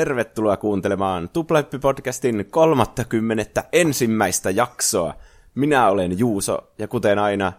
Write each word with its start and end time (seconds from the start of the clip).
tervetuloa 0.00 0.56
kuuntelemaan 0.56 1.28
Tupleppi-podcastin 1.28 2.44
30. 2.50 3.64
ensimmäistä 3.72 4.50
jaksoa. 4.50 5.14
Minä 5.54 5.88
olen 5.88 6.18
Juuso, 6.18 6.72
ja 6.78 6.88
kuten 6.88 7.18
aina, 7.18 7.52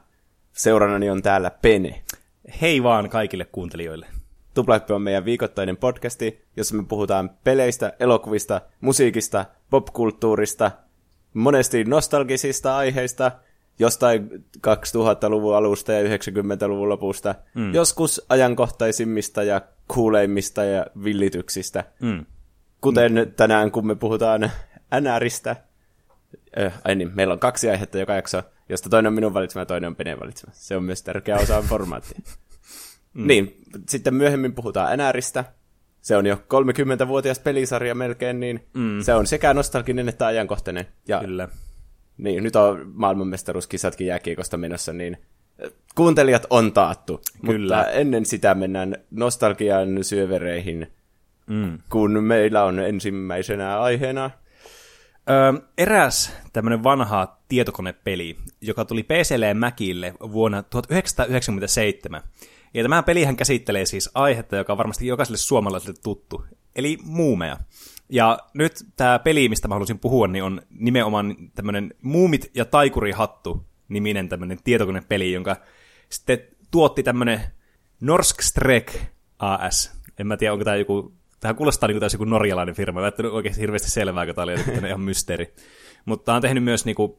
seurannani 0.53 1.09
on 1.09 1.21
täällä 1.21 1.51
Pene. 1.61 2.01
Hei 2.61 2.83
vaan 2.83 3.09
kaikille 3.09 3.45
kuuntelijoille. 3.45 4.05
Tupleppi 4.53 4.93
on 4.93 5.01
meidän 5.01 5.25
viikoittainen 5.25 5.77
podcasti, 5.77 6.41
jossa 6.57 6.75
me 6.75 6.83
puhutaan 6.83 7.29
peleistä, 7.43 7.93
elokuvista, 7.99 8.61
musiikista, 8.79 9.45
popkulttuurista, 9.69 10.71
monesti 11.33 11.83
nostalgisista 11.83 12.77
aiheista, 12.77 13.31
jostain 13.81 14.29
2000-luvun 14.67 15.55
alusta 15.55 15.91
ja 15.91 16.17
90-luvun 16.17 16.89
lopusta, 16.89 17.35
mm. 17.55 17.73
joskus 17.73 18.25
ajankohtaisimmista 18.29 19.43
ja 19.43 19.61
kuuleimmista 19.87 20.63
ja 20.63 20.85
villityksistä. 21.03 21.83
Mm. 22.01 22.25
Kuten 22.81 23.13
mm. 23.13 23.31
tänään, 23.35 23.71
kun 23.71 23.87
me 23.87 23.95
puhutaan 23.95 24.51
NRistä. 25.01 25.55
Äh, 26.59 26.81
ai 26.85 26.95
niin, 26.95 27.11
meillä 27.15 27.33
on 27.33 27.39
kaksi 27.39 27.69
aihetta 27.69 27.97
joka 27.97 28.13
jakso, 28.13 28.43
josta 28.69 28.89
toinen 28.89 29.07
on 29.07 29.13
minun 29.13 29.33
valitsema 29.33 29.61
ja 29.61 29.65
toinen 29.65 29.87
on 29.87 29.95
Penen 29.95 30.19
valitsema. 30.19 30.53
Se 30.55 30.77
on 30.77 30.83
myös 30.83 31.03
tärkeä 31.03 31.37
osa 31.37 31.61
formaattia. 31.61 32.19
mm. 33.13 33.27
Niin, 33.27 33.61
sitten 33.89 34.13
myöhemmin 34.13 34.55
puhutaan 34.55 34.99
NRistä. 34.99 35.45
Se 36.01 36.17
on 36.17 36.25
jo 36.25 36.35
30-vuotias 36.35 37.39
pelisarja 37.39 37.95
melkein, 37.95 38.39
niin 38.39 38.67
mm. 38.73 39.01
se 39.01 39.13
on 39.13 39.27
sekä 39.27 39.53
nostalginen 39.53 40.09
että 40.09 40.25
ajankohtainen. 40.25 40.87
Ja 41.07 41.19
Kyllä. 41.19 41.47
Niin, 42.17 42.43
nyt 42.43 42.55
on 42.55 42.91
maailmanmestaruuskisatkin 42.93 44.07
jääkiekosta 44.07 44.57
menossa, 44.57 44.93
niin 44.93 45.17
kuuntelijat 45.95 46.45
on 46.49 46.73
taattu. 46.73 47.21
Kyllä. 47.45 47.77
Mutta 47.77 47.91
ennen 47.91 48.25
sitä 48.25 48.55
mennään 48.55 48.95
nostalgian 49.11 50.03
syövereihin, 50.03 50.91
mm. 51.47 51.79
kun 51.89 52.23
meillä 52.23 52.63
on 52.63 52.79
ensimmäisenä 52.79 53.79
aiheena... 53.79 54.31
Öö, 55.29 55.53
eräs 55.77 56.33
tämmöinen 56.53 56.83
vanha 56.83 57.37
tietokonepeli, 57.47 58.37
joka 58.61 58.85
tuli 58.85 59.03
PClle 59.03 59.47
ja 59.47 59.55
Macille 59.55 60.13
vuonna 60.19 60.63
1997. 60.63 62.21
Ja 62.73 62.83
tämä 62.83 63.03
pelihän 63.03 63.35
käsittelee 63.35 63.85
siis 63.85 64.09
aihetta, 64.13 64.55
joka 64.55 64.73
on 64.73 64.77
varmasti 64.77 65.07
jokaiselle 65.07 65.37
suomalaiselle 65.37 65.99
tuttu, 66.03 66.45
eli 66.75 66.97
muumeja. 67.03 67.57
Ja 68.11 68.39
nyt 68.53 68.73
tämä 68.95 69.19
peli, 69.19 69.49
mistä 69.49 69.67
mä 69.67 69.75
halusin 69.75 69.99
puhua, 69.99 70.27
niin 70.27 70.43
on 70.43 70.61
nimenomaan 70.69 71.35
tämmöinen 71.55 71.93
Muumit 72.01 72.51
ja 72.53 72.65
taikurihattu 72.65 73.65
niminen 73.87 74.29
tämmöinen 74.29 74.57
tietokonepeli, 74.63 75.31
jonka 75.31 75.55
sitten 76.09 76.39
tuotti 76.71 77.03
tämmöinen 77.03 77.41
Norsk 78.01 78.41
Strek 78.41 78.99
AS. 79.39 79.91
En 80.19 80.27
mä 80.27 80.37
tiedä, 80.37 80.53
onko 80.53 80.65
tämä 80.65 80.75
joku, 80.75 81.13
tähän 81.39 81.55
kuulostaa 81.55 81.87
niin 81.87 81.99
kuin 81.99 82.09
joku 82.13 82.25
norjalainen 82.25 82.75
firma, 82.75 83.01
mä 83.01 83.11
en 83.19 83.25
oikeasti 83.25 83.61
hirveästi 83.61 83.89
selvää, 83.89 84.25
kun 84.25 84.35
tämä 84.35 84.43
oli 84.43 84.87
ihan 84.87 85.01
mysteeri. 85.01 85.53
Mutta 86.05 86.25
tämä 86.25 86.35
on 86.35 86.41
tehnyt 86.41 86.63
myös 86.63 86.85
niin 86.85 86.95
kuin, 86.95 87.13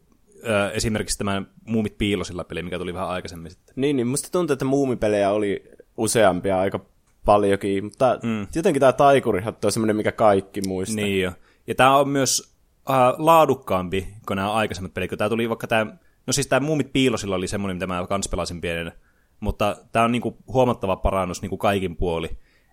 esimerkiksi 0.72 1.18
tämän 1.18 1.46
Muumit 1.64 1.98
piilosilla 1.98 2.44
peli, 2.44 2.62
mikä 2.62 2.78
tuli 2.78 2.94
vähän 2.94 3.08
aikaisemmin 3.08 3.50
sitten. 3.50 3.74
Niin, 3.76 3.96
niin 3.96 4.06
musta 4.06 4.28
tuntuu, 4.32 4.52
että 4.52 4.64
muumipelejä 4.64 5.30
oli 5.30 5.70
useampia 5.96 6.60
aika 6.60 6.91
paljonkin, 7.25 7.84
mutta 7.84 8.19
mm. 8.23 8.47
jotenkin 8.55 8.81
tämä 8.81 8.92
taikurihattu 8.92 9.69
on 9.69 9.73
semmoinen, 9.73 9.97
mikä 9.97 10.12
kaikki 10.12 10.61
muistaa. 10.67 10.97
Niin 10.97 11.23
jo. 11.23 11.33
Ja 11.67 11.75
tämä 11.75 11.97
on 11.97 12.09
myös 12.09 12.56
äh, 12.91 12.97
laadukkaampi 13.19 14.09
kuin 14.27 14.37
nämä 14.37 14.53
aikaisemmat 14.53 14.94
pelit, 14.94 15.09
kun 15.09 15.19
tämä 15.19 15.28
tuli 15.28 15.49
vaikka 15.49 15.66
tämä, 15.66 15.97
no 16.27 16.32
siis 16.32 16.47
tämä 16.47 16.66
Muumit 16.66 16.93
piilosilla 16.93 17.37
oli 17.37 17.49
semmoinen, 17.49 17.77
mitä 17.77 17.87
mä 17.87 18.06
kans 18.06 18.28
pelasin 18.28 18.61
pienen, 18.61 18.93
mutta 19.41 19.77
tämä 19.93 20.05
on 20.05 20.12
niinku 20.12 20.37
huomattava 20.47 20.97
parannus 20.97 21.43
niinku 21.43 21.56
kaikin 21.56 21.97
puoli. 21.97 22.31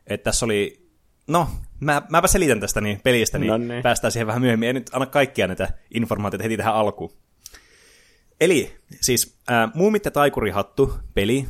Että 0.08 0.24
tässä 0.24 0.46
oli, 0.46 0.90
no, 1.28 1.48
mä, 1.80 2.02
mäpä 2.10 2.28
selitän 2.28 2.60
tästä 2.60 2.82
niin 2.82 3.02
pelistä, 3.04 3.40
niin 3.40 3.48
Nonne. 3.48 3.82
päästään 3.82 4.12
siihen 4.12 4.28
vähän 4.28 4.42
myöhemmin. 4.42 4.70
En 4.70 4.76
nyt 4.76 4.90
anna 4.94 5.06
kaikkia 5.06 5.48
näitä 5.48 5.70
informaatioita 5.94 6.44
heti 6.44 6.58
tähän 6.58 6.76
alkuun. 6.76 7.12
Eli 8.42 8.76
siis 9.02 9.38
äh, 9.52 9.72
Muumit 9.74 10.06
ja 10.06 10.12
taikurihattu 10.12 10.94
peli 11.14 11.46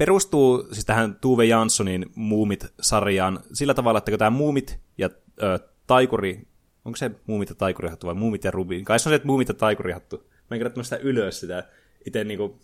perustuu 0.00 0.68
siis 0.72 0.84
tähän 0.84 1.16
Tuve 1.20 1.44
Janssonin 1.44 2.06
Muumit-sarjaan 2.14 3.40
sillä 3.52 3.74
tavalla, 3.74 3.98
että 3.98 4.10
kun 4.10 4.18
tämä 4.18 4.30
Muumit 4.30 4.80
ja 4.98 5.10
ö, 5.42 5.58
Taikuri, 5.86 6.48
onko 6.84 6.96
se 6.96 7.10
Muumit 7.26 7.48
ja 7.48 7.54
Taikurihattu 7.54 8.06
vai 8.06 8.14
Muumit 8.14 8.44
ja 8.44 8.50
Rubin? 8.50 8.84
Kai 8.84 8.98
se 8.98 9.08
on 9.08 9.10
se, 9.10 9.14
että 9.14 9.26
Muumit 9.26 9.48
ja 9.48 9.54
Taikurihattu. 9.54 10.16
Mä 10.16 10.54
en 10.54 10.58
kirjoittanut 10.58 10.86
sitä 10.86 10.96
ylös 10.96 11.40
sitä 11.40 11.68
itse 12.06 12.24
niinku... 12.24 12.58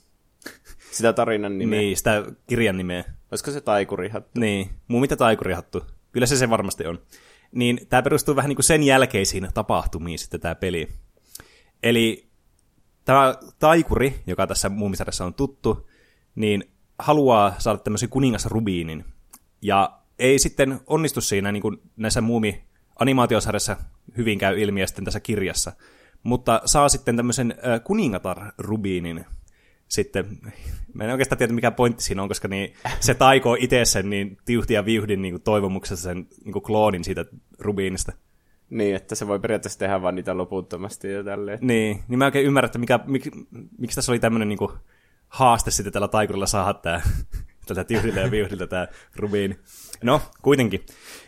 Sitä 0.91 1.13
tarinan 1.13 1.59
nimeä. 1.59 1.81
Niin, 1.81 1.97
sitä 1.97 2.25
kirjan 2.47 2.77
nimeä. 2.77 3.05
Olisiko 3.31 3.51
se 3.51 3.61
Taikurihattu? 3.61 4.41
Niin, 4.41 4.71
Muumit 4.89 5.11
ja 5.11 5.17
Taikurihattu. 5.17 5.87
Kyllä 6.13 6.27
se 6.27 6.37
se 6.37 6.51
varmasti 6.51 6.87
on. 6.87 6.99
Niin 7.53 7.81
tämä 7.89 8.03
perustuu 8.03 8.37
vähän 8.37 8.49
niin 8.49 8.57
kuin 8.57 8.65
sen 8.65 8.83
jälkeisiin 8.83 9.49
tapahtumiin 9.55 10.19
sitten 10.19 10.41
tämä 10.41 10.55
peli. 10.55 10.89
Eli 11.83 12.29
tämä 13.05 13.35
taikuri, 13.59 14.21
joka 14.27 14.47
tässä 14.47 14.69
muumisarjassa 14.69 15.25
on 15.25 15.35
tuttu, 15.35 15.89
niin 16.35 16.76
haluaa 16.99 17.55
saada 17.59 17.79
tämmöisen 17.79 18.09
kuningasrubiinin. 18.09 19.05
Ja 19.63 19.99
ei 20.19 20.39
sitten 20.39 20.81
onnistu 20.87 21.21
siinä 21.21 21.53
niin 21.53 21.63
kuin 21.63 21.79
näissä 21.97 22.21
muumi 22.21 22.65
animaatiosarjassa 22.99 23.77
hyvin 24.17 24.39
käy 24.39 24.61
ilmi 24.61 24.81
ja 24.81 24.87
sitten 24.87 25.05
tässä 25.05 25.21
kirjassa. 25.21 25.73
Mutta 26.23 26.63
saa 26.65 26.89
sitten 26.89 27.17
tämmöisen 27.17 27.55
kuningatar-rubiinin 27.85 29.25
sitten, 29.89 30.39
mä 30.95 31.05
en 31.05 31.11
oikeastaan 31.11 31.39
tiedä 31.39 31.53
mikä 31.53 31.71
pointti 31.71 32.03
siinä 32.03 32.23
on, 32.23 32.29
koska 32.29 32.49
niin, 32.49 32.75
se 33.01 33.15
taikoo 33.15 33.57
itse 33.61 33.85
sen 33.85 34.11
niin 34.11 34.39
tiuhti 34.45 34.75
ja 34.75 34.85
viuhdin 34.85 35.23
niin 35.23 35.43
toivomuksessa 35.43 36.03
sen 36.03 36.27
niin 36.45 36.53
kuin 36.53 36.63
kloonin 36.63 37.05
siitä 37.05 37.25
rubiinista. 37.59 38.13
Niin, 38.71 38.97
että 38.97 39.15
se 39.15 39.27
voi 39.27 39.39
periaatteessa 39.39 39.79
tehdä 39.79 40.03
vaan 40.03 40.15
niitä 40.15 40.37
loputtomasti 40.37 41.13
ja 41.13 41.25
tälleen. 41.25 41.59
Niin, 41.63 42.03
niin 42.09 42.19
mä 42.19 42.25
oikein 42.25 42.47
ymmärrän, 42.47 42.69
että 42.69 42.79
mikä, 42.79 43.01
mik, 43.07 43.29
miksi 43.79 43.95
tässä 43.95 44.13
oli 44.13 44.19
tämmöinen 44.19 44.49
niin 44.49 44.59
haaste 45.29 45.71
sitten 45.71 45.93
tällä 45.93 46.09
taikurilla 46.09 46.47
saada 46.47 46.75
tämä 46.75 47.01
tätä 47.67 47.85
tiuhdilta 47.85 48.21
ja 48.21 48.31
viuhdilta 48.31 48.67
tämä 48.67 48.89
rubiini. 49.17 49.59
No, 50.03 50.23
kuitenkin. 50.43 50.87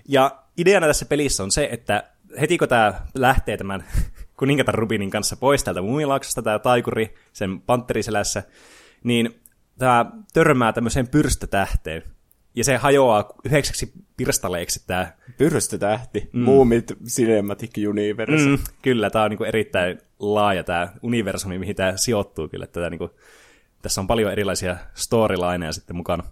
Ja 0.08 0.42
ideana 0.56 0.86
tässä 0.86 1.06
pelissä 1.06 1.42
on 1.42 1.50
se, 1.50 1.68
että 1.72 2.10
heti 2.40 2.58
kun 2.58 2.68
tämä 2.68 2.94
lähtee 3.14 3.56
tämän 3.56 3.84
kuningatar 4.38 4.74
Rubinin 4.74 5.10
kanssa 5.10 5.36
pois 5.36 5.64
täältä 5.64 5.82
mumilaaksosta, 5.82 6.42
tämä 6.42 6.58
taikuri 6.58 7.14
sen 7.32 7.60
pantteriselässä, 7.60 8.42
niin 9.04 9.40
tämä 9.78 10.06
törmää 10.32 10.72
tämmöiseen 10.72 11.08
pyrstötähteen. 11.08 12.02
Ja 12.54 12.64
se 12.64 12.76
hajoaa 12.76 13.32
yhdeksäksi 13.44 13.92
pirstaleeksi 14.16 14.86
tämä... 14.86 15.12
Pyrstötähti? 15.38 16.30
Mm. 16.32 16.40
Muumit 16.40 16.92
Cinematic 17.06 17.70
Universe. 17.88 18.46
Mm, 18.46 18.58
kyllä, 18.82 19.10
tämä 19.10 19.24
on 19.24 19.30
niinku 19.30 19.44
erittäin 19.44 19.98
laaja 20.18 20.64
tämä 20.64 20.92
universumi, 21.02 21.58
mihin 21.58 21.76
tämä 21.76 21.96
sijoittuu 21.96 22.48
kyllä. 22.48 22.66
Tätä 22.66 22.90
niinku 22.90 23.10
tässä 23.82 24.00
on 24.00 24.06
paljon 24.06 24.32
erilaisia 24.32 24.76
storylineja 24.94 25.72
sitten 25.72 25.96
mukana. 25.96 26.24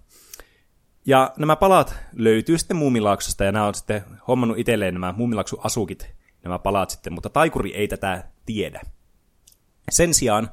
Ja 1.07 1.33
nämä 1.37 1.57
palat 1.57 1.95
löytyy 2.13 2.59
sitten 2.59 2.77
Muumilaaksosta, 2.77 3.45
ja 3.45 3.53
nämä 3.53 3.67
on 3.67 3.75
sitten 3.75 4.05
hommannut 4.29 4.59
itselleen 4.59 4.95
nämä 4.95 5.15
Muumilaaksun 5.17 5.61
asukit, 5.63 6.15
nämä 6.43 6.59
palat 6.59 6.91
sitten, 6.91 7.13
mutta 7.13 7.31
taikuri 7.31 7.75
ei 7.75 7.89
tätä 7.89 8.25
tiedä. 8.47 8.81
Sen 9.91 10.15
sijaan 10.15 10.51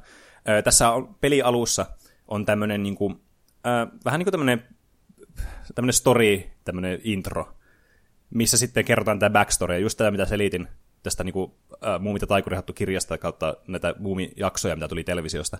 tässä 0.64 0.90
on, 0.90 1.14
pelialussa 1.20 1.86
on 2.28 2.46
tämmöinen 2.46 2.82
niin 2.82 2.96
kuin, 2.96 3.20
vähän 4.04 4.18
niin 4.18 4.24
kuin 4.24 4.32
tämmöinen, 4.32 4.64
tämmöinen 5.74 5.92
story, 5.92 6.42
tämmöinen 6.64 7.00
intro, 7.04 7.54
missä 8.30 8.58
sitten 8.58 8.84
kerrotaan 8.84 9.18
tämä 9.18 9.30
backstory, 9.30 9.78
just 9.78 9.98
tämä, 9.98 10.10
mitä 10.10 10.24
selitin 10.24 10.68
tästä 11.02 11.24
niin 11.24 11.32
kuin, 11.32 11.52
äh, 11.86 12.00
Muumit 12.00 12.22
ja 12.22 12.26
taikurihattu 12.26 12.72
kirjasta 12.72 13.18
kautta 13.18 13.56
näitä 13.68 13.94
muumijaksoja, 13.98 14.76
mitä 14.76 14.88
tuli 14.88 15.04
televisiosta 15.04 15.58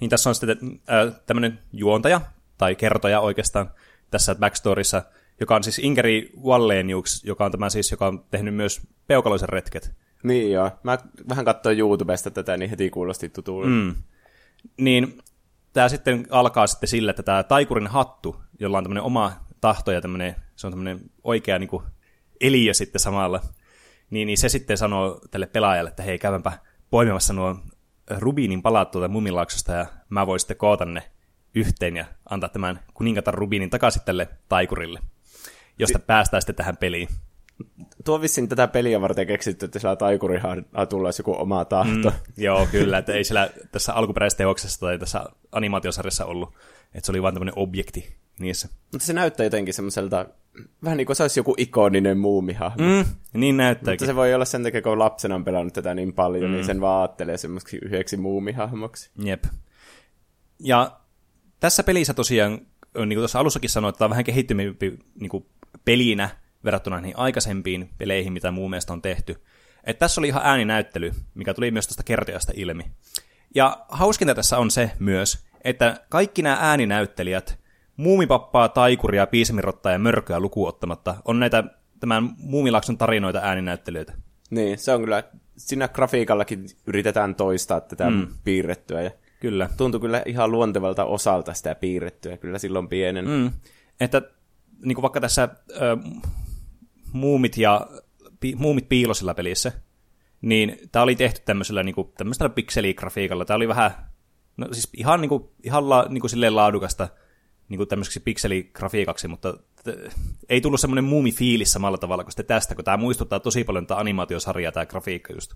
niin 0.00 0.10
tässä 0.10 0.30
on 0.30 0.34
sitten 0.34 0.80
äh, 0.90 1.20
tämmöinen 1.26 1.58
juontaja, 1.72 2.20
tai 2.58 2.74
kertoja 2.74 3.20
oikeastaan 3.20 3.70
tässä 4.10 4.34
backstoryssa, 4.34 5.02
joka 5.40 5.56
on 5.56 5.64
siis 5.64 5.78
Inkeri 5.78 6.30
Wallenius, 6.44 7.24
joka 7.24 7.44
on 7.44 7.52
tämä 7.52 7.70
siis, 7.70 7.90
joka 7.90 8.06
on 8.06 8.24
tehnyt 8.30 8.54
myös 8.54 8.80
Peukaloisen 9.06 9.48
retket. 9.48 9.92
Niin 10.22 10.52
joo, 10.52 10.70
mä 10.82 10.98
vähän 11.28 11.44
katsoin 11.44 11.78
YouTubesta 11.78 12.30
tätä, 12.30 12.56
niin 12.56 12.70
heti 12.70 12.90
kuulosti 12.90 13.28
tutulle. 13.28 13.66
Mm. 13.66 13.94
Niin 14.76 15.18
tämä 15.72 15.88
sitten 15.88 16.26
alkaa 16.30 16.66
sitten 16.66 16.88
sillä, 16.88 17.10
että 17.10 17.22
tämä 17.22 17.42
taikurin 17.42 17.86
hattu, 17.86 18.36
jolla 18.58 18.78
on 18.78 18.84
tämmöinen 18.84 19.02
oma 19.02 19.32
tahto 19.60 19.92
ja 19.92 20.00
tämmöinen, 20.00 20.36
se 20.56 20.66
on 20.66 20.72
tämmöinen 20.72 21.00
oikea 21.24 21.58
niin 21.58 21.68
kuin, 21.68 21.82
eliö 22.40 22.74
sitten 22.74 23.00
samalla, 23.00 23.40
niin, 24.10 24.26
niin 24.26 24.38
se 24.38 24.48
sitten 24.48 24.78
sanoo 24.78 25.20
tälle 25.30 25.46
pelaajalle, 25.46 25.90
että 25.90 26.02
hei, 26.02 26.18
käymäpä 26.18 26.52
poimimassa 26.90 27.32
nuo 27.32 27.56
rubiinin 28.18 28.62
palat 28.62 28.90
tuolta 28.90 29.08
mumilaaksosta 29.08 29.72
ja 29.72 29.86
mä 30.08 30.26
voin 30.26 30.40
sitten 30.40 30.56
koota 30.56 30.84
ne 30.84 31.02
yhteen 31.54 31.96
ja 31.96 32.04
antaa 32.30 32.48
tämän 32.48 32.80
kuningatar 32.94 33.34
rubiinin 33.34 33.70
takaisin 33.70 34.02
tälle 34.04 34.28
taikurille, 34.48 35.00
josta 35.78 35.98
si- 35.98 36.04
päästään 36.06 36.42
sitten 36.42 36.56
tähän 36.56 36.76
peliin. 36.76 37.08
Tuo 38.04 38.20
vissiin 38.20 38.48
tätä 38.48 38.68
peliä 38.68 39.00
varten 39.00 39.26
keksitty, 39.26 39.64
että 39.64 39.78
sillä 39.78 39.96
taikurihan 39.96 40.64
tulla 40.88 41.10
joku 41.18 41.34
oma 41.38 41.64
tahto. 41.64 42.10
Mm, 42.10 42.16
joo, 42.36 42.66
kyllä, 42.66 42.98
että 42.98 43.12
ei 43.12 43.24
sillä 43.24 43.50
tässä 43.72 43.94
alkuperäisessä 43.94 44.38
teoksessa 44.38 44.80
tai 44.80 44.98
tässä 44.98 45.24
animaatiosarjassa 45.52 46.24
ollut, 46.24 46.54
että 46.94 47.06
se 47.06 47.12
oli 47.12 47.22
vain 47.22 47.34
tämmöinen 47.34 47.58
objekti 47.58 48.16
niissä. 48.38 48.68
Mutta 48.92 49.06
se 49.06 49.12
näyttää 49.12 49.44
jotenkin 49.44 49.74
semmoiselta 49.74 50.26
vähän 50.84 50.96
niin 50.96 51.06
kuin 51.06 51.16
se 51.16 51.22
olisi 51.22 51.40
joku 51.40 51.54
ikoninen 51.58 52.18
muumihahmo. 52.18 52.84
Mm, 52.84 53.04
niin 53.34 53.56
näyttääkin. 53.56 53.92
Mutta 53.92 54.06
se 54.06 54.16
voi 54.16 54.34
olla 54.34 54.44
sen 54.44 54.62
takia, 54.62 54.82
kun 54.82 54.98
lapsena 54.98 55.34
on 55.34 55.44
pelannut 55.44 55.74
tätä 55.74 55.94
niin 55.94 56.12
paljon, 56.12 56.50
mm. 56.50 56.52
niin 56.52 56.64
sen 56.64 56.80
vaan 56.80 57.00
ajattelee 57.00 57.36
semmoiksi 57.36 57.78
yhdeksi 57.82 58.16
muumihahmoksi. 58.16 59.10
Jep. 59.24 59.44
Ja 60.58 61.00
tässä 61.60 61.82
pelissä 61.82 62.14
tosiaan, 62.14 62.52
niin 62.52 63.08
kuin 63.08 63.16
tuossa 63.16 63.40
alussakin 63.40 63.70
sanoin, 63.70 63.90
että 63.90 63.98
tämä 63.98 64.06
on 64.06 64.10
vähän 64.10 64.24
kehittymempi 64.24 64.98
niin 65.20 65.30
kuin 65.30 65.46
pelinä 65.84 66.28
verrattuna 66.64 67.00
niihin 67.00 67.18
aikaisempiin 67.18 67.90
peleihin, 67.98 68.32
mitä 68.32 68.50
muu 68.50 68.68
mielestä 68.68 68.92
on 68.92 69.02
tehty. 69.02 69.42
Et 69.84 69.98
tässä 69.98 70.20
oli 70.20 70.28
ihan 70.28 70.42
ääninäyttely, 70.44 71.12
mikä 71.34 71.54
tuli 71.54 71.70
myös 71.70 71.86
tuosta 71.86 72.02
kertojasta 72.02 72.52
ilmi. 72.56 72.84
Ja 73.54 73.86
hauskinta 73.88 74.34
tässä 74.34 74.58
on 74.58 74.70
se 74.70 74.90
myös, 74.98 75.46
että 75.64 76.00
kaikki 76.08 76.42
nämä 76.42 76.56
ääninäyttelijät, 76.60 77.59
muumipappaa, 78.00 78.68
taikuria, 78.68 79.26
piisemirottaa 79.26 79.92
ja 79.92 79.98
mörköä 79.98 80.40
lukuun 80.40 80.68
ottamatta, 80.68 81.14
on 81.24 81.40
näitä 81.40 81.64
tämän 82.00 82.30
muumilakson 82.36 82.98
tarinoita 82.98 83.40
ääninäyttelijöitä. 83.42 84.12
Niin, 84.50 84.78
se 84.78 84.94
on 84.94 85.00
kyllä, 85.00 85.22
siinä 85.56 85.88
grafiikallakin 85.88 86.66
yritetään 86.86 87.34
toistaa 87.34 87.80
tätä 87.80 88.10
mm. 88.10 88.26
piirrettyä. 88.44 89.02
Ja 89.02 89.10
Kyllä. 89.40 89.68
Tuntui 89.76 90.00
kyllä 90.00 90.22
ihan 90.26 90.52
luontevalta 90.52 91.04
osalta 91.04 91.54
sitä 91.54 91.74
piirrettyä, 91.74 92.36
kyllä 92.36 92.58
silloin 92.58 92.88
pienen. 92.88 93.28
Mm. 93.28 93.50
Että 94.00 94.22
niin 94.84 94.94
kuin 94.94 95.02
vaikka 95.02 95.20
tässä 95.20 95.48
ö, 95.70 95.96
muumit 97.12 97.56
ja 97.56 97.86
pi, 98.40 98.54
muumit 98.54 98.88
piilosilla 98.88 99.34
pelissä, 99.34 99.72
niin 100.42 100.78
tämä 100.92 101.02
oli 101.02 101.16
tehty 101.16 101.40
tämmöisellä, 101.44 101.82
niin 101.82 101.94
kuin, 101.94 102.12
tämmöisellä 102.16 102.48
pikseligrafiikalla. 102.48 103.44
Tämä 103.44 103.56
oli 103.56 103.68
vähän, 103.68 103.90
no 104.56 104.66
siis 104.72 104.88
ihan, 104.96 105.20
niin 105.20 105.28
kuin, 105.28 105.44
ihan 105.62 105.88
la, 105.88 106.06
niin 106.08 106.20
kuin 106.20 106.30
silleen 106.30 106.56
laadukasta 106.56 107.08
niin 107.70 107.78
kuin 107.78 107.88
tämmöiseksi 107.88 108.20
pikseligrafiikaksi, 108.20 109.28
mutta 109.28 109.52
t- 109.52 110.14
ei 110.48 110.60
tullut 110.60 110.80
semmoinen 110.80 111.04
muumifiilis 111.04 111.72
samalla 111.72 111.98
tavalla 111.98 112.24
kuin 112.24 112.32
sitten 112.32 112.46
tästä, 112.46 112.74
kun 112.74 112.84
tämä 112.84 112.96
muistuttaa 112.96 113.40
tosi 113.40 113.64
paljon 113.64 113.86
tätä 113.86 114.00
animaatiosarjaa, 114.00 114.72
tämä 114.72 114.86
grafiikka 114.86 115.32
just. 115.32 115.54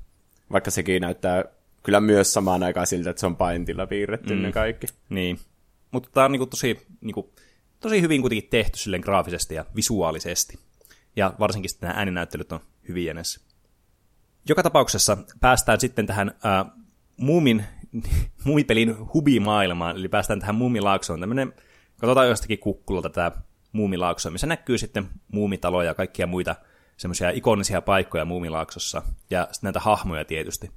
Vaikka 0.52 0.70
sekin 0.70 1.02
näyttää 1.02 1.44
kyllä 1.82 2.00
myös 2.00 2.32
samaan 2.32 2.62
aikaan 2.62 2.86
siltä, 2.86 3.10
että 3.10 3.20
se 3.20 3.26
on 3.26 3.36
paintilla 3.36 3.86
piirretty 3.86 4.34
mm. 4.34 4.42
ne 4.42 4.52
kaikki. 4.52 4.86
Niin, 5.08 5.38
mutta 5.90 6.08
tämä 6.12 6.24
on 6.24 6.32
niin 6.32 6.40
kuin 6.40 6.50
tosi, 6.50 6.86
niin 7.00 7.14
kuin, 7.14 7.26
tosi 7.80 8.00
hyvin 8.00 8.20
kuitenkin 8.20 8.50
tehty 8.50 8.78
silleen 8.78 9.02
graafisesti 9.02 9.54
ja 9.54 9.64
visuaalisesti. 9.76 10.58
Ja 11.16 11.34
varsinkin 11.40 11.68
sitten 11.68 11.86
nämä 11.86 11.98
ääninäyttelyt 11.98 12.52
on 12.52 12.60
hyviä 12.88 13.14
näissä. 13.14 13.40
Joka 14.48 14.62
tapauksessa 14.62 15.18
päästään 15.40 15.80
sitten 15.80 16.06
tähän 16.06 16.28
äh, 16.28 16.72
muumin, 17.16 17.64
muumipelin 18.44 18.96
hubimaailmaan, 19.14 19.96
eli 19.96 20.08
päästään 20.08 20.40
tähän 20.40 20.54
muumilaaksoon. 20.54 21.20
Tämmöinen, 21.20 21.52
katsotaan 22.00 22.28
jostakin 22.28 22.58
kukkulalta 22.58 23.10
tämä 23.10 23.32
muumilaakso, 23.72 24.30
missä 24.30 24.46
näkyy 24.46 24.78
sitten 24.78 25.08
muumitaloja 25.32 25.90
ja 25.90 25.94
kaikkia 25.94 26.26
muita 26.26 26.56
semmoisia 26.96 27.30
ikonisia 27.30 27.82
paikkoja 27.82 28.24
muumilaaksossa, 28.24 29.02
ja 29.30 29.48
sitten 29.52 29.68
näitä 29.68 29.80
hahmoja 29.80 30.24
tietysti. 30.24 30.70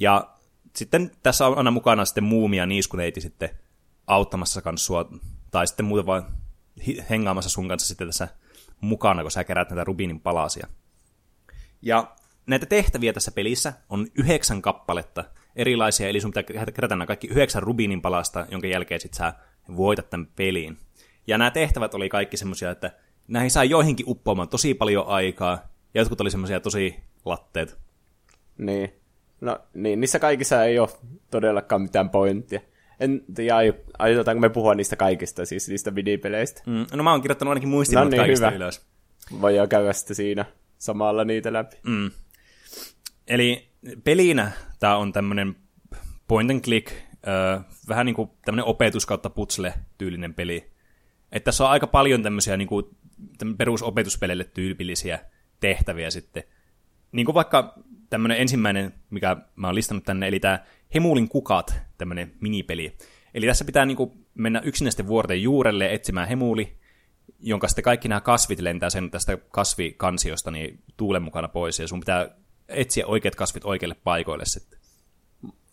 Ja 0.00 0.28
sitten 0.76 1.10
tässä 1.22 1.46
on 1.46 1.58
aina 1.58 1.70
mukana 1.70 2.04
sitten 2.04 2.24
muumia 2.24 2.66
niiskuneiti 2.66 3.20
sitten 3.20 3.50
auttamassa 4.06 4.62
kanssa 4.62 4.86
sua, 4.86 5.08
tai 5.50 5.66
sitten 5.66 5.86
muuten 5.86 6.06
vaan 6.06 6.26
hengaamassa 7.10 7.50
sun 7.50 7.68
kanssa 7.68 7.88
sitten 7.88 8.08
tässä 8.08 8.28
mukana, 8.80 9.22
kun 9.22 9.30
sä 9.30 9.44
kerät 9.44 9.70
näitä 9.70 9.84
rubinin 9.84 10.20
palasia. 10.20 10.66
Ja 11.82 12.16
näitä 12.46 12.66
tehtäviä 12.66 13.12
tässä 13.12 13.32
pelissä 13.32 13.72
on 13.88 14.06
yhdeksän 14.14 14.62
kappaletta 14.62 15.24
erilaisia, 15.56 16.08
eli 16.08 16.20
sun 16.20 16.30
pitää 16.30 16.64
kerätä 16.74 16.96
nämä 16.96 17.06
kaikki 17.06 17.26
yhdeksän 17.26 17.62
rubinin 17.62 18.02
palasta, 18.02 18.46
jonka 18.50 18.66
jälkeen 18.66 19.00
sit 19.00 19.14
sä 19.14 19.34
voitat 19.76 20.10
tämän 20.10 20.26
peliin. 20.36 20.78
Ja 21.26 21.38
nämä 21.38 21.50
tehtävät 21.50 21.94
oli 21.94 22.08
kaikki 22.08 22.36
semmoisia, 22.36 22.70
että 22.70 22.90
näihin 23.28 23.50
saa 23.50 23.64
joihinkin 23.64 24.06
uppoamaan 24.08 24.48
tosi 24.48 24.74
paljon 24.74 25.06
aikaa, 25.06 25.68
ja 25.94 26.00
jotkut 26.00 26.20
oli 26.20 26.30
semmoisia 26.30 26.60
tosi 26.60 26.96
latteet. 27.24 27.78
Niin. 28.58 28.92
No 29.40 29.58
niin, 29.74 30.00
niissä 30.00 30.18
kaikissa 30.18 30.64
ei 30.64 30.78
ole 30.78 30.88
todellakaan 31.30 31.82
mitään 31.82 32.10
pointtia. 32.10 32.60
En 33.00 33.24
tiedä, 33.34 33.54
aiotaanko 33.98 34.40
me 34.40 34.48
puhua 34.48 34.74
niistä 34.74 34.96
kaikista, 34.96 35.46
siis 35.46 35.68
niistä 35.68 35.90
minipeleistä. 35.90 36.62
Mm, 36.66 36.86
no 36.92 37.02
mä 37.02 37.10
oon 37.12 37.22
kirjoittanut 37.22 37.50
ainakin 37.50 37.68
muistin 37.68 37.96
no, 37.96 38.04
niin, 38.04 38.16
kaikista 38.16 38.46
hyvä. 38.46 38.56
ylös. 38.56 38.86
Voidaan 39.40 39.68
käydä 39.68 39.92
sitten 39.92 40.16
siinä 40.16 40.44
samalla 40.78 41.24
niitä 41.24 41.52
läpi. 41.52 41.76
Mm. 41.86 42.10
Eli 43.28 43.68
pelinä 44.04 44.52
tämä 44.80 44.96
on 44.96 45.12
tämmöinen 45.12 45.56
point 46.28 46.50
and 46.50 46.60
click, 46.60 46.92
äh, 47.28 47.64
vähän 47.88 48.06
niin 48.06 48.14
kuin 48.14 48.30
tämmöinen 48.44 48.64
opetus 48.64 49.06
kautta 49.06 49.30
putsle-tyylinen 49.30 50.34
peli. 50.34 50.72
Että 51.32 51.44
tässä 51.44 51.64
on 51.64 51.70
aika 51.70 51.86
paljon 51.86 52.22
tämmöisiä 52.22 52.56
niin 52.56 52.68
kuin, 52.68 52.86
perusopetuspeleille 53.58 54.44
tyypillisiä 54.44 55.18
tehtäviä 55.60 56.10
sitten. 56.10 56.42
Niin 57.12 57.26
kuin 57.26 57.34
vaikka 57.34 57.74
tämmöinen 58.10 58.40
ensimmäinen, 58.40 58.94
mikä 59.10 59.36
mä 59.56 59.66
oon 59.66 59.74
listannut 59.74 60.04
tänne, 60.04 60.28
eli 60.28 60.40
tämä 60.40 60.64
Hemulin 60.94 61.28
kukat, 61.28 61.74
tämmöinen 61.98 62.32
minipeli. 62.40 62.96
Eli 63.34 63.46
tässä 63.46 63.64
pitää 63.64 63.86
niin 63.86 63.96
kuin 63.96 64.26
mennä 64.34 64.60
yksinäisten 64.64 65.06
vuorten 65.06 65.42
juurelle 65.42 65.92
etsimään 65.92 66.28
hemuli, 66.28 66.78
jonka 67.40 67.68
sitten 67.68 67.84
kaikki 67.84 68.08
nämä 68.08 68.20
kasvit 68.20 68.60
lentää 68.60 68.90
sen 68.90 69.10
tästä 69.10 69.36
kasvikansiosta 69.36 70.50
niin 70.50 70.82
tuulen 70.96 71.22
mukana 71.22 71.48
pois, 71.48 71.78
ja 71.78 71.88
sun 71.88 72.00
pitää 72.00 72.28
etsiä 72.68 73.06
oikeat 73.06 73.34
kasvit 73.34 73.64
oikeille 73.64 73.94
paikoille 73.94 74.44
sitten. 74.44 74.78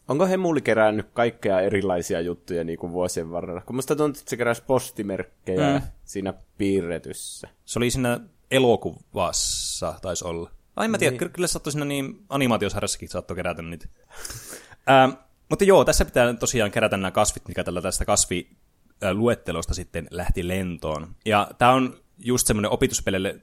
Onko 0.09 0.27
Hemuli 0.27 0.61
kerännyt 0.61 1.09
kaikkea 1.13 1.61
erilaisia 1.61 2.21
juttuja 2.21 2.63
niin 2.63 2.79
kuin 2.79 2.91
vuosien 2.91 3.31
varrella? 3.31 3.61
Kun 3.61 3.75
musta 3.75 3.95
tuntuu, 3.95 4.19
että 4.19 4.29
se 4.29 4.37
keräsi 4.37 4.63
postimerkkejä 4.67 5.79
mm. 5.79 5.81
siinä 6.05 6.33
piirretyssä. 6.57 7.47
Se 7.65 7.79
oli 7.79 7.91
siinä 7.91 8.19
elokuvassa, 8.51 9.93
taisi 10.01 10.25
olla. 10.25 10.51
Ai 10.75 10.87
mä 10.87 10.97
tiedän, 10.97 11.17
niin. 11.17 11.31
kyllä 11.31 11.47
saattoi 11.47 11.71
siinä 11.71 11.85
niin 11.85 12.25
animaatiosarjassakin 12.29 13.09
saattoi 13.09 13.35
kerätä 13.35 13.61
niitä. 13.61 13.87
ähm, 14.91 15.11
mutta 15.49 15.65
joo, 15.65 15.85
tässä 15.85 16.05
pitää 16.05 16.33
tosiaan 16.33 16.71
kerätä 16.71 16.97
nämä 16.97 17.11
kasvit, 17.11 17.47
mikä 17.47 17.63
tällä 17.63 17.81
tästä 17.81 18.05
kasviluettelosta 18.05 19.73
sitten 19.73 20.07
lähti 20.11 20.47
lentoon. 20.47 21.15
Ja 21.25 21.47
tämä 21.57 21.71
on 21.71 21.99
just 22.17 22.47
semmoinen 22.47 22.71
opituspelille 22.71 23.41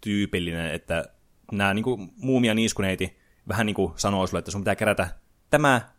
tyypillinen, 0.00 0.74
että 0.74 1.04
nämä 1.52 1.74
niin 1.74 1.84
kuin, 1.84 2.12
muumia 2.16 2.54
niiskuneiti 2.54 3.18
vähän 3.48 3.66
niin 3.66 3.74
kuin 3.74 3.92
sanoo 3.96 4.26
sulle, 4.26 4.38
että 4.38 4.50
sun 4.50 4.60
pitää 4.60 4.76
kerätä 4.76 5.08
tämä 5.50 5.93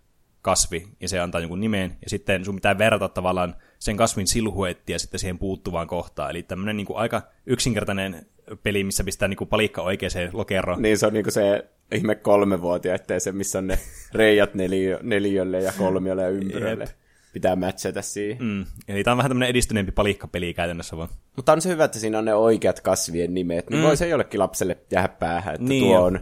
kasvi, 0.45 0.87
ja 1.01 1.09
se 1.09 1.19
antaa 1.19 1.41
jonkun 1.41 1.59
nimeen, 1.59 1.97
ja 2.01 2.09
sitten 2.09 2.45
sun 2.45 2.55
pitää 2.55 2.77
verrata 2.77 3.09
tavallaan 3.09 3.55
sen 3.79 3.97
kasvin 3.97 4.27
silhuettia 4.27 4.99
sitten 4.99 5.19
siihen 5.19 5.39
puuttuvaan 5.39 5.87
kohtaan. 5.87 6.29
Eli 6.29 6.43
tämmöinen 6.43 6.77
niin 6.77 6.87
kuin 6.87 6.97
aika 6.97 7.21
yksinkertainen 7.45 8.25
peli, 8.63 8.83
missä 8.83 9.03
pistää 9.03 9.27
niin 9.27 9.37
kuin 9.37 9.47
palikka 9.47 9.81
oikeaan 9.81 10.29
lokeroon. 10.33 10.81
Niin, 10.81 10.97
se 10.97 11.07
on 11.07 11.13
niin 11.13 11.23
kuin 11.23 11.33
se 11.33 11.65
ihme 11.91 12.15
kolmevuotia, 12.15 12.95
ettei 12.95 13.19
se, 13.19 13.31
missä 13.31 13.59
on 13.59 13.67
ne 13.67 13.79
reijat 14.13 14.53
neliö, 14.53 14.99
neliölle 15.03 15.61
ja 15.61 15.73
kolmiolle 15.77 16.21
ja 16.21 16.29
ympyrölle. 16.29 16.83
Jep. 16.83 16.95
Pitää 17.33 17.55
matchata 17.55 18.01
siihen. 18.01 18.43
Mm. 18.43 18.65
Eli 18.87 19.03
tämä 19.03 19.11
on 19.11 19.17
vähän 19.17 19.29
tämmöinen 19.29 19.49
edistyneempi 19.49 19.91
palikkapeli 19.91 20.53
käytännössä 20.53 20.97
vaan. 20.97 21.09
Mutta 21.35 21.53
on 21.53 21.61
se 21.61 21.69
hyvä, 21.69 21.83
että 21.83 21.99
siinä 21.99 22.17
on 22.17 22.25
ne 22.25 22.33
oikeat 22.33 22.79
kasvien 22.79 23.33
nimet. 23.33 23.69
Niin 23.69 23.79
mm. 23.79 23.85
voi 23.85 23.97
se 23.97 24.07
jollekin 24.07 24.39
lapselle 24.39 24.77
jäädä 24.91 25.07
päähän, 25.07 25.55
että 25.55 25.67
niin 25.67 25.83
tuo 25.83 26.01
on 26.01 26.19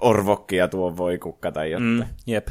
orvokki 0.00 0.56
ja 0.56 0.68
tuo 0.68 0.96
voi 0.96 1.18
kukka 1.18 1.52
tai 1.52 1.70
jotain. 1.70 1.90
Mm, 1.90 2.04
jep. 2.26 2.48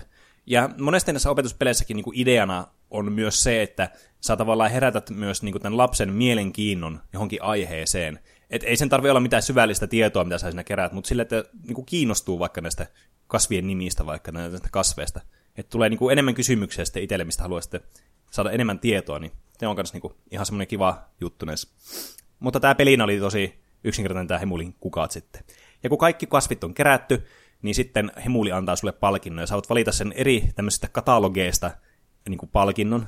Ja 0.50 0.70
monesti 0.78 1.14
näissä 1.14 1.30
opetuspeleissäkin 1.30 1.96
niin 1.96 2.04
kuin 2.04 2.20
ideana 2.20 2.68
on 2.92 3.12
myös 3.12 3.44
se, 3.44 3.62
että 3.62 3.90
sä 4.22 4.38
tavallaan 4.38 4.72
herätät 4.72 5.10
myös 5.10 5.44
niin 5.44 5.52
kuin 5.52 5.62
tämän 5.62 5.78
lapsen 5.78 6.14
mielenkiinnon 6.14 7.00
johonkin 7.14 7.44
aiheeseen. 7.44 8.20
Et 8.50 8.64
ei 8.64 8.78
sen 8.78 8.90
tarvitse 8.90 9.12
olla 9.12 9.20
mitään 9.20 9.44
syvällistä 9.44 9.88
tietoa, 9.88 10.24
mitä 10.24 10.38
sä 10.38 10.50
siinä 10.50 10.64
keräät, 10.64 10.92
mutta 10.92 11.08
sille, 11.08 11.22
että 11.22 11.44
niin 11.64 11.76
kuin 11.76 11.86
kiinnostuu 11.86 12.40
vaikka 12.40 12.62
näistä 12.62 12.88
kasvien 13.28 13.68
nimistä, 13.68 14.06
vaikka 14.06 14.32
näistä 14.32 14.70
kasveista. 14.72 15.22
Että 15.58 15.70
tulee 15.70 15.90
niin 15.90 15.98
kuin 15.98 16.12
enemmän 16.12 16.36
kysymyksiä 16.36 16.86
sitten 16.86 17.04
itselle, 17.04 17.26
mistä 17.26 17.44
haluaa 17.44 17.62
saada 18.32 18.52
enemmän 18.52 18.80
tietoa, 18.80 19.20
niin 19.20 19.32
se 19.60 19.68
on 19.68 19.76
myös 19.76 19.94
niin 19.94 20.02
kuin 20.02 20.14
ihan 20.32 20.46
semmoinen 20.46 20.68
kiva 20.68 21.10
juttu 21.22 21.46
näissä. 21.46 21.70
Mutta 22.40 22.60
tämä 22.60 22.76
pelinä 22.76 23.04
oli 23.04 23.20
tosi 23.20 23.60
yksinkertainen 23.84 24.28
tämä 24.28 24.40
Hemulin 24.40 24.76
kukat 24.80 25.12
sitten. 25.12 25.44
Ja 25.84 25.90
kun 25.90 25.98
kaikki 25.98 26.28
kasvit 26.28 26.64
on 26.64 26.74
kerätty, 26.74 27.26
niin 27.62 27.76
sitten 27.76 28.12
Hemuli 28.26 28.52
antaa 28.52 28.76
sulle 28.76 28.92
palkinnon, 28.92 29.44
ja 29.44 29.48
sä 29.48 29.56
voit 29.56 29.70
valita 29.70 29.92
sen 29.92 30.14
eri 30.16 30.50
tämmöisistä 30.56 30.88
katalogeista 30.88 31.72
niin 32.30 32.38
kuin 32.38 32.50
palkinnon. 32.50 33.08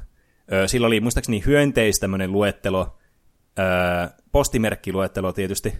Sillä 0.65 0.87
oli 0.87 0.99
muistaakseni 0.99 1.43
hyönteis 1.45 1.99
tämmöinen 1.99 2.31
luettelo, 2.31 2.97
postimerkkiluettelo 4.31 5.33
tietysti, 5.33 5.73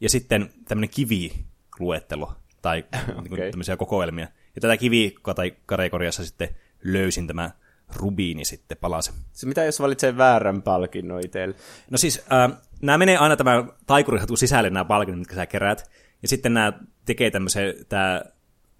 ja 0.00 0.10
sitten 0.10 0.50
tämmöinen 0.68 0.90
kiviluettelo, 0.90 2.32
tai 2.62 2.84
okay. 2.92 3.22
niin 3.36 3.50
tämmöisiä 3.50 3.76
kokoelmia. 3.76 4.28
Ja 4.54 4.60
tätä 4.60 4.76
kivikategoriassa 4.76 6.24
sitten 6.24 6.48
löysin 6.84 7.26
tämä 7.26 7.50
rubiini 7.96 8.44
sitten 8.44 8.78
palase. 8.80 9.12
Se 9.32 9.46
mitä 9.46 9.64
jos 9.64 9.80
valitsee 9.80 10.16
väärän 10.16 10.62
palkinnon 10.62 11.20
itselle? 11.24 11.54
No 11.90 11.98
siis, 11.98 12.24
äh, 12.32 12.58
nämä 12.82 12.98
menee 12.98 13.16
aina 13.16 13.36
tämä 13.36 13.64
taikurihatun 13.86 14.38
sisälle 14.38 14.70
nämä 14.70 14.84
palkinnot, 14.84 15.18
mitkä 15.18 15.34
sä 15.34 15.46
kerät. 15.46 15.90
Ja 16.22 16.28
sitten 16.28 16.54
nämä 16.54 16.72
tekee 17.04 17.30
tämmöisen, 17.30 17.74
tämä 17.88 18.22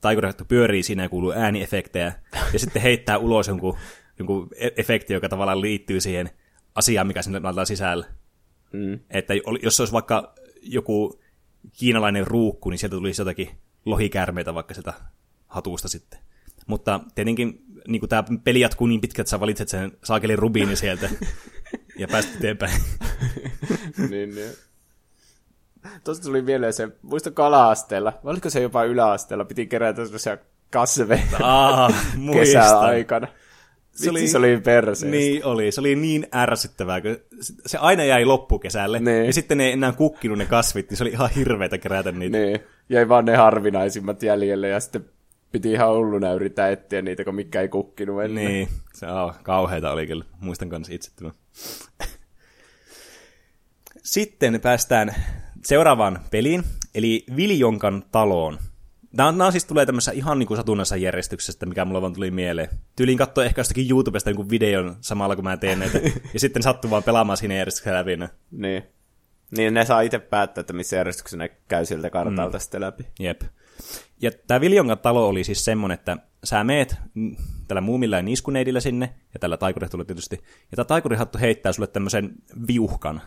taikurihattu 0.01 0.45
pyörii 0.45 0.83
siinä 0.83 1.03
ja 1.03 1.09
kuuluu 1.09 1.33
ääniefektejä. 1.33 2.13
ja 2.53 2.59
sitten 2.59 2.83
heittää 2.83 3.19
ulos 3.19 3.49
jonkun, 3.49 3.77
jonkun 4.19 4.49
e- 4.57 4.71
efekti, 4.77 5.13
joka 5.13 5.29
tavallaan 5.29 5.61
liittyy 5.61 6.01
siihen 6.01 6.31
asiaan, 6.75 7.07
mikä 7.07 7.23
sinne 7.23 7.41
laitetaan 7.41 7.67
sisällä. 7.67 8.07
Mm. 8.73 8.99
Että 9.11 9.35
jos 9.63 9.81
olisi 9.81 9.93
vaikka 9.93 10.35
joku 10.63 11.21
kiinalainen 11.73 12.27
ruukku, 12.27 12.71
niin 12.71 12.79
sieltä 12.79 12.97
tulisi 12.97 13.21
jotakin 13.21 13.51
lohikärmeitä 13.85 14.55
vaikka 14.55 14.75
sieltä 14.75 14.93
hatusta 15.47 15.89
sitten. 15.89 16.19
Mutta 16.67 17.01
tietenkin 17.15 17.65
niin 17.89 18.09
tämä 18.09 18.25
peli 18.45 18.61
jatkuu 18.61 18.87
niin 18.87 19.01
pitkä, 19.01 19.23
että 19.23 19.31
sä 19.31 19.41
valitset 19.41 19.69
sen 19.69 19.93
saakelin 20.05 20.39
rubiini 20.39 20.77
sieltä 20.77 21.11
ja 21.99 22.09
päästä 22.09 22.33
eteenpäin. 22.37 22.81
niin, 24.11 24.35
niin. 24.35 24.53
Tuosta 26.05 26.25
tuli 26.25 26.43
mieleen 26.43 26.73
se, 26.73 26.89
muista 27.03 27.31
kala-asteella, 27.31 28.13
vai 28.25 28.31
oliko 28.31 28.51
se 28.51 28.61
jopa 28.61 28.85
yläasteella, 28.85 29.45
piti 29.45 29.67
kerätä 29.67 30.05
sellaisia 30.05 30.39
kasveja 30.71 31.23
Aa, 31.43 31.91
kesäaikana. 32.33 33.29
Se 33.93 34.11
oli, 34.11 34.29
se 34.29 34.39
oli 34.39 34.61
perseestä. 34.61 35.17
Niin 35.17 35.45
oli, 35.45 35.73
se 35.73 35.81
oli 35.81 35.97
niin 35.97 36.27
ärsyttävää, 36.35 37.01
kun 37.01 37.17
se 37.67 37.79
aina 37.79 38.05
jäi 38.05 38.25
loppukesälle, 38.25 39.01
niin. 39.01 39.27
ja 39.27 39.33
sitten 39.33 39.59
ne 39.59 39.65
ei 39.65 39.73
enää 39.73 39.93
kukkinut 39.93 40.39
ne 40.39 40.47
kasvit, 40.47 40.91
niin 40.91 40.97
se 40.99 41.05
oli 41.05 41.11
ihan 41.11 41.31
hirveätä 41.31 41.79
kerätä 41.79 42.13
niitä. 42.13 42.39
Niin, 42.39 42.61
jäi 42.89 43.09
vaan 43.09 43.25
ne 43.25 43.37
harvinaisimmat 43.37 44.23
jäljelle, 44.23 44.69
ja 44.69 44.81
sitten 44.81 45.05
piti 45.53 45.73
ihan 45.73 45.95
hulluna 45.95 46.33
yrittää 46.33 46.71
etsiä 46.71 47.03
niitä, 47.03 47.25
kun 47.25 47.35
mikä 47.35 47.61
ei 47.61 47.69
kukkinut 47.69 48.23
ennen. 48.23 48.45
Niin, 48.45 48.69
se 48.95 49.07
on 49.07 49.35
kauheita 49.43 49.91
oli 49.91 50.07
kyllä, 50.07 50.25
muistan 50.41 50.69
kanssa 50.69 50.93
itse 50.93 51.11
tämän. 51.17 51.33
Sitten 54.03 54.61
päästään 54.61 55.15
seuraavaan 55.65 56.21
peliin, 56.31 56.65
eli 56.95 57.25
Viljonkan 57.37 58.05
taloon. 58.13 58.59
Nämä, 59.13 59.33
nämä 59.33 59.51
siis 59.51 59.65
tulee 59.65 59.87
tämmöisessä 59.87 60.13
ihan 60.13 60.39
niin 60.39 60.47
kuin 60.47 60.57
satunnaisessa 60.57 60.97
järjestyksessä, 60.97 61.67
mikä 61.67 61.85
mulla 61.85 62.03
vaan 62.03 62.13
tuli 62.13 62.31
mieleen. 62.31 62.69
Tyyliin 62.97 63.19
katsoa 63.19 63.45
ehkä 63.45 63.61
jostakin 63.61 63.91
YouTubesta 63.91 64.31
niin 64.31 64.51
videon 64.51 64.97
samalla, 65.01 65.37
kun 65.37 65.45
mä 65.45 65.57
teen 65.57 65.79
näitä, 65.79 65.99
ja 66.35 66.41
sitten 66.41 66.63
sattuu 66.63 66.91
vaan 66.91 67.03
pelaamaan 67.03 67.37
siinä 67.37 67.55
järjestyksessä 67.55 67.99
läpi. 67.99 68.17
Niin. 68.51 68.83
Niin 69.57 69.75
ne 69.75 69.85
saa 69.85 70.01
itse 70.01 70.19
päättää, 70.19 70.61
että 70.61 70.73
missä 70.73 70.97
järjestyksessä 70.97 71.37
ne 71.37 71.49
käy 71.69 71.85
siltä 71.85 72.11
kartalta 72.11 72.59
mm. 72.59 72.61
sitten 72.61 72.81
läpi. 72.81 73.07
Jep. 73.21 73.43
Ja 74.23 74.31
tämä 74.47 74.61
Viljongan 74.61 74.99
talo 74.99 75.29
oli 75.29 75.45
siis 75.45 75.65
semmonen, 75.65 75.95
että 75.95 76.17
sä 76.45 76.65
meet 76.65 76.97
tällä 77.69 77.81
muumilla 77.81 78.17
ja 78.17 78.23
niskuneidillä 78.23 78.81
sinne, 78.81 79.15
ja 79.35 79.41
tällä 79.41 79.57
taikurihtulla 79.57 80.05
tietysti, 80.05 80.37
ja 80.71 80.77
tämä 80.77 80.85
taikurihattu 80.85 81.39
heittää 81.39 81.73
sulle 81.73 81.87
tämmöisen 81.87 82.33
viuhkan, 82.67 83.23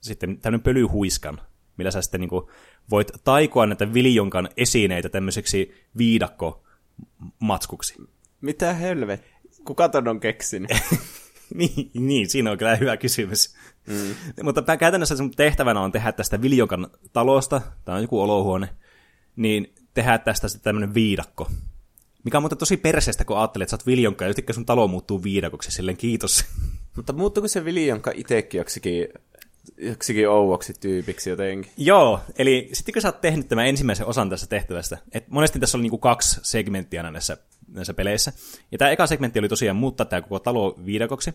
sitten 0.00 0.38
tämmöinen 0.38 0.62
pölyhuiskan, 0.62 1.40
millä 1.80 1.90
sä 1.90 2.02
sitten 2.02 2.20
niin 2.20 2.28
kuin 2.28 2.46
voit 2.90 3.12
taikoa 3.24 3.66
näitä 3.66 3.94
viljonkan 3.94 4.48
esineitä 4.56 5.08
tämmöiseksi 5.08 5.74
viidakko-matskuksi. 5.98 7.94
Mitä 8.40 8.72
helvet? 8.72 9.24
Kuka 9.64 9.88
ton 9.88 10.08
on 10.08 10.20
keksinyt? 10.20 10.70
niin, 11.58 11.90
niin, 11.94 12.30
siinä 12.30 12.50
on 12.50 12.58
kyllä 12.58 12.76
hyvä 12.76 12.96
kysymys. 12.96 13.54
Mm. 13.86 14.14
Mutta 14.42 14.76
käytännössä 14.76 15.16
sun 15.16 15.30
tehtävänä 15.30 15.80
on 15.80 15.92
tehdä 15.92 16.12
tästä 16.12 16.42
viljonkan 16.42 16.90
talosta, 17.12 17.60
tämä 17.84 17.96
on 17.96 18.02
joku 18.02 18.20
olohuone, 18.20 18.68
niin 19.36 19.74
tehdä 19.94 20.18
tästä 20.18 20.48
sitten 20.48 20.64
tämmöinen 20.64 20.94
viidakko. 20.94 21.50
Mikä 22.24 22.38
on 22.38 22.42
muuten 22.42 22.58
tosi 22.58 22.76
perseestä, 22.76 23.24
kun 23.24 23.38
ajattelet, 23.38 23.66
että 23.66 23.70
sä 23.70 23.76
oot 23.76 23.86
viljonka 23.86 24.24
ja 24.24 24.28
yhtäkkiä 24.28 24.54
sun 24.54 24.66
talo 24.66 24.88
muuttuu 24.88 25.22
viidakoksi, 25.22 25.70
silleen 25.70 25.96
kiitos. 25.96 26.44
Mutta 26.96 27.12
muuttuuko 27.12 27.48
se 27.48 27.64
viljonka 27.64 28.12
itsekin 28.14 28.58
joksikin 28.58 29.08
joksikin 29.78 30.28
ouvoksi 30.28 30.74
tyypiksi 30.80 31.30
jotenkin. 31.30 31.72
Joo, 31.76 32.20
eli 32.38 32.68
sitten 32.72 32.92
kun 32.92 33.02
sä 33.02 33.08
oot 33.08 33.20
tehnyt 33.20 33.48
tämän 33.48 33.66
ensimmäisen 33.66 34.06
osan 34.06 34.30
tässä 34.30 34.46
tehtävästä, 34.46 34.98
että 35.12 35.30
monesti 35.32 35.58
tässä 35.58 35.78
oli 35.78 35.82
niinku 35.82 35.98
kaksi 35.98 36.40
segmenttiä 36.42 37.02
näissä, 37.02 37.36
näissä 37.68 37.94
peleissä, 37.94 38.32
ja 38.72 38.78
tämä 38.78 38.90
eka 38.90 39.06
segmentti 39.06 39.38
oli 39.38 39.48
tosiaan 39.48 39.76
muuttaa 39.76 40.06
tämä 40.06 40.22
koko 40.22 40.38
talo 40.38 40.78
viidakoksi, 40.84 41.34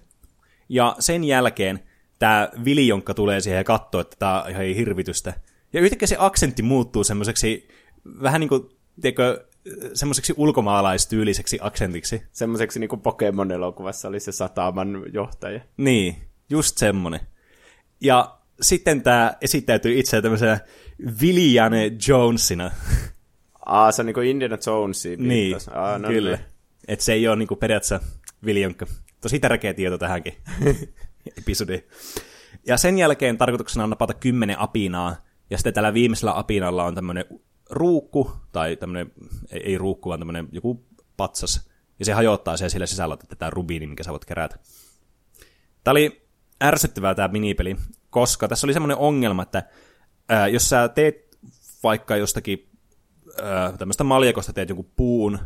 ja 0.69 0.95
sen 0.99 1.23
jälkeen 1.23 1.79
tämä 2.19 2.49
viljonkka 2.65 3.13
tulee 3.13 3.41
siihen 3.41 3.57
ja 3.57 3.63
katsoo, 3.63 4.01
että 4.01 4.15
tämä 4.19 4.41
on 4.41 4.51
ihan 4.51 4.63
hirvitystä. 4.63 5.33
Ja 5.73 5.81
yhtäkkiä 5.81 6.07
se 6.07 6.15
aksentti 6.19 6.61
muuttuu 6.61 7.03
semmoiseksi 7.03 7.67
vähän 8.21 8.39
niin 8.39 8.49
kuin, 8.49 8.69
tiedätkö, 9.01 9.45
semmoiseksi 9.93 10.33
ulkomaalaistyyliseksi 10.37 11.57
aksentiksi. 11.61 12.23
Semmoiseksi 12.31 12.79
niin 12.79 12.89
kuin 12.89 13.01
Pokemon-elokuvassa 13.01 14.07
oli 14.07 14.19
se 14.19 14.31
sataman 14.31 15.03
johtaja. 15.13 15.59
Niin, 15.77 16.15
just 16.49 16.77
semmonen. 16.77 17.19
Ja 18.05 18.37
sitten 18.61 19.03
tämä 19.03 19.33
esittäytyy 19.41 19.99
itse 19.99 20.21
tämmöisenä 20.21 20.59
Williane 21.21 21.91
Jonesina. 22.07 22.71
Aa, 23.65 23.91
se 23.91 24.01
on 24.01 24.05
niinku 24.05 24.21
Indiana 24.21 24.57
Jonesi. 24.65 25.17
Niin, 25.17 25.57
Aa, 25.73 25.99
no 25.99 26.07
kyllä. 26.07 26.35
Niin. 26.35 26.45
Että 26.87 27.05
se 27.05 27.13
ei 27.13 27.27
ole 27.27 27.35
niinku 27.35 27.55
periaatteessa 27.55 27.99
Viljonkka. 28.45 28.85
Tosi 29.21 29.39
tärkeä 29.39 29.73
tieto 29.73 29.97
tähänkin 29.97 30.33
episodiin. 31.39 31.83
Ja 32.67 32.77
sen 32.77 32.97
jälkeen 32.97 33.37
tarkoituksena 33.37 33.83
on 33.83 33.89
napata 33.89 34.13
kymmenen 34.13 34.59
apinaa, 34.59 35.15
ja 35.49 35.57
sitten 35.57 35.73
tällä 35.73 35.93
viimeisellä 35.93 36.37
apinalla 36.37 36.83
on 36.83 36.95
tämmöinen 36.95 37.25
ruukku, 37.69 38.31
tai 38.51 38.75
tämmöinen, 38.75 39.11
ei, 39.51 39.61
ei 39.63 39.77
ruukku, 39.77 40.09
vaan 40.09 40.19
tämmöinen 40.19 40.47
joku 40.51 40.85
patsas, 41.17 41.69
ja 41.99 42.05
se 42.05 42.13
hajottaa 42.13 42.57
sen 42.57 42.69
sillä 42.69 42.85
sisällä 42.85 43.17
tätä 43.17 43.49
rubiini, 43.49 43.87
mikä 43.87 44.03
sä 44.03 44.11
voit 44.11 44.25
kerätä. 44.25 44.59
Tämä 45.83 45.91
oli 45.91 46.24
ärsyttävää 46.63 47.15
tämä 47.15 47.27
minipeli, 47.27 47.75
koska 48.09 48.47
tässä 48.47 48.67
oli 48.67 48.73
semmoinen 48.73 48.97
ongelma, 48.97 49.43
että 49.43 49.63
ää, 50.29 50.47
jos 50.47 50.69
sä 50.69 50.87
teet 50.87 51.37
vaikka 51.83 52.15
jostakin 52.15 52.69
ää, 53.43 53.77
tämmöistä 53.77 54.03
maljakosta 54.03 54.53
teet 54.53 54.69
jonkun 54.69 54.91
puun, 54.95 55.39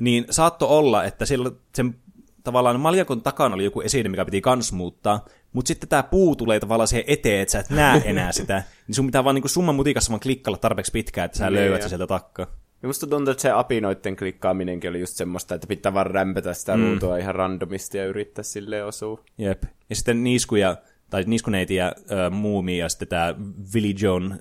niin 0.00 0.26
saatto 0.30 0.78
olla, 0.78 1.04
että 1.04 1.26
siellä 1.26 1.50
sen 1.74 1.96
tavallaan 2.44 2.80
maljakon 2.80 3.22
takana 3.22 3.54
oli 3.54 3.64
joku 3.64 3.80
esine, 3.80 4.08
mikä 4.08 4.24
piti 4.24 4.40
kans 4.40 4.72
muuttaa, 4.72 5.24
mutta 5.52 5.68
sitten 5.68 5.88
tämä 5.88 6.02
puu 6.02 6.36
tulee 6.36 6.60
tavallaan 6.60 6.88
siihen 6.88 7.04
eteen, 7.06 7.40
että 7.40 7.52
sä 7.52 7.58
et 7.58 7.70
näe 7.70 8.02
enää 8.04 8.32
sitä, 8.40 8.62
niin 8.86 8.94
sun 8.94 9.06
pitää 9.06 9.24
vaan 9.24 9.34
niinku 9.34 9.48
summan 9.48 9.74
mutikassa 9.74 10.10
vaan 10.10 10.20
klikkailla 10.20 10.58
tarpeeksi 10.58 10.92
pitkään, 10.92 11.26
että 11.26 11.38
sä 11.38 11.52
löydät 11.52 11.88
sieltä 11.88 12.06
takkaa. 12.06 12.46
Ja 12.82 12.88
musta 12.88 13.06
tuntuu, 13.06 13.30
että 13.30 13.42
se 13.42 13.50
apinoiden 13.50 14.16
klikkaaminenkin 14.16 14.90
oli 14.90 15.00
just 15.00 15.16
semmoista, 15.16 15.54
että 15.54 15.66
pitää 15.66 15.94
vaan 15.94 16.06
rämpetä 16.06 16.54
sitä 16.54 16.76
mm. 16.76 16.82
ruutua 16.82 17.16
ihan 17.16 17.34
randomisti 17.34 17.98
ja 17.98 18.06
yrittää 18.06 18.42
sille 18.44 18.84
osua. 18.84 19.24
Jep. 19.38 19.62
Ja 19.90 19.96
sitten 19.96 20.24
niiskuja, 20.24 20.76
tai 21.10 21.24
niiskuneiti 21.26 21.74
ja 21.74 21.86
äh, 21.86 22.30
muumi 22.30 22.78
ja 22.78 22.88
sitten 22.88 23.08
tämä 23.08 23.34
Willy 23.74 23.94
John, 24.00 24.34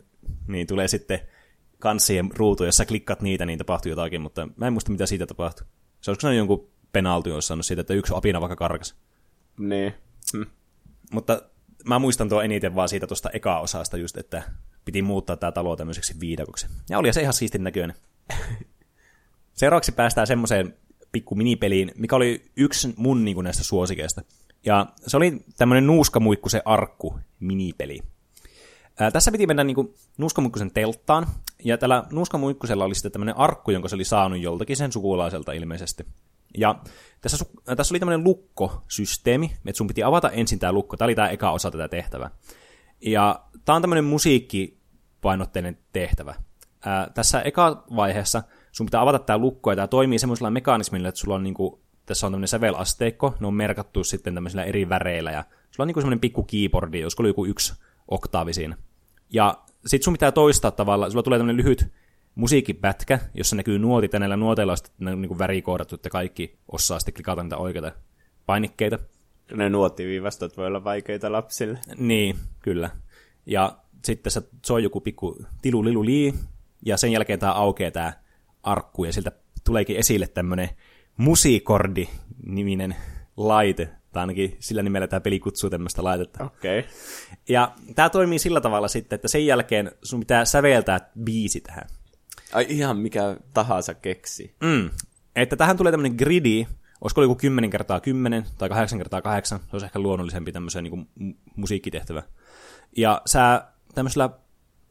niin 0.48 0.68
tulee 0.68 0.88
sitten 0.88 1.20
kans 1.80 2.08
siihen 2.08 2.30
ruutuun, 2.36 2.68
jos 2.68 2.78
sä 2.78 2.86
klikkat 2.86 3.22
niitä, 3.22 3.46
niin 3.46 3.60
tapahtuu 3.60 3.90
jotakin, 3.90 4.22
mutta 4.22 4.48
mä 4.56 4.68
en 4.68 4.74
muista, 4.74 4.92
mitä 4.92 5.06
siitä 5.06 5.26
tapahtuu. 5.26 5.68
Se 6.02 6.12
olisiko 6.12 6.32
jonkun 6.32 6.70
penalty 6.92 7.32
olisi 7.32 7.48
sanonut 7.48 7.66
siitä, 7.66 7.82
että 7.82 7.94
yksi 7.94 8.14
apina 8.16 8.42
vaikka 8.42 8.56
karkas. 8.56 8.96
Niin. 9.60 9.94
Hm. 10.38 10.44
Mutta 11.12 11.42
mä 11.86 12.00
muistan 12.00 12.30
tuo 12.30 12.42
eniten 12.42 12.76
vaan 12.76 12.90
siitä 12.90 13.08
tuosta 13.08 13.30
eka 13.30 13.60
osasta 13.60 13.98
just, 13.98 14.18
että 14.18 14.44
piti 14.86 15.02
muuttaa 15.02 15.36
tämä 15.36 15.52
talo 15.52 15.76
tämmöiseksi 15.76 16.20
viidakoksi. 16.20 16.68
Ja 16.90 17.00
oli 17.00 17.14
se 17.14 17.22
ihan 17.22 17.34
siistin 17.34 17.64
näköinen. 17.64 17.96
Seuraavaksi 19.54 19.92
päästään 19.92 20.28
semmoiseen 20.28 20.78
pikku 21.12 21.36
minipeliin, 21.36 21.92
mikä 21.96 22.16
oli 22.16 22.52
yksi 22.56 22.94
mun 22.98 23.26
niin 23.26 23.44
näistä 23.44 23.64
suosikeista. 23.64 24.22
Ja 24.66 24.86
se 25.08 25.18
oli 25.18 25.46
tämmöinen 25.58 25.88
nuuskamuikkusen 25.88 26.62
arkku 26.66 27.20
minipeli. 27.40 28.00
Ää, 29.00 29.12
tässä 29.12 29.32
piti 29.32 29.48
mennä 29.48 29.64
niin 29.64 29.76
kuin 29.76 29.94
nuuskamuikkusen 30.18 30.72
telttaan, 30.72 31.28
ja 31.64 31.78
tällä 31.78 32.04
nuuskamuikkusella 32.12 32.86
oli 32.86 32.96
sitten 32.96 33.12
tämmöinen 33.12 33.38
arkku, 33.38 33.72
jonka 33.72 33.90
se 33.90 33.96
oli 33.96 34.06
saanut 34.06 34.40
joltakin 34.40 34.78
sen 34.78 34.92
sukulaiselta 34.92 35.52
ilmeisesti. 35.52 36.06
Ja 36.58 36.82
tässä, 37.22 37.46
tässä 37.78 37.94
oli 37.94 38.00
tämmöinen 38.00 38.24
lukkosysteemi, 38.24 39.52
että 39.66 39.78
sun 39.78 39.88
piti 39.88 40.04
avata 40.04 40.30
ensin 40.30 40.60
tämä 40.60 40.74
lukko. 40.74 40.98
Tämä 40.98 41.06
oli 41.06 41.16
tämä 41.16 41.30
eka 41.30 41.52
osa 41.52 41.72
tätä 41.72 41.88
tehtävää. 41.88 42.32
Ja 43.02 43.46
tämä 43.66 43.76
on 43.76 43.82
tämmöinen 43.82 44.06
musiikkipainotteinen 44.06 45.78
tehtävä. 45.94 46.36
Ää, 46.86 47.10
tässä 47.14 47.42
eka 47.42 47.84
vaiheessa 47.96 48.44
sun 48.72 48.86
pitää 48.86 49.02
avata 49.02 49.20
tämä 49.20 49.38
lukko, 49.38 49.70
ja 49.70 49.76
tämä 49.76 49.88
toimii 49.88 50.20
semmoisella 50.20 50.52
mekanismilla, 50.52 51.10
että 51.10 51.22
sulla 51.22 51.36
on 51.36 51.44
niinku, 51.44 51.82
tässä 52.06 52.26
on 52.26 52.32
tämmöinen 52.32 52.48
sävelasteikko, 52.48 53.36
ne 53.40 53.48
on 53.48 53.54
merkattu 53.54 54.04
sitten 54.04 54.34
tämmöisillä 54.34 54.64
eri 54.64 54.90
väreillä, 54.90 55.32
ja 55.32 55.44
sulla 55.72 55.84
on 55.84 55.88
niinku 55.88 56.02
semmoinen 56.02 56.20
pikku 56.20 56.44
keyboardi, 56.44 57.00
josko 57.00 57.24
oli 57.24 57.30
joku 57.30 57.46
yksi 57.46 57.74
oktaavi 58.08 58.54
siinä. 58.54 58.78
Ja 59.30 59.58
sit 59.86 60.04
sun 60.04 60.14
pitää 60.14 60.32
toistaa 60.32 60.72
tavallaan, 60.72 61.12
sulla 61.12 61.24
tulee 61.24 61.40
tämmöinen 61.40 61.58
lyhyt 61.58 61.88
musiikkipätkä, 62.36 63.20
jossa 63.34 63.56
näkyy 63.56 63.80
nuotit, 63.80 64.14
ja 64.14 64.20
näillä 64.20 64.38
nuoteilla 64.38 64.74
on 64.74 64.78
sitten 64.78 65.22
niin 65.22 65.40
värikoodattu, 65.40 65.96
että 65.96 66.10
kaikki 66.10 66.60
osaa 66.72 67.00
sitten 67.00 67.14
klikata 67.14 67.44
niitä 67.44 67.58
oikeita 67.58 67.92
painikkeita. 68.46 69.00
Ne 69.54 69.70
nuottiviivastot 69.70 70.58
voi 70.58 70.68
olla 70.68 70.84
vaikeita 70.84 71.32
lapsille. 71.32 71.80
Niin, 71.98 72.36
kyllä. 72.60 72.90
Ja 73.46 73.78
sitten 74.06 74.32
se 74.32 74.42
soi 74.66 74.84
joku 74.84 75.02
pikku 75.02 75.46
tilu 75.62 75.86
lilu 75.86 76.06
lii, 76.06 76.34
ja 76.86 76.98
sen 76.98 77.12
jälkeen 77.12 77.40
tämä 77.40 77.54
aukeaa 77.54 77.92
tämä 77.92 78.14
arkku, 78.64 79.04
ja 79.04 79.14
siltä 79.14 79.32
tuleekin 79.66 79.98
esille 79.98 80.28
tämmöinen 80.28 80.70
musikordi-niminen 81.18 82.96
laite, 83.38 83.90
tai 84.12 84.22
ainakin 84.22 84.58
sillä 84.60 84.84
nimellä 84.84 85.08
tämä 85.08 85.20
peli 85.20 85.40
kutsuu 85.40 85.70
tämmöistä 85.70 86.04
laitetta. 86.04 86.44
Okei. 86.44 86.80
Okay. 86.80 86.92
Ja 87.50 87.72
tämä 87.96 88.10
toimii 88.10 88.40
sillä 88.40 88.62
tavalla 88.62 88.88
sitten, 88.88 89.16
että 89.16 89.28
sen 89.28 89.46
jälkeen 89.46 89.92
sun 90.04 90.20
pitää 90.20 90.46
säveltää 90.46 91.10
biisi 91.24 91.62
tähän. 91.62 91.88
Ai 92.54 92.66
ihan 92.70 92.98
mikä 92.98 93.38
tahansa 93.54 93.94
keksi. 93.94 94.56
Mm. 94.64 94.90
Että 95.36 95.56
tähän 95.56 95.78
tulee 95.78 95.92
tämmöinen 95.92 96.18
gridi, 96.18 96.68
olisiko 97.02 97.22
joku 97.22 97.36
10 97.36 97.70
kertaa 97.70 98.00
10 98.00 98.46
tai 98.58 98.70
8 98.70 99.00
kertaa 99.00 99.22
8, 99.22 99.60
se 99.60 99.66
olisi 99.72 99.86
ehkä 99.86 100.00
luonnollisempi 100.00 100.52
tämmöisen 100.52 100.84
niin 100.84 101.10
musiikkitehtävä. 101.56 102.24
Ja 102.98 103.22
sä 103.26 103.68
tämmöisellä 103.96 104.30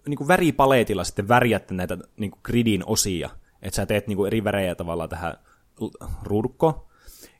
niin 0.08 0.18
kuin 0.18 0.28
väripaletilla 0.28 1.04
sitten 1.04 1.28
värjätte 1.28 1.74
näitä 1.74 1.98
niin 2.16 2.30
kuin 2.30 2.40
gridin 2.42 2.82
osia, 2.86 3.30
että 3.62 3.76
sä 3.76 3.86
teet 3.86 4.06
niin 4.06 4.16
kuin 4.16 4.26
eri 4.26 4.44
värejä 4.44 4.74
tavallaan 4.74 5.08
tähän 5.08 5.34
ruudukkoon. 6.22 6.88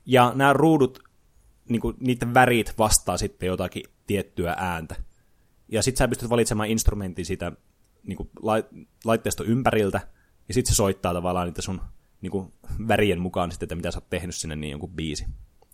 Ja 0.05 0.31
nämä 0.35 0.53
ruudut, 0.53 1.03
niin 1.69 1.81
kuin, 1.81 1.95
niiden 1.99 2.33
värit 2.33 2.73
vastaa 2.77 3.17
sitten 3.17 3.47
jotakin 3.47 3.83
tiettyä 4.07 4.55
ääntä. 4.57 4.95
Ja 5.67 5.83
sitten 5.83 5.97
sä 5.97 6.07
pystyt 6.07 6.29
valitsemaan 6.29 6.69
instrumentin 6.69 7.25
siitä 7.25 7.51
niin 8.03 8.17
kuin, 8.17 8.29
laitteesta 9.05 9.43
ympäriltä, 9.43 10.01
ja 10.47 10.53
sitten 10.53 10.73
se 10.73 10.77
soittaa 10.77 11.13
tavallaan 11.13 11.47
niitä 11.47 11.61
sun 11.61 11.81
niin 12.21 12.31
kuin, 12.31 12.53
värien 12.87 13.19
mukaan 13.19 13.51
sitten, 13.51 13.65
että 13.65 13.75
mitä 13.75 13.91
sä 13.91 13.97
oot 13.97 14.09
tehnyt 14.09 14.35
sinne 14.35 14.55
niin 14.55 14.71
jonkun 14.71 14.95
biisi. 14.95 15.25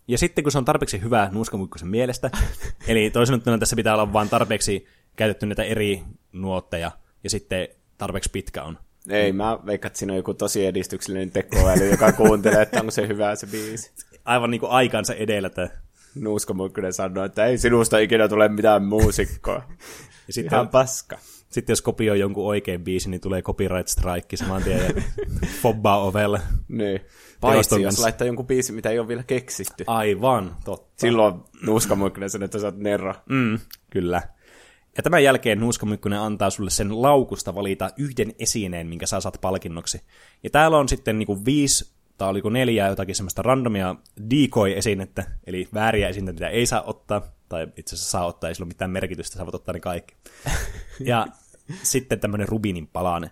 Ja 0.08 0.18
sitten 0.18 0.44
kun 0.44 0.52
se 0.52 0.58
on 0.58 0.64
tarpeeksi 0.64 1.02
hyvä 1.02 1.28
nuuskamuikkosen 1.32 1.88
mielestä, 1.88 2.30
eli 2.88 3.10
toisin 3.10 3.40
sanoen 3.44 3.60
tässä 3.60 3.76
pitää 3.76 3.94
olla 3.94 4.12
vain 4.12 4.28
tarpeeksi 4.28 4.86
käytetty 5.16 5.46
näitä 5.46 5.64
eri 5.64 6.02
nuotteja, 6.32 6.90
ja 7.24 7.30
sitten 7.30 7.68
tarpeeksi 7.98 8.30
pitkä 8.32 8.62
on. 8.62 8.78
Ei, 9.08 9.32
mä 9.32 9.58
veikkaan, 9.66 9.88
että 9.88 9.98
siinä 9.98 10.12
on 10.12 10.16
joku 10.16 10.34
tosi 10.34 10.66
edistyksellinen 10.66 11.30
tekoäly, 11.30 11.90
joka 11.90 12.12
kuuntelee, 12.12 12.62
että 12.62 12.80
onko 12.80 12.90
se 12.90 13.08
hyvä 13.08 13.34
se 13.34 13.46
biisi. 13.46 13.92
Aivan 14.24 14.50
niin 14.50 14.60
kuin 14.60 14.72
aikansa 14.72 15.14
edellä. 15.14 15.46
Että... 15.46 15.70
Nuuska 16.14 16.54
Muikkonen 16.54 16.92
sanoi, 16.92 17.26
että 17.26 17.46
ei 17.46 17.58
sinusta 17.58 17.98
ikinä 17.98 18.28
tule 18.28 18.48
mitään 18.48 18.84
muusikkoa. 18.84 19.62
ja 20.26 20.32
sitten 20.32 20.56
Ihan 20.56 20.68
paska. 20.68 21.18
Sitten 21.48 21.72
jos 21.72 21.82
kopioi 21.82 22.20
jonkun 22.20 22.46
oikein 22.46 22.84
biisin, 22.84 23.10
niin 23.10 23.20
tulee 23.20 23.42
copyright 23.42 23.88
strike 23.88 24.36
saman 24.36 24.62
tien 24.62 24.78
ja 24.78 25.02
fobbaa 25.62 26.04
ovelle. 26.04 26.40
Niin. 26.68 27.00
Paitsi 27.40 27.82
jos 27.82 27.98
laittaa 27.98 28.26
jonkun 28.26 28.46
biisin, 28.46 28.74
mitä 28.74 28.90
ei 28.90 28.98
ole 28.98 29.08
vielä 29.08 29.22
keksitty. 29.22 29.84
Aivan, 29.86 30.56
totta. 30.64 31.00
Silloin 31.00 31.34
Nuuska 31.62 31.96
sanoi, 32.26 32.44
että 32.44 32.58
sä 32.58 32.66
oot 32.66 32.76
Nero. 32.76 33.14
Mm, 33.28 33.58
kyllä. 33.90 34.22
Ja 34.96 35.02
tämän 35.02 35.24
jälkeen 35.24 35.60
Nuuskamykkönen 35.60 36.20
antaa 36.20 36.50
sulle 36.50 36.70
sen 36.70 37.02
laukusta 37.02 37.54
valita 37.54 37.90
yhden 37.96 38.34
esineen, 38.38 38.86
minkä 38.86 39.06
sä 39.06 39.20
saat 39.20 39.38
palkinnoksi. 39.40 40.00
Ja 40.42 40.50
täällä 40.50 40.78
on 40.78 40.88
sitten 40.88 41.18
niinku 41.18 41.44
viisi 41.44 41.96
tai 42.18 42.28
oliko 42.28 42.50
neljä 42.50 42.88
jotakin 42.88 43.14
semmoista 43.14 43.42
randomia 43.42 43.96
decoy-esinettä, 44.30 45.24
eli 45.46 45.68
vääriä 45.74 46.08
esineitä, 46.08 46.32
mitä 46.32 46.48
ei 46.48 46.66
saa 46.66 46.82
ottaa, 46.82 47.22
tai 47.48 47.68
itse 47.76 47.94
asiassa 47.94 48.10
saa 48.10 48.26
ottaa, 48.26 48.48
ei 48.48 48.54
sillä 48.54 48.64
ole 48.64 48.68
mitään 48.68 48.90
merkitystä, 48.90 49.36
sä 49.36 49.44
voit 49.44 49.54
ottaa 49.54 49.72
ne 49.72 49.80
kaikki. 49.80 50.14
ja 51.00 51.26
sitten 51.82 52.20
tämmöinen 52.20 52.48
rubinin 52.48 52.86
palane. 52.86 53.30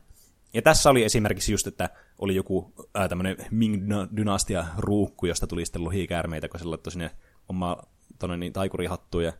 Ja 0.54 0.62
tässä 0.62 0.90
oli 0.90 1.04
esimerkiksi 1.04 1.52
just, 1.52 1.66
että 1.66 1.90
oli 2.18 2.34
joku 2.34 2.72
äh, 2.96 3.08
tämmöinen 3.08 3.36
Ming-dynastia 3.50 4.64
ruukku, 4.78 5.26
josta 5.26 5.46
tuli 5.46 5.64
sitten 5.64 5.84
lohikäärmeitä, 5.84 6.48
kun 6.48 6.60
se 6.60 6.66
laittoi 6.66 6.92
sinne 6.92 7.10
oma 7.48 7.76
tonne, 8.18 8.36
niin, 8.36 8.52
taikurihattuun, 8.52 9.24
ja 9.24 9.32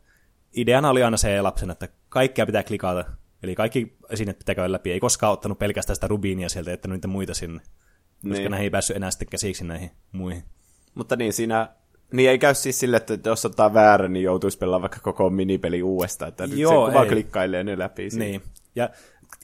ideana 0.57 0.90
oli 0.90 1.02
aina 1.02 1.16
se 1.16 1.43
lapsen, 1.43 1.71
että 1.71 1.88
kaikkea 2.14 2.47
pitää 2.47 2.62
klikata, 2.62 3.04
eli 3.42 3.54
kaikki 3.54 3.97
esineet 4.11 4.38
pitää 4.38 4.54
käydä 4.54 4.73
läpi. 4.73 4.92
Ei 4.92 5.00
koskaan 5.00 5.33
ottanut 5.33 5.59
pelkästään 5.59 5.94
sitä 5.94 6.09
rubiinia 6.09 6.49
sieltä, 6.49 6.73
että 6.73 6.88
niitä 6.88 7.09
muita 7.09 7.35
sinne, 7.35 7.61
koska 8.28 8.38
niin. 8.38 8.50
näihin 8.50 8.64
ei 8.64 8.71
päässyt 8.71 8.97
enää 8.97 9.11
sitten 9.11 9.28
käsiksi 9.28 9.64
näihin 9.64 9.90
muihin. 10.12 10.42
Mutta 10.94 11.16
niin, 11.16 11.33
siinä 11.33 11.68
niin 12.12 12.30
ei 12.30 12.38
käy 12.38 12.54
siis 12.54 12.80
sille, 12.80 12.97
että 12.97 13.18
jos 13.25 13.44
ottaa 13.44 13.75
väärän, 13.75 14.12
niin 14.12 14.23
joutuisi 14.23 14.59
pelaamaan 14.59 14.83
vaikka 14.83 15.00
koko 15.00 15.30
minipeli 15.30 15.83
uudestaan, 15.83 16.28
että 16.28 16.47
nyt 16.47 16.59
Joo, 16.59 16.87
se 16.87 16.94
vaan 16.94 17.09
klikkailee 17.09 17.64
ne 17.64 17.78
läpi. 17.78 18.11
Siinä. 18.11 18.25
Niin, 18.25 18.42
ja 18.75 18.90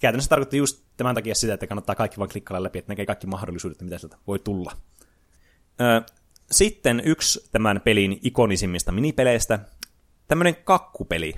käytännössä 0.01 0.29
tarkoitti 0.29 0.57
just 0.57 0.85
tämän 0.97 1.15
takia 1.15 1.35
sitä, 1.35 1.55
että 1.55 1.67
kannattaa 1.67 1.95
kaikki 1.95 2.19
vaan 2.19 2.31
klikkailla 2.31 2.65
läpi, 2.65 2.79
että 2.79 2.93
näkee 2.93 3.07
kaikki 3.07 3.27
mahdollisuudet, 3.27 3.83
mitä 3.83 3.99
sieltä 3.99 4.17
voi 4.27 4.39
tulla. 4.39 4.73
sitten 6.51 7.03
yksi 7.05 7.49
tämän 7.53 7.81
pelin 7.81 8.19
ikonisimmista 8.23 8.93
minipeleistä 8.93 9.59
tämmöinen 10.29 10.57
kakkupeli, 10.65 11.35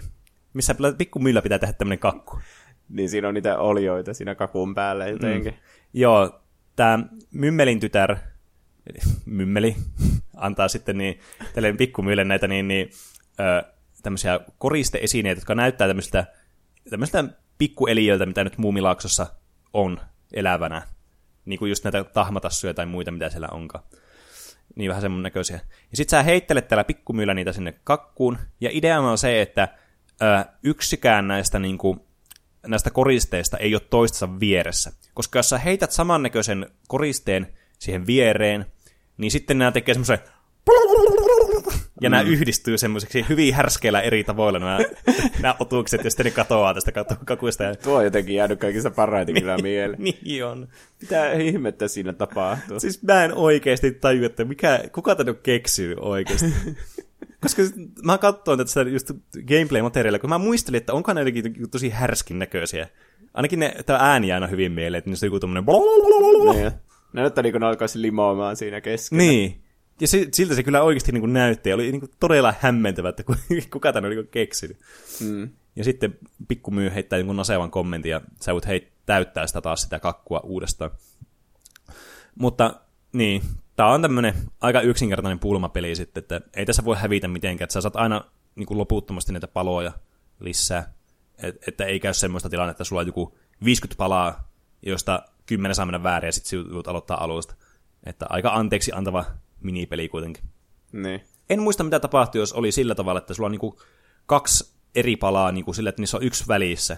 missä 0.54 0.74
pikkumyllä 0.98 1.42
pitää 1.42 1.58
tehdä 1.58 1.72
tämmöinen 1.72 1.98
kakku. 1.98 2.40
Niin 2.88 3.08
siinä 3.08 3.28
on 3.28 3.34
niitä 3.34 3.58
olioita 3.58 4.14
siinä 4.14 4.34
kakun 4.34 4.74
päällä 4.74 5.06
jotenkin. 5.06 5.52
Mm. 5.52 5.58
Joo, 5.92 6.40
tämä 6.76 7.04
Mymmelin 7.30 7.80
tytär, 7.80 8.16
Mymmeli, 9.26 9.76
antaa 10.36 10.68
sitten 10.68 10.98
niin, 10.98 11.20
tälleen 11.54 11.76
pikkumyille 11.76 12.24
näitä 12.24 12.48
niin, 12.48 12.68
niin, 12.68 12.90
ö, 13.40 13.72
tämmöisiä 14.02 14.40
koristeesineitä, 14.58 15.38
jotka 15.38 15.54
näyttää 15.54 15.88
tämmöistä, 15.88 16.26
tämmöistä 16.90 17.24
pikkueliöiltä, 17.58 18.26
mitä 18.26 18.44
nyt 18.44 18.58
Muumilaaksossa 18.58 19.26
on 19.72 20.00
elävänä. 20.32 20.82
Niin 21.44 21.58
kuin 21.58 21.68
just 21.68 21.84
näitä 21.84 22.04
tahmatassuja 22.04 22.74
tai 22.74 22.86
muita, 22.86 23.10
mitä 23.10 23.30
siellä 23.30 23.48
onkaan 23.48 23.84
niin 24.76 24.88
vähän 24.88 25.02
semmoinen 25.02 25.22
näköisiä. 25.22 25.56
Ja 25.90 25.96
sit 25.96 26.08
sä 26.08 26.22
heittelet 26.22 26.68
tällä 26.68 26.84
pikkumyllä 26.84 27.34
niitä 27.34 27.52
sinne 27.52 27.74
kakkuun, 27.84 28.38
ja 28.60 28.70
ideana 28.72 29.10
on 29.10 29.18
se, 29.18 29.42
että 29.42 29.68
yksikään 30.62 31.28
näistä, 31.28 31.58
niin 31.58 31.78
kuin, 31.78 32.00
näistä 32.66 32.90
koristeista 32.90 33.56
ei 33.56 33.74
ole 33.74 33.82
toistensa 33.90 34.40
vieressä. 34.40 34.92
Koska 35.14 35.38
jos 35.38 35.48
sä 35.48 35.58
heität 35.58 35.92
samannäköisen 35.92 36.66
koristeen 36.88 37.46
siihen 37.78 38.06
viereen, 38.06 38.66
niin 39.16 39.30
sitten 39.30 39.58
nämä 39.58 39.72
tekee 39.72 39.94
semmoisen 39.94 40.18
ja 42.02 42.08
mm. 42.08 42.10
nämä 42.10 42.22
yhdistyy 42.22 42.78
semmoiseksi 42.78 43.26
hyvin 43.28 43.54
härskeillä 43.54 44.00
eri 44.00 44.24
tavoilla 44.24 44.58
nämä, 44.58 44.78
nämä 45.42 45.54
otukset, 45.60 46.04
ja 46.04 46.10
sitten 46.10 46.24
ne 46.24 46.30
katoaa 46.30 46.74
tästä 46.74 46.92
kakuista. 47.24 47.64
Tuo 47.74 47.98
on 47.98 48.04
jotenkin 48.04 48.34
jäänyt 48.34 48.60
kaikista 48.60 48.90
parhaiten 48.90 49.34
kyllä 49.34 49.58
mieleen. 49.58 50.02
niin 50.02 50.44
on. 50.44 50.68
Mitä 51.00 51.32
ihmettä 51.32 51.88
siinä 51.88 52.12
tapahtuu? 52.12 52.80
Siis 52.80 53.02
mä 53.02 53.24
en 53.24 53.34
oikeasti 53.34 53.92
taju, 53.92 54.24
että 54.24 54.44
mikä, 54.44 54.80
kuka 54.92 55.14
tänne 55.14 55.30
on 55.30 55.38
keksinyt 55.42 55.98
oikeasti. 56.00 56.46
Koska 57.42 57.62
mä 58.04 58.18
katsoin 58.18 58.58
tätä 58.58 58.90
just 58.90 59.10
gameplay-materiaalia, 59.36 60.18
kun 60.18 60.30
mä 60.30 60.38
muistelin, 60.38 60.78
että 60.78 60.92
onko 60.92 61.12
ne 61.12 61.20
jotenkin 61.20 61.70
tosi 61.70 61.90
härskin 61.90 62.38
näköisiä. 62.38 62.88
Ainakin 63.34 63.58
ne, 63.58 63.74
tämä 63.86 63.98
ääni 64.02 64.32
aina 64.32 64.46
hyvin 64.46 64.72
mieleen, 64.72 64.98
että 64.98 65.10
niissä 65.10 65.26
on 65.26 65.28
joku 65.28 65.40
tommonen... 65.40 65.64
Niin. 66.54 66.72
Ne 67.12 67.20
näyttää 67.20 67.42
niin 67.42 67.52
kuin 67.52 67.60
ne 67.60 67.66
alkaisi 67.66 68.02
limoamaan 68.02 68.56
siinä 68.56 68.80
keskellä. 68.80 69.22
Niin. 69.22 69.62
Ja 70.00 70.08
se, 70.08 70.28
siltä 70.32 70.54
se 70.54 70.62
kyllä 70.62 70.82
oikeasti 70.82 71.12
niin 71.12 71.20
kuin 71.20 71.32
näytti, 71.32 71.68
ja 71.68 71.74
oli 71.74 71.92
niin 71.92 72.00
kuin 72.00 72.10
todella 72.20 72.54
hämmentävä, 72.60 73.08
että 73.08 73.24
kuka 73.72 73.92
tämän 73.92 74.10
on 74.10 74.16
niin 74.16 74.28
keksinyt. 74.28 74.76
Mm. 75.20 75.50
Ja 75.76 75.84
sitten 75.84 76.18
pikkumyy 76.48 76.94
heittää 76.94 77.18
jonkun 77.18 77.36
nasevan 77.36 77.70
kommentin, 77.70 78.10
ja 78.10 78.20
sä 78.40 78.52
voit 78.52 78.66
heit, 78.66 78.88
täyttää 79.06 79.46
sitä 79.46 79.60
taas 79.60 79.82
sitä 79.82 80.00
kakkua 80.00 80.40
uudestaan. 80.44 80.90
Mutta 82.34 82.80
niin, 83.12 83.42
tää 83.76 83.86
on 83.86 84.02
tämmönen 84.02 84.34
aika 84.60 84.80
yksinkertainen 84.80 85.38
pulmapeli 85.38 85.96
sitten, 85.96 86.20
että 86.20 86.40
ei 86.56 86.66
tässä 86.66 86.84
voi 86.84 86.96
hävitä 86.96 87.28
mitenkään, 87.28 87.64
että 87.64 87.72
sä 87.72 87.80
saat 87.80 87.96
aina 87.96 88.24
niin 88.54 88.66
kuin 88.66 88.78
loputtomasti 88.78 89.32
näitä 89.32 89.48
paloja 89.48 89.92
lisää. 90.40 90.92
Et, 91.42 91.68
että 91.68 91.84
ei 91.84 92.00
käy 92.00 92.14
semmoista 92.14 92.50
tilannetta, 92.50 92.82
että 92.82 92.88
sulla 92.88 93.00
on 93.00 93.06
joku 93.06 93.38
50 93.64 93.98
palaa, 93.98 94.48
josta 94.82 95.22
10 95.46 95.74
saa 95.74 95.86
mennä 95.86 96.02
väärin 96.02 96.28
ja 96.28 96.32
sitten 96.32 96.56
joudut 96.58 96.88
aloittaa 96.88 97.24
alusta. 97.24 97.54
Että 98.06 98.26
aika 98.28 98.50
anteeksi 98.54 98.92
antava 98.94 99.24
minipeli 99.60 100.08
kuitenkin. 100.08 100.44
Niin. 100.92 101.24
En 101.50 101.62
muista, 101.62 101.84
mitä 101.84 102.00
tapahtui, 102.00 102.40
jos 102.40 102.52
oli 102.52 102.72
sillä 102.72 102.94
tavalla, 102.94 103.18
että 103.18 103.34
sulla 103.34 103.46
on 103.46 103.52
niinku 103.52 103.80
kaksi 104.26 104.74
eri 104.94 105.16
palaa 105.16 105.52
niinku 105.52 105.72
sillä, 105.72 105.88
että 105.88 106.02
niissä 106.02 106.16
on 106.16 106.22
yksi 106.22 106.48
välissä 106.48 106.96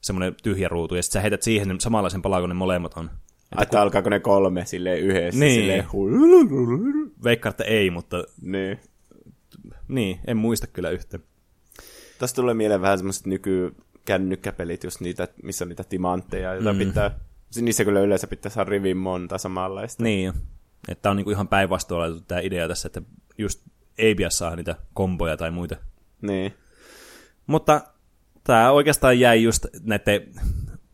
semmoinen 0.00 0.34
tyhjä 0.42 0.68
ruutu, 0.68 0.94
ja 0.94 1.02
sitten 1.02 1.18
sä 1.18 1.22
heität 1.22 1.42
siihen 1.42 1.80
samanlaisen 1.80 2.22
palaa, 2.22 2.40
kun 2.40 2.48
ne 2.48 2.54
molemmat 2.54 2.94
on. 2.96 3.10
Että, 3.62 3.66
kun... 3.70 3.78
alkaako 3.78 4.10
ne 4.10 4.20
kolme 4.20 4.64
silleen 4.66 5.00
yhdessä? 5.00 5.40
Niin. 5.40 5.60
Silleen... 5.60 5.86
Veikkaan, 7.24 7.50
että 7.50 7.64
ei, 7.64 7.90
mutta... 7.90 8.24
Niin. 8.42 8.80
Niin, 9.88 10.20
en 10.26 10.36
muista 10.36 10.66
kyllä 10.66 10.90
yhtä. 10.90 11.18
Tästä 12.18 12.36
tulee 12.36 12.54
mieleen 12.54 12.80
vähän 12.80 12.98
semmoiset 12.98 13.26
nykykännykkäpelit, 13.26 14.84
just 14.84 15.00
niitä, 15.00 15.28
missä 15.42 15.64
on 15.64 15.68
niitä 15.68 15.84
timantteja, 15.84 16.54
joita 16.54 16.72
mm. 16.72 16.78
pitää... 16.78 17.18
Niissä 17.60 17.84
kyllä 17.84 18.00
yleensä 18.00 18.26
pitää 18.26 18.50
saada 18.50 18.70
rivin 18.70 18.96
monta 18.96 19.38
samanlaista. 19.38 20.02
Niin. 20.02 20.32
Että 20.88 21.10
on 21.10 21.16
niinku 21.16 21.30
ihan 21.30 21.48
päinvastoin 21.48 22.24
tämä 22.24 22.40
idea 22.40 22.68
tässä, 22.68 22.86
että 22.86 23.02
just 23.38 23.62
ei 23.98 24.14
pidä 24.14 24.30
saa 24.30 24.56
niitä 24.56 24.76
komboja 24.94 25.36
tai 25.36 25.50
muita. 25.50 25.76
Niin. 26.22 26.54
Mutta 27.46 27.80
tämä 28.44 28.70
oikeastaan 28.70 29.20
jäi 29.20 29.42
just 29.42 29.66
näiden 29.82 30.22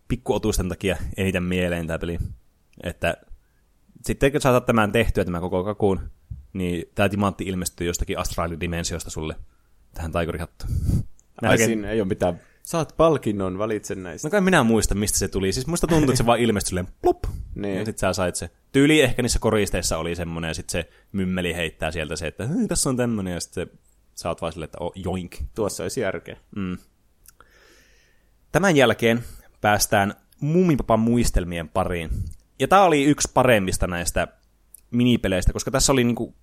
pikkuotusten 0.09 0.69
takia 0.69 0.97
eniten 1.17 1.43
mieleen 1.43 1.87
tämä 1.87 1.99
peli. 1.99 2.19
Että 2.83 3.17
sitten 4.05 4.33
kun 4.33 4.41
saatat 4.41 4.67
tämän 4.67 4.93
tehtyä, 4.93 5.25
tämä 5.25 5.41
koko 5.41 5.65
kakuun, 5.65 6.11
niin 6.53 6.85
tämä 6.95 7.09
timantti 7.09 7.45
ilmestyy 7.45 7.87
jostakin 7.87 8.19
astraalidimensiosta 8.19 9.11
sulle 9.11 9.37
tähän 9.95 10.13
taikurihattuun. 10.13 10.71
Ai 11.43 11.59
siinä 11.59 11.91
ei 11.91 12.01
ole 12.01 12.09
mitään 12.09 12.41
Saat 12.63 12.95
palkinnon, 12.97 13.59
valitse 13.59 13.95
näistä. 13.95 14.29
No 14.29 14.31
kai 14.31 14.41
minä 14.41 14.63
muista, 14.63 14.95
mistä 14.95 15.19
se 15.19 15.29
tuli. 15.29 15.53
Siis 15.53 15.67
muista 15.67 15.87
tuntuu, 15.87 16.11
että 16.11 16.17
se 16.17 16.27
vaan 16.27 16.41
ilmestyi 16.41 16.69
silleen 16.69 16.89
plop. 17.03 17.19
Niin. 17.55 17.79
Ja 17.79 17.85
sit 17.85 17.99
sä 17.99 18.13
sait 18.13 18.37
se. 18.37 18.51
Tyyli 18.73 19.01
ehkä 19.01 19.23
niissä 19.23 19.39
koristeissa 19.39 19.99
oli 19.99 20.17
semmonen, 20.17 20.49
ja 20.49 20.55
sit 20.55 20.71
se 20.71 20.91
mymmeli 21.13 21.55
heittää 21.55 21.91
sieltä 21.91 22.17
se, 22.17 22.27
että 22.27 22.49
tässä 22.69 22.91
on 22.91 22.97
tämmönen, 22.97 23.35
ja 23.35 23.41
sit 23.41 23.53
se, 23.53 23.67
sä 24.15 24.29
oot 24.29 24.41
vaan 24.41 24.53
silleen, 24.53 24.67
että 24.67 24.79
oh, 24.81 24.93
joink. 24.95 25.37
Tuossa 25.55 25.83
olisi 25.83 26.01
järkeä. 26.01 26.37
Mm. 26.57 26.79
Tämän 28.53 28.77
jälkeen 28.77 29.25
päästään 29.61 30.15
Mumipapan 30.41 31.01
muistelmien 31.01 31.69
pariin. 31.69 32.11
Ja 32.61 32.69
tää 32.69 32.83
oli 32.83 33.05
yksi 33.05 33.31
paremmista 33.35 33.87
näistä 33.87 34.29
minipeleistä, 34.91 35.53
koska 35.53 35.71
tässä 35.71 35.93
oli 35.93 36.05
niinku 36.05 36.35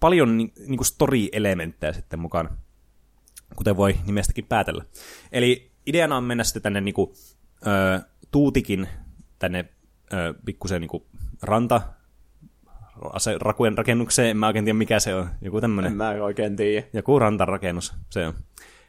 paljon 0.00 0.36
ni, 0.36 0.52
niin 0.66 0.76
kuin 0.76 0.86
story-elementtejä 0.86 1.92
sitten 1.92 2.18
mukana, 2.20 2.56
kuten 3.56 3.76
voi 3.76 3.96
nimestäkin 4.06 4.44
päätellä. 4.44 4.84
Eli 5.32 5.70
ideana 5.86 6.16
on 6.16 6.24
mennä 6.24 6.44
sitten 6.44 6.62
tänne 6.62 6.80
niin 6.80 6.94
kuin, 6.94 7.10
ö, 7.66 8.00
tuutikin 8.30 8.88
tänne 9.38 9.68
ö, 10.12 10.34
pikkusen 10.44 10.80
niin 10.80 10.88
kuin 10.88 11.02
ranta, 11.42 11.80
ase, 13.12 13.34
rakuen 13.40 13.78
rakennukseen, 13.78 14.30
en 14.30 14.36
mä 14.36 14.46
oikein 14.46 14.64
tiedä 14.64 14.78
mikä 14.78 15.00
se 15.00 15.14
on, 15.14 15.30
joku 15.40 15.60
tämmöinen. 15.60 15.92
En 15.92 15.96
mä 15.96 16.10
oikein 16.10 16.56
tiedä. 16.56 16.86
Joku 16.92 17.18
rantarakennus, 17.18 17.94
se 18.10 18.26
on. 18.26 18.34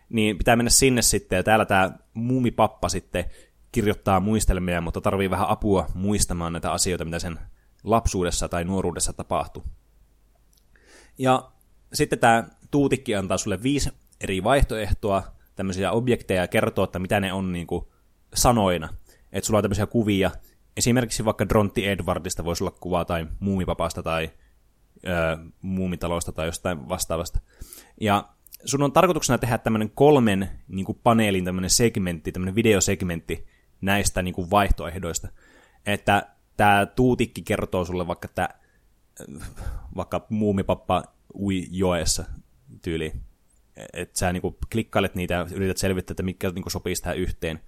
Niin 0.09 0.37
pitää 0.37 0.55
mennä 0.55 0.69
sinne 0.69 1.01
sitten, 1.01 1.37
ja 1.37 1.43
täällä 1.43 1.65
tämä 1.65 1.91
muumipappa 2.13 2.89
sitten 2.89 3.25
kirjoittaa 3.71 4.19
muistelmia, 4.19 4.81
mutta 4.81 5.01
tarvii 5.01 5.29
vähän 5.29 5.49
apua 5.49 5.87
muistamaan 5.93 6.53
näitä 6.53 6.71
asioita, 6.71 7.05
mitä 7.05 7.19
sen 7.19 7.39
lapsuudessa 7.83 8.49
tai 8.49 8.63
nuoruudessa 8.63 9.13
tapahtui. 9.13 9.63
Ja 11.17 11.51
sitten 11.93 12.19
tämä 12.19 12.43
tuutikki 12.71 13.15
antaa 13.15 13.37
sulle 13.37 13.63
viisi 13.63 13.89
eri 14.21 14.43
vaihtoehtoa, 14.43 15.23
tämmöisiä 15.55 15.91
objekteja 15.91 16.41
ja 16.41 16.47
kertoo, 16.47 16.83
että 16.83 16.99
mitä 16.99 17.19
ne 17.19 17.33
on 17.33 17.51
niin 17.51 17.67
kuin 17.67 17.85
sanoina. 18.35 18.89
Että 19.31 19.47
sulla 19.47 19.57
on 19.57 19.63
tämmöisiä 19.63 19.85
kuvia, 19.85 20.31
esimerkiksi 20.77 21.25
vaikka 21.25 21.49
Drontti 21.49 21.87
Edwardista 21.87 22.45
voisi 22.45 22.63
olla 22.63 22.77
kuva 22.79 23.05
tai 23.05 23.27
muumipapasta 23.39 24.03
tai 24.03 24.29
ö, 25.07 25.37
muumitalosta 25.61 26.31
tai 26.31 26.45
jostain 26.45 26.89
vastaavasta. 26.89 27.39
Ja 28.01 28.29
sun 28.65 28.83
on 28.83 28.91
tarkoituksena 28.91 29.37
tehdä 29.37 29.57
tämmöinen 29.57 29.89
kolmen 29.89 30.49
niin 30.67 30.85
kuin 30.85 30.99
paneelin 31.03 31.45
tämmöinen 31.45 31.69
segmentti, 31.69 32.31
tämmöinen 32.31 32.55
videosegmentti 32.55 33.47
näistä 33.81 34.21
niin 34.21 34.33
kuin 34.33 34.51
vaihtoehdoista. 34.51 35.27
Että 35.85 36.27
tämä 36.57 36.85
tuutikki 36.85 37.41
kertoo 37.41 37.85
sulle 37.85 38.07
vaikka, 38.07 38.25
että 38.25 38.49
vaikka 39.95 40.25
muumipappa 40.29 41.03
ui 41.35 41.67
joessa 41.71 42.25
tyyliin. 42.81 43.21
Että 43.93 44.19
sä 44.19 44.33
niinku 44.33 44.57
klikkailet 44.71 45.15
niitä 45.15 45.33
ja 45.33 45.47
yrität 45.51 45.77
selvittää, 45.77 46.13
että 46.13 46.23
mikä 46.23 46.49
niinku 46.49 46.69
sopii 46.69 46.93
tähän 46.95 47.17
yhteen. 47.17 47.59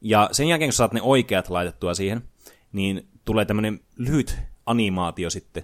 Ja 0.00 0.28
sen 0.32 0.48
jälkeen, 0.48 0.68
kun 0.68 0.72
saat 0.72 0.92
ne 0.92 1.02
oikeat 1.02 1.48
laitettua 1.48 1.94
siihen, 1.94 2.22
niin 2.72 3.08
tulee 3.24 3.44
tämmöinen 3.44 3.80
lyhyt 3.96 4.38
animaatio 4.66 5.30
sitten, 5.30 5.62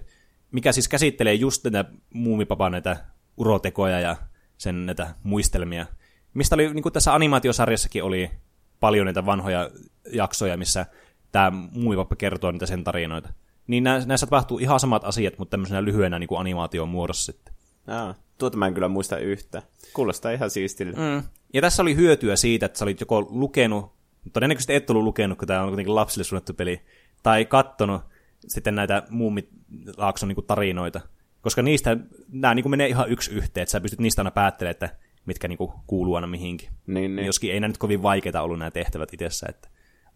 mikä 0.51 0.71
siis 0.71 0.87
käsittelee 0.87 1.33
just 1.33 1.63
näitä 1.63 1.91
muumipapan 2.13 2.71
näitä 2.71 3.05
urotekoja 3.37 3.99
ja 3.99 4.15
sen 4.57 4.85
näitä 4.85 5.15
muistelmia. 5.23 5.85
Mistä 6.33 6.55
oli, 6.55 6.73
niin 6.73 6.83
kuin 6.83 6.93
tässä 6.93 7.15
animaatiosarjassakin 7.15 8.03
oli 8.03 8.31
paljon 8.79 9.05
näitä 9.05 9.25
vanhoja 9.25 9.69
jaksoja, 10.11 10.57
missä 10.57 10.85
tämä 11.31 11.51
muumipappa 11.71 12.15
kertoo 12.15 12.51
niitä 12.51 12.65
sen 12.65 12.83
tarinoita. 12.83 13.33
Niin 13.67 13.83
näissä 13.83 14.27
tapahtuu 14.27 14.59
ihan 14.59 14.79
samat 14.79 15.03
asiat, 15.03 15.37
mutta 15.37 15.51
tämmöisenä 15.51 15.85
lyhyenä 15.85 16.19
niin 16.19 16.27
kuin 16.27 16.39
animaation 16.39 16.89
muodossa 16.89 17.31
sitten. 17.31 17.53
Aa, 17.87 18.15
tuota 18.37 18.57
mä 18.57 18.67
en 18.67 18.73
kyllä 18.73 18.87
muista 18.87 19.17
yhtä. 19.17 19.61
Kuulostaa 19.93 20.31
ihan 20.31 20.49
siistille. 20.49 20.93
Mm. 20.97 21.23
Ja 21.53 21.61
tässä 21.61 21.81
oli 21.81 21.95
hyötyä 21.95 22.35
siitä, 22.35 22.65
että 22.65 22.79
sä 22.79 22.85
olit 22.85 22.99
joko 22.99 23.27
lukenut, 23.29 23.93
todennäköisesti 24.33 24.75
et 24.75 24.89
ollut 24.89 25.03
lukenut, 25.03 25.37
kun 25.37 25.47
tämä 25.47 25.61
on 25.61 25.69
kuitenkin 25.69 25.95
lapsille 25.95 26.23
suunnattu 26.23 26.53
peli, 26.53 26.81
tai 27.23 27.45
kattonut 27.45 28.01
sitten 28.47 28.75
näitä 28.75 29.03
muumilaakson 29.09 30.29
niin 30.29 30.45
tarinoita. 30.47 31.01
Koska 31.41 31.61
niistä 31.61 31.97
nämä 32.31 32.55
niin 32.55 32.69
menee 32.69 32.87
ihan 32.87 33.09
yksi 33.09 33.31
yhteen, 33.31 33.61
että 33.61 33.71
sä 33.71 33.81
pystyt 33.81 33.99
niistä 33.99 34.21
aina 34.21 34.31
päättelemään, 34.31 34.71
että 34.71 34.89
mitkä 35.25 35.47
niin 35.47 35.57
kuin 35.57 35.71
kuuluu 35.87 36.15
aina 36.15 36.27
mihinkin. 36.27 36.69
Niin, 36.87 37.15
niin. 37.15 37.25
Joskin 37.25 37.51
ei 37.51 37.59
nämä 37.59 37.67
nyt 37.67 37.77
kovin 37.77 38.03
vaikeita 38.03 38.41
ollut 38.41 38.59
nämä 38.59 38.71
tehtävät 38.71 39.13
itsessä, 39.13 39.45
että 39.49 39.69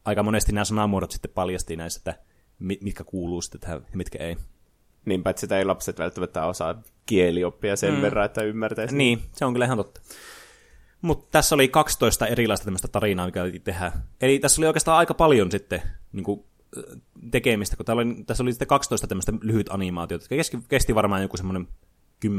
aika 0.05 0.23
monesti 0.23 0.51
nämä 0.51 0.65
sanamuodot 0.65 1.11
sitten 1.11 1.31
paljasti 1.35 1.75
näissä, 1.75 1.99
että 1.99 2.23
mitkä 2.59 3.03
kuuluu 3.03 3.41
sitten 3.41 3.61
tähän 3.61 3.85
ja 3.91 3.97
mitkä 3.97 4.23
ei. 4.23 4.37
Niinpä, 5.05 5.29
että 5.29 5.39
sitä 5.39 5.57
ei 5.57 5.65
lapset 5.65 5.99
välttämättä 5.99 6.45
osaa 6.45 6.81
kielioppia 7.05 7.75
sen 7.75 7.93
mm. 7.93 8.01
verran, 8.01 8.25
että 8.25 8.43
ymmärtäisi. 8.43 8.95
Niin, 8.95 9.21
se 9.31 9.45
on 9.45 9.53
kyllä 9.53 9.65
ihan 9.65 9.77
totta. 9.77 10.01
Mutta 11.01 11.27
tässä 11.31 11.55
oli 11.55 11.67
12 11.67 12.27
erilaista 12.27 12.63
tämmöistä 12.63 12.87
tarinaa, 12.87 13.25
mikä 13.25 13.43
piti 13.43 13.59
tehdä. 13.59 13.91
Eli 14.21 14.39
tässä 14.39 14.61
oli 14.61 14.67
oikeastaan 14.67 14.97
aika 14.97 15.13
paljon 15.13 15.51
sitten 15.51 15.81
niin 16.11 16.23
kuin, 16.23 16.43
tekemistä, 17.31 17.75
kun 17.75 17.85
oli, 17.89 18.23
tässä 18.25 18.43
oli 18.43 18.51
sitten 18.51 18.67
12 18.67 19.07
tämmöistä 19.07 19.33
lyhyt 19.41 19.69
animaatiota, 19.69 20.23
jotka 20.23 20.35
kesti, 20.35 20.57
kesti 20.69 20.95
varmaan 20.95 21.21
joku 21.21 21.37
semmoinen 21.37 21.67
10-20 22.25 22.29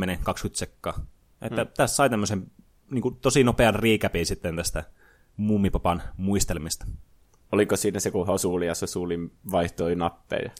sekkaa. 0.52 1.06
Että 1.42 1.64
mm. 1.64 1.70
tässä 1.76 1.96
sai 1.96 2.10
tämmöisen 2.10 2.50
niin 2.90 3.02
kuin, 3.02 3.16
tosi 3.16 3.44
nopean 3.44 3.74
riikäpin 3.74 4.26
sitten 4.26 4.56
tästä 4.56 4.84
muumipapan 5.36 6.02
muistelmista. 6.16 6.86
Oliko 7.52 7.76
siinä 7.76 8.00
se, 8.00 8.10
kun 8.10 8.26
Hosuli 8.26 8.66
ja 8.66 8.74
Sosuli 8.74 9.18
vaihtoi 9.52 9.96
nappeja? 9.96 10.50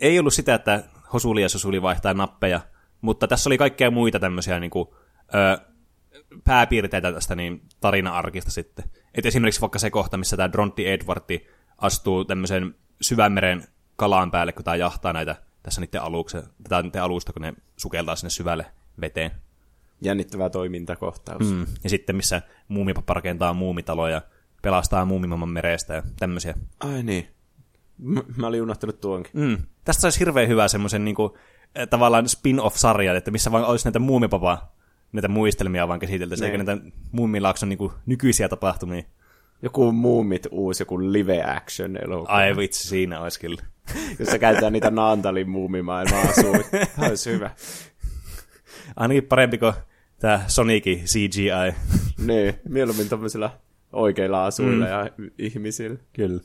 Ei 0.00 0.18
ollut 0.18 0.34
sitä, 0.34 0.54
että 0.54 0.84
Hosuli 1.12 1.42
ja 1.42 1.48
Sosuli 1.48 1.82
vaihtaa 1.82 2.14
nappeja, 2.14 2.60
mutta 3.00 3.28
tässä 3.28 3.48
oli 3.48 3.58
kaikkea 3.58 3.90
muita 3.90 4.20
tämmöisiä 4.20 4.60
niin 4.60 4.70
kuin, 4.70 4.88
ö, 5.34 5.58
pääpiirteitä 6.44 7.12
tästä 7.12 7.34
niin 7.34 7.62
tarina-arkista 7.80 8.50
sitten. 8.50 8.84
Et 9.14 9.26
esimerkiksi 9.26 9.60
vaikka 9.60 9.78
se 9.78 9.90
kohta, 9.90 10.16
missä 10.16 10.36
tämä 10.36 10.52
Drontti 10.52 10.88
Edwardi 10.88 11.40
astuu 11.78 12.24
tämmöisen 12.24 12.74
syvämeren 13.00 13.64
kalaan 13.96 14.30
päälle, 14.30 14.52
kun 14.52 14.64
tämä 14.64 14.76
jahtaa 14.76 15.12
näitä 15.12 15.36
tässä 15.62 15.80
niiden, 15.80 16.02
alukse, 16.02 16.42
tätä 16.62 16.82
niiden 16.82 17.02
alusta, 17.02 17.32
kun 17.32 17.42
ne 17.42 17.54
sukeltaa 17.76 18.16
sinne 18.16 18.30
syvälle 18.30 18.66
veteen. 19.00 19.30
Jännittävä 20.00 20.50
toimintakohtaus. 20.50 21.52
Mm. 21.52 21.66
Ja 21.84 21.90
sitten 21.90 22.16
missä 22.16 22.42
muumipappa 22.68 23.14
rakentaa 23.14 23.52
muumitaloja, 23.52 24.22
pelastaa 24.62 25.04
muumimamman 25.04 25.48
merestä 25.48 25.94
ja 25.94 26.02
tämmöisiä. 26.18 26.54
Ai 26.80 27.02
niin. 27.02 27.28
M- 27.98 28.18
mä 28.36 28.46
olin 28.46 28.62
unohtanut 28.62 29.00
tuonkin. 29.00 29.32
Mm. 29.34 29.58
Tästä 29.84 30.00
saisi 30.00 30.20
hirveän 30.20 30.48
hyvä 30.48 30.68
semmoisen 30.68 31.04
niin 31.04 31.14
kuin, 31.14 31.32
eh, 31.74 31.88
tavallaan 31.88 32.28
spin-off-sarjan, 32.28 33.16
että 33.16 33.30
missä 33.30 33.52
vaan 33.52 33.64
olisi 33.64 33.84
näitä 33.86 33.98
muumipapa 33.98 34.72
näitä 35.12 35.28
muistelmia 35.28 35.88
vaan 35.88 36.00
käsiteltäisiin, 36.00 36.50
eikä 36.50 36.64
näitä 36.64 36.84
muumilaakson 37.12 37.68
niin 37.68 37.78
kuin, 37.78 37.92
nykyisiä 38.06 38.48
tapahtumia. 38.48 39.02
Joku 39.62 39.92
muumit 39.92 40.46
uusi, 40.50 40.82
joku 40.82 41.12
live 41.12 41.42
action 41.42 41.96
elokuva. 41.96 42.32
Ai 42.32 42.56
vitsi, 42.56 42.88
siinä 42.88 43.20
olisi 43.20 43.40
kyllä. 43.40 43.62
Jossa 44.18 44.38
käytetään 44.38 44.72
niitä 44.72 44.90
Naantalin 44.90 45.50
muumimaailmaa 45.50 46.20
asuja. 46.22 46.62
Tämä 46.96 47.08
olisi 47.08 47.30
hyvä. 47.30 47.50
Ainakin 48.96 49.24
parempi 49.24 49.58
kuin 49.58 49.72
tämä 50.20 50.44
Sonicin 50.46 51.04
CGI. 51.04 51.74
niin, 52.26 52.54
mieluummin 52.68 53.08
tämmöisillä 53.08 53.50
oikeilla 53.92 54.46
asuilla 54.46 54.84
mm. 54.84 54.90
ja 54.90 55.10
ihmisillä. 55.38 55.98
Kyllä. 56.12 56.40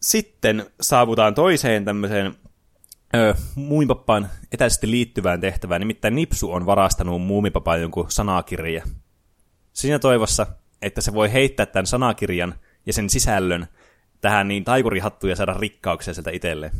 Sitten 0.00 0.66
saavutaan 0.80 1.34
toiseen 1.34 1.84
tämmöiseen 1.84 2.34
ö, 3.14 3.34
muumipappaan 3.54 4.28
etäisesti 4.52 4.90
liittyvään 4.90 5.40
tehtävään, 5.40 5.80
nimittäin 5.80 6.14
Nipsu 6.14 6.52
on 6.52 6.66
varastanut 6.66 7.22
muumipapaan 7.22 7.80
jonkun 7.80 8.10
sanakirja. 8.10 8.84
Siinä 9.72 9.98
toivossa, 9.98 10.46
että 10.82 11.00
se 11.00 11.14
voi 11.14 11.32
heittää 11.32 11.66
tämän 11.66 11.86
sanakirjan 11.86 12.54
ja 12.86 12.92
sen 12.92 13.10
sisällön 13.10 13.66
tähän 14.20 14.48
niin 14.48 14.64
taikurihattuja 14.64 15.36
saada 15.36 15.54
rikkauksia 15.54 16.14
sieltä 16.14 16.30
itselleen. 16.30 16.72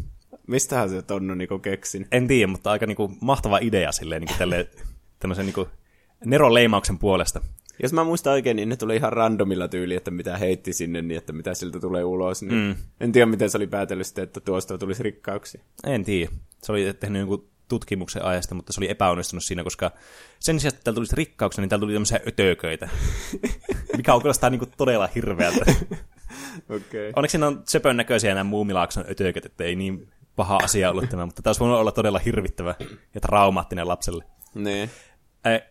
Mistähän 0.46 0.90
se 0.90 1.02
Tonnu 1.02 1.34
niinku 1.34 1.58
keksin? 1.58 2.06
En 2.12 2.28
tiedä, 2.28 2.46
mutta 2.46 2.70
aika 2.70 2.86
niinku 2.86 3.12
mahtava 3.20 3.58
idea 3.58 3.92
silleen 3.92 4.22
niinku 4.22 4.38
tälle, 4.38 4.68
tämmöisen 5.18 5.46
niinku 5.46 5.68
Neron 6.24 6.54
leimauksen 6.54 6.98
puolesta. 6.98 7.40
Jos 7.82 7.92
mä 7.92 8.04
muistan 8.04 8.32
oikein, 8.32 8.56
niin 8.56 8.68
ne 8.68 8.76
tuli 8.76 8.96
ihan 8.96 9.12
randomilla 9.12 9.68
tyyli, 9.68 9.94
että 9.94 10.10
mitä 10.10 10.36
heitti 10.36 10.72
sinne, 10.72 11.02
niin 11.02 11.18
että 11.18 11.32
mitä 11.32 11.54
siltä 11.54 11.80
tulee 11.80 12.04
ulos. 12.04 12.42
Niin 12.42 12.54
mm. 12.54 12.76
En 13.00 13.12
tiedä, 13.12 13.26
miten 13.26 13.50
se 13.50 13.56
oli 13.56 13.66
päätellyt 13.66 14.06
sitten, 14.06 14.24
että 14.24 14.40
tuosta 14.40 14.78
tulisi 14.78 15.02
rikkauksia. 15.02 15.62
En 15.86 16.04
tiedä. 16.04 16.30
Se 16.62 16.72
oli 16.72 16.94
tehnyt 17.00 17.20
jonkun 17.20 17.48
tutkimuksen 17.68 18.24
ajasta, 18.24 18.54
mutta 18.54 18.72
se 18.72 18.80
oli 18.80 18.90
epäonnistunut 18.90 19.44
siinä, 19.44 19.64
koska 19.64 19.90
sen 20.40 20.60
sijaan, 20.60 20.74
että 20.74 20.84
täällä 20.84 20.94
tulisi 20.94 21.16
rikkauksia, 21.16 21.62
niin 21.62 21.68
täällä 21.68 21.82
tuli 21.82 21.92
tämmöisiä 21.92 22.20
ötököitä, 22.28 22.88
mikä 23.96 24.14
on 24.14 24.20
kuulostaa 24.20 24.50
niin 24.50 24.72
todella 24.76 25.08
hirveältä. 25.14 25.64
okay. 26.76 27.12
Onneksi 27.16 27.32
siinä 27.32 27.46
on 27.46 27.62
söpön 27.66 27.96
näköisiä 27.96 28.34
nämä 28.34 28.44
muumilaakson 28.44 29.04
ötököt, 29.10 29.46
että 29.46 29.64
ei 29.64 29.76
niin 29.76 30.08
paha 30.36 30.58
asia 30.62 30.90
ollut 30.90 31.10
tämä, 31.10 31.26
mutta 31.26 31.42
tämä 31.42 31.50
olisi 31.50 31.60
voinut 31.60 31.78
olla 31.78 31.92
todella 31.92 32.18
hirvittävä 32.18 32.74
ja 33.14 33.20
traumaattinen 33.20 33.88
lapselle. 33.88 34.24
Nee. 34.54 34.90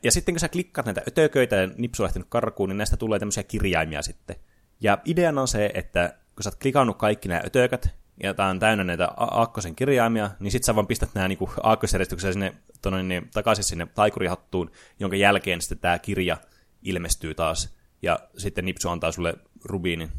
Ja 0.03 0.12
sitten 0.12 0.36
kun 0.36 0.39
sä 0.39 0.49
klikkaat 0.49 0.86
näitä 0.86 1.01
ötököitä 1.08 1.56
ja 1.56 1.69
nipsu 1.77 2.03
lähtenyt 2.03 2.27
karkuun, 2.30 2.69
niin 2.69 2.77
näistä 2.77 2.97
tulee 2.97 3.19
tämmöisiä 3.19 3.43
kirjaimia 3.43 4.01
sitten. 4.01 4.36
Ja 4.82 4.97
ideana 5.06 5.41
on 5.41 5.47
se, 5.47 5.71
että 5.73 6.13
kun 6.36 6.43
sä 6.43 6.49
oot 6.49 6.62
klikannut 6.62 6.97
kaikki 6.97 7.27
nämä 7.27 7.41
ötökät, 7.45 7.89
ja 8.23 8.34
tää 8.34 8.47
on 8.47 8.60
täynnä 8.60 8.84
näitä 8.84 9.08
aakkosen 9.17 9.75
kirjaimia, 9.75 10.32
niin 10.39 10.51
sit 10.51 10.63
sä 10.63 10.75
vaan 10.75 10.88
pistät 10.88 11.10
nämä 11.13 11.27
niinku 11.27 11.49
aakkosjärjestyksessä 11.63 12.34
sinne 12.34 12.53
tonne, 12.82 13.03
niin, 13.03 13.30
takaisin 13.34 13.63
sinne 13.63 13.88
taikurihattuun, 13.95 14.71
jonka 14.99 15.15
jälkeen 15.15 15.62
sitten 15.62 15.80
tämä 15.80 15.99
kirja 15.99 16.38
ilmestyy 16.82 17.34
taas. 17.34 17.77
Ja 18.01 18.19
sitten 18.38 18.65
Nipsu 18.65 18.89
antaa 18.89 19.12
sulle 19.12 19.36
rubiinin. 19.63 20.10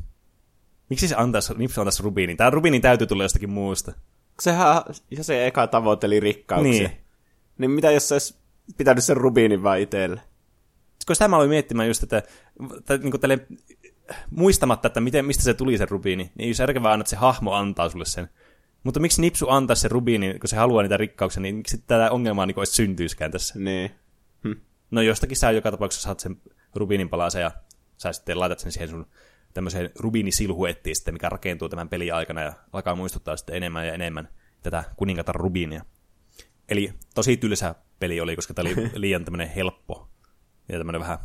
Miksi 0.91 1.09
se 1.09 1.15
antaisi, 1.19 1.55
Nipsu 1.55 1.81
antaisi 1.81 2.03
rubiinin? 2.03 2.37
Tämä 2.37 2.51
rubiinin 2.51 2.83
täytyy 2.83 3.07
tulla 3.07 3.25
jostakin 3.25 3.51
muusta. 3.51 3.93
Sehän, 4.41 4.83
se 5.21 5.47
eka 5.47 5.67
tavoitteli 5.67 6.21
rikkauksia. 6.21 6.89
Niin. 6.89 7.01
Niin 7.59 7.71
mitä 7.71 7.91
jos 7.91 8.09
se 8.09 8.15
olisi 8.15 8.35
pitänyt 8.77 9.05
sen 9.05 9.17
rubiinin 9.17 9.63
vaan 9.63 9.81
itselle? 9.81 10.21
Koska 10.97 11.15
sitä 11.15 11.29
mä 11.29 11.37
aloin 11.37 11.51
miettimään 11.51 11.89
just, 11.89 12.03
että, 12.03 12.23
että 12.79 12.97
niin 12.97 13.21
tälle, 13.21 13.47
muistamatta, 14.31 14.87
että 14.87 15.01
miten, 15.01 15.25
mistä 15.25 15.43
se 15.43 15.55
tuli 15.55 15.79
se 15.79 15.87
rubiini, 15.87 16.33
niin 16.35 16.49
jos 16.49 16.59
järkevää 16.59 16.91
aina, 16.91 17.01
että 17.01 17.11
se 17.11 17.17
hahmo 17.17 17.53
antaa 17.53 17.89
sulle 17.89 18.05
sen. 18.05 18.29
Mutta 18.85 19.01
miksi 19.01 19.21
Nipsu 19.21 19.49
antaa 19.49 19.77
se 19.77 19.89
rubiini, 19.89 20.39
kun 20.39 20.49
se 20.49 20.57
haluaa 20.57 20.83
niitä 20.83 20.97
rikkauksia, 20.97 21.41
niin 21.41 21.55
miksi 21.55 21.79
tätä 21.79 22.11
ongelmaa 22.11 22.47
niin 22.47 22.59
olisi 22.59 22.73
syntyiskään 22.73 23.31
tässä? 23.31 23.59
Niin. 23.59 23.91
No 24.91 25.01
jostakin 25.01 25.37
sä 25.37 25.51
joka 25.51 25.71
tapauksessa 25.71 26.05
saat 26.05 26.21
sen 26.21 26.37
rubiinin 26.75 27.09
palasen 27.09 27.43
ja 27.43 27.51
sä 27.97 28.13
sitten 28.13 28.41
laitat 28.41 28.59
sen 28.59 28.73
siihen 28.73 28.89
sun 28.89 29.07
tämmöiseen 29.55 29.91
rubiinisilhuettiin 29.99 30.97
sitten, 30.97 31.15
mikä 31.15 31.29
rakentuu 31.29 31.69
tämän 31.69 31.89
pelin 31.89 32.15
aikana 32.15 32.41
ja 32.41 32.53
alkaa 32.73 32.95
muistuttaa 32.95 33.37
sitten 33.37 33.57
enemmän 33.57 33.87
ja 33.87 33.95
enemmän 33.95 34.29
tätä 34.63 34.85
kuningatar 34.97 35.37
rubiinia. 35.37 35.85
Eli 36.69 36.93
tosi 37.15 37.37
tylsä 37.37 37.75
peli 38.01 38.21
oli, 38.21 38.37
koska 38.37 38.55
tämä 38.55 38.69
oli 38.69 38.91
liian 38.95 39.25
tämmöinen 39.25 39.49
helppo 39.49 40.11
ja 40.69 40.79
tämmöinen 40.79 41.01
vähän, 41.01 41.19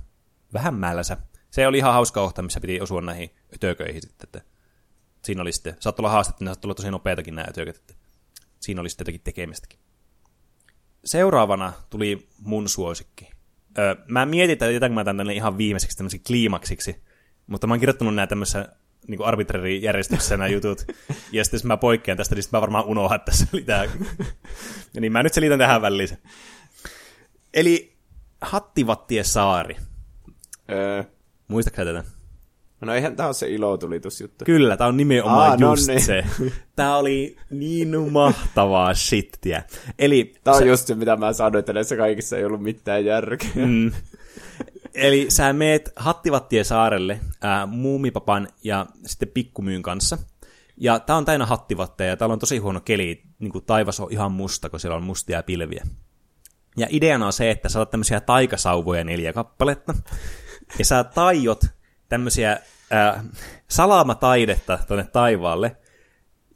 vähän 0.53 0.75
mälsä. 0.75 1.17
Se 1.51 1.67
oli 1.67 1.77
ihan 1.77 1.93
hauska 1.93 2.21
kohta, 2.21 2.41
missä 2.41 2.61
piti 2.61 2.81
osua 2.81 3.01
näihin 3.01 3.29
ötököihin 3.55 4.01
sitten, 4.01 4.27
että 4.27 4.41
siinä 5.23 5.41
oli 5.41 5.51
sitten, 5.51 5.75
saattoi 5.79 6.03
olla 6.03 6.11
haastetta, 6.11 6.43
niin 6.43 6.49
saattoi 6.49 6.67
olla 6.67 6.75
tosi 6.75 6.91
nopeatakin 6.91 7.35
nämä 7.35 7.47
ötököt, 7.49 7.75
että 7.75 7.93
siinä 8.59 8.81
oli 8.81 8.89
sitten 8.89 9.03
jotakin 9.05 9.21
tekemistäkin. 9.23 9.79
Seuraavana 11.05 11.73
tuli 11.89 12.27
mun 12.39 12.69
suosikki. 12.69 13.31
Öö, 13.77 13.95
mä 14.07 14.25
mietin, 14.25 14.53
että 14.53 14.71
jätänkö 14.71 14.93
mä 14.93 15.03
tänne 15.03 15.33
ihan 15.33 15.57
viimeiseksi 15.57 15.97
tämmöiseksi 15.97 16.23
kliimaksiksi, 16.27 17.03
mutta 17.47 17.67
mä 17.67 17.73
oon 17.73 17.79
kirjoittanut 17.79 18.15
nämä 18.15 18.27
tämmöisessä 18.27 18.75
niin 19.07 19.23
arbitrary-järjestyksessä 19.23 20.37
nämä 20.37 20.47
jutut, 20.47 20.85
ja 21.31 21.43
sitten 21.43 21.57
jos 21.57 21.63
mä 21.63 21.77
poikkean 21.77 22.17
tästä, 22.17 22.35
niin 22.35 22.43
sitten 22.43 22.57
mä 22.57 22.61
varmaan 22.61 22.85
unohdan, 22.85 23.15
että 23.15 23.31
tässä 23.31 23.47
oli 23.53 23.61
tää. 23.61 23.85
Ja 24.93 25.01
niin 25.01 25.11
mä 25.11 25.23
nyt 25.23 25.33
selitän 25.33 25.59
tähän 25.59 25.81
väliin. 25.81 26.09
Eli 27.53 27.93
Hattivattien 28.41 29.25
saari. 29.25 29.77
Öö, 30.71 31.03
Muistatko 31.47 31.85
tätä? 31.85 32.03
no 32.85 32.93
eihän 32.93 33.15
tää 33.15 33.25
ole 33.25 33.33
se 33.33 33.49
ilotulitusjuttu. 33.49 34.45
Kyllä, 34.45 34.77
tää 34.77 34.87
on 34.87 34.97
nimenomaan 34.97 35.51
Aa, 35.51 35.57
no 35.57 35.69
just 35.69 35.87
niin. 35.87 36.01
se. 36.01 36.23
Tää 36.75 36.97
oli 36.97 37.37
niin 37.49 38.11
mahtavaa 38.11 38.93
shittiä. 38.93 39.63
Eli 39.99 40.33
Tää 40.43 40.53
on 40.53 40.67
just 40.67 40.87
se, 40.87 40.95
mitä 40.95 41.15
mä 41.15 41.33
sanoin, 41.33 41.59
että 41.59 41.73
näissä 41.73 41.95
kaikissa 41.95 42.37
ei 42.37 42.45
ollut 42.45 42.63
mitään 42.63 43.05
järkeä. 43.05 43.49
Mm. 43.55 43.91
Eli 44.93 45.25
sä 45.29 45.53
meet 45.53 45.93
Hattivattien 45.95 46.65
saarelle 46.65 47.19
ää, 47.41 47.65
Muumipapan 47.65 48.47
ja 48.63 48.85
sitten 49.05 49.29
Pikkumyyn 49.29 49.81
kanssa. 49.81 50.17
Ja 50.77 50.99
tää 50.99 51.15
on 51.15 51.25
täynnä 51.25 51.45
hattivatteja 51.45 52.09
ja 52.09 52.17
täällä 52.17 52.33
on 52.33 52.39
tosi 52.39 52.57
huono 52.57 52.79
keli. 52.79 53.23
Niin 53.39 53.51
kuin 53.51 53.65
taivas 53.65 53.99
on 53.99 54.11
ihan 54.11 54.31
musta, 54.31 54.69
kun 54.69 54.79
siellä 54.79 54.97
on 54.97 55.03
mustia 55.03 55.43
pilviä. 55.43 55.83
Ja 56.77 56.87
ideana 56.89 57.25
on 57.25 57.33
se, 57.33 57.51
että 57.51 57.69
sä 57.69 57.79
otat 57.79 57.91
tämmöisiä 57.91 58.21
taikasauvoja 58.21 59.03
neljä 59.03 59.33
kappaletta. 59.33 59.93
Ja 60.79 60.85
sä 60.85 61.03
taiot 61.03 61.65
tämmöisiä 62.09 62.59
ää, 62.91 63.23
salamataidetta 63.67 64.79
tuonne 64.87 65.05
taivaalle, 65.13 65.77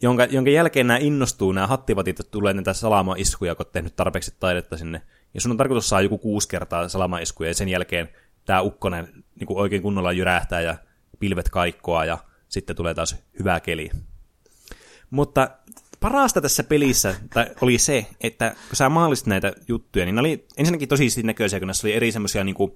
jonka, 0.01 0.25
jonka 0.25 0.51
jälkeen 0.51 0.87
nämä 0.87 0.97
innostuu, 0.97 1.51
nämä 1.51 1.67
hattivatit, 1.67 2.19
että 2.19 2.31
tulee 2.31 2.53
näitä 2.53 2.73
salamaiskuja, 2.73 3.55
kun 3.55 3.65
oot 3.65 3.71
tehnyt 3.71 3.95
tarpeeksi 3.95 4.35
taidetta 4.39 4.77
sinne. 4.77 5.01
Ja 5.33 5.41
sun 5.41 5.51
on 5.51 5.57
tarkoitus 5.57 5.89
saada 5.89 6.03
joku 6.03 6.17
kuusi 6.17 6.47
kertaa 6.47 6.89
salamaiskuja, 6.89 7.49
ja 7.49 7.53
sen 7.53 7.69
jälkeen 7.69 8.09
tämä 8.47 8.61
ukkonen 8.61 9.23
niin 9.39 9.47
kuin 9.47 9.59
oikein 9.59 9.81
kunnolla 9.81 10.11
jyrähtää, 10.11 10.61
ja 10.61 10.75
pilvet 11.19 11.49
kaikkoa, 11.49 12.05
ja 12.05 12.17
sitten 12.49 12.75
tulee 12.75 12.93
taas 12.93 13.15
hyvä 13.39 13.59
keli. 13.59 13.89
Mutta 15.09 15.49
parasta 15.99 16.41
tässä 16.41 16.63
pelissä 16.63 17.15
tai 17.33 17.45
oli 17.61 17.77
se, 17.77 18.05
että 18.21 18.49
kun 18.49 18.75
sä 18.75 18.89
maalisit 18.89 19.27
näitä 19.27 19.53
juttuja, 19.67 20.05
niin 20.05 20.15
ne 20.15 20.19
oli 20.19 20.45
ensinnäkin 20.57 20.89
tosi 20.89 21.09
siitä 21.09 21.27
näköisiä, 21.27 21.59
kun 21.59 21.67
näissä 21.67 21.87
oli 21.87 21.95
eri 21.95 22.11
semmoisia 22.11 22.43
niinku, 22.43 22.75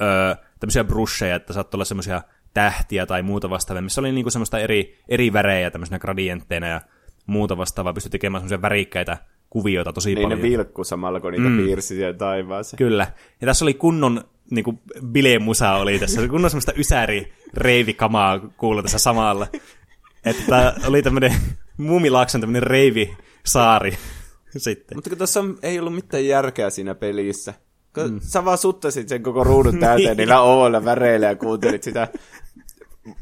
öö, 0.00 0.34
tämmöisiä 0.60 0.84
brusheja, 0.84 1.36
että 1.36 1.52
saattoi 1.52 1.76
olla 1.76 1.84
semmoisia 1.84 2.22
tähtiä 2.54 3.06
tai 3.06 3.22
muuta 3.22 3.50
vastaavaa, 3.50 3.82
missä 3.82 4.00
oli 4.00 4.12
niinku 4.12 4.30
semmoista 4.30 4.58
eri, 4.58 4.98
eri 5.08 5.32
värejä 5.32 5.70
tämmöisenä 5.70 5.98
gradientteina 5.98 6.66
ja 6.66 6.80
muuta 7.26 7.56
vastaavaa, 7.56 7.92
pystyi 7.92 8.10
tekemään 8.10 8.40
semmoisia 8.40 8.62
värikkäitä 8.62 9.18
kuvioita 9.50 9.92
tosi 9.92 10.14
Niin 10.14 10.22
paljon. 10.22 10.38
ne 10.40 10.48
vilkku 10.48 10.84
samalla, 10.84 11.20
kun 11.20 11.32
niitä 11.32 11.48
mm. 11.48 11.56
piirsi 11.56 11.94
siellä 11.94 12.18
taivaaseen. 12.18 12.78
Kyllä. 12.78 13.06
Ja 13.40 13.46
tässä 13.46 13.64
oli 13.64 13.74
kunnon 13.74 14.24
niin 14.50 14.64
kuin 14.64 14.80
bilemusa 15.06 15.72
oli 15.72 15.98
tässä. 15.98 16.28
Kunnon 16.28 16.50
semmoista 16.50 16.72
ysäri 16.76 17.32
reivikamaa 17.54 18.38
kuulla 18.38 18.82
tässä 18.82 18.98
samalla. 18.98 19.46
Että 20.24 20.74
oli 20.86 21.02
tämmönen 21.02 21.34
Muumilaakson 21.76 22.40
tämmönen 22.40 22.62
reivisaari 22.62 23.98
sitten. 24.56 24.96
Mutta 24.96 25.10
kun 25.10 25.18
tuossa 25.18 25.40
on- 25.40 25.58
ei 25.62 25.78
ollut 25.78 25.94
mitään 25.94 26.26
järkeä 26.26 26.70
siinä 26.70 26.94
pelissä. 26.94 27.54
Kun 27.94 28.10
mm. 28.12 28.20
sä 28.22 28.44
vaan 28.44 28.58
suttasit 28.58 29.08
sen 29.08 29.22
koko 29.22 29.44
ruudun 29.44 29.78
täyteen 29.88 30.16
niillä 30.16 30.40
ooilla 30.40 30.84
väreillä 30.84 31.26
ja 31.26 31.36
kuuntelit 31.36 31.82
sitä 31.82 32.08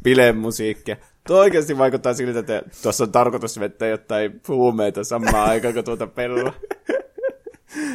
bilemusiikkia. 0.02 0.96
Tuo 1.26 1.38
oikeasti 1.38 1.78
vaikuttaa 1.78 2.14
siltä, 2.14 2.38
että 2.38 2.62
tuossa 2.82 3.04
on 3.04 3.12
tarkoitus 3.12 3.60
vettä 3.60 3.86
jotain 3.86 4.40
huumeita 4.48 5.04
samaan 5.04 5.48
aikaan 5.48 5.74
kuin 5.74 5.84
tuota 5.84 6.06
pelua. 6.06 6.52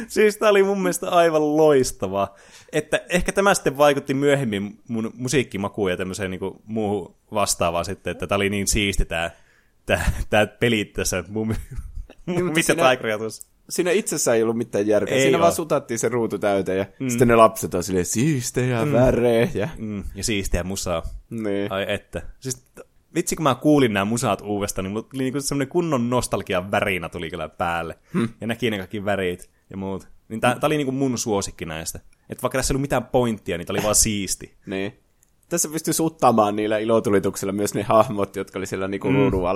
Siis 0.08 0.36
tää 0.36 0.50
oli 0.50 0.62
mun 0.62 0.82
mielestä 0.82 1.10
aivan 1.10 1.56
loistavaa. 1.56 2.34
Että 2.72 3.00
ehkä 3.08 3.32
tämä 3.32 3.54
sitten 3.54 3.78
vaikutti 3.78 4.14
myöhemmin 4.14 4.78
mun 4.88 5.10
musiikkimakuun 5.16 5.90
ja 5.90 5.96
tämmöiseen 5.96 6.30
niinku 6.30 6.62
muuhun 6.66 7.14
vastaavaan 7.34 7.84
sitten, 7.84 8.10
että 8.10 8.26
tää 8.26 8.36
oli 8.36 8.50
niin 8.50 8.66
siisti 8.66 9.04
tää, 9.04 9.30
tää, 9.86 10.12
tää 10.30 10.46
peli 10.46 10.84
tässä 10.84 11.24
mutta 11.26 11.54
mitä 12.26 12.62
siinä- 12.62 12.82
taikria 12.82 13.18
tuossa. 13.18 13.48
Siinä 13.70 13.90
itsessään 13.90 14.36
ei 14.36 14.42
ollut 14.42 14.56
mitään 14.56 14.86
järkeä. 14.86 15.14
Ei 15.14 15.22
Siinä 15.22 15.38
oo. 15.38 15.42
vaan 15.42 15.52
sutattiin 15.52 15.98
se 15.98 16.08
ruutu 16.08 16.38
täyteen 16.38 16.78
ja 16.78 16.86
mm. 16.98 17.08
sitten 17.08 17.28
ne 17.28 17.36
lapset 17.36 17.74
on 17.74 17.82
silleen 17.84 18.06
siistejä, 18.06 18.84
mm. 18.84 18.92
värejä. 18.92 19.68
Mm, 19.78 20.04
ja 20.14 20.24
siistiä 20.24 20.64
musaa. 20.64 21.02
Niin. 21.30 21.72
Ai 21.72 21.86
että. 21.88 22.22
Siis 22.40 22.64
vitsi 23.14 23.36
kun 23.36 23.42
mä 23.42 23.54
kuulin 23.54 23.92
nämä 23.92 24.04
musaat 24.04 24.40
uudestaan, 24.40 24.84
niin 24.84 24.92
mulla 24.92 25.06
tuli 25.10 25.22
niinku 25.22 25.40
semmoinen 25.40 25.68
kunnon 25.68 26.10
nostalgian 26.10 26.70
värinä 26.70 27.08
tuli 27.08 27.30
kyllä 27.30 27.48
päälle. 27.48 27.98
Hmm. 28.14 28.28
Ja 28.40 28.46
näki 28.46 28.70
ne 28.70 28.78
kaikki 28.78 29.04
värit 29.04 29.50
ja 29.70 29.76
muut. 29.76 30.08
Niin 30.28 30.40
tää, 30.40 30.58
tää 30.58 30.66
oli 30.66 30.76
niinku 30.76 30.92
mun 30.92 31.18
suosikki 31.18 31.64
näistä. 31.64 32.00
Että 32.30 32.42
vaikka 32.42 32.58
tässä 32.58 32.72
ei 32.72 32.74
ollut 32.74 32.80
mitään 32.80 33.04
pointtia, 33.04 33.58
niin 33.58 33.66
tää 33.66 33.74
oli 33.74 33.82
vaan 33.82 33.94
siisti. 33.94 34.56
Niin. 34.66 34.98
Tässä 35.48 35.68
pystyy 35.68 35.94
suttamaan 35.94 36.56
niillä 36.56 36.78
ilotulituksilla 36.78 37.52
myös 37.52 37.74
ne 37.74 37.82
hahmot, 37.82 38.36
jotka 38.36 38.58
oli 38.58 38.66
siellä 38.66 38.88
niinku 38.88 39.10
mm. 39.10 39.16
ruudun 39.16 39.48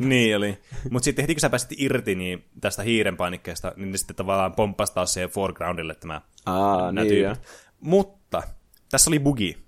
niin 0.00 0.36
oli. 0.36 0.58
Mutta 0.90 1.04
sitten 1.04 1.22
heti 1.22 1.34
kun 1.34 1.40
sä 1.40 1.50
pääsit 1.50 1.72
irti 1.76 2.14
niin 2.14 2.44
tästä 2.60 2.82
hiiren 2.82 3.16
painikkeesta, 3.16 3.72
niin 3.76 3.92
ne 3.92 3.98
sitten 3.98 4.16
tavallaan 4.16 4.52
pomppasi 4.52 4.94
taas 4.94 5.14
siihen 5.14 5.30
foregroundille 5.30 5.94
tämä 5.94 6.20
Aa, 6.46 6.92
nämä 6.92 7.04
niin 7.04 7.22
joo. 7.22 7.36
Mutta 7.80 8.42
tässä 8.90 9.10
oli 9.10 9.18
bugi. 9.18 9.58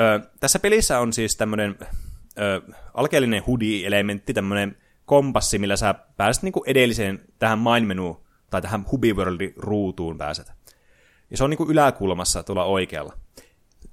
Ö, 0.00 0.20
tässä 0.40 0.58
pelissä 0.58 1.00
on 1.00 1.12
siis 1.12 1.36
tämmöinen 1.36 1.78
ö, 2.38 2.62
alkeellinen 2.94 3.42
hoodie-elementti, 3.46 4.34
tämmöinen 4.34 4.76
kompassi, 5.04 5.58
millä 5.58 5.76
sä 5.76 5.94
pääset 6.16 6.42
niinku 6.42 6.64
edelliseen 6.66 7.20
tähän 7.38 7.58
main-menuun 7.58 8.20
tai 8.50 8.62
tähän 8.62 8.86
Hubiworldin 8.92 9.52
ruutuun 9.56 10.18
pääset. 10.18 10.52
Ja 11.30 11.36
se 11.36 11.44
on 11.44 11.50
niinku 11.50 11.66
yläkulmassa 11.70 12.42
tuolla 12.42 12.64
oikealla. 12.64 13.12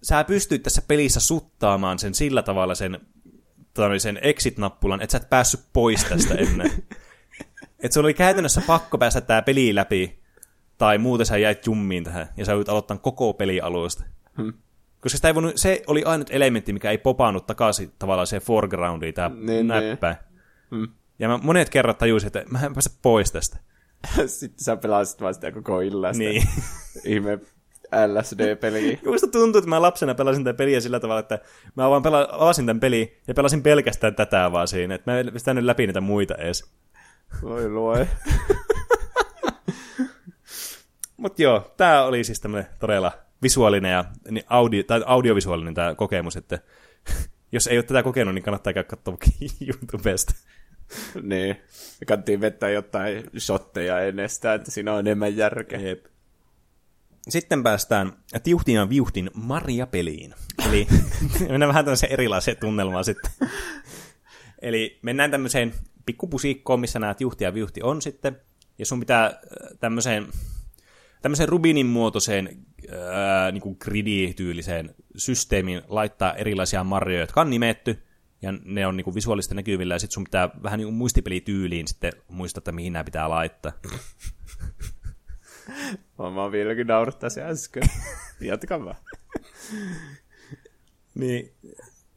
Sä 0.04 0.24
pystyt 0.24 0.64
tässä 0.64 0.82
pelissä 0.88 1.20
suttaamaan 1.20 2.00
sen 2.00 2.14
sillä 2.14 2.44
tavalla 2.44 2.76
sen, 2.76 3.00
tai 3.74 4.00
sen 4.00 4.20
exit-nappulan, 4.22 5.02
että 5.02 5.12
sä 5.12 5.18
et 5.18 5.30
päässyt 5.30 5.62
pois 5.74 6.04
tästä 6.04 6.34
ennen. 6.34 6.72
että 7.84 7.94
se 7.94 8.00
oli 8.00 8.14
käytännössä 8.14 8.62
pakko 8.68 8.98
päästä 8.98 9.22
tää 9.22 9.42
peli 9.42 9.76
läpi, 9.76 10.20
tai 10.78 10.98
muuten 10.98 11.26
sä 11.26 11.38
jäit 11.38 11.66
jummiin 11.66 12.04
tähän, 12.04 12.30
ja 12.38 12.46
sä 12.46 12.52
joudut 12.52 12.70
aloittaa 12.70 12.98
koko 12.98 13.34
peli 13.34 13.62
alusta. 13.62 14.04
Hmm. 14.38 14.54
Koska 15.06 15.16
sitä 15.18 15.28
ei 15.28 15.36
voinut, 15.36 15.58
se 15.58 15.82
oli 15.88 16.04
ainut 16.04 16.28
elementti, 16.32 16.74
mikä 16.74 16.92
ei 16.92 16.98
popannut 16.98 17.48
takaisin 17.48 17.92
tavallaan 18.00 18.28
se 18.28 18.40
foregroundiin, 18.40 19.14
tää 19.14 19.30
Niin, 19.30 19.68
näppä. 19.68 20.16
Hmm. 20.72 20.88
Ja 21.20 21.28
mä 21.28 21.38
monet 21.38 21.70
kerrat 21.70 21.98
tajusin, 21.98 22.28
että 22.28 22.44
mä 22.50 22.60
en 22.66 22.74
pääse 22.74 22.90
pois 23.02 23.32
tästä. 23.32 23.58
Sitten 24.26 24.64
sä 24.64 24.78
pelasit 24.78 25.22
vaan 25.22 25.34
sitä 25.34 25.52
koko 25.52 25.82
illan. 25.82 26.16
sitä 26.16 26.30
Niin. 26.30 26.44
Ihme 27.16 27.40
LSD-peliä. 28.08 28.98
Musta 29.12 29.28
tuntuu, 29.28 29.60
että 29.60 29.70
mä 29.70 29.82
lapsena 29.82 30.16
pelasin 30.16 30.44
tätä 30.44 30.58
peliä 30.58 30.80
sillä 30.80 31.00
tavalla, 31.00 31.20
että 31.20 31.40
mä 31.76 31.90
vaan 31.90 32.04
pela- 32.06 32.36
avasin 32.36 32.66
tämän 32.66 32.80
peliä 32.80 33.08
ja 33.28 33.34
pelasin 33.34 33.64
pelkästään 33.64 34.16
tätä 34.16 34.52
vaan 34.52 34.68
siinä. 34.68 34.96
Että 34.96 35.12
mä 35.12 35.20
en 35.20 35.34
pistänyt 35.34 35.64
läpi 35.64 35.88
niitä 35.88 36.02
muita 36.02 36.36
edes. 36.36 36.72
Voi 37.42 37.70
luo. 37.70 37.98
Mutta 41.18 41.42
joo, 41.42 41.74
tää 41.78 42.06
oli 42.06 42.24
siis 42.24 42.40
tämmönen 42.40 42.68
todella 42.80 43.25
visuaalinen 43.44 43.92
ja 43.92 44.06
niin 44.32 44.46
audio, 44.48 44.84
tai 44.84 45.04
audiovisuaalinen 45.06 45.74
tämä 45.74 45.96
kokemus, 45.96 46.36
että 46.36 46.60
jos 47.52 47.68
ei 47.68 47.78
ole 47.78 47.84
tätä 47.84 48.04
kokenut, 48.04 48.36
niin 48.36 48.44
kannattaa 48.44 48.74
käydä 48.74 48.90
katsomaan 48.90 49.20
YouTubesta. 49.68 50.34
niin. 51.22 51.56
Me 52.00 52.06
kannattiin 52.06 52.42
vetää 52.42 52.70
jotain 52.70 53.24
shotteja 53.38 54.00
ennen 54.00 54.30
sitä, 54.30 54.54
että 54.54 54.72
siinä 54.72 54.94
on 54.94 55.00
enemmän 55.00 55.38
järkeä. 55.38 55.80
Jep. 55.80 56.06
Sitten 57.30 57.64
päästään 57.64 58.14
tiuhtin 58.44 58.76
ja 58.76 58.90
viuhtin 58.90 59.32
Maria-peliin. 59.34 60.34
Eli 60.68 60.88
mennään 61.50 61.68
vähän 61.68 61.86
tämmöiseen 61.86 62.12
erilaiseen 62.12 62.58
tunnelmaan 62.58 63.04
sitten. 63.04 63.32
Eli 64.62 65.00
mennään 65.02 65.32
tämmöiseen 65.32 65.74
pikkupusiikkoon, 66.06 66.80
missä 66.80 67.00
nämä 67.00 67.14
tiuhti 67.14 67.44
ja 67.44 67.54
viuhti 67.54 67.82
on 67.84 68.02
sitten. 68.02 68.42
Ja 68.78 68.86
sun 68.86 69.00
pitää 69.00 69.26
äh, 69.26 69.34
tämmöiseen, 69.80 70.28
tämmöiseen 71.22 71.50
rubinin 71.50 71.86
muotoiseen 71.86 72.66
ää, 73.12 73.52
niin 73.52 73.62
kuin 73.62 73.78
gridi-tyyliseen 73.80 74.96
systeemiin 75.16 75.82
laittaa 75.88 76.34
erilaisia 76.34 76.84
marjoja, 76.84 77.20
jotka 77.20 77.42
on 77.42 77.50
nimetty. 77.50 78.04
ja 78.42 78.54
ne 78.66 78.88
on 78.88 78.98
niinku 78.98 79.16
visuaalista 79.16 79.56
näkyvillä, 79.56 79.96
ja 79.96 80.00
sitten 80.00 80.14
sun 80.14 80.24
pitää 80.24 80.50
vähän 80.64 80.80
niinku 80.80 80.92
muistipelityyliin 80.92 81.88
sitten 81.88 82.14
muistaa, 82.28 82.60
että 82.60 82.72
mihin 82.72 82.94
nämä 82.94 83.04
pitää 83.04 83.30
laittaa. 83.30 83.72
Mä 86.36 86.52
vieläkin 86.52 86.88
naurattaisi 86.88 87.42
äsken. 87.42 87.84
Jatka 88.42 88.86
vaan. 88.86 88.96
Niin, 91.16 91.54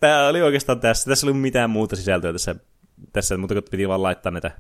tämä 0.00 0.28
oli 0.28 0.42
oikeastaan 0.42 0.80
tässä. 0.80 1.10
Tässä 1.10 1.26
ei 1.26 1.30
ollut 1.30 1.42
mitään 1.42 1.70
muuta 1.70 1.96
sisältöä 1.96 2.32
tässä, 2.32 2.54
tässä 3.12 3.36
mutta 3.36 3.62
piti 3.70 3.88
vaan 3.88 4.02
laittaa 4.02 4.32
näitä 4.32 4.50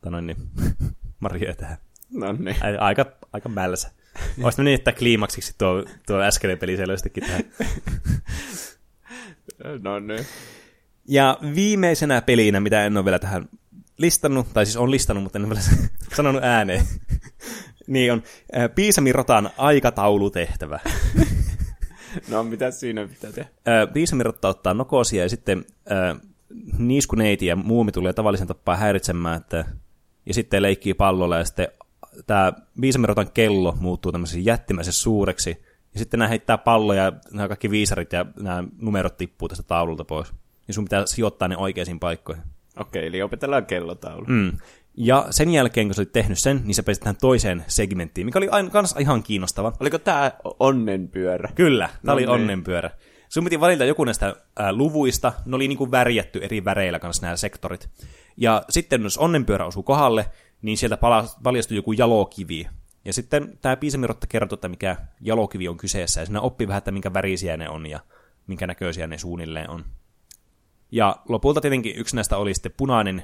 tanoin, 0.00 0.26
niin, 0.26 0.36
Maria 1.20 1.54
tähän. 1.54 1.78
No 2.12 2.32
niin. 2.32 2.56
Aika, 2.80 3.06
aika 3.32 3.48
mälsä. 3.48 3.90
Olisi 4.42 4.62
niin, 4.62 4.74
että 4.74 4.92
kliimaksiksi 4.92 5.54
tuo, 5.58 5.84
tuo 6.06 6.20
äskeinen 6.20 6.58
peli 6.58 6.76
selvästikin 6.76 7.24
tähän. 7.24 7.44
No 9.82 9.98
niin. 9.98 10.26
Ja 11.08 11.38
viimeisenä 11.54 12.22
pelinä, 12.22 12.60
mitä 12.60 12.86
en 12.86 12.96
ole 12.96 13.04
vielä 13.04 13.18
tähän 13.18 13.48
listannut, 13.98 14.46
tai 14.54 14.66
siis 14.66 14.76
on 14.76 14.90
listannut, 14.90 15.22
mutta 15.24 15.38
en 15.38 15.44
ole 15.44 15.54
vielä 15.54 15.88
sanonut 16.16 16.42
ääneen, 16.44 16.84
niin 17.86 18.12
on 18.12 18.22
äh, 18.56 18.70
Piisamin 18.74 19.14
rotan 19.14 19.50
aikataulutehtävä. 19.56 20.80
No, 22.28 22.42
mitä 22.42 22.70
siinä 22.70 23.08
pitää 23.08 23.32
tehdä? 23.32 23.50
Äh, 23.68 23.92
Piisamin 23.92 24.26
rotta 24.26 24.48
ottaa 24.48 24.74
nokosia 24.74 25.22
ja 25.22 25.28
sitten 25.28 25.64
äh, 25.92 26.20
niiskuneiti 26.78 27.46
ja 27.46 27.56
muumi 27.56 27.92
tulee 27.92 28.12
tavallisen 28.12 28.46
tappaa 28.46 28.76
häiritsemään, 28.76 29.36
että, 29.36 29.64
ja 30.26 30.34
sitten 30.34 30.62
leikkii 30.62 30.94
pallolla 30.94 31.38
ja 31.38 31.44
sitten 31.44 31.68
tämä 32.26 32.52
Piisamin 32.80 33.08
rotan 33.08 33.30
kello 33.30 33.76
muuttuu 33.80 34.12
tämmöisen 34.12 34.44
jättimäisen 34.44 34.92
suureksi, 34.92 35.64
ja 35.92 35.98
sitten 35.98 36.18
nämä 36.18 36.28
heittää 36.28 36.58
palloja, 36.58 37.02
ja 37.02 37.12
nämä 37.32 37.48
kaikki 37.48 37.70
viisarit 37.70 38.12
ja 38.12 38.26
nämä 38.40 38.64
numerot 38.80 39.16
tippuu 39.16 39.48
tästä 39.48 39.62
taululta 39.62 40.04
pois. 40.04 40.32
Ja 40.68 40.74
sun 40.74 40.84
pitää 40.84 41.06
sijoittaa 41.06 41.48
ne 41.48 41.56
oikeisiin 41.56 42.00
paikkoihin. 42.00 42.44
Okei, 42.76 43.06
eli 43.06 43.22
opetellaan 43.22 43.66
kellotaulu. 43.66 44.24
Mm. 44.28 44.52
Ja 44.96 45.26
sen 45.30 45.50
jälkeen, 45.50 45.88
kun 45.88 45.94
sä 45.94 46.00
olit 46.00 46.12
tehnyt 46.12 46.38
sen, 46.38 46.60
niin 46.64 46.74
sä 46.74 46.82
pääsit 46.82 47.02
tähän 47.02 47.16
toiseen 47.20 47.64
segmenttiin, 47.66 48.24
mikä 48.24 48.38
oli 48.38 48.48
aina 48.48 48.70
kans 48.70 48.94
ihan 48.98 49.22
kiinnostava. 49.22 49.72
Oliko 49.80 49.98
tää 49.98 50.32
onnenpyörä? 50.60 51.50
Kyllä, 51.54 51.86
tää 51.86 51.98
No 52.02 52.12
oli 52.12 52.20
niin. 52.20 52.30
onnenpyörä. 52.30 52.90
Sun 53.28 53.44
piti 53.44 53.60
valita 53.60 53.84
joku 53.84 54.04
näistä 54.04 54.36
ää, 54.56 54.72
luvuista, 54.72 55.32
ne 55.44 55.56
oli 55.56 55.68
niinku 55.68 55.90
värjätty 55.90 56.38
eri 56.42 56.64
väreillä 56.64 56.98
kanssa 56.98 57.22
nämä 57.22 57.36
sektorit. 57.36 57.88
Ja 58.36 58.62
sitten 58.70 59.02
jos 59.02 59.18
onnenpyörä 59.18 59.66
osuu 59.66 59.82
kohdalle, 59.82 60.26
niin 60.62 60.78
sieltä 60.78 60.98
paljastui 61.42 61.76
joku 61.76 61.92
jalokivi. 61.92 62.66
Ja 63.04 63.12
sitten 63.12 63.58
tämä 63.60 63.76
piisamirotta 63.76 64.26
kertoo, 64.26 64.54
että 64.54 64.68
mikä 64.68 64.96
jalokivi 65.20 65.68
on 65.68 65.76
kyseessä, 65.76 66.20
ja 66.20 66.26
siinä 66.26 66.40
oppi 66.40 66.68
vähän, 66.68 66.78
että 66.78 66.92
minkä 66.92 67.12
värisiä 67.12 67.56
ne 67.56 67.68
on 67.68 67.86
ja 67.86 68.00
minkä 68.46 68.66
näköisiä 68.66 69.06
ne 69.06 69.18
suunnilleen 69.18 69.70
on. 69.70 69.84
Ja 70.92 71.16
lopulta 71.28 71.60
tietenkin 71.60 71.96
yksi 71.96 72.16
näistä 72.16 72.36
oli 72.36 72.54
sitten 72.54 72.72
punainen, 72.76 73.22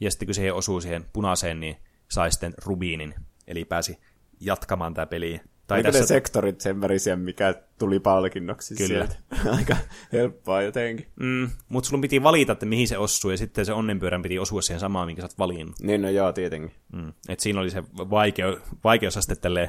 ja 0.00 0.10
sitten 0.10 0.26
kun 0.26 0.34
siihen 0.34 0.54
osuu 0.54 0.80
siihen 0.80 1.04
punaiseen, 1.12 1.60
niin 1.60 1.76
sai 2.08 2.32
sitten 2.32 2.54
rubiinin, 2.64 3.14
eli 3.46 3.64
pääsi 3.64 3.98
jatkamaan 4.40 4.94
tämä 4.94 5.06
peliä. 5.06 5.40
Tai 5.68 5.80
Oliko 5.80 5.98
ne 5.98 6.06
sektorit 6.06 6.60
sen 6.60 6.80
värisiä, 6.80 7.16
mikä 7.16 7.54
tuli 7.78 8.00
palkinnoksi 8.00 8.74
Kyllä. 8.74 8.88
sieltä? 8.88 9.16
Aika 9.56 9.76
helppoa 10.12 10.62
jotenkin. 10.62 11.06
Mm, 11.20 11.50
mutta 11.68 11.90
sun 11.90 12.00
piti 12.00 12.22
valita, 12.22 12.52
että 12.52 12.66
mihin 12.66 12.88
se 12.88 12.98
osuu, 12.98 13.30
ja 13.30 13.36
sitten 13.36 13.66
se 13.66 13.72
onnenpyörän 13.72 14.22
piti 14.22 14.38
osua 14.38 14.62
siihen 14.62 14.80
samaan, 14.80 15.06
minkä 15.06 15.22
sä 15.22 15.26
oot 15.26 15.38
valinnut. 15.38 15.80
Niin, 15.80 16.02
no 16.02 16.08
joo, 16.08 16.32
tietenkin. 16.32 16.72
Mm. 16.92 17.12
Et 17.28 17.40
siinä 17.40 17.60
oli 17.60 17.70
se 17.70 17.82
vaikeu, 17.94 18.58
vaikeusaste 18.84 19.36
tälleen, 19.36 19.68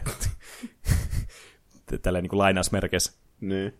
tälleen 2.02 2.24
niin 2.24 2.30
kuin 2.30 2.40
lainausmerkeissä. 2.40 3.14
Niin. 3.42 3.74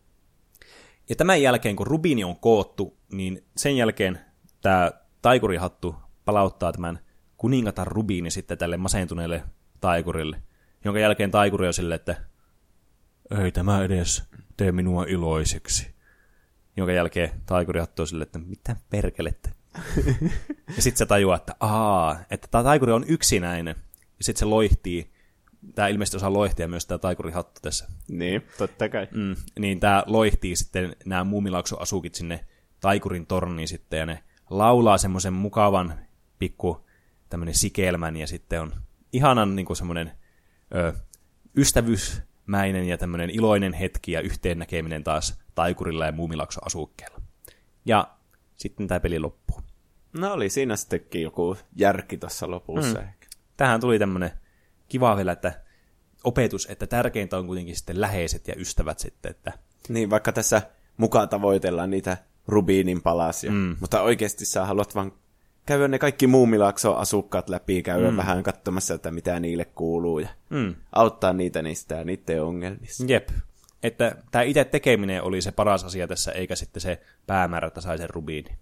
Ja 1.10 1.16
tämän 1.16 1.42
jälkeen, 1.42 1.76
kun 1.76 1.88
rubiini 1.88 2.24
on 2.24 2.36
koottu, 2.36 2.98
niin 3.12 3.46
sen 3.58 3.78
jälkeen 3.78 4.20
tämä 4.62 4.92
taikurihattu 5.22 5.96
palauttaa 6.26 6.72
tämän 6.72 7.00
kuningatar 7.38 7.88
rubiini 7.88 8.32
sitten 8.32 8.58
tälle 8.58 8.78
masentuneelle 8.78 9.44
taikurille, 9.82 10.42
jonka 10.86 11.00
jälkeen 11.00 11.32
taikuri 11.32 11.68
on 11.68 11.74
silleen, 11.74 11.96
että 11.96 12.16
ei 13.44 13.52
tämä 13.52 13.84
edes 13.84 14.24
tee 14.58 14.72
minua 14.72 15.06
iloiseksi. 15.08 15.96
Jonka 16.78 16.94
jälkeen 16.94 17.32
taikurihattu 17.46 18.02
on 18.02 18.08
silleen, 18.08 18.26
että 18.26 18.40
mitä 18.40 18.76
perkelettä. 18.90 19.50
ja 20.76 20.82
sitten 20.82 20.98
se 20.98 21.06
tajuaa, 21.06 21.36
että 21.36 21.56
aa, 21.60 22.20
että 22.32 22.48
tämä 22.52 22.64
taikuri 22.64 22.92
on 22.92 23.06
yksinäinen. 23.08 23.76
Ja 24.18 24.24
sitten 24.24 24.40
se 24.40 24.46
loihtii. 24.46 25.12
Tämä 25.76 25.88
ilmeisesti 25.88 26.18
osaa 26.18 26.34
loihtia 26.34 26.68
myös 26.68 26.86
tämä 26.86 26.98
taikurihattu 26.98 27.60
tässä 27.62 27.88
Niin, 28.08 28.42
totta 28.58 28.90
kai. 28.90 29.08
Mm, 29.12 29.36
niin 29.60 29.80
tämä 29.80 30.04
loihtii 30.06 30.56
sitten 30.56 30.96
nämä 31.06 31.24
muumilaaksoasukit 31.24 32.16
sinne 32.16 32.46
taikurin 32.80 33.26
torniin 33.26 33.68
sitten, 33.68 34.00
ja 34.00 34.06
ne 34.06 34.24
laulaa 34.50 34.98
semmoisen 34.98 35.34
mukavan 35.34 35.94
pikku 36.40 36.88
tämmöinen 37.30 37.56
sikelmän, 37.56 38.18
ja 38.18 38.28
sitten 38.28 38.62
on 38.62 38.74
ihanan 39.14 39.56
niin 39.56 39.76
semmoinen 39.76 40.12
ö, 40.76 40.94
ystävyysmäinen 41.58 42.86
ja 42.88 42.98
tämmöinen 42.98 43.30
iloinen 43.30 43.74
hetki 43.74 44.12
ja 44.12 44.22
yhteen 44.22 44.60
näkeminen 44.60 45.04
taas 45.04 45.40
taikurilla 45.56 46.06
ja 46.06 46.12
muumilaaksoasukkeella. 46.12 47.22
Ja 47.86 48.08
sitten 48.56 48.88
tämä 48.88 49.00
peli 49.00 49.20
loppuu. 49.20 49.62
No 50.14 50.34
oli 50.34 50.50
siinä 50.50 50.76
sittenkin 50.76 51.22
joku 51.22 51.58
järki 51.76 52.18
tuossa 52.18 52.52
lopussa. 52.52 53.00
Mm. 53.00 53.08
Tähän 53.58 53.82
tuli 53.82 54.00
tämmöinen 54.00 54.32
kiva 54.88 55.18
vielä, 55.18 55.32
että 55.32 55.62
opetus, 56.24 56.68
että 56.70 56.88
tärkeintä 56.88 57.38
on 57.38 57.48
kuitenkin 57.48 57.76
sitten 57.76 58.02
läheiset 58.02 58.48
ja 58.48 58.54
ystävät 58.58 59.00
sitten, 59.00 59.32
että 59.32 59.54
Niin, 59.90 60.10
vaikka 60.10 60.32
tässä 60.32 60.62
mukaan 60.98 61.30
tavoitellaan 61.30 61.90
niitä 61.90 62.18
rubiinin 62.48 63.02
palasia. 63.02 63.52
Mm. 63.52 63.78
Mutta 63.80 64.02
oikeasti 64.02 64.46
sä 64.46 64.66
haluat 64.66 64.96
vaan 64.96 65.12
käydä 65.70 65.88
ne 65.88 66.00
kaikki 66.00 66.28
muumilaakson 66.28 66.98
asukkaat 66.98 67.50
läpi, 67.50 67.84
käydä 67.84 68.12
mm. 68.12 68.18
vähän 68.18 68.44
katsomassa, 68.44 68.94
että 68.94 69.12
mitä 69.12 69.40
niille 69.40 69.66
kuuluu 69.66 70.20
ja 70.20 70.30
mm. 70.50 70.76
auttaa 70.96 71.34
niitä 71.34 71.62
niistä 71.62 71.96
ja 71.96 72.04
niiden 72.04 72.44
ongelmissa. 72.44 73.06
Jep. 73.08 73.30
Että 73.84 74.16
tämä 74.32 74.42
itse 74.42 74.66
tekeminen 74.66 75.24
oli 75.24 75.42
se 75.42 75.52
paras 75.52 75.84
asia 75.84 76.08
tässä, 76.08 76.32
eikä 76.32 76.56
sitten 76.56 76.82
se 76.82 77.02
päämäärä, 77.28 77.68
että 77.68 77.82
sai 77.82 77.98
sen 77.98 78.10
rubiini. 78.10 78.58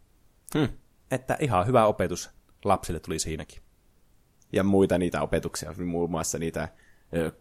Hmm. 0.58 0.70
Että 1.12 1.38
ihan 1.40 1.68
hyvä 1.68 1.86
opetus 1.86 2.30
lapsille 2.66 3.00
tuli 3.00 3.20
siinäkin. 3.20 3.62
Ja 4.54 4.64
muita 4.64 4.98
niitä 4.98 5.22
opetuksia, 5.22 5.74
muun 5.86 6.12
muassa 6.12 6.38
niitä 6.38 6.68
ö, 7.16 7.32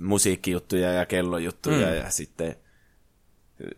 musiikkijuttuja 0.00 0.92
ja 0.92 1.06
kellojuttuja 1.06 1.86
mm. 1.86 1.94
ja 1.94 2.10
sitten 2.10 2.56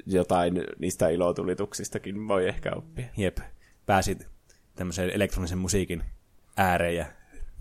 jotain 0.07 0.65
niistä 0.79 1.09
ilotulituksistakin 1.09 2.29
voi 2.29 2.49
ehkä 2.49 2.73
oppia. 2.77 3.07
Jep. 3.17 3.39
Pääsit 3.87 4.36
tämmöisen 4.77 5.11
elektronisen 5.11 5.59
musiikin 5.59 6.03
ääreen 6.57 6.97
ja 6.97 7.07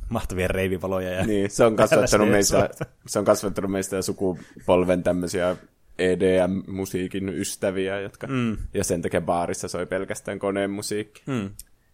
mahtavia 0.10 0.47
reivivaloja. 0.47 1.12
Ja 1.12 1.25
Niin, 1.25 1.49
se 1.49 1.65
on 1.65 1.75
kasvattanut 1.86 2.30
meistä, 2.30 2.69
se 3.08 3.19
on 3.19 3.25
kasvattanut 3.25 3.71
meistä 3.71 4.01
sukupolven 4.01 5.04
tämmöisiä 5.04 5.56
EDM-musiikin 5.97 7.30
ystäviä, 7.30 7.99
jotka 7.99 8.28
mm. 8.28 8.58
ja 8.73 8.84
sen 8.84 9.01
takia 9.01 9.21
baarissa 9.21 9.67
soi 9.67 9.86
pelkästään 9.86 10.39
koneen 10.39 10.71
musiikki. 10.71 11.21
Hmm. 11.28 11.49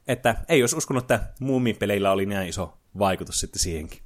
Että 0.08 0.36
ei 0.50 0.64
olisi 0.64 0.76
uskonut, 0.76 1.04
että 1.04 1.34
muumipeleillä 1.40 2.12
oli 2.12 2.26
näin 2.26 2.50
iso 2.50 2.78
vaikutus 3.00 3.40
sitten 3.40 3.60
siihenkin. 3.60 4.00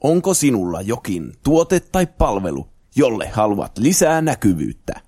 Onko 0.00 0.34
sinulla 0.34 0.80
jokin 0.80 1.32
tuote 1.42 1.80
tai 1.80 2.06
palvelu, 2.06 2.68
jolle 2.96 3.28
haluat 3.28 3.78
lisää 3.78 4.22
näkyvyyttä? 4.22 5.00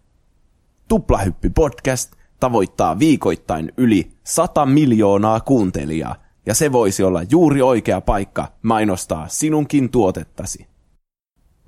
Tuplahyppy 0.89 1.51
podcast 1.51 2.13
tavoittaa 2.40 2.98
viikoittain 2.98 3.72
yli 3.76 4.12
100 4.24 4.66
miljoonaa 4.66 5.40
kuuntelijaa, 5.40 6.16
ja 6.46 6.55
se 6.55 6.72
voisi 6.72 7.03
olla 7.03 7.22
juuri 7.31 7.62
oikea 7.62 8.00
paikka 8.00 8.48
mainostaa 8.62 9.29
sinunkin 9.29 9.91
tuotettasi. 9.91 10.66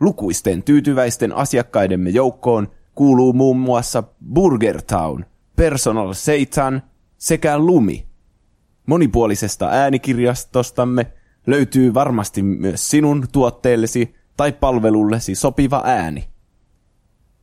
Lukuisten 0.01 0.63
tyytyväisten 0.63 1.33
asiakkaidemme 1.33 2.11
joukkoon 2.11 2.69
kuuluu 2.95 3.33
muun 3.33 3.57
muassa 3.57 4.03
Burger 4.33 4.83
Town, 4.83 5.25
Personal 5.57 6.13
Satan 6.13 6.83
sekä 7.19 7.59
Lumi. 7.59 8.07
Monipuolisesta 8.87 9.69
äänikirjastostamme 9.69 11.13
löytyy 11.47 11.95
varmasti 11.95 12.43
myös 12.43 12.91
sinun 12.91 13.27
tuotteellesi 13.33 14.15
tai 14.37 14.53
palvelullesi 14.53 15.35
sopiva 15.35 15.83
ääni. 15.85 16.25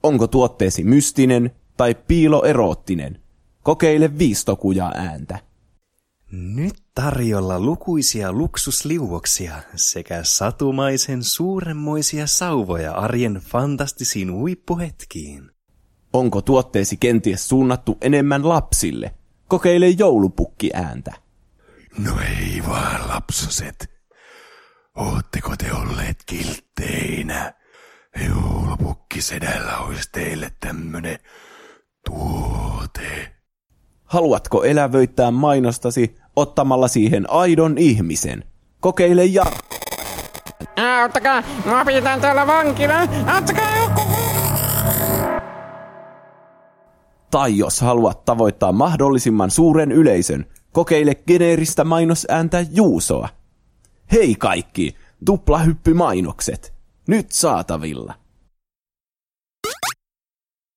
Onko 0.03 0.27
tuotteesi 0.27 0.84
mystinen 0.84 1.51
tai 1.80 1.95
piiloeroottinen? 1.95 3.21
Kokeile 3.63 4.17
viistokuja 4.17 4.91
ääntä. 4.95 5.39
Nyt 6.32 6.75
tarjolla 6.95 7.59
lukuisia 7.59 8.34
luksusliuoksia 8.34 9.55
sekä 9.75 10.23
satumaisen 10.23 11.23
suuremmoisia 11.23 12.27
sauvoja 12.27 12.93
arjen 12.93 13.34
fantastisiin 13.34 14.34
huippuhetkiin. 14.34 15.51
Onko 16.13 16.41
tuotteesi 16.41 16.97
kenties 16.97 17.49
suunnattu 17.49 17.97
enemmän 18.01 18.49
lapsille? 18.49 19.13
Kokeile 19.47 19.88
joulupukki 19.89 20.69
ääntä. 20.73 21.13
No 21.97 22.11
ei 22.19 22.63
vaan, 22.67 23.07
lapsoset. 23.07 23.89
Ootteko 24.95 25.55
te 25.57 25.73
olleet 25.73 26.23
kiltteinä? 26.25 27.53
Joulupukkisedällä 28.30 29.77
olisi 29.77 30.09
teille 30.11 30.51
tämmönen 30.59 31.19
tuote. 32.10 33.32
Haluatko 34.05 34.64
elävöittää 34.64 35.32
mainostasi 35.32 36.16
ottamalla 36.36 36.88
siihen 36.88 37.30
aidon 37.30 37.78
ihmisen? 37.78 38.43
Kokeile 38.80 39.26
ja... 39.26 39.45
Auttakaa! 41.01 41.43
Mua 41.66 41.86
pidetään 41.86 42.22
täällä 42.22 42.47
vankina! 42.47 43.07
Auttakaa 43.34 43.78
joku! 43.78 44.01
Tai 47.32 47.57
jos 47.57 47.82
haluat 47.82 48.26
tavoittaa 48.26 48.72
mahdollisimman 48.72 49.51
suuren 49.51 49.91
yleisön, 49.91 50.45
kokeile 50.72 51.16
geneeristä 51.16 51.84
mainosääntä 51.84 52.66
Juusoa. 52.72 53.30
Hei 54.12 54.36
kaikki, 54.36 54.95
tuplahyppymainokset. 55.26 56.74
Nyt 57.07 57.32
saatavilla. 57.32 58.14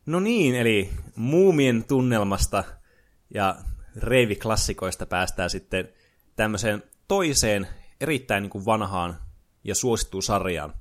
No 0.07 0.21
niin, 0.21 0.55
eli 0.55 0.91
muumien 1.17 1.85
tunnelmasta 1.85 2.65
ja 3.35 3.57
reiviklassikoista 3.97 5.07
päästään 5.07 5.51
sitten 5.51 5.89
tämmöiseen 6.37 6.83
toiseen 7.09 7.69
erittäin 8.01 8.43
niin 8.43 8.51
kuin 8.51 8.67
vanhaan 8.67 9.17
ja 9.65 9.75
suosittuun 9.75 10.23
sarjaan. 10.23 10.75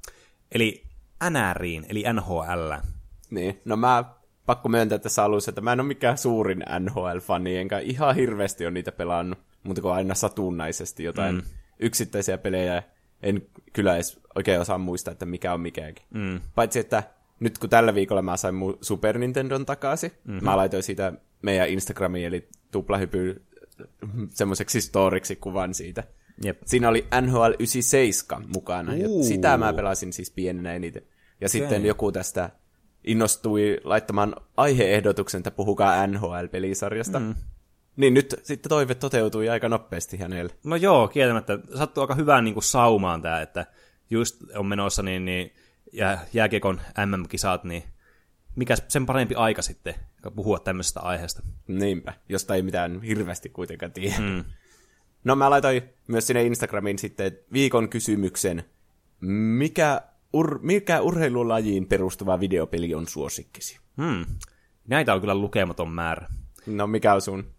Eli 0.52 0.84
NRiin, 1.30 1.86
eli 1.90 2.04
NHL. 2.14 2.72
Niin, 3.30 3.62
no 3.66 3.76
mä 3.76 4.04
pakko 4.46 4.70
myöntää 4.70 5.00
tässä 5.00 5.24
alussa, 5.24 5.52
että 5.52 5.62
mä 5.62 5.74
en 5.74 5.80
ole 5.80 5.88
mikään 5.88 6.18
suurin 6.18 6.64
NHL-fani, 6.80 7.58
enkä 7.58 7.80
ihan 7.80 8.16
hirveästi 8.16 8.66
ole 8.66 8.72
niitä 8.72 8.92
pelannut, 8.92 9.40
mutta 9.64 9.82
kuin 9.82 9.94
aina 9.94 10.16
satunnaisesti 10.16 11.04
jotain 11.04 11.36
mm. 11.36 11.42
yksittäisiä 11.80 12.38
pelejä. 12.38 12.84
En 13.24 13.42
kyllä 13.74 13.96
edes 13.96 14.20
oikein 14.36 14.62
osaa 14.62 14.78
muistaa, 14.78 15.12
että 15.12 15.26
mikä 15.26 15.54
on 15.54 15.62
mikäkin. 15.62 16.06
Mm. 16.14 16.42
Paitsi, 16.56 16.80
että 16.80 17.04
nyt 17.42 17.58
kun 17.58 17.70
tällä 17.70 17.96
viikolla 17.96 18.22
mä 18.22 18.38
sain 18.38 18.56
mun 18.56 18.78
Super 18.82 19.18
Nintendon 19.18 19.66
takaisin, 19.66 20.12
mm-hmm. 20.24 20.46
mä 20.46 20.58
laitoin 20.58 20.84
siitä 20.84 21.14
meidän 21.42 21.70
Instagramiin, 21.70 22.26
eli 22.26 22.50
tuplahypy 22.72 23.42
semmoiseksi 24.30 24.82
storiksi 24.82 25.36
kuvan 25.36 25.74
siitä. 25.74 26.04
Jep. 26.44 26.62
Siinä 26.66 26.90
oli 26.90 27.08
NHL 27.22 27.52
97 27.60 28.46
mukana, 28.54 28.96
ja 28.96 29.08
Uu. 29.08 29.24
sitä 29.24 29.58
mä 29.58 29.74
pelasin 29.74 30.14
siis 30.14 30.32
pienenä 30.32 30.74
eniten. 30.74 31.04
Ja 31.42 31.46
okay. 31.46 31.50
sitten 31.50 31.86
joku 31.86 32.12
tästä 32.12 32.50
innostui 33.04 33.78
laittamaan 33.84 34.36
aiheehdotuksen, 34.58 35.40
että 35.40 35.52
puhukaa 35.52 36.08
NHL-pelisarjasta. 36.08 37.20
Mm. 37.20 37.36
Niin 37.96 38.14
nyt 38.14 38.36
sitten 38.44 38.70
toive 38.70 38.96
toteutui 38.96 39.50
aika 39.50 39.70
nopeasti 39.70 40.18
hänelle. 40.18 40.54
No 40.64 40.76
joo, 40.76 41.08
kieltämättä. 41.08 41.60
Sattuu 41.78 42.02
aika 42.02 42.16
hyvään 42.16 42.44
niin 42.44 42.54
kuin 42.54 42.64
saumaan 42.64 43.22
tämä, 43.22 43.42
että 43.42 43.66
just 44.10 44.44
on 44.56 44.66
menossa 44.66 45.04
niin, 45.04 45.26
niin 45.26 45.54
ja 45.94 46.18
jääkiekon 46.34 46.82
MM-kisat, 47.06 47.64
niin 47.64 47.84
mikä 48.56 48.76
sen 48.88 49.06
parempi 49.06 49.36
aika 49.36 49.62
sitten 49.62 49.96
puhua 50.36 50.60
tämmöisestä 50.60 51.00
aiheesta. 51.00 51.42
Niinpä, 51.68 52.14
josta 52.30 52.56
ei 52.56 52.62
mitään 52.62 53.02
hirveästi 53.02 53.50
kuitenkaan 53.50 53.92
tiedä. 53.92 54.20
Mm. 54.20 54.44
No 55.24 55.36
mä 55.36 55.50
laitoin 55.50 55.82
myös 56.08 56.28
sinne 56.28 56.44
Instagramiin 56.44 57.00
sitten 57.00 57.38
viikon 57.54 57.90
kysymyksen, 57.90 58.64
mikä, 59.20 60.02
ur, 60.34 60.60
mikä 60.62 61.02
urheilulajiin 61.02 61.88
perustuva 61.88 62.40
videopeli 62.40 62.96
on 62.96 63.08
suosikkisi? 63.08 63.80
Hmm. 63.98 64.26
Näitä 64.88 65.14
on 65.14 65.20
kyllä 65.20 65.36
lukematon 65.36 65.92
määrä. 65.92 66.28
No 66.66 66.88
mikä 66.88 67.14
on 67.14 67.22
sun? 67.22 67.54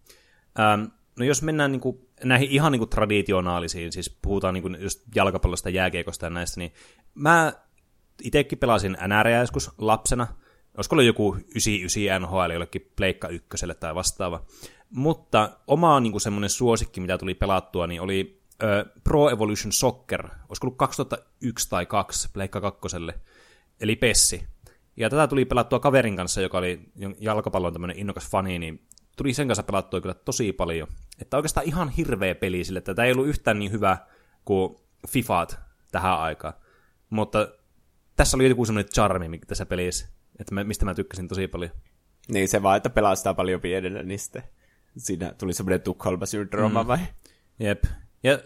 Ähm, 0.59 0.83
no 1.19 1.25
jos 1.25 1.41
mennään 1.41 1.71
niin 1.71 1.81
kuin, 1.81 2.07
näihin 2.23 2.49
ihan 2.49 2.71
niin 2.71 2.79
kuin 2.79 2.89
traditionaalisiin, 2.89 3.91
siis 3.91 4.17
puhutaan 4.21 4.53
niin 4.53 4.61
kuin 4.61 4.77
just 4.79 5.01
jalkapallosta, 5.15 5.69
jääkiekosta 5.69 6.25
ja 6.25 6.29
näistä, 6.29 6.59
niin 6.59 6.73
mä 7.15 7.53
itsekin 8.21 8.59
pelasin 8.59 8.97
NR 9.07 9.27
joskus 9.27 9.71
lapsena. 9.77 10.27
Olisiko 10.77 10.95
ollut 10.95 11.05
joku 11.05 11.35
99 11.39 12.21
NHL 12.21 12.51
jollekin 12.53 12.91
Pleikka 12.95 13.27
ykköselle 13.27 13.73
tai 13.73 13.95
vastaava. 13.95 14.45
Mutta 14.89 15.57
oma 15.67 15.99
niin 15.99 16.21
semmoinen 16.21 16.49
suosikki, 16.49 17.01
mitä 17.01 17.17
tuli 17.17 17.33
pelattua, 17.33 17.87
niin 17.87 18.01
oli 18.01 18.41
ö, 18.63 18.85
Pro 19.03 19.29
Evolution 19.29 19.71
Soccer. 19.71 20.27
Olisiko 20.49 20.67
ollut 20.67 20.77
2001 20.77 21.69
tai 21.69 21.85
2 21.85 22.29
Pleikka 22.33 22.61
kakkoselle, 22.61 23.13
eli 23.79 23.95
Pessi. 23.95 24.43
Ja 24.97 25.09
tätä 25.09 25.27
tuli 25.27 25.45
pelattua 25.45 25.79
kaverin 25.79 26.15
kanssa, 26.15 26.41
joka 26.41 26.57
oli 26.57 26.79
jalkapallon 27.19 27.73
tämmöinen 27.73 27.99
innokas 27.99 28.29
fani, 28.29 28.59
niin 28.59 28.87
tuli 29.17 29.33
sen 29.33 29.47
kanssa 29.47 29.63
pelattua 29.63 30.01
kyllä 30.01 30.13
tosi 30.13 30.53
paljon. 30.53 30.87
Että 31.21 31.37
oikeastaan 31.37 31.67
ihan 31.67 31.89
hirveä 31.89 32.35
peli 32.35 32.63
sille, 32.63 32.77
että 32.77 32.95
tämä 32.95 33.05
ei 33.05 33.11
ollut 33.11 33.27
yhtään 33.27 33.59
niin 33.59 33.71
hyvä 33.71 33.97
kuin 34.45 34.75
FIFAt 35.07 35.59
tähän 35.91 36.19
aikaan. 36.19 36.53
Mutta 37.09 37.47
tässä 38.15 38.37
oli 38.37 38.49
joku 38.49 38.65
semmoinen 38.65 38.91
charmi 38.93 39.39
tässä 39.39 39.65
pelissä, 39.65 40.07
että 40.39 40.53
mä, 40.53 40.63
mistä 40.63 40.85
mä 40.85 40.93
tykkäsin 40.93 41.27
tosi 41.27 41.47
paljon. 41.47 41.71
Niin 42.27 42.47
se 42.47 42.63
vaan, 42.63 42.77
että 42.77 42.89
pelaa 42.89 43.15
sitä 43.15 43.33
paljon 43.33 43.61
pienellä, 43.61 44.03
niin 44.03 44.19
sitten 44.19 44.43
siinä 44.97 45.33
tuli 45.37 45.53
semmoinen 45.53 45.81
Tukholma-syndrooma 45.81 46.83
mm. 46.83 46.87
vai? 46.87 46.99
Jep. 47.59 47.83
Ja 48.23 48.39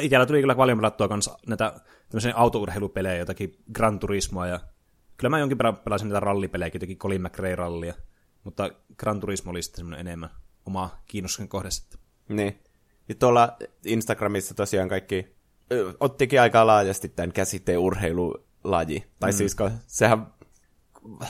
itsellä 0.00 0.26
tuli 0.26 0.40
kyllä 0.40 0.54
paljon 0.54 0.78
pelattua 0.78 1.08
kanssa 1.08 1.38
näitä 1.46 1.80
tämmöisiä 2.08 2.32
autourheilupelejä, 2.36 3.18
jotakin 3.18 3.56
Gran 3.72 3.98
Turismoa 3.98 4.46
ja 4.46 4.60
kyllä 5.16 5.30
mä 5.30 5.38
jonkin 5.38 5.58
verran 5.58 5.76
pelasin 5.76 6.08
näitä 6.08 6.20
rallipelejä, 6.20 6.70
jotakin 6.74 6.98
Colin 6.98 7.22
McRae-rallia, 7.22 7.94
mutta 8.44 8.70
Gran 8.96 9.20
Turismo 9.20 9.50
oli 9.50 9.62
sitten 9.62 9.76
semmoinen 9.76 10.06
enemmän 10.06 10.30
oma 10.66 10.98
kiinnostuksen 11.06 11.48
kohde 11.48 11.70
sitten. 11.70 12.00
Niin. 12.28 12.60
Ja 13.08 13.14
tuolla 13.14 13.56
Instagramissa 13.84 14.54
tosiaan 14.54 14.88
kaikki 14.88 15.36
ö, 15.72 15.94
ottikin 16.00 16.40
aika 16.40 16.66
laajasti 16.66 17.08
tämän 17.08 17.32
käsitteen 17.32 17.78
urheilulaji. 18.64 19.04
Tai 19.20 19.30
mm. 19.30 19.36
siis 19.36 19.56
sehän 19.86 20.26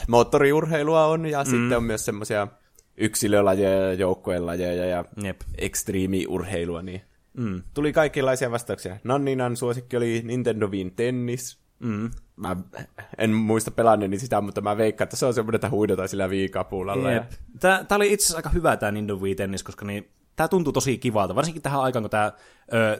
moottoriurheilua 0.07 1.05
on 1.05 1.25
ja 1.25 1.43
mm. 1.43 1.49
sitten 1.49 1.77
on 1.77 1.83
myös 1.83 2.05
semmoisia 2.05 2.47
yksilölajeja 2.97 3.87
ja 3.87 3.93
joukkuelajeja 3.93 4.85
ja 4.85 5.05
Jep. 5.23 5.41
ekstriimiurheilua, 5.57 6.81
niin 6.81 7.01
mm. 7.37 7.63
tuli 7.73 7.93
kaikenlaisia 7.93 8.51
vastauksia. 8.51 8.97
Nanninan 9.03 9.57
suosikki 9.57 9.97
oli 9.97 10.21
Nintendo 10.25 10.67
Wii 10.67 10.93
Tennis. 10.95 11.59
Mm. 11.79 12.11
Mä 12.35 12.55
en 13.17 13.33
muista 13.33 13.71
pelanneeni 13.71 14.19
sitä, 14.19 14.41
mutta 14.41 14.61
mä 14.61 14.77
veikkaan, 14.77 15.05
että 15.05 15.15
se 15.15 15.25
on 15.25 15.33
semmoinen, 15.33 15.55
että 15.55 15.69
huidotaan 15.69 16.09
sillä 16.09 16.29
viikapulalla. 16.29 17.11
Jep. 17.11 17.31
Ja... 17.31 17.37
Tää, 17.59 17.83
tää 17.83 17.95
oli 17.95 18.13
itse 18.13 18.25
asiassa 18.25 18.37
aika 18.37 18.49
hyvä 18.49 18.77
tämä 18.77 18.91
Nintendo 18.91 19.15
Wii 19.21 19.35
Tennis, 19.35 19.63
koska 19.63 19.85
niin, 19.85 20.09
tämä 20.35 20.47
tuntuu 20.47 20.73
tosi 20.73 20.97
kivalta, 20.97 21.35
varsinkin 21.35 21.61
tähän 21.61 21.81
aikaan, 21.81 22.03
kun 22.03 22.09
tämä 22.09 22.31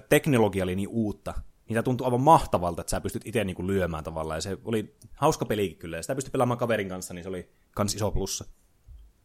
teknologia 0.09 0.63
oli 0.63 0.75
niin 0.75 0.89
uutta. 0.91 1.33
Niin 1.67 1.73
tämä 1.73 1.83
tuntui 1.83 2.05
aivan 2.05 2.21
mahtavalta, 2.21 2.81
että 2.81 2.91
sä 2.91 3.01
pystyt 3.01 3.27
itse 3.27 3.43
niinku 3.43 3.67
lyömään 3.67 4.03
tavallaan. 4.03 4.37
Ja 4.37 4.41
se 4.41 4.57
oli 4.65 4.95
hauska 5.13 5.45
pelikin 5.45 5.77
kyllä. 5.77 5.97
Ja 5.97 6.03
sitä 6.03 6.15
pystyi 6.15 6.31
pelaamaan 6.31 6.57
kaverin 6.57 6.89
kanssa, 6.89 7.13
niin 7.13 7.23
se 7.23 7.29
oli 7.29 7.49
kans 7.71 7.95
iso 7.95 8.11
plussa. 8.11 8.45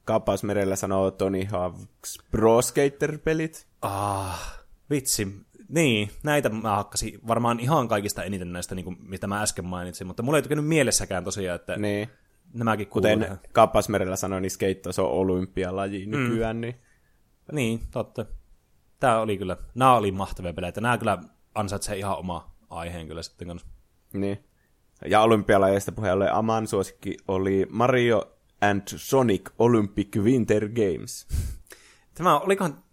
Kaappausmerellä 0.04 0.76
sanoo 0.76 1.10
Tony 1.10 1.42
Hawk's 1.44 2.24
Pro 2.30 2.62
Skater-pelit. 2.62 3.66
Ah, 3.82 4.60
vitsi. 4.90 5.28
Niin, 5.68 6.10
näitä 6.22 6.48
mä 6.48 6.76
hakkasin 6.76 7.20
varmaan 7.26 7.60
ihan 7.60 7.88
kaikista 7.88 8.24
eniten 8.24 8.52
näistä, 8.52 8.74
niin 8.74 8.84
kuin, 8.84 8.96
mitä 9.00 9.26
mä 9.26 9.42
äsken 9.42 9.64
mainitsin, 9.64 10.06
mutta 10.06 10.22
mulla 10.22 10.38
ei 10.38 10.42
tykännyt 10.42 10.66
mielessäkään 10.66 11.24
tosiaan, 11.24 11.56
että 11.56 11.76
niin. 11.76 12.08
nämäkin 12.54 12.86
Kuten 12.86 13.38
Kaappausmerellä 13.52 14.16
sanoi, 14.16 14.40
niin 14.40 14.50
skeitto 14.50 14.90
on 14.98 15.10
olympialaji 15.10 16.06
mm. 16.06 16.10
nykyään. 16.10 16.60
Niin... 16.60 16.74
niin, 17.52 17.80
totta. 17.90 18.26
Tämä 19.00 19.20
oli 19.20 19.38
kyllä, 19.38 19.56
nämä 19.74 19.96
oli 19.96 20.12
mahtavia 20.12 20.52
pelejä, 20.52 20.72
nämä 20.80 20.98
kyllä 20.98 21.18
ansaitsee 21.54 21.96
ihan 21.96 22.18
oma 22.18 22.50
aiheen 22.70 23.08
kyllä 23.08 23.22
sitten 23.22 23.48
kanssa. 23.48 23.68
Niin. 24.12 24.44
Ja 25.06 25.20
olympialajeista 25.20 25.92
puheen 25.92 26.14
ollen 26.14 26.34
Aman 26.34 26.66
suosikki 26.66 27.16
oli 27.28 27.66
Mario 27.70 28.36
and 28.60 28.82
Sonic 28.86 29.50
Olympic 29.58 30.16
Winter 30.16 30.68
Games. 30.68 31.26
Tämä, 32.14 32.38
olikohan, 32.38 32.84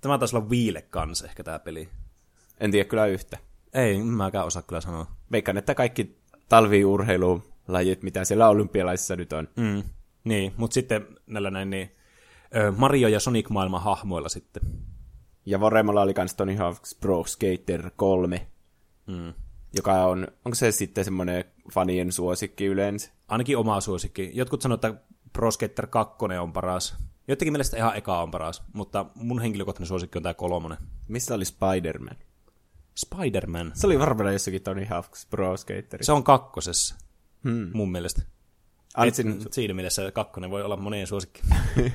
tämä 0.00 0.18
taisi 0.18 0.36
olla 0.36 0.50
Viile 0.50 0.82
kanssa 0.82 1.26
ehkä 1.26 1.44
tämä 1.44 1.58
peli. 1.58 1.88
En 2.60 2.70
tiedä 2.70 2.88
kyllä 2.88 3.06
yhtä. 3.06 3.38
Ei, 3.74 4.02
mäkään 4.02 4.46
osaa 4.46 4.62
kyllä 4.62 4.80
sanoa. 4.80 5.06
Veikkaan, 5.32 5.56
että 5.56 5.74
kaikki 5.74 6.18
talviurheilulajit, 6.48 8.02
mitä 8.02 8.24
siellä 8.24 8.48
olympialaisissa 8.48 9.16
nyt 9.16 9.32
on. 9.32 9.48
Mm, 9.56 9.82
niin, 10.24 10.52
mutta 10.56 10.74
sitten 10.74 11.06
näillä 11.26 11.50
näin 11.50 11.70
niin, 11.70 11.90
Mario 12.76 13.08
ja 13.08 13.20
Sonic 13.20 13.50
maailman 13.50 13.82
hahmoilla 13.82 14.28
sitten. 14.28 14.62
Ja 15.46 15.60
Voremalla 15.60 16.02
oli 16.02 16.14
kans 16.14 16.34
Tony 16.34 16.56
Hawk's 16.56 16.98
Pro 17.00 17.24
Skater 17.24 17.90
3, 17.96 18.46
mm. 19.06 19.32
joka 19.72 19.92
on, 20.06 20.28
onko 20.44 20.54
se 20.54 20.72
sitten 20.72 21.04
semmoinen 21.04 21.44
fanien 21.72 22.12
suosikki 22.12 22.66
yleensä? 22.66 23.12
Ainakin 23.28 23.58
oma 23.58 23.80
suosikki. 23.80 24.30
Jotkut 24.34 24.62
sanoo, 24.62 24.74
että 24.74 24.94
Pro 25.32 25.50
Skater 25.50 25.86
2 25.86 26.14
on 26.40 26.52
paras. 26.52 26.96
Jotenkin 27.28 27.52
mielestä 27.52 27.76
ihan 27.76 27.96
eka 27.96 28.22
on 28.22 28.30
paras, 28.30 28.62
mutta 28.72 29.06
mun 29.14 29.40
henkilökohtainen 29.40 29.88
suosikki 29.88 30.18
on 30.18 30.22
tämä 30.22 30.34
kolmonen. 30.34 30.78
Missä 31.08 31.34
oli 31.34 31.44
Spider-Man? 31.44 32.16
Spider-Man? 32.94 33.72
Se 33.74 33.86
oli 33.86 33.98
varmaan 33.98 34.32
jossakin 34.32 34.62
Tony 34.62 34.84
Hawk's 34.84 35.26
Pro 35.30 35.56
Skater. 35.56 36.04
Se 36.04 36.12
on 36.12 36.24
kakkosessa, 36.24 36.94
hmm. 37.42 37.70
mun 37.74 37.92
mielestä. 37.92 38.22
Ansin... 38.94 39.42
Et, 39.46 39.52
siinä 39.52 39.74
mielessä 39.74 40.10
kakkonen 40.10 40.50
voi 40.50 40.62
olla 40.62 40.76
monien 40.76 41.06
suosikki. 41.06 41.42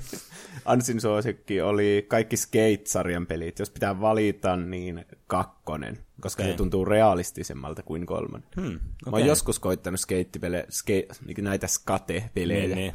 Ansin 0.65 1.01
suosikki 1.01 1.61
oli 1.61 2.05
kaikki 2.07 2.37
Skate-sarjan 2.37 3.27
pelit. 3.27 3.59
Jos 3.59 3.69
pitää 3.69 4.01
valita, 4.01 4.55
niin 4.57 5.05
kakkonen, 5.27 5.99
koska 6.21 6.43
okay. 6.43 6.53
se 6.53 6.57
tuntuu 6.57 6.85
realistisemmalta 6.85 7.83
kuin 7.83 8.05
kolmonen. 8.05 8.49
Hmm, 8.55 8.65
okay. 8.65 8.79
Mä 9.11 9.17
oon 9.17 9.25
joskus 9.25 9.59
koittanut 9.59 9.99
skate 9.99 10.39
skate, 10.69 11.07
näitä 11.41 11.67
skate-pelejä. 11.67 12.65
Niin, 12.65 12.75
niin. 12.75 12.93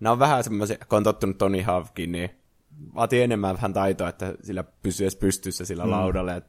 Nämä 0.00 0.12
on 0.12 0.18
vähän 0.18 0.44
semmoisia, 0.44 0.76
kun 0.88 0.96
on 0.96 1.04
tottunut 1.04 1.38
Tony 1.38 1.62
Hawkin, 1.62 2.12
niin 2.12 2.30
vaatii 2.94 3.22
enemmän 3.22 3.54
vähän 3.54 3.72
taitoa, 3.72 4.08
että 4.08 4.34
sillä 4.42 4.64
pysyy 4.82 5.04
edes 5.04 5.16
pystyssä 5.16 5.64
sillä 5.64 5.84
mm. 5.84 5.90
laudalla, 5.90 6.32
ja 6.32 6.42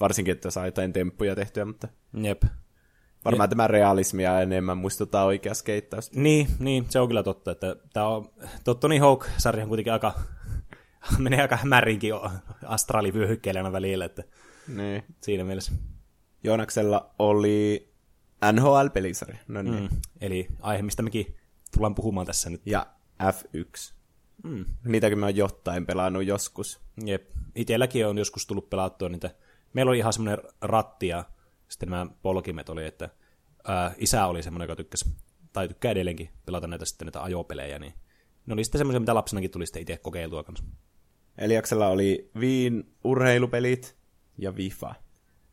varsinkin, 0.00 0.32
että 0.32 0.50
saa 0.50 0.66
jotain 0.66 0.92
temppuja 0.92 1.34
tehtyä, 1.34 1.64
mutta 1.64 1.88
Jep. 2.22 2.42
Varmaan 3.24 3.48
tämä 3.48 3.66
realismia 3.68 4.40
enemmän 4.40 4.78
muistuttaa 4.78 5.24
oikea 5.24 5.54
skeittaus. 5.54 6.12
Niin, 6.12 6.48
niin, 6.58 6.86
se 6.88 7.00
on 7.00 7.08
kyllä 7.08 7.22
totta, 7.22 7.50
että 7.50 7.76
tämä 7.92 8.06
on, 8.08 8.30
tuo 8.64 8.74
Tony 8.74 8.98
Hawk-sarja 8.98 9.62
on 9.62 9.68
kuitenkin 9.68 9.92
aika, 9.92 10.14
menee 11.18 11.42
aika 11.42 11.56
hämärinkin 11.56 12.12
astraalivyöhykkeelle 12.66 13.60
aina 13.60 13.72
välillä, 13.72 14.04
että 14.04 14.24
Niin. 14.68 15.04
siinä 15.20 15.44
mielessä. 15.44 15.72
Joonaksella 16.44 17.14
oli 17.18 17.88
NHL-pelisarja, 18.52 19.38
no 19.48 19.62
niin. 19.62 19.82
Mm. 19.82 19.88
Eli 20.20 20.48
aihe, 20.60 20.82
mistä 20.82 21.02
mekin 21.02 21.36
tullaan 21.74 21.94
puhumaan 21.94 22.26
tässä 22.26 22.50
nyt. 22.50 22.62
ja 22.66 22.86
F1. 23.22 23.94
Mm. 24.44 24.64
Niitäkin 24.84 25.18
mä 25.18 25.26
oon 25.26 25.36
jotain 25.36 25.86
pelannut 25.86 26.24
joskus. 26.24 26.80
Jep. 27.04 27.28
Itelläkin 27.54 28.06
on 28.06 28.18
joskus 28.18 28.46
tullut 28.46 28.70
pelattua 28.70 29.08
niitä. 29.08 29.30
Meillä 29.72 29.90
oli 29.90 29.98
ihan 29.98 30.12
semmoinen 30.12 30.44
ratti 30.60 31.08
ja 31.08 31.24
sitten 31.70 31.88
nämä 31.88 32.06
polkimet 32.22 32.68
oli, 32.68 32.86
että 32.86 33.10
ää, 33.68 33.94
isä 33.98 34.26
oli 34.26 34.42
semmoinen, 34.42 34.64
joka 34.64 34.76
tykkäsi, 34.76 35.14
tai 35.52 35.68
tykkää 35.68 35.92
edelleenkin 35.92 36.30
pelata 36.46 36.66
näitä 36.66 36.84
sitten 36.84 37.06
näitä 37.06 37.22
ajopelejä, 37.22 37.78
niin 37.78 37.94
ne 38.46 38.52
oli 38.52 38.64
sitten 38.64 38.78
semmoisia, 38.78 39.00
mitä 39.00 39.14
lapsenakin 39.14 39.50
tuli 39.50 39.66
sitten 39.66 39.82
itse 39.82 39.96
kokeiltua 39.96 40.44
kanssa. 40.44 40.64
Eliaksella 41.38 41.88
oli 41.88 42.30
Viin 42.40 42.94
urheilupelit 43.04 43.96
ja 44.38 44.56
Vifa. 44.56 44.94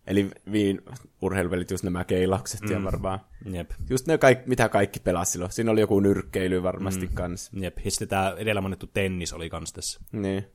Eli 0.07 0.29
Viin 0.51 0.81
urheilupelit, 1.21 1.71
just 1.71 1.83
nämä 1.83 2.05
keilaukset 2.05 2.61
mm. 2.61 2.71
ja 2.71 2.83
varmaan. 2.83 3.19
Jep. 3.51 3.71
Just 3.89 4.07
ne 4.07 4.17
kaikki, 4.17 4.49
mitä 4.49 4.69
kaikki 4.69 4.99
pelasi 4.99 5.31
silloin. 5.31 5.51
Siinä 5.51 5.71
oli 5.71 5.79
joku 5.79 5.99
nyrkkeily 5.99 6.63
varmasti 6.63 7.07
mm. 7.07 7.13
kans. 7.13 7.49
Jep. 7.53 7.77
Ja 7.85 7.91
sitten 7.91 8.07
tämä 8.07 8.35
edellä 8.37 8.61
mainittu 8.61 8.87
tennis 8.87 9.33
oli 9.33 9.49
kans 9.49 9.73
tässä. 9.73 9.99
Niin. 10.11 10.45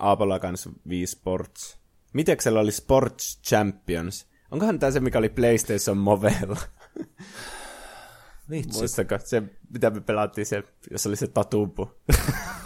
Aapolla 0.00 0.38
kans 0.38 0.68
Wii 0.88 1.06
Sports. 1.06 1.80
Miteksellä 2.12 2.60
oli 2.60 2.72
Sports 2.72 3.40
Champions? 3.48 4.29
Onkohan 4.50 4.78
tämä 4.78 4.90
se, 4.90 5.00
mikä 5.00 5.18
oli 5.18 5.28
PlayStation 5.28 5.98
Movella? 5.98 6.56
Vitsi. 8.50 8.78
Muistako? 8.78 9.18
Se, 9.24 9.42
mitä 9.70 9.90
me 9.90 10.00
pelattiin, 10.00 10.46
se, 10.46 10.62
jos 10.90 11.06
oli 11.06 11.16
se 11.16 11.26
tatupu. 11.26 11.90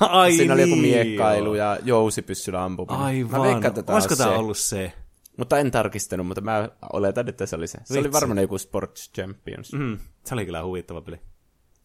Ai 0.00 0.32
Siinä 0.32 0.54
oli 0.54 0.60
joku 0.62 0.74
niin, 0.74 0.82
miekkailu 1.06 1.54
joo. 1.54 1.54
ja 1.54 1.78
jousipyssyllä 1.84 2.64
ampuminen. 2.64 3.00
Aivan. 3.00 3.40
Mä 3.40 3.46
veikkaan, 3.46 3.66
että 3.66 3.82
tää 3.82 3.94
Olisiko 3.94 4.16
tämä 4.16 4.30
se. 4.30 4.36
ollut 4.36 4.58
se? 4.58 4.92
Mutta 5.36 5.58
en 5.58 5.70
tarkistanut, 5.70 6.26
mutta 6.26 6.40
mä 6.40 6.68
oletan, 6.92 7.28
että 7.28 7.46
se 7.46 7.56
oli 7.56 7.66
se. 7.66 7.78
Se 7.84 7.94
oli 7.94 8.02
Vitsi. 8.04 8.12
varmaan 8.12 8.38
joku 8.38 8.58
Sports 8.58 9.10
Champions. 9.14 9.72
Mm, 9.72 9.98
se 10.24 10.34
oli 10.34 10.44
kyllä 10.44 10.64
huvittava 10.64 11.00
peli. 11.00 11.20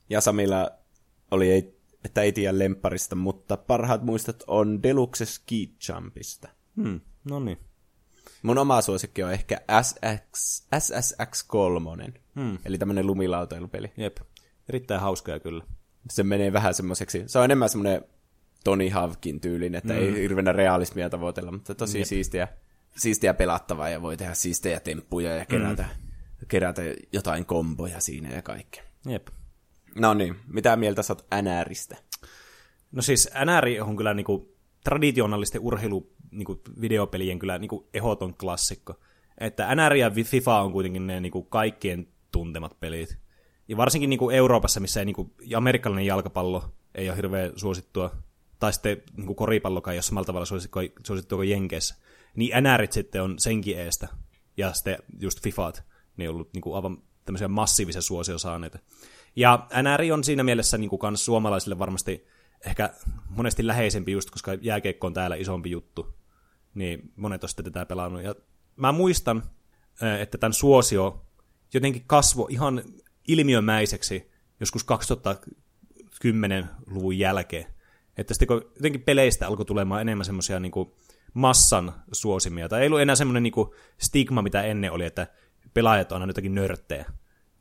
Ja 0.09 0.21
Samilla 0.21 0.69
oli, 1.31 1.51
ei, 1.51 1.79
että 2.05 2.21
ei 2.21 2.31
tiedä 2.31 2.59
lempparista, 2.59 3.15
mutta 3.15 3.57
parhaat 3.57 4.03
muistot 4.03 4.43
on 4.47 4.83
Deluxe 4.83 5.25
Ski 5.25 5.75
Jumpista. 5.89 6.49
Hmm. 6.83 7.01
No 7.29 7.39
niin. 7.39 7.57
Mun 8.43 8.57
oma 8.57 8.81
suosikki 8.81 9.23
on 9.23 9.33
ehkä 9.33 9.61
SX, 9.81 10.63
SSX3, 10.75 12.11
mm. 12.35 12.57
eli 12.65 12.77
tämmönen 12.77 13.07
lumilautailupeli. 13.07 13.91
Jep. 13.97 14.17
Erittäin 14.69 15.01
hauskaa 15.01 15.39
kyllä. 15.39 15.63
Se 16.09 16.23
menee 16.23 16.53
vähän 16.53 16.73
semmoiseksi, 16.73 17.23
se 17.27 17.39
on 17.39 17.45
enemmän 17.45 17.69
semmoinen 17.69 18.01
Tony 18.63 18.89
Hawkin 18.89 19.39
tyylin, 19.39 19.75
että 19.75 19.93
mm. 19.93 19.99
ei 19.99 20.13
hirveänä 20.13 20.51
realismia 20.51 21.09
tavoitella, 21.09 21.51
mutta 21.51 21.75
tosi 21.75 21.97
Jep. 21.97 22.07
siistiä, 22.07 22.47
siistiä 22.97 23.33
pelattavaa 23.33 23.89
ja 23.89 24.01
voi 24.01 24.17
tehdä 24.17 24.33
siistejä 24.33 24.79
temppuja 24.79 25.35
ja 25.35 25.45
kerätä, 25.45 25.83
mm. 25.83 26.47
kerätä 26.47 26.81
jotain 27.11 27.45
komboja 27.45 27.99
siinä 27.99 28.29
ja 28.29 28.41
kaikkea. 28.41 28.83
Jep. 29.05 29.27
No 29.95 30.13
niin, 30.13 30.35
mitä 30.47 30.75
mieltä 30.75 31.03
sä 31.03 31.13
oot 31.13 31.25
NRistä? 31.41 31.97
No 32.91 33.01
siis 33.01 33.29
NR 33.45 33.83
on 33.83 33.97
kyllä 33.97 34.13
niinku 34.13 34.55
traditionaalisten 34.83 35.61
urheilu 35.61 36.13
niinku 36.31 36.61
videopelien 36.81 37.39
kyllä 37.39 37.57
niinku 37.57 37.89
ehdoton 37.93 38.33
klassikko. 38.33 38.99
Että 39.37 39.75
NR 39.75 39.95
ja 39.95 40.11
FIFA 40.23 40.61
on 40.61 40.71
kuitenkin 40.71 41.07
ne 41.07 41.19
niinku 41.19 41.43
kaikkien 41.43 42.07
tuntemat 42.31 42.79
pelit. 42.79 43.17
Ja 43.67 43.77
varsinkin 43.77 44.09
niinku 44.09 44.29
Euroopassa, 44.29 44.79
missä 44.79 44.99
ei 44.99 45.05
niinku, 45.05 45.33
ja 45.45 45.57
amerikkalainen 45.57 46.05
jalkapallo 46.05 46.63
ei 46.95 47.09
ole 47.09 47.17
hirveän 47.17 47.51
suosittua, 47.55 48.11
tai 48.59 48.73
sitten 48.73 49.01
niinku 49.17 49.35
koripallokaan 49.35 49.95
ei 49.95 50.01
samalla 50.01 50.25
tavalla 50.25 50.45
suosittua, 50.45 50.81
suosittua 51.07 51.35
kuin 51.35 51.49
Jenkeissä, 51.49 51.95
niin 52.35 52.63
NRit 52.63 52.91
sitten 52.91 53.23
on 53.23 53.39
senkin 53.39 53.79
eestä, 53.79 54.07
ja 54.57 54.73
sitten 54.73 54.97
just 55.19 55.43
FIFAt, 55.43 55.83
ne 56.17 56.29
on 56.29 56.35
ollut 56.35 56.53
niinku 56.53 56.73
aivan 56.73 56.97
tämmöisiä 57.25 57.47
massiivisen 57.47 58.01
suosion 58.01 58.39
saaneita. 58.39 58.79
Ja 59.35 59.67
NR 59.81 60.13
on 60.13 60.23
siinä 60.23 60.43
mielessä 60.43 60.77
kans 60.99 61.25
suomalaisille 61.25 61.79
varmasti 61.79 62.27
ehkä 62.65 62.93
monesti 63.29 63.67
läheisempi 63.67 64.11
just, 64.11 64.31
koska 64.31 64.53
jääkiekko 64.61 65.07
on 65.07 65.13
täällä 65.13 65.35
isompi 65.35 65.71
juttu, 65.71 66.18
niin 66.73 67.11
monet 67.15 67.43
on 67.43 67.49
sitten 67.49 67.65
tätä 67.65 67.85
pelannut. 67.85 68.23
Ja 68.23 68.35
mä 68.75 68.91
muistan, 68.91 69.43
että 70.19 70.37
tämän 70.37 70.53
suosio 70.53 71.25
jotenkin 71.73 72.03
kasvoi 72.07 72.47
ihan 72.49 72.83
ilmiömäiseksi 73.27 74.31
joskus 74.59 74.85
2010-luvun 74.85 77.19
jälkeen. 77.19 77.65
Että 78.17 78.33
sitten 78.33 78.47
kun 78.47 78.71
jotenkin 78.75 79.01
peleistä 79.01 79.47
alkoi 79.47 79.65
tulemaan 79.65 80.01
enemmän 80.01 80.25
semmoisia 80.25 80.59
niin 80.59 80.71
massan 81.33 81.93
suosimia, 82.11 82.69
tai 82.69 82.81
ei 82.81 82.87
ollut 82.87 83.01
enää 83.01 83.15
semmoinen 83.15 83.43
niin 83.43 83.53
stigma, 83.97 84.41
mitä 84.41 84.63
ennen 84.63 84.91
oli, 84.91 85.05
että 85.05 85.27
pelaajat 85.73 86.11
on 86.11 86.21
aina 86.21 86.29
jotakin 86.29 86.55
nörttejä, 86.55 87.05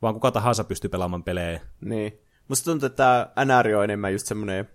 vaan 0.01 0.13
kuka 0.13 0.31
tahansa 0.31 0.63
pystyy 0.63 0.89
pelaamaan 0.89 1.23
pelejä. 1.23 1.61
Niin. 1.81 2.19
Musta 2.47 2.71
tuntuu, 2.71 2.87
että 2.87 3.29
tämä 3.35 3.45
NR 3.45 3.75
on 3.75 3.83
enemmän 3.83 4.11
just 4.11 4.27
semmoinen, 4.27 4.69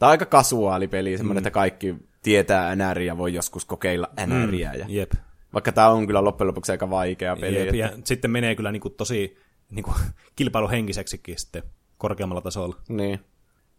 on 0.00 0.08
aika 0.08 0.26
kasuaali 0.26 0.88
peli, 0.88 1.16
semmoinen, 1.16 1.42
mm. 1.42 1.46
että 1.46 1.54
kaikki 1.54 1.94
tietää 2.24 2.76
NR 2.76 3.00
ja 3.00 3.18
voi 3.18 3.34
joskus 3.34 3.64
kokeilla 3.64 4.08
NRiä. 4.26 4.72
Mm. 4.72 4.78
Ja, 4.78 4.86
Jep. 4.88 5.12
vaikka 5.54 5.72
tämä 5.72 5.88
on 5.88 6.06
kyllä 6.06 6.24
loppujen 6.24 6.48
lopuksi 6.48 6.72
aika 6.72 6.90
vaikea 6.90 7.36
peli. 7.36 7.56
Jep, 7.56 7.64
että, 7.66 7.76
ja 7.76 7.92
sitten 8.04 8.30
menee 8.30 8.54
kyllä 8.54 8.72
niin 8.72 8.80
kuin 8.80 8.94
tosi 8.94 9.36
niin 9.70 9.82
kuin 9.84 9.96
kilpailuhenkiseksikin 10.36 11.38
sitten 11.38 11.62
korkeammalla 11.98 12.40
tasolla. 12.40 12.76
Niin. 12.88 13.20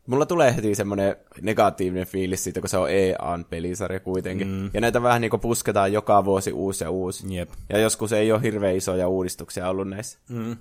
Mulla 0.07 0.25
tulee 0.25 0.55
heti 0.55 0.75
semmoinen 0.75 1.15
negatiivinen 1.41 2.07
fiilis 2.07 2.43
siitä, 2.43 2.59
kun 2.59 2.69
se 2.69 2.77
on 2.77 2.89
EAN 2.89 3.45
pelisarja 3.49 3.99
kuitenkin. 3.99 4.47
Mm. 4.47 4.69
Ja 4.73 4.81
näitä 4.81 5.01
vähän 5.01 5.21
niin 5.21 5.39
pusketaan 5.41 5.93
joka 5.93 6.25
vuosi 6.25 6.51
uusi 6.51 6.83
ja 6.83 6.89
uusi. 6.89 7.35
Jep. 7.35 7.49
Ja 7.69 7.79
joskus 7.79 8.13
ei 8.13 8.31
ole 8.31 8.41
hirveän 8.41 8.75
isoja 8.75 9.07
uudistuksia 9.07 9.69
ollut 9.69 9.89
näissä. 9.89 10.19
Mm. 10.29 10.57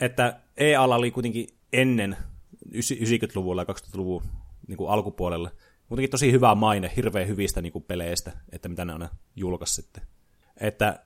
Että 0.00 0.40
EAlla 0.56 0.96
oli 0.96 1.10
kuitenkin 1.10 1.46
ennen 1.72 2.16
90-luvulla 2.74 3.62
ja 3.68 3.74
2000-luvun 3.74 4.22
niin 4.68 4.78
alkupuolella 4.88 5.50
kuitenkin 5.92 6.10
tosi 6.10 6.32
hyvä 6.32 6.54
maine 6.54 6.92
hirveän 6.96 7.28
hyvistä 7.28 7.62
niin 7.62 7.72
kuin 7.72 7.84
peleistä, 7.84 8.32
että 8.52 8.68
mitä 8.68 8.84
ne 8.84 8.92
aina 8.92 9.08
julkaisi 9.36 9.74
sitten. 9.74 10.02
Että 10.60 11.04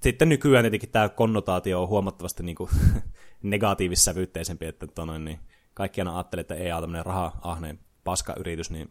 sitten 0.00 0.28
nykyään 0.28 0.62
tietenkin 0.62 0.90
tämä 0.90 1.08
konnotaatio 1.08 1.82
on 1.82 1.88
huomattavasti 1.88 2.42
niin 2.46 2.56
kuin 2.56 2.70
negatiivissävyytteisempi, 3.42 4.66
että 4.66 4.86
tonoin, 4.86 5.24
niin 5.24 5.38
kaikki 5.74 6.00
aina 6.00 6.16
ajattelee, 6.16 6.40
että 6.40 6.54
EA 6.54 6.76
on 6.76 6.82
tämmöinen 6.82 7.06
raha-ahneen 7.06 7.78
paskayritys, 8.04 8.70
niin 8.70 8.90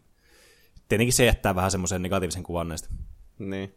tietenkin 0.88 1.12
se 1.12 1.24
jättää 1.24 1.54
vähän 1.54 1.70
semmoisen 1.70 2.02
negatiivisen 2.02 2.42
kuvan 2.42 2.68
näistä. 2.68 2.88
Niin. 3.38 3.74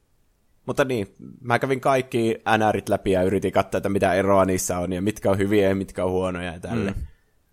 Mutta 0.65 0.85
niin, 0.85 1.15
mä 1.41 1.59
kävin 1.59 1.81
kaikki 1.81 2.37
NRit 2.57 2.89
läpi 2.89 3.11
ja 3.11 3.23
yritin 3.23 3.51
katsoa, 3.51 3.77
että 3.77 3.89
mitä 3.89 4.13
eroa 4.13 4.45
niissä 4.45 4.79
on 4.79 4.93
ja 4.93 5.01
mitkä 5.01 5.31
on 5.31 5.37
hyviä 5.37 5.69
ja 5.69 5.75
mitkä 5.75 6.05
on 6.05 6.11
huonoja 6.11 6.53
ja 6.53 6.59
tälle. 6.59 6.91
Mm. 6.91 7.07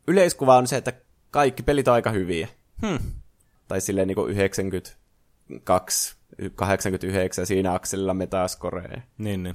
Yleiskuva 0.08 0.56
on 0.56 0.66
se, 0.66 0.76
että 0.76 0.92
kaikki 1.30 1.62
pelit 1.62 1.88
on 1.88 1.94
aika 1.94 2.10
hyviä. 2.10 2.48
Hmm. 2.86 2.98
Tai 3.70 3.80
silleen 3.80 4.08
niin 4.08 4.16
kuin 4.16 4.30
92, 4.30 6.16
89 6.54 7.46
siinä 7.46 7.74
akselilla 7.74 8.14
metascorea. 8.14 9.00
Niin, 9.18 9.42
niin. 9.42 9.54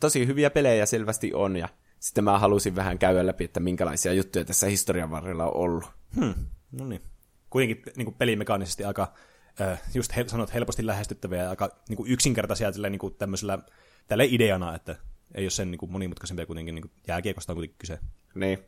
Tosi 0.00 0.26
hyviä 0.26 0.50
pelejä 0.50 0.86
selvästi 0.86 1.34
on 1.34 1.56
ja 1.56 1.68
sitten 1.98 2.24
mä 2.24 2.38
halusin 2.38 2.76
vähän 2.76 2.98
käydä 2.98 3.26
läpi, 3.26 3.44
että 3.44 3.60
minkälaisia 3.60 4.12
juttuja 4.12 4.44
tässä 4.44 4.66
historian 4.66 5.10
varrella 5.10 5.44
on 5.44 5.56
ollut. 5.56 5.84
Hmm. 6.14 6.34
No 6.72 6.86
niin. 6.86 7.02
Kuitenkin 7.50 7.82
niin 7.96 8.06
kuin 8.06 8.14
pelimekaanisesti 8.14 8.84
aika, 8.84 9.14
äh, 9.60 9.82
just 9.94 10.16
hel- 10.16 10.28
sanot, 10.28 10.54
helposti 10.54 10.86
lähestyttäviä 10.86 11.42
ja 11.42 11.50
aika 11.50 11.70
niin 11.88 11.96
kuin 11.96 12.10
yksinkertaisia 12.10 12.72
tällä, 12.72 12.90
niin 12.90 12.98
kuin 12.98 13.14
tämmöisellä, 13.14 13.58
tällä 14.06 14.24
ideana, 14.24 14.74
että 14.74 14.96
ei 15.34 15.44
ole 15.44 15.50
sen 15.50 15.70
niin 15.70 15.78
kuin 15.78 15.92
monimutkaisempia 15.92 16.46
kuitenkin, 16.46 16.74
niin 16.74 16.82
kuin 16.82 16.92
jääkiekosta 17.08 17.52
on 17.52 17.56
kuitenkin 17.56 17.78
kyse. 17.78 17.98
Niin. 18.34 18.58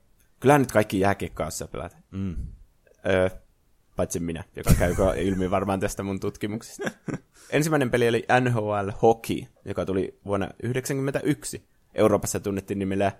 Kyllähän 0.40 0.60
nyt 0.60 0.72
kaikki 0.72 1.00
jääkiekkaassa 1.00 1.68
pelata. 1.68 1.96
Mm. 2.10 2.36
Öö, 3.06 3.30
paitsi 4.00 4.20
minä, 4.20 4.44
joka 4.56 4.74
käy 4.74 4.94
ilmi 5.16 5.50
varmaan 5.50 5.80
tästä 5.80 6.02
mun 6.02 6.20
tutkimuksesta. 6.20 6.90
Ensimmäinen 7.50 7.90
peli 7.90 8.08
oli 8.08 8.24
NHL 8.40 8.90
Hockey, 9.02 9.42
joka 9.64 9.86
tuli 9.86 10.18
vuonna 10.24 10.46
1991. 10.46 11.68
Euroopassa 11.94 12.40
tunnettiin 12.40 12.78
nimellä 12.78 13.12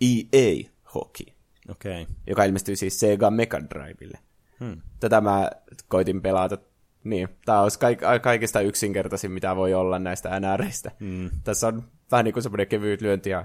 EA 0.00 0.70
Hockey. 0.94 1.26
Okay. 1.68 2.06
joka 2.26 2.44
ilmestyi 2.44 2.76
siis 2.76 3.00
Sega 3.00 3.30
Mega 3.30 3.60
Drivelle. 3.60 4.18
Hmm. 4.60 4.80
Tätä 5.00 5.20
mä 5.20 5.50
koitin 5.88 6.22
pelata. 6.22 6.58
Niin, 7.04 7.28
tää 7.44 7.62
olisi 7.62 7.78
kaik- 7.78 8.22
kaikista 8.22 8.60
yksinkertaisin, 8.60 9.32
mitä 9.32 9.56
voi 9.56 9.74
olla 9.74 9.98
näistä 9.98 10.40
NRistä. 10.40 10.90
Hmm. 11.00 11.30
Tässä 11.44 11.66
on 11.66 11.82
vähän 12.10 12.24
niin 12.24 12.32
kuin 12.32 12.42
semmoinen 12.42 12.66
kevyt 12.66 13.00
lyönti 13.00 13.30
ja 13.30 13.44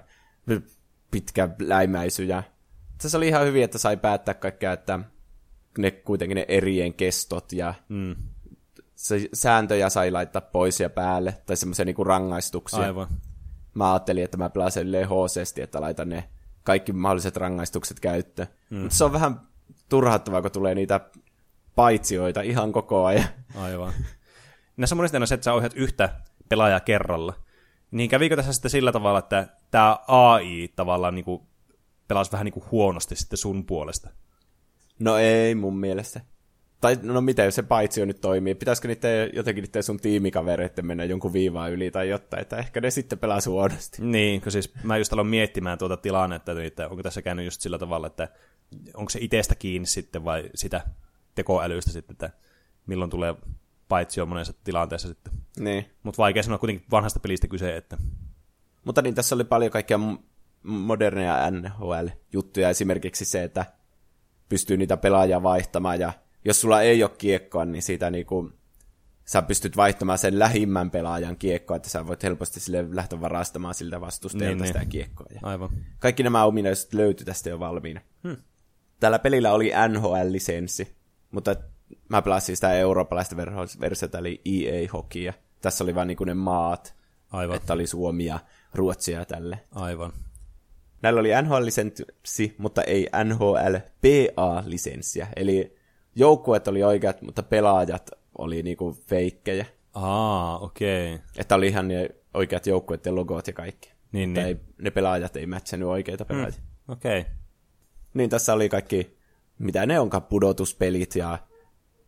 pitkä 1.12 1.50
läimäisy. 1.60 2.24
Ja 2.24 2.44
tässä 3.02 3.18
oli 3.18 3.28
ihan 3.28 3.46
hyvin, 3.46 3.64
että 3.64 3.78
sai 3.78 3.98
päättää 3.98 4.34
kaikkea, 4.34 4.74
että 4.74 5.00
ne 5.78 5.92
kuitenkin 5.92 6.36
ne 6.36 6.46
erien 6.48 6.94
kestot 6.94 7.52
ja 7.52 7.74
mm. 7.90 8.16
se 8.96 9.30
sääntöjä 9.34 9.90
sai 9.90 10.12
laittaa 10.12 10.42
pois 10.42 10.80
ja 10.80 10.90
päälle, 10.90 11.38
tai 11.46 11.58
semmoisia 11.58 11.86
niinku 11.86 12.04
rangaistuksia. 12.04 12.80
Aivan. 12.80 13.08
Mä 13.74 13.94
ajattelin, 13.94 14.24
että 14.24 14.38
mä 14.38 14.50
pelasin 14.50 14.88
hc 14.88 15.60
että 15.60 15.82
laitan 15.82 16.10
ne 16.10 16.30
kaikki 16.64 16.94
mahdolliset 16.94 17.38
rangaistukset 17.38 18.00
käyttöön. 18.00 18.48
Mm. 18.70 18.78
Mutta 18.78 18.98
se 18.98 19.04
on 19.04 19.14
vähän 19.14 19.42
turhauttavaa, 19.90 20.42
kun 20.42 20.52
tulee 20.52 20.76
niitä 20.76 21.00
paitsioita 21.76 22.42
ihan 22.42 22.72
koko 22.72 23.06
ajan. 23.06 23.28
Aivan. 23.56 23.94
Näissä 24.78 24.96
monesti 24.96 25.18
on 25.18 25.28
se, 25.28 25.36
että 25.36 25.46
sä 25.46 25.54
ohjat 25.54 25.74
yhtä 25.76 26.10
pelaajaa 26.50 26.80
kerralla. 26.80 27.34
Niin 27.92 28.10
kävikö 28.10 28.36
tässä 28.36 28.54
sitten 28.54 28.72
sillä 28.72 28.92
tavalla, 28.92 29.20
että 29.20 29.48
tämä 29.72 30.00
AI 30.08 30.68
tavallaan 30.76 31.16
niin 31.16 31.26
kuin 31.26 31.42
pelasi 32.08 32.32
vähän 32.32 32.46
niin 32.46 32.54
kuin 32.54 32.66
huonosti 32.72 33.16
sitten 33.16 33.38
sun 33.38 33.66
puolesta? 33.66 34.10
No 35.00 35.18
ei 35.18 35.56
mun 35.56 35.78
mielestä. 35.78 36.22
Tai 36.82 36.98
no 37.02 37.22
miten 37.22 37.52
se 37.52 37.64
paitsio 37.64 38.06
nyt 38.06 38.22
toimii? 38.22 38.56
Pitäisikö 38.56 38.88
niiden, 38.88 39.30
jotenkin 39.34 39.64
niiden 39.64 39.84
sun 39.84 40.00
tiimikavereiden 40.00 40.86
mennä 40.86 41.04
jonkun 41.04 41.34
viivaan 41.34 41.72
yli 41.72 41.92
tai 41.92 42.10
jotain, 42.10 42.42
että 42.42 42.58
ehkä 42.58 42.82
ne 42.82 42.92
sitten 42.92 43.20
pelaa 43.20 43.40
huonosti. 43.46 44.02
Niin, 44.02 44.42
kun 44.42 44.52
siis 44.52 44.74
mä 44.84 44.98
just 44.98 45.14
aloin 45.14 45.28
miettimään 45.28 45.78
tuota 45.78 45.98
tilannetta, 45.98 46.62
että 46.64 46.90
onko 46.90 47.04
tässä 47.04 47.22
käynyt 47.22 47.46
just 47.46 47.62
sillä 47.62 47.78
tavalla, 47.78 48.08
että 48.08 48.28
onko 48.94 49.10
se 49.10 49.20
itsestä 49.22 49.56
kiinni 49.56 49.88
sitten 49.88 50.26
vai 50.26 50.50
sitä 50.56 50.82
tekoälystä 51.36 51.92
sitten, 51.92 52.14
että 52.14 52.30
milloin 52.86 53.12
tulee 53.12 53.36
paitsio 53.88 54.26
monessa 54.26 54.54
tilanteessa 54.64 55.08
sitten. 55.08 55.34
Niin. 55.60 55.86
Mutta 56.04 56.18
vaikea 56.18 56.44
sanoa 56.44 56.58
kuitenkin 56.58 56.86
vanhasta 56.92 57.20
pelistä 57.20 57.48
kyse, 57.48 57.78
että 57.78 57.98
Mutta 58.86 59.02
niin, 59.02 59.16
tässä 59.16 59.36
oli 59.36 59.44
paljon 59.44 59.72
kaikkia 59.72 60.00
moderneja 60.64 61.52
NHL-juttuja, 61.52 62.70
esimerkiksi 62.70 63.26
se, 63.26 63.44
että 63.44 63.66
pystyy 64.50 64.78
niitä 64.78 64.98
pelaajia 64.98 65.44
vaihtamaan, 65.44 66.00
ja 66.00 66.14
jos 66.46 66.62
sulla 66.62 66.82
ei 66.82 67.04
ole 67.04 67.12
kiekkoa, 67.18 67.66
niin 67.66 67.82
siitä 67.84 68.10
niinku, 68.12 68.52
sä 69.26 69.42
pystyt 69.42 69.78
vaihtamaan 69.78 70.18
sen 70.18 70.40
lähimmän 70.40 70.92
pelaajan 70.92 71.38
kiekkoa, 71.38 71.78
että 71.78 71.90
sä 71.90 72.08
voit 72.08 72.24
helposti 72.24 72.60
sille 72.60 72.86
lähteä 72.96 73.22
varastamaan 73.22 73.74
siltä 73.76 74.02
vastustajalta 74.02 74.56
Niin, 74.58 74.68
sitä 74.68 74.80
niin. 74.80 74.90
kiekkoa. 74.90 75.28
Ja 75.34 75.40
aivan. 75.44 75.70
kaikki 76.00 76.24
nämä 76.24 76.44
ominaisuudet 76.46 76.94
löytyi 76.94 77.26
tästä 77.26 77.50
jo 77.50 77.60
valmiina. 77.60 78.02
Hmm. 78.24 78.38
Tällä 79.00 79.20
pelillä 79.20 79.54
oli 79.54 79.72
NHL-lisenssi, 79.90 80.96
mutta 81.32 81.56
mä 82.10 82.22
pelasin 82.22 82.56
sitä 82.58 82.74
eurooppalaista 82.74 83.36
versiota, 83.80 84.18
eli 84.18 84.42
EA 84.46 84.88
Hockey, 84.94 85.32
tässä 85.62 85.84
oli 85.84 85.96
vain 85.96 86.08
niinku 86.08 86.24
ne 86.24 86.34
maat, 86.34 86.96
Aivan. 87.32 87.56
että 87.56 87.74
oli 87.74 87.88
Suomi 87.88 88.26
ja 88.26 88.40
Ruotsi 88.74 89.12
ja 89.12 89.26
tälle. 89.26 89.60
Aivan. 89.72 90.14
Näillä 91.02 91.20
oli 91.20 91.30
NHL-lisenssi, 91.42 92.56
mutta 92.58 92.84
ei 92.84 93.08
NHL-PA-lisenssiä, 93.24 95.28
eli 95.36 95.78
joukkueet 96.16 96.68
oli 96.68 96.84
oikeat, 96.84 97.22
mutta 97.22 97.44
pelaajat 97.44 98.12
oli 98.38 98.64
niinku 98.64 98.98
feikkejä. 99.08 99.66
Aa, 99.94 100.60
okei. 100.60 101.14
Okay. 101.14 101.26
Että 101.38 101.56
oli 101.56 101.68
ihan 101.68 101.88
ne 101.88 102.10
oikeat 102.34 102.68
joukkueiden 102.68 103.16
logot 103.16 103.48
ja 103.48 103.54
kaikki. 103.54 103.92
Niin, 104.12 104.30
Mutta 104.30 104.42
niin. 104.42 104.58
ei, 104.58 104.64
ne 104.82 104.92
pelaajat 104.92 105.36
ei 105.36 105.46
matchannut 105.46 105.90
oikeita 105.90 106.26
pelaajia. 106.26 106.60
Mm. 106.88 106.94
Okei. 106.94 107.20
Okay. 107.20 107.32
Niin 108.14 108.30
tässä 108.30 108.54
oli 108.54 108.70
kaikki, 108.70 109.18
mitä 109.60 109.86
ne 109.86 110.00
onkaan, 110.00 110.24
pudotuspelit 110.24 111.16
ja 111.16 111.38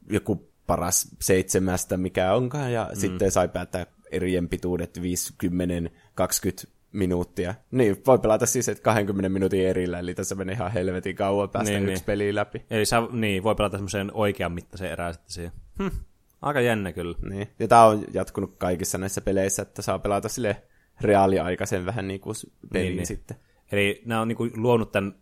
joku 0.09 0.51
paras 0.67 1.07
seitsemästä, 1.21 1.97
mikä 1.97 2.33
onkaan, 2.33 2.73
ja 2.73 2.89
mm. 2.93 2.99
sitten 2.99 3.31
sai 3.31 3.49
päättää 3.49 3.85
erien 4.11 4.49
pituudet 4.49 5.01
50, 5.01 5.99
20 6.15 6.76
minuuttia. 6.91 7.55
Niin, 7.71 7.97
voi 8.05 8.19
pelata 8.19 8.45
siis 8.45 8.69
että 8.69 8.83
20 8.83 9.29
minuutin 9.29 9.67
erillä, 9.67 9.99
eli 9.99 10.15
tässä 10.15 10.35
menee 10.35 10.55
ihan 10.55 10.71
helvetin 10.71 11.15
kauan 11.15 11.49
päästä 11.49 11.71
Niin, 11.71 11.83
niin, 11.83 11.89
yksi 11.89 12.01
niin. 12.01 12.05
peli 12.05 12.35
läpi. 12.35 12.65
Eli 12.69 12.85
sä, 12.85 13.01
niin, 13.11 13.43
voi 13.43 13.55
pelata 13.55 13.77
semmoisen 13.77 14.11
oikean 14.13 14.51
mittaisen 14.51 14.91
erään 14.91 15.13
sitten 15.13 15.31
siihen. 15.31 15.51
Hm. 15.79 15.97
Aika 16.41 16.61
jännä 16.61 16.93
kyllä. 16.93 17.17
Niin. 17.29 17.47
Ja 17.59 17.67
tämä 17.67 17.85
on 17.85 18.03
jatkunut 18.13 18.55
kaikissa 18.57 18.97
näissä 18.97 19.21
peleissä, 19.21 19.61
että 19.61 19.81
saa 19.81 19.99
pelata 19.99 20.29
sille 20.29 20.63
reaaliaikaisen 21.01 21.85
vähän 21.85 22.07
niin 22.07 22.21
kuin 22.21 22.35
pelin 22.73 22.85
Niin, 22.85 22.95
niin. 22.95 23.07
sitten. 23.07 23.37
Eli 23.71 24.01
nämä 24.05 24.21
on 24.21 24.27
niinku 24.27 24.49
luonut 24.55 24.91
tämän 24.91 25.15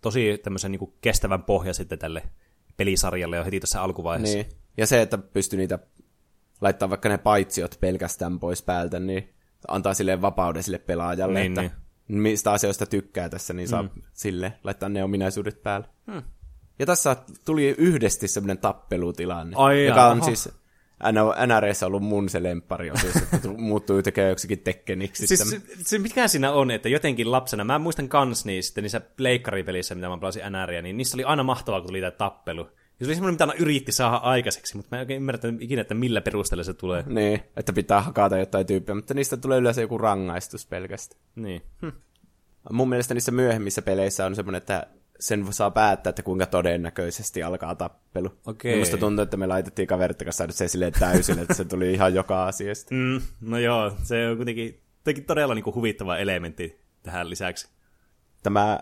tosi 0.00 0.38
tämmöisen 0.42 0.70
niinku 0.70 0.94
kestävän 1.00 1.42
pohja 1.42 1.74
sitten 1.74 1.98
tälle 1.98 2.22
pelisarjalle 2.76 3.36
jo 3.36 3.44
heti 3.44 3.60
tässä 3.60 3.82
alkuvaiheessa. 3.82 4.36
Niin. 4.38 4.48
Ja 4.76 4.86
se, 4.86 5.02
että 5.02 5.18
pystyy 5.18 5.56
niitä 5.56 5.78
laittaa 6.60 6.90
vaikka 6.90 7.08
ne 7.08 7.18
paitsiot 7.18 7.76
pelkästään 7.80 8.40
pois 8.40 8.62
päältä, 8.62 8.98
niin 8.98 9.34
antaa 9.68 9.94
sille 9.94 10.22
vapauden 10.22 10.62
sille 10.62 10.78
pelaajalle, 10.78 11.40
Niin, 11.40 11.60
että 11.60 11.76
mistä 12.08 12.52
asioista 12.52 12.86
tykkää 12.86 13.28
tässä, 13.28 13.54
niin 13.54 13.68
saa 13.68 13.82
mm. 13.82 13.90
sille 14.12 14.52
laittaa 14.64 14.88
ne 14.88 15.04
ominaisuudet 15.04 15.62
päälle. 15.62 15.86
Hmm. 16.12 16.22
Ja 16.78 16.86
tässä 16.86 17.16
tuli 17.44 17.74
yhdesti 17.78 18.28
semmoinen 18.28 18.58
tappelutilanne, 18.58 19.56
Ai 19.56 19.86
joka 19.86 20.00
jaa, 20.00 20.10
on 20.10 20.18
aha. 20.18 20.26
siis 20.26 20.48
NRS 21.46 21.82
ollut 21.82 22.02
mun 22.02 22.28
se 22.28 22.42
lemppariosuus, 22.42 23.16
että 23.16 23.38
tu- 23.38 23.56
muuttuu 23.56 23.96
yhtäkkiä 23.96 24.28
joksikin 24.28 24.58
tekkeniksi. 24.58 25.26
Siis 25.26 25.40
Siis, 25.40 25.50
se, 25.50 25.60
se, 25.82 25.98
mikä 25.98 26.28
siinä 26.28 26.52
on, 26.52 26.70
että 26.70 26.88
jotenkin 26.88 27.30
lapsena, 27.30 27.64
mä 27.64 27.78
muistan 27.78 28.08
kans 28.08 28.44
niistä, 28.44 28.80
niissä 28.80 29.00
pleikkaripelissä, 29.00 29.94
mitä 29.94 30.08
mä 30.08 30.18
pelasin 30.18 30.42
NRiä, 30.50 30.82
niin 30.82 30.96
niissä 30.96 31.16
oli 31.16 31.24
aina 31.24 31.42
mahtavaa, 31.42 31.80
kun 31.80 31.88
tuli 31.88 32.00
tämä 32.00 32.10
tappelu. 32.10 32.68
Ja 33.02 33.06
se 33.06 33.10
oli 33.10 33.14
semmoinen, 33.14 33.34
mitä 33.34 33.44
aina 33.44 33.54
yritti 33.54 33.92
saada 33.92 34.16
aikaiseksi, 34.16 34.76
mutta 34.76 34.88
mä 34.92 34.98
en 34.98 35.02
oikein 35.02 35.16
ymmärtänyt 35.16 35.62
ikinä, 35.62 35.82
että 35.82 35.94
millä 35.94 36.20
perusteella 36.20 36.64
se 36.64 36.74
tulee. 36.74 37.04
niin, 37.06 37.40
että 37.56 37.72
pitää 37.72 38.00
hakata 38.00 38.38
jotain 38.38 38.66
tyyppiä, 38.66 38.94
mutta 38.94 39.14
niistä 39.14 39.36
tulee 39.36 39.58
yleensä 39.58 39.80
joku 39.80 39.98
rangaistus 39.98 40.66
pelkästään. 40.66 41.20
Niin. 41.34 41.62
Hm. 41.82 41.88
Mun 42.72 42.88
mielestä 42.88 43.14
niissä 43.14 43.32
myöhemmissä 43.32 43.82
peleissä 43.82 44.26
on 44.26 44.36
semmoinen, 44.36 44.58
että 44.58 44.86
sen 45.20 45.52
saa 45.52 45.70
päättää, 45.70 46.10
että 46.10 46.22
kuinka 46.22 46.46
todennäköisesti 46.46 47.42
alkaa 47.42 47.74
tappelu. 47.74 48.38
Okei. 48.46 48.74
Minusta 48.74 48.96
tuntuu, 48.96 49.22
että 49.22 49.36
me 49.36 49.46
laitettiin 49.46 49.88
kaverit 49.88 50.22
kanssa 50.22 50.46
se 50.50 50.68
silleen 50.68 50.92
täysin, 50.92 51.38
että 51.38 51.54
se 51.54 51.64
tuli 51.64 51.92
ihan 51.92 52.14
joka 52.14 52.46
asiasta. 52.46 52.94
Mm, 52.94 53.20
no 53.40 53.58
joo, 53.58 53.92
se 54.02 54.28
on 54.28 54.36
kuitenkin, 54.36 54.80
kuitenkin 55.04 55.24
todella 55.24 55.54
niinku 55.54 55.74
huvittava 55.74 56.16
elementti 56.16 56.80
tähän 57.02 57.30
lisäksi. 57.30 57.68
Tämä 58.42 58.80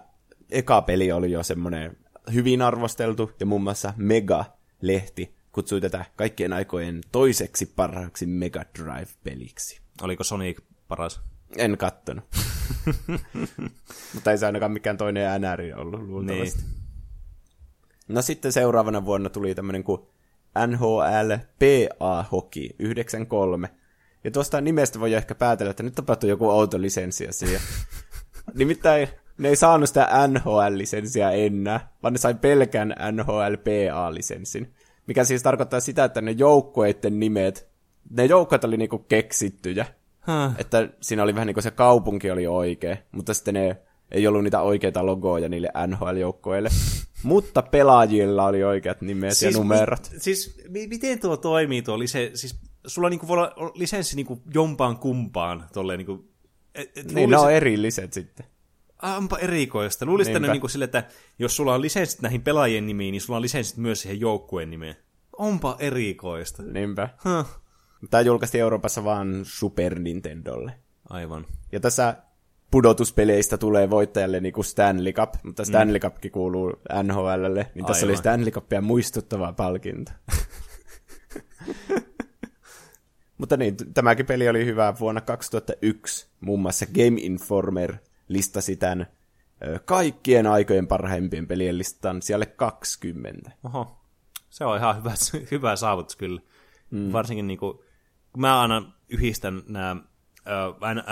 eka 0.51 0.83
peli 0.83 1.13
oli 1.13 1.33
jo 1.33 1.43
semmoinen 1.43 1.97
hyvin 2.33 2.63
arvosteltu, 2.63 3.33
ja 3.41 3.47
muun 3.47 3.63
muassa 3.63 3.95
Mega-lehti 3.97 5.35
kutsui 5.53 5.81
tätä 5.81 6.05
kaikkien 6.17 6.53
aikojen 6.53 7.01
toiseksi 7.13 7.67
parhaaksi 7.67 8.27
Mega 8.27 8.65
Drive-peliksi. 8.79 9.81
Oliko 10.03 10.25
Sonic 10.25 10.61
paras? 10.89 11.21
En 11.57 11.79
kattonut. 11.79 12.25
Mutta 14.15 14.31
ei 14.31 14.39
se 14.39 14.47
ainakaan 14.47 14.73
mikään 14.73 14.97
toinen 14.97 15.41
NR 15.41 15.81
ollut 15.81 16.03
luultavasti. 16.03 16.63
Niin. 16.63 16.81
No 18.09 18.23
sitten 18.23 18.53
seuraavana 18.53 19.05
vuonna 19.05 19.29
tuli 19.29 19.55
tämmöinen 19.55 19.85
kuin 19.85 20.01
NHL 20.67 21.33
PA 21.59 22.25
Hockey 22.33 22.69
93. 22.79 23.71
Ja 24.25 24.31
tuosta 24.31 24.61
nimestä 24.61 25.01
voi 25.01 25.15
ehkä 25.15 25.35
päätellä, 25.35 25.71
että 25.71 25.83
nyt 25.83 25.95
tapahtui 25.95 26.31
joku 26.31 26.51
outo 26.51 26.81
lisenssiasia. 26.81 27.61
Nimittäin 28.55 29.09
ne 29.41 29.49
ei 29.49 29.57
saanut 29.57 29.89
sitä 29.89 30.09
NHL-lisenssiä 30.29 31.31
enää, 31.31 31.93
vaan 32.03 32.13
ne 32.13 32.19
sai 32.19 32.35
pelkän 32.35 32.95
NHL 33.13 33.55
PA-lisenssin. 33.55 34.75
Mikä 35.07 35.25
siis 35.25 35.43
tarkoittaa 35.43 35.81
sitä, 35.81 36.05
että 36.05 36.21
ne 36.21 36.31
joukkueiden 36.31 37.21
nimet, 37.21 37.69
ne 38.11 38.25
joukkueet 38.25 38.65
oli 38.65 38.77
niinku 38.77 38.99
keksittyjä. 38.99 39.87
Huh. 40.27 40.55
Että 40.59 40.89
siinä 41.01 41.23
oli 41.23 41.35
vähän 41.35 41.47
niin 41.47 41.55
kuin 41.55 41.63
se 41.63 41.71
kaupunki 41.71 42.31
oli 42.31 42.47
oikea, 42.47 42.97
mutta 43.13 43.35
sitten 43.35 43.55
ne 43.55 43.77
ei 44.11 44.27
ollut 44.27 44.45
niitä 44.45 44.61
oikeita 44.61 45.07
logoja 45.07 45.49
niille 45.49 45.69
NHL-joukkoille. 45.87 46.69
mutta 47.23 47.63
pelaajilla 47.63 48.47
oli 48.47 48.65
oikeat 48.65 49.01
nimet 49.01 49.37
siis, 49.37 49.55
ja 49.55 49.61
numerot. 49.61 50.11
Mi, 50.13 50.21
siis 50.21 50.63
mi, 50.69 50.87
miten 50.87 51.21
tuo 51.21 51.37
toimii 51.37 51.83
tuo 51.83 51.99
lise, 51.99 52.31
siis 52.35 52.57
sulla 52.87 53.11
niinku 53.11 53.29
voi 53.29 53.39
olla 53.39 53.73
lisenssi 53.75 54.17
niinku 54.17 54.43
jompaan 54.55 54.97
kumpaan 54.97 55.67
tolleen 55.73 55.99
niinku, 55.99 56.25
et, 56.75 56.99
et 56.99 57.13
Niin, 57.13 57.31
ne 57.31 57.39
on 57.39 57.53
erilliset 57.53 58.13
sitten. 58.13 58.47
Onpa 59.03 59.39
erikoista. 59.39 60.07
Luulisin, 60.07 60.31
että 60.31 60.39
ne 60.39 60.43
Niinpä. 60.43 60.53
niinku 60.53 60.69
sille, 60.69 60.85
että 60.85 61.05
jos 61.39 61.57
sulla 61.57 61.75
on 61.75 61.81
lisenssit 61.81 62.21
näihin 62.21 62.43
pelaajien 62.43 62.87
nimiin, 62.87 63.13
niin 63.13 63.21
sulla 63.21 63.37
on 63.37 63.43
lisenssit 63.43 63.77
myös 63.77 64.03
siihen 64.03 64.21
joukkueen 64.21 64.71
nimeen. 64.71 64.97
Onpa 65.39 65.77
erikoista. 65.79 66.63
Niinpä. 66.63 67.09
Huh. 67.25 67.47
Tämä 68.11 68.21
julkaistiin 68.21 68.63
Euroopassa 68.63 69.05
vaan 69.05 69.41
Super 69.43 69.99
Nintendolle. 69.99 70.73
Aivan. 71.11 71.47
Ja 71.73 71.81
tässä 71.81 72.17
pudotuspeleistä 72.71 73.59
tulee 73.59 73.91
voittajalle 73.91 74.41
niin 74.41 74.53
kuin 74.53 74.65
Stanley 74.65 75.13
Cup, 75.13 75.35
mutta 75.43 75.65
Stanley 75.65 76.01
Cupkin 76.01 76.31
kuuluu 76.31 76.73
NHLlle, 77.03 77.71
niin 77.75 77.87
tässä 77.87 78.07
Aivan. 78.07 78.11
oli 78.11 78.17
Stanley 78.17 78.51
Cupia 78.51 78.81
muistuttava 78.81 79.53
palkinto. 79.53 80.13
mutta 83.39 83.57
niin, 83.57 83.77
tämäkin 83.95 84.27
peli 84.27 84.49
oli 84.49 84.65
hyvä 84.65 84.95
vuonna 85.01 85.21
2001. 85.21 86.29
Muun 86.41 86.61
muassa 86.61 86.87
Game 86.87 87.21
Informer 87.21 87.95
listasi 88.31 88.77
tämän 88.77 89.07
kaikkien 89.85 90.47
aikojen 90.47 90.87
parhaimpien 90.87 91.47
pelien 91.47 91.79
listan 91.79 92.23
siellä 92.23 92.47
20. 92.47 93.51
Oho. 93.65 94.01
Se 94.51 94.65
on 94.65 94.77
ihan 94.77 94.97
hyvä, 94.97 95.13
hyvä 95.51 95.77
saavutus 95.77 96.17
kyllä. 96.17 96.41
Mm. 96.91 97.13
Varsinkin 97.13 97.47
niinku, 97.47 97.85
kun 98.33 98.41
mä 98.41 98.61
aina 98.61 98.93
yhdistän 99.09 99.63
nämä 99.69 99.97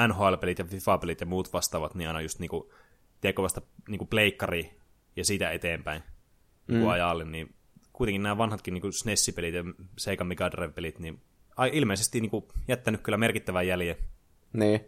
NHL-pelit 0.08 0.58
ja 0.58 0.64
FIFA-pelit 0.64 1.20
ja 1.20 1.26
muut 1.26 1.52
vastaavat, 1.52 1.94
niin 1.94 2.08
aina 2.08 2.20
just 2.20 2.38
niinku, 2.38 2.72
tiedätkö 3.20 3.42
vasta 3.42 3.62
niinku 3.88 4.06
pleikkari 4.06 4.80
ja 5.16 5.24
siitä 5.24 5.50
eteenpäin 5.50 6.02
mm. 6.66 6.88
ajalle, 6.88 7.24
niin 7.24 7.54
kuitenkin 7.92 8.22
nämä 8.22 8.38
vanhatkin 8.38 8.74
niin 8.74 8.92
SNES-pelit 8.92 9.54
ja 9.54 9.64
Sega 9.98 10.24
Mega 10.24 10.50
Drive-pelit, 10.50 10.98
niin 10.98 11.20
ai, 11.56 11.70
ilmeisesti 11.72 12.20
niin 12.20 12.30
kuin, 12.30 12.44
jättänyt 12.68 13.00
kyllä 13.00 13.18
merkittävän 13.18 13.66
jäljen. 13.66 13.96
Niin. 14.52 14.80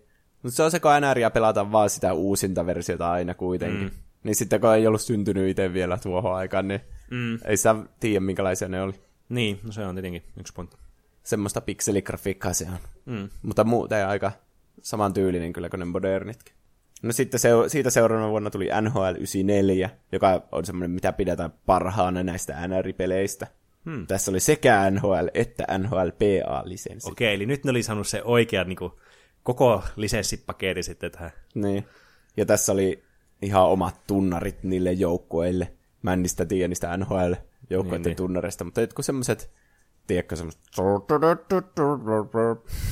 Mutta 0.42 0.56
se 0.56 0.62
on 0.62 0.70
se, 0.70 0.80
kun 0.80 0.90
NRiä 1.10 1.30
pelata 1.30 1.72
vaan 1.72 1.90
sitä 1.90 2.12
uusinta 2.12 2.66
versiota 2.66 3.10
aina 3.10 3.34
kuitenkin. 3.34 3.88
Mm. 3.88 3.90
Niin 4.24 4.34
sitten 4.34 4.60
kun 4.60 4.74
ei 4.74 4.86
ollut 4.86 5.00
syntynyt 5.00 5.48
itse 5.48 5.72
vielä 5.72 5.98
tuohon 5.98 6.34
aikaan, 6.34 6.68
niin 6.68 6.80
mm. 7.10 7.38
ei 7.44 7.56
sä 7.56 7.76
tiedä 8.00 8.20
minkälaisia 8.20 8.68
ne 8.68 8.82
oli. 8.82 8.92
Niin, 9.28 9.60
no 9.62 9.72
se 9.72 9.86
on 9.86 9.94
tietenkin 9.94 10.22
yksi 10.40 10.52
pointti. 10.52 10.76
Semmoista 11.22 11.60
pikseligrafiikkaa 11.60 12.52
se 12.52 12.66
on. 12.66 12.78
Mm. 13.06 13.28
Mutta 13.42 13.64
muuten 13.64 14.08
aika 14.08 14.32
saman 14.82 15.12
tyylinen 15.12 15.52
kyllä 15.52 15.68
kuin 15.68 15.78
ne 15.78 15.84
modernitkin. 15.84 16.54
No 17.02 17.12
sitten 17.12 17.40
se, 17.40 17.50
siitä 17.68 17.90
seuraavana 17.90 18.30
vuonna 18.30 18.50
tuli 18.50 18.68
NHL 18.80 19.14
94, 19.16 19.90
joka 20.12 20.42
on 20.52 20.66
semmoinen, 20.66 20.90
mitä 20.90 21.12
pidetään 21.12 21.52
parhaana 21.66 22.22
näistä 22.22 22.68
NR-peleistä. 22.68 23.46
Hmm. 23.84 24.06
Tässä 24.06 24.30
oli 24.30 24.40
sekä 24.40 24.90
NHL 24.90 25.26
että 25.34 25.78
NHL 25.78 26.08
PA-lisenssi. 26.08 27.10
Okei, 27.10 27.34
eli 27.34 27.46
nyt 27.46 27.64
ne 27.64 27.70
oli 27.70 27.82
saanut 27.82 28.08
se 28.08 28.22
oikea 28.22 28.64
niin 28.64 28.76
kuin, 28.76 28.92
koko 29.54 29.82
lisenssipaketti 29.96 30.82
sitten 30.82 31.10
tähän. 31.10 31.30
Niin. 31.54 31.86
Ja 32.36 32.46
tässä 32.46 32.72
oli 32.72 33.02
ihan 33.42 33.64
omat 33.64 34.06
tunnarit 34.06 34.62
niille 34.62 34.92
joukkueille. 34.92 35.72
Mä 36.02 36.12
en 36.12 36.22
niistä 36.22 36.46
tiedä 36.46 36.68
niistä 36.68 36.96
NHL-joukkueiden 36.96 38.04
niin, 38.04 38.16
tunnareista, 38.16 38.64
mutta 38.64 38.80
jotkut 38.80 39.04
semmoiset, 39.04 39.50
tiedätkö 40.06 40.36
semmoiset, 40.36 40.62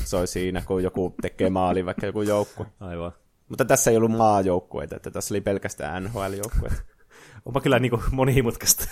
se 0.04 0.16
oli 0.16 0.26
siinä, 0.26 0.62
kun 0.66 0.82
joku 0.82 1.14
tekee 1.22 1.50
maali, 1.50 1.86
vaikka 1.86 2.06
joku 2.06 2.22
joukkue. 2.22 2.66
Aivan. 2.80 3.12
Mutta 3.48 3.64
tässä 3.64 3.90
ei 3.90 3.96
ollut 3.96 4.10
maajoukkueita, 4.10 4.96
että 4.96 5.10
tässä 5.10 5.34
oli 5.34 5.40
pelkästään 5.40 6.04
NHL-joukkueita. 6.04 6.82
Onpa 7.46 7.60
kyllä 7.60 7.78
niin 7.78 7.92
monimutkaista. 8.12 8.84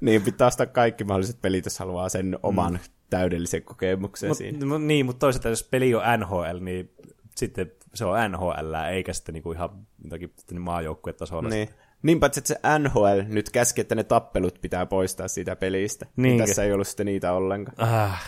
Niin, 0.00 0.22
pitää 0.22 0.46
ostaa 0.46 0.66
kaikki 0.66 1.04
mahdolliset 1.04 1.42
pelit, 1.42 1.64
jos 1.64 1.78
haluaa 1.78 2.08
sen 2.08 2.38
oman 2.42 2.72
mm. 2.72 2.78
täydellisen 3.10 3.62
kokemuksen 3.62 4.28
mut, 4.28 4.38
siinä. 4.38 4.66
Mut, 4.66 4.82
niin, 4.82 5.06
mutta 5.06 5.20
toisaalta 5.20 5.48
jos 5.48 5.64
peli 5.64 5.94
on 5.94 6.02
NHL, 6.18 6.58
niin 6.60 6.90
sitten 7.36 7.72
se 7.94 8.04
on 8.04 8.32
NHL, 8.32 8.74
eikä 8.90 9.12
sitten 9.12 9.32
niinku 9.32 9.52
ihan 9.52 9.70
jotakin 10.04 10.60
maajoukkuetasolla. 10.60 11.48
Niin. 11.48 11.68
Niin 12.02 12.20
paitsi, 12.20 12.40
että 12.40 12.48
se 12.48 12.78
NHL 12.78 13.20
nyt 13.28 13.50
käski, 13.50 13.80
että 13.80 13.94
ne 13.94 14.04
tappelut 14.04 14.58
pitää 14.60 14.86
poistaa 14.86 15.28
siitä 15.28 15.56
pelistä. 15.56 16.06
Niin 16.16 16.38
tässä 16.38 16.64
ei 16.64 16.72
ollut 16.72 16.88
sitten 16.88 17.06
niitä 17.06 17.32
ollenkaan. 17.32 17.88
Ah. 17.88 18.22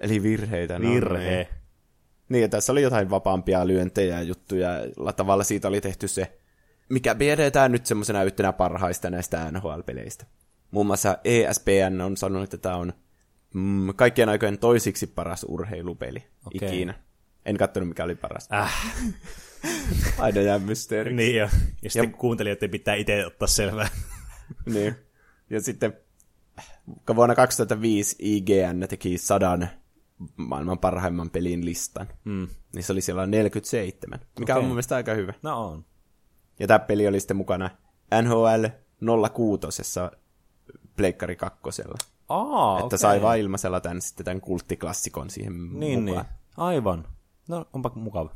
Eli 0.00 0.22
virheitä. 0.22 0.80
Virhe. 0.80 1.08
No, 1.08 1.18
niin. 1.18 1.46
niin, 2.28 2.42
ja 2.42 2.48
tässä 2.48 2.72
oli 2.72 2.82
jotain 2.82 3.10
vapaampia 3.10 3.66
lyöntejä 3.66 4.16
ja 4.16 4.22
juttuja. 4.22 4.70
Tavalla 5.16 5.44
siitä 5.44 5.68
oli 5.68 5.80
tehty 5.80 6.08
se, 6.08 6.38
mikä 6.88 7.14
pidetään 7.14 7.72
nyt 7.72 7.86
semmoisena 7.86 8.22
yhtenä 8.22 8.52
parhaista 8.52 9.10
näistä 9.10 9.50
NHL-peleistä. 9.50 10.24
Muun 10.70 10.86
muassa 10.86 11.18
ESPN 11.24 12.00
on 12.04 12.16
sanonut, 12.16 12.44
että 12.44 12.58
tämä 12.58 12.76
on 12.76 12.92
mm, 13.54 13.94
kaikkien 13.96 14.28
aikojen 14.28 14.58
toisiksi 14.58 15.06
paras 15.06 15.46
urheilupeli 15.48 16.24
okay. 16.46 16.68
ikinä. 16.68 16.94
En 17.44 17.56
katsonut, 17.56 17.88
mikä 17.88 18.04
oli 18.04 18.14
paras. 18.14 18.48
Äh. 18.52 18.94
Aina 20.18 20.40
jää 20.40 20.58
mysteeri. 20.58 21.14
niin 21.14 21.36
jo. 21.36 21.48
Ja 21.82 21.90
sitten 21.90 22.10
ja... 22.10 22.16
kuuntelijoiden 22.16 22.70
pitää 22.70 22.94
itse 22.94 23.26
ottaa 23.26 23.48
selvää. 23.48 23.88
niin. 24.74 24.94
Ja 25.50 25.60
sitten 25.60 25.92
vuonna 27.16 27.34
2005 27.34 28.16
IGN 28.18 28.86
teki 28.88 29.18
sadan 29.18 29.68
maailman 30.36 30.78
parhaimman 30.78 31.30
pelin 31.30 31.64
listan. 31.64 32.08
Mm. 32.24 32.48
Niin 32.74 32.82
se 32.82 32.92
oli 32.92 33.00
siellä 33.00 33.26
47, 33.26 34.20
mikä 34.38 34.52
okay. 34.52 34.60
on 34.60 34.64
mun 34.64 34.74
mielestä 34.74 34.96
aika 34.96 35.14
hyvä. 35.14 35.34
No 35.42 35.68
on. 35.68 35.84
Ja 36.58 36.66
tämä 36.66 36.78
peli 36.78 37.06
oli 37.06 37.20
sitten 37.20 37.36
mukana 37.36 37.70
NHL 38.22 38.64
06 39.32 39.82
Pleikkari 41.00 41.36
kakkosella. 41.36 41.94
Aa, 42.28 42.74
että 42.74 42.86
okay. 42.86 42.98
sai 42.98 43.22
vaan 43.22 43.38
ilmaisella 43.38 43.80
tämän, 43.80 44.00
sitten 44.00 44.24
tämän 44.24 44.40
kulttiklassikon 44.40 45.30
siihen 45.30 45.52
niin, 45.72 46.02
mukaan. 46.02 46.26
Niin. 46.26 46.34
Aivan. 46.56 47.04
No, 47.48 47.66
onpa 47.72 47.92
mukava. 47.94 48.30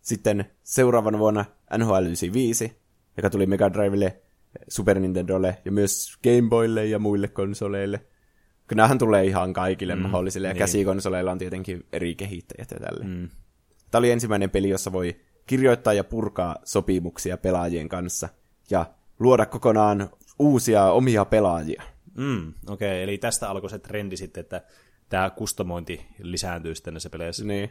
Sitten 0.00 0.44
seuraavana 0.62 1.18
vuonna 1.18 1.44
NHL 1.78 2.04
95, 2.04 2.80
joka 3.16 3.30
tuli 3.30 3.46
Mega 3.46 3.72
Drivelle, 3.72 4.20
Super 4.68 5.00
Nintendolle 5.00 5.58
ja 5.64 5.72
myös 5.72 6.18
Game 6.22 6.48
Boylle 6.48 6.86
ja 6.86 6.98
muille 6.98 7.28
konsoleille. 7.28 8.00
Kyllähän 8.66 8.98
tulee 8.98 9.24
ihan 9.24 9.52
kaikille 9.52 9.94
mm, 9.94 10.02
mahdollisille, 10.02 10.48
ja 10.48 10.54
niin. 10.54 10.58
käsikonsoleilla 10.58 11.32
on 11.32 11.38
tietenkin 11.38 11.86
eri 11.92 12.14
kehittäjät 12.14 12.70
ja 12.70 12.80
tälle. 12.80 13.04
Mm. 13.04 13.28
Tämä 13.90 13.98
oli 13.98 14.10
ensimmäinen 14.10 14.50
peli, 14.50 14.68
jossa 14.68 14.92
voi 14.92 15.16
kirjoittaa 15.46 15.92
ja 15.92 16.04
purkaa 16.04 16.56
sopimuksia 16.64 17.36
pelaajien 17.36 17.88
kanssa, 17.88 18.28
ja 18.70 18.86
luoda 19.18 19.46
kokonaan 19.46 20.10
uusia 20.38 20.84
omia 20.84 21.24
pelaajia. 21.24 21.82
Mm, 22.18 22.48
Okei, 22.48 22.88
okay. 22.88 23.02
eli 23.02 23.18
tästä 23.18 23.50
alkoi 23.50 23.70
se 23.70 23.78
trendi 23.78 24.16
sitten, 24.16 24.40
että 24.40 24.62
tämä 25.08 25.30
kustomointi 25.30 26.06
lisääntyy 26.22 26.74
sitten 26.74 26.94
näissä 26.94 27.10
peleissä. 27.10 27.44
Niin. 27.44 27.70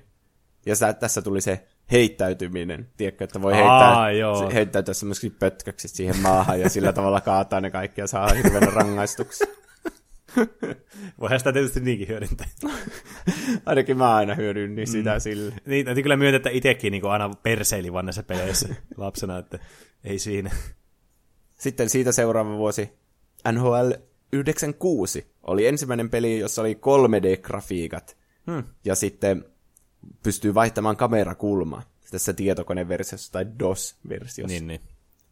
Ja 0.66 0.76
sä, 0.76 0.94
tässä 0.94 1.22
tuli 1.22 1.42
se 1.42 1.68
heittäytyminen, 1.92 2.90
tiedätkö, 2.98 3.24
että 3.24 3.42
voi 3.42 3.54
heittää, 3.54 4.00
Aa, 4.00 4.12
joo. 4.12 4.50
heittäytyä 4.54 4.94
semmoisiksi 4.94 5.30
pötköksi 5.30 5.88
siihen 5.88 6.18
maahan 6.18 6.60
ja 6.60 6.70
sillä 6.70 6.94
tavalla 6.94 7.22
kaataa 7.22 7.62
ne 7.62 7.72
kaikki 7.72 8.02
ja 8.02 8.08
saa 8.08 8.34
hirveän 8.34 8.74
rangaistuksia. 8.74 9.48
Voihan 11.20 11.40
sitä 11.40 11.54
tietysti 11.54 11.80
niinkin 11.80 12.08
hyödyntää. 12.08 12.48
Ainakin 13.66 13.98
mä 13.98 14.16
aina 14.16 14.36
hyödyn 14.36 14.76
niin 14.76 14.88
sitä 14.88 15.14
mm. 15.14 15.20
sille. 15.20 15.54
Niin, 15.66 15.86
täytyy 15.86 16.04
kyllä 16.04 16.18
myöntää, 16.18 16.38
että 16.38 16.50
itsekin 16.50 16.92
niin 16.92 17.06
aina 17.06 17.30
perseili 17.44 17.94
vaan 17.94 18.06
näissä 18.06 18.24
peleissä 18.24 18.76
lapsena, 18.98 19.38
että 19.38 19.60
ei 20.04 20.20
siinä. 20.20 20.52
Sitten 21.60 21.90
siitä 21.90 22.12
seuraava 22.12 22.58
vuosi 22.58 22.90
NHL 23.52 23.92
96 24.32 25.32
oli 25.44 25.68
ensimmäinen 25.68 26.10
peli, 26.10 26.40
jossa 26.40 26.62
oli 26.62 26.74
3D-grafiikat. 26.74 28.18
Hmm. 28.52 28.64
Ja 28.86 28.96
sitten 28.96 29.46
pystyy 30.24 30.54
vaihtamaan 30.54 30.98
kamerakulmaa 30.98 31.84
tässä 32.12 32.34
tietokoneversiossa 32.34 33.32
tai 33.32 33.46
DOS-versiossa. 33.60 34.54
Niin, 34.54 34.68
niin. 34.68 34.82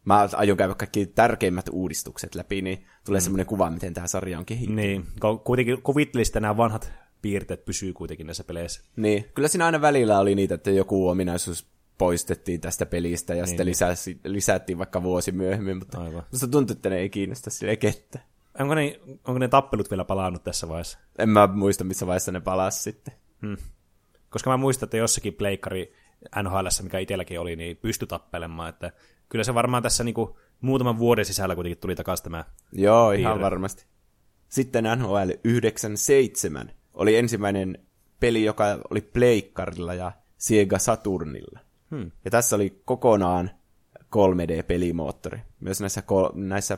Mä 0.05 0.29
aion 0.33 0.57
käydä 0.57 0.75
kaikki 0.75 1.05
tärkeimmät 1.05 1.69
uudistukset 1.71 2.35
läpi, 2.35 2.61
niin 2.61 2.85
tulee 3.05 3.19
mm. 3.19 3.23
semmoinen 3.23 3.45
kuva, 3.45 3.69
miten 3.69 3.93
tämä 3.93 4.07
sarja 4.07 4.39
on 4.39 4.45
kehittynyt. 4.45 4.85
Niin, 4.85 5.05
kuitenkin 5.43 5.81
kuvittelisit, 5.81 6.35
nämä 6.35 6.57
vanhat 6.57 6.91
piirteet 7.21 7.65
pysyy 7.65 7.93
kuitenkin 7.93 8.27
näissä 8.27 8.43
peleissä. 8.43 8.81
Niin, 8.95 9.25
kyllä 9.35 9.47
siinä 9.47 9.65
aina 9.65 9.81
välillä 9.81 10.19
oli 10.19 10.35
niitä, 10.35 10.55
että 10.55 10.71
joku 10.71 11.09
ominaisuus 11.09 11.67
poistettiin 11.97 12.61
tästä 12.61 12.85
pelistä 12.85 13.33
ja 13.33 13.41
niin, 13.41 13.47
sitten 13.47 13.65
lisäsi, 13.65 14.19
lisättiin 14.23 14.77
vaikka 14.77 15.03
vuosi 15.03 15.31
myöhemmin, 15.31 15.77
mutta 15.77 16.01
Aivan. 16.01 16.23
musta 16.31 16.47
tuntuu, 16.47 16.73
että 16.73 16.89
ne 16.89 16.97
ei 16.97 17.09
kiinnosta 17.09 17.49
sille 17.49 17.75
kettä. 17.75 18.19
Onko 18.59 18.75
ne, 18.75 18.99
onko 19.27 19.39
ne 19.39 19.47
tappelut 19.47 19.89
vielä 19.89 20.05
palannut 20.05 20.43
tässä 20.43 20.69
vaiheessa? 20.69 20.99
En 21.19 21.29
mä 21.29 21.47
muista, 21.47 21.83
missä 21.83 22.07
vaiheessa 22.07 22.31
ne 22.31 22.39
palasi 22.39 22.81
sitten. 22.81 23.13
Hmm. 23.41 23.57
Koska 24.29 24.49
mä 24.49 24.57
muistan, 24.57 24.87
että 24.87 24.97
jossakin 24.97 25.33
pleikkari 25.33 25.93
NHL, 26.43 26.67
mikä 26.83 26.99
itselläkin 26.99 27.39
oli, 27.39 27.55
niin 27.55 27.77
pystyi 27.77 28.07
tappelemaan. 28.07 28.69
Että 28.69 28.91
kyllä 29.29 29.43
se 29.43 29.53
varmaan 29.53 29.83
tässä 29.83 30.03
niinku 30.03 30.39
muutaman 30.61 30.97
vuoden 30.97 31.25
sisällä 31.25 31.55
kuitenkin 31.55 31.77
tuli 31.77 31.95
takaisin 31.95 32.23
tämä 32.23 32.43
Joo, 32.71 33.09
piirre. 33.09 33.21
ihan 33.21 33.41
varmasti. 33.41 33.85
Sitten 34.49 34.83
NHL 34.83 35.29
97 35.43 36.71
oli 36.93 37.17
ensimmäinen 37.17 37.85
peli, 38.19 38.43
joka 38.43 38.65
oli 38.89 39.01
pleikkarilla 39.01 39.93
ja 39.93 40.11
Sega 40.37 40.79
Saturnilla. 40.79 41.59
Hmm. 41.91 42.11
Ja 42.25 42.31
tässä 42.31 42.55
oli 42.55 42.81
kokonaan 42.85 43.51
3D-pelimoottori, 43.99 45.39
myös 45.59 45.79
näissä, 45.81 46.01
ko- 46.01 46.31
näissä 46.35 46.77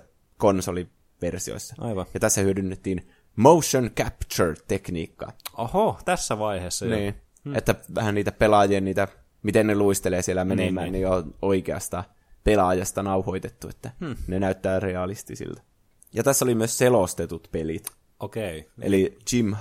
konsoliversioissa. 1.19 1.75
Aivan. 1.77 2.05
Ja 2.13 2.19
tässä 2.19 2.41
hyödynnettiin 2.41 3.07
motion 3.35 3.91
capture-tekniikkaa. 3.91 5.31
Oho, 5.57 5.99
tässä 6.05 6.39
vaiheessa 6.39 6.85
jo. 6.85 6.95
Niin. 6.95 7.13
Hmm. 7.45 7.55
Että 7.55 7.75
vähän 7.95 8.15
niitä 8.15 8.31
pelaajien, 8.31 8.85
niitä, 8.85 9.07
miten 9.43 9.67
ne 9.67 9.75
luistelee 9.75 10.21
siellä 10.21 10.43
niin, 10.43 10.57
menemään, 10.57 10.91
niin, 10.91 10.93
niin. 10.93 11.09
niin 11.09 11.25
on 11.25 11.35
oikeasta 11.41 12.03
pelaajasta 12.43 13.03
nauhoitettu, 13.03 13.69
että 13.69 13.91
hmm. 13.99 14.15
ne 14.27 14.39
näyttää 14.39 14.79
realistisilta. 14.79 15.61
Ja 16.13 16.23
tässä 16.23 16.45
oli 16.45 16.55
myös 16.55 16.77
selostetut 16.77 17.47
pelit. 17.51 17.91
Okei. 18.19 18.59
Okay. 18.59 18.71
Eli 18.81 19.17
Jim 19.33 19.55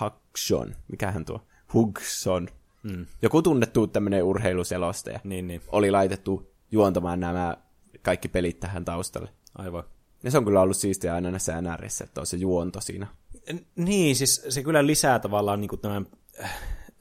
Hudson, 0.00 0.74
mikähän 0.88 1.24
tuo, 1.24 1.40
Hugson, 1.74 2.48
hmm. 2.88 3.06
joku 3.22 3.42
tunnettu 3.42 3.86
tämmöinen 3.86 4.24
urheiluselostaja, 4.24 5.20
niin, 5.24 5.46
niin. 5.46 5.62
oli 5.68 5.90
laitettu 5.90 6.52
juontamaan 6.70 7.20
nämä 7.20 7.56
kaikki 8.02 8.28
pelit 8.28 8.60
tähän 8.60 8.84
taustalle. 8.84 9.28
Aivan. 9.54 9.84
Ja 10.22 10.30
se 10.30 10.38
on 10.38 10.44
kyllä 10.44 10.60
ollut 10.60 10.76
siistiä 10.76 11.14
aina 11.14 11.30
näissä 11.30 11.60
NRissä, 11.60 12.04
että 12.04 12.20
on 12.20 12.26
se 12.26 12.36
juonto 12.36 12.80
siinä. 12.80 13.06
Niin, 13.76 14.16
siis 14.16 14.46
se 14.48 14.62
kyllä 14.62 14.86
lisää 14.86 15.18
tavallaan 15.18 15.60
niin 15.60 15.68
kuin 15.68 15.80
tämän 15.80 16.06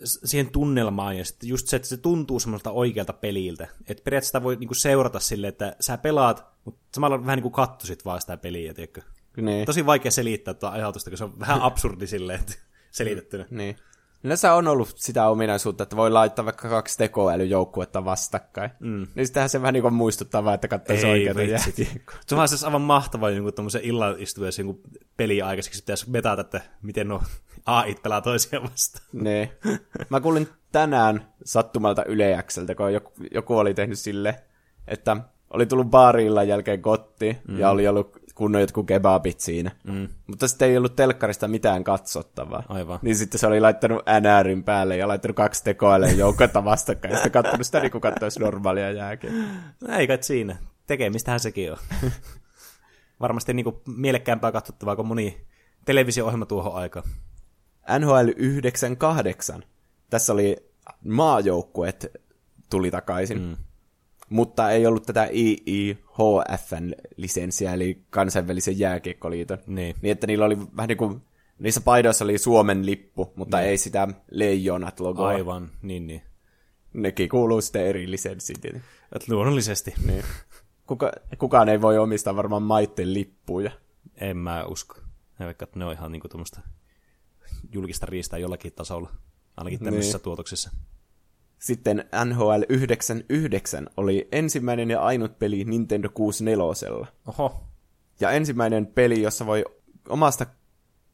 siihen 0.04 0.52
tunnelmaan 0.52 1.18
ja 1.18 1.26
sitten 1.26 1.50
just 1.50 1.68
se, 1.68 1.76
että 1.76 1.88
se 1.88 1.98
tuntuu 1.98 2.40
semmoista 2.40 2.72
oikealta 2.72 3.14
peliltä. 3.14 3.64
Että 3.64 4.04
periaatteessa 4.04 4.30
sitä 4.30 4.44
voi 4.44 4.56
niinku 4.56 4.74
seurata 4.74 5.20
silleen, 5.20 5.50
että 5.50 5.76
sä 5.80 5.98
pelaat, 5.98 6.46
mutta 6.66 6.82
samalla 6.96 7.22
vähän 7.22 7.38
niin 7.38 7.42
kuin 7.42 7.52
kattosit 7.52 8.06
vaan 8.06 8.22
sitä 8.22 8.38
peliä, 8.38 8.74
tiedätkö? 8.74 9.02
Niin. 9.42 9.66
Tosi 9.66 9.86
vaikea 9.86 10.12
selittää 10.12 10.54
tuota 10.54 10.76
ajatusta, 10.76 11.10
kun 11.10 11.18
se 11.18 11.24
on 11.24 11.40
vähän 11.40 11.62
absurdi 11.62 12.08
silleen, 12.08 12.40
että 12.40 12.54
selitettynä. 12.92 13.46
Niin. 13.50 13.76
Yleensä 14.24 14.54
on 14.54 14.68
ollut 14.68 14.94
sitä 14.96 15.28
ominaisuutta, 15.28 15.84
että 15.84 15.96
voi 15.96 16.12
laittaa 16.12 16.46
vaikka 16.46 16.70
kaksi 16.70 16.98
tekoälyjoukkuetta 16.98 18.06
vastakkain. 18.06 18.72
Mm. 18.80 19.08
Niin 19.16 19.28
sittenhän 19.28 19.50
se 19.50 19.62
vähän 19.62 19.74
niin 19.74 19.82
kuin 19.82 19.94
muistuttavaa, 19.94 20.54
että 20.54 20.68
katsoisi 20.68 21.08
oikeita 21.08 21.44
jääkiekkoa. 21.44 22.18
Se 22.26 22.36
on 22.36 22.38
vaan 22.38 22.48
siis 22.48 22.64
aivan 22.64 22.82
mahtavaa 22.82 23.30
jonkun 23.30 23.54
tommosen 23.54 23.84
illan 23.84 24.16
istuessa 24.18 24.62
jonkun 24.62 24.82
peli 25.18 25.42
aikaiseksi 25.42 25.82
pitäisi 25.82 26.10
metata, 26.10 26.42
että 26.42 26.62
miten 26.82 27.08
no 27.08 27.22
AI 27.66 27.96
pelaa 27.96 28.22
toisiaan 28.22 28.70
vastaan. 28.72 29.06
Niin. 29.14 29.52
Mä 30.10 30.22
kuulin 30.22 30.50
tänään 30.72 31.34
sattumalta 31.46 32.04
Yle 32.04 32.44
kun 32.78 32.94
joku, 32.94 33.14
joku 33.32 33.58
oli 33.58 33.74
tehnyt 33.74 34.00
sille, 34.00 34.44
että 34.88 35.18
oli 35.54 35.66
tullut 35.66 35.88
baarilla 35.88 36.44
jälkeen 36.44 36.82
kotti 36.82 37.38
mm. 37.48 37.60
ja 37.60 37.70
oli 37.70 37.88
ollut 37.88 38.18
kunnon 38.36 38.62
jotkut 38.62 38.88
kebabit 38.88 39.40
siinä. 39.40 39.72
Mm. 39.84 40.08
Mutta 40.28 40.48
sitten 40.48 40.70
ei 40.70 40.78
ollut 40.78 40.96
telkkarista 40.96 41.48
mitään 41.48 41.84
katsottavaa. 41.84 42.64
Aivan. 42.70 43.00
Niin 43.02 43.16
sitten 43.16 43.40
se 43.40 43.48
oli 43.48 43.60
laittanut 43.60 44.04
NRin 44.22 44.64
päälle 44.64 44.98
ja 44.98 45.08
laittanut 45.08 45.36
kaksi 45.36 45.64
tekoälyä 45.64 46.12
joukkoita 46.12 46.64
vastakkain. 46.64 47.12
Ja 47.12 47.18
sitten 47.18 47.32
katsonut 47.32 47.66
sitä 47.66 47.80
niin 47.80 47.92
kuin 47.92 48.02
katsoisi 48.02 48.40
normaalia 48.40 48.92
jääkin. 48.92 49.46
No 49.82 49.96
ei 49.96 50.08
kai 50.08 50.18
siinä. 50.22 50.58
Tekemistähän 50.88 51.40
sekin 51.40 51.72
on. 51.72 51.78
Varmasti 53.22 53.54
niin 53.54 53.64
kuin 53.64 53.76
mielekkäämpää 53.86 54.52
katsottavaa 54.52 54.96
kuin 54.96 55.08
moni 55.08 55.48
televisio-ohjelma 55.86 56.46
tuohon 56.46 56.76
aikaan. 56.76 57.06
NHL 58.00 58.30
98. 58.36 59.64
Tässä 60.10 60.34
oli 60.34 60.56
maajoukkuet 61.06 62.12
tuli 62.70 62.92
takaisin. 62.92 63.42
Mm 63.42 63.56
mutta 64.30 64.72
ei 64.72 64.86
ollut 64.86 65.06
tätä 65.06 65.30
IIHFn 65.34 66.92
lisenssiä, 67.18 67.74
eli 67.74 68.02
kansainvälisen 68.10 68.80
jääkiekkoliiton. 68.80 69.58
Niin. 69.68 69.96
niin 70.02 70.12
että 70.12 70.28
niillä 70.28 70.46
oli 70.46 70.58
vähän 70.78 70.88
niin 70.88 70.98
kuin, 70.98 71.22
niissä 71.60 71.82
paidoissa 71.82 72.26
oli 72.26 72.38
Suomen 72.38 72.86
lippu, 72.86 73.34
mutta 73.36 73.58
niin. 73.58 73.70
ei 73.70 73.78
sitä 73.78 74.08
leijonat 74.32 75.00
logoa. 75.00 75.28
Aivan, 75.28 75.70
niin 75.82 76.08
niin. 76.08 76.22
Nekin 76.94 77.30
kuuluu 77.30 77.62
sitten 77.62 77.86
eri 77.86 78.12
lisenssiin 78.12 78.62
tietenkin. 78.62 78.90
Luonnollisesti. 79.30 79.94
Niin. 80.06 80.24
Kuka, 80.88 81.12
kukaan 81.38 81.70
ei 81.70 81.82
voi 81.82 81.98
omistaa 81.98 82.36
varmaan 82.36 82.64
maitten 82.64 83.14
lippuja. 83.14 83.72
En 84.16 84.38
mä 84.38 84.66
usko. 84.66 84.96
Ja 85.40 85.46
vaikka 85.46 85.68
ne 85.76 85.86
on 85.86 85.94
ihan 85.94 86.12
niinku 86.12 86.28
tuommoista 86.28 86.62
julkista 87.72 88.06
riistää 88.06 88.40
jollakin 88.40 88.74
tasolla, 88.74 89.10
ainakin 89.58 89.80
tämmöisissä 89.80 90.18
niin. 90.18 90.24
tuotoksissa. 90.24 90.72
Sitten 91.60 92.06
NHL 92.26 92.64
99 92.70 93.90
oli 93.98 94.28
ensimmäinen 94.32 94.90
ja 94.90 95.02
ainut 95.02 95.40
peli 95.40 95.64
Nintendo 95.64 96.10
64. 96.14 97.08
Oho. 97.28 97.64
Ja 98.20 98.32
ensimmäinen 98.32 98.86
peli, 98.86 99.22
jossa 99.22 99.46
voi 99.46 99.66
omasta 100.10 100.46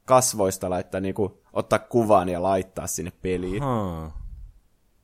kasvoista 0.05 0.69
laittaa, 0.69 1.01
niin 1.01 1.15
kuin, 1.15 1.33
ottaa 1.53 1.79
kuvan 1.79 2.29
ja 2.29 2.43
laittaa 2.43 2.87
sinne 2.87 3.11
peliin. 3.21 3.63
Aha. 3.63 4.11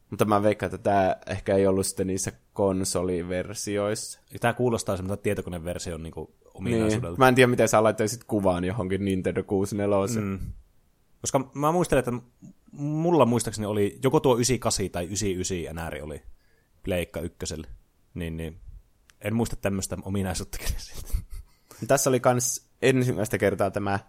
Mutta 0.10 0.26
mä 0.26 0.44
veikkaan, 0.44 0.68
että 0.76 0.84
tämä 0.84 1.16
ehkä 1.28 1.56
ei 1.56 1.68
ollut 1.68 1.86
sitten 1.86 2.08
niissä 2.08 2.32
konsoliversioissa. 2.54 4.20
Tämä 4.40 4.54
kuulostaa 4.54 4.98
semmoista 4.98 5.24
tietokoneversion 5.24 6.04
niin 6.04 6.14
ominaisuudelta. 6.54 7.08
Niin. 7.08 7.20
Mä 7.20 7.28
en 7.28 7.36
tiedä, 7.36 7.48
miten 7.48 7.68
sä 7.68 7.84
laittaisit 7.84 8.24
kuvaan 8.24 8.64
johonkin 8.64 9.06
Nintendo 9.06 9.44
64. 9.44 10.22
Mm. 10.22 10.40
Koska 11.22 11.52
mä 11.54 11.72
muistelen, 11.72 12.00
että 12.00 12.12
mulla 12.72 13.26
muistaakseni 13.26 13.66
oli 13.66 14.00
joko 14.04 14.20
tuo 14.20 14.36
98 14.36 14.90
tai 14.90 15.06
99 15.06 15.76
NR 15.76 15.98
oli 16.02 16.22
Pleikka 16.84 17.20
ykköselle. 17.20 17.68
Niin, 18.14 18.38
niin 18.38 18.60
en 19.22 19.36
muista 19.36 19.56
tämmöistä 19.56 19.98
ominaisuutta 20.04 20.58
Tässä 21.88 22.10
oli 22.10 22.20
kans 22.20 22.70
ensimmäistä 22.82 23.38
kertaa 23.38 23.72
tämä 23.72 24.00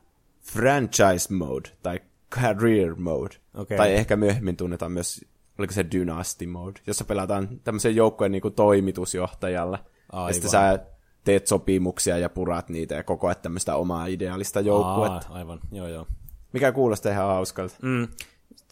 franchise 0.40 1.34
mode 1.34 1.68
tai 1.82 2.00
career 2.30 2.94
mode. 2.94 3.36
Okay. 3.54 3.76
Tai 3.76 3.94
ehkä 3.94 4.16
myöhemmin 4.16 4.56
tunnetaan 4.56 4.92
myös, 4.92 5.24
oliko 5.58 5.72
se 5.72 5.86
dynasty 5.92 6.46
mode, 6.46 6.80
jossa 6.86 7.04
pelataan 7.04 7.60
tämmöisen 7.64 7.96
joukkojen 7.96 8.32
niin 8.32 8.42
toimitusjohtajalla. 8.56 9.84
Aivan. 10.12 10.28
Ja 10.28 10.34
sitten 10.34 10.50
sä 10.50 10.78
teet 11.24 11.46
sopimuksia 11.46 12.18
ja 12.18 12.28
purat 12.28 12.68
niitä 12.68 12.94
ja 12.94 13.04
koko 13.04 13.26
ajan 13.26 13.42
tämmöistä 13.42 13.76
omaa 13.76 14.06
ideaalista 14.06 14.60
joukkuetta. 14.60 15.28
Aa, 15.28 15.34
aivan, 15.34 15.60
joo 15.72 15.88
joo. 15.88 16.06
Mikä 16.52 16.72
kuulostaa 16.72 17.12
ihan 17.12 17.26
hauskalta. 17.26 17.74
Mm 17.82 18.08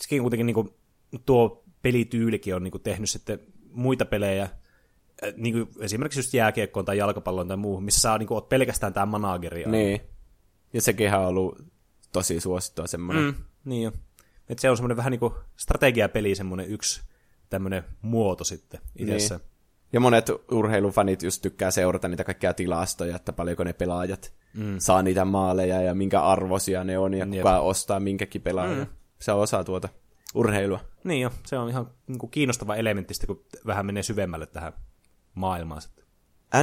sekin 0.01 0.23
kuitenkin 0.23 0.47
niin 0.47 0.55
kuin, 0.55 0.71
tuo 1.27 1.65
pelityylikin 1.83 2.55
on 2.55 2.65
niin 2.65 2.73
kuin, 2.73 2.83
tehnyt 2.83 3.11
sitten 3.11 3.41
muita 3.73 4.05
pelejä, 4.05 4.49
niin 5.37 5.55
kuin 5.55 5.85
esimerkiksi 5.85 6.19
just 6.19 6.35
jääkiekkoon 6.35 6.85
tai 6.85 6.99
jalkapalloon 6.99 7.49
tai 7.49 7.57
muuhun, 7.57 7.85
missä 7.85 8.01
saa 8.01 8.19
niin 8.19 8.27
kuin, 8.27 8.45
pelkästään 8.45 8.93
tämä 8.93 9.07
manageri. 9.07 9.65
Niin. 9.67 10.01
Ja 10.73 10.83
sekin 10.83 11.15
on 11.15 11.27
ollut 11.27 11.63
tosi 12.13 12.41
suosittua 12.41 12.87
semmoinen. 12.87 13.25
Mm, 13.25 13.35
niin 13.65 13.83
jo. 13.83 13.93
Että 14.49 14.63
se 14.63 14.71
on 14.71 14.77
semmoinen 14.77 14.97
vähän 14.97 15.11
niin 15.11 15.21
kuin 15.21 15.35
strategiapeli, 15.57 16.35
semmoinen 16.35 16.69
yksi 16.69 17.03
tämmöinen 17.51 17.85
muoto 18.03 18.45
sitten 18.45 18.81
itsessä. 18.97 19.37
Niin. 19.37 19.51
Ja 19.93 20.01
monet 20.01 20.31
urheilufanit 20.51 21.23
just 21.23 21.43
tykkää 21.43 21.71
seurata 21.71 22.09
niitä 22.09 22.25
kaikkia 22.25 22.55
tilastoja, 22.55 23.17
että 23.17 23.33
paljonko 23.33 23.65
ne 23.65 23.73
pelaajat 23.73 24.33
mm. 24.55 24.75
saa 24.79 25.03
niitä 25.03 25.25
maaleja 25.25 25.83
ja 25.83 25.95
minkä 25.95 26.23
arvosia 26.23 26.85
ne 26.85 26.99
on 26.99 27.15
ja 27.15 27.27
kuka 27.27 27.37
Jep. 27.37 27.63
ostaa 27.63 28.01
minkäkin 28.01 28.43
pelaajan. 28.43 28.79
Mm 28.79 29.00
se 29.21 29.33
on 29.33 29.41
osa 29.41 29.65
tuota 29.65 29.89
urheilua. 30.35 30.81
Niin 31.05 31.21
jo, 31.21 31.31
se 31.47 31.59
on 31.59 31.69
ihan 31.69 31.91
niin 32.07 32.19
kuin 32.19 32.31
kiinnostava 32.31 32.77
elementti, 32.77 33.27
kun 33.27 33.45
vähän 33.67 33.87
menee 33.87 34.03
syvemmälle 34.03 34.47
tähän 34.47 34.73
maailmaan 35.35 35.83
sitten. 35.83 36.05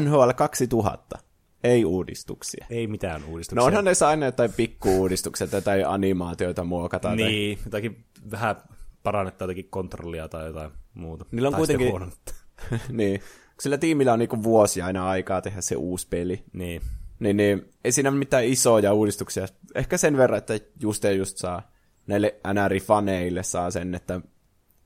NHL 0.01 0.29
2000. 0.35 1.19
Ei 1.63 1.85
uudistuksia. 1.85 2.65
Ei 2.69 2.87
mitään 2.87 3.23
uudistuksia. 3.23 3.61
No 3.61 3.65
onhan 3.65 3.85
ne 3.85 3.91
aina 4.07 4.25
jotain 4.25 4.53
pikku-uudistuksia 4.53 5.47
tai 5.63 5.83
animaatioita 5.83 6.63
muokataan. 6.63 7.17
Niin, 7.17 7.57
tai... 7.57 7.65
jotakin 7.65 8.05
vähän 8.31 8.55
parannetta 9.03 9.43
jotakin 9.43 9.69
kontrollia 9.69 10.27
tai 10.27 10.47
jotain 10.47 10.71
muuta. 10.93 11.25
Niillä 11.31 11.47
on 11.47 11.53
tai 11.53 11.59
kuitenkin... 11.59 12.11
niin. 12.89 13.21
Sillä 13.59 13.77
tiimillä 13.77 14.13
on 14.13 14.19
niinku 14.19 14.43
vuosi 14.43 14.81
aina 14.81 15.09
aikaa 15.09 15.41
tehdä 15.41 15.61
se 15.61 15.75
uusi 15.75 16.07
peli. 16.07 16.43
Niin. 16.53 16.81
Niin, 17.19 17.37
niin 17.37 17.69
ei 17.83 17.91
siinä 17.91 18.09
ole 18.09 18.17
mitään 18.17 18.45
isoja 18.45 18.93
uudistuksia. 18.93 19.47
Ehkä 19.75 19.97
sen 19.97 20.17
verran, 20.17 20.37
että 20.37 20.59
just 20.81 21.03
ja 21.03 21.11
just 21.11 21.37
saa 21.37 21.71
näille 22.07 22.35
NR-faneille 22.47 23.43
saa 23.43 23.71
sen, 23.71 23.95
että 23.95 24.21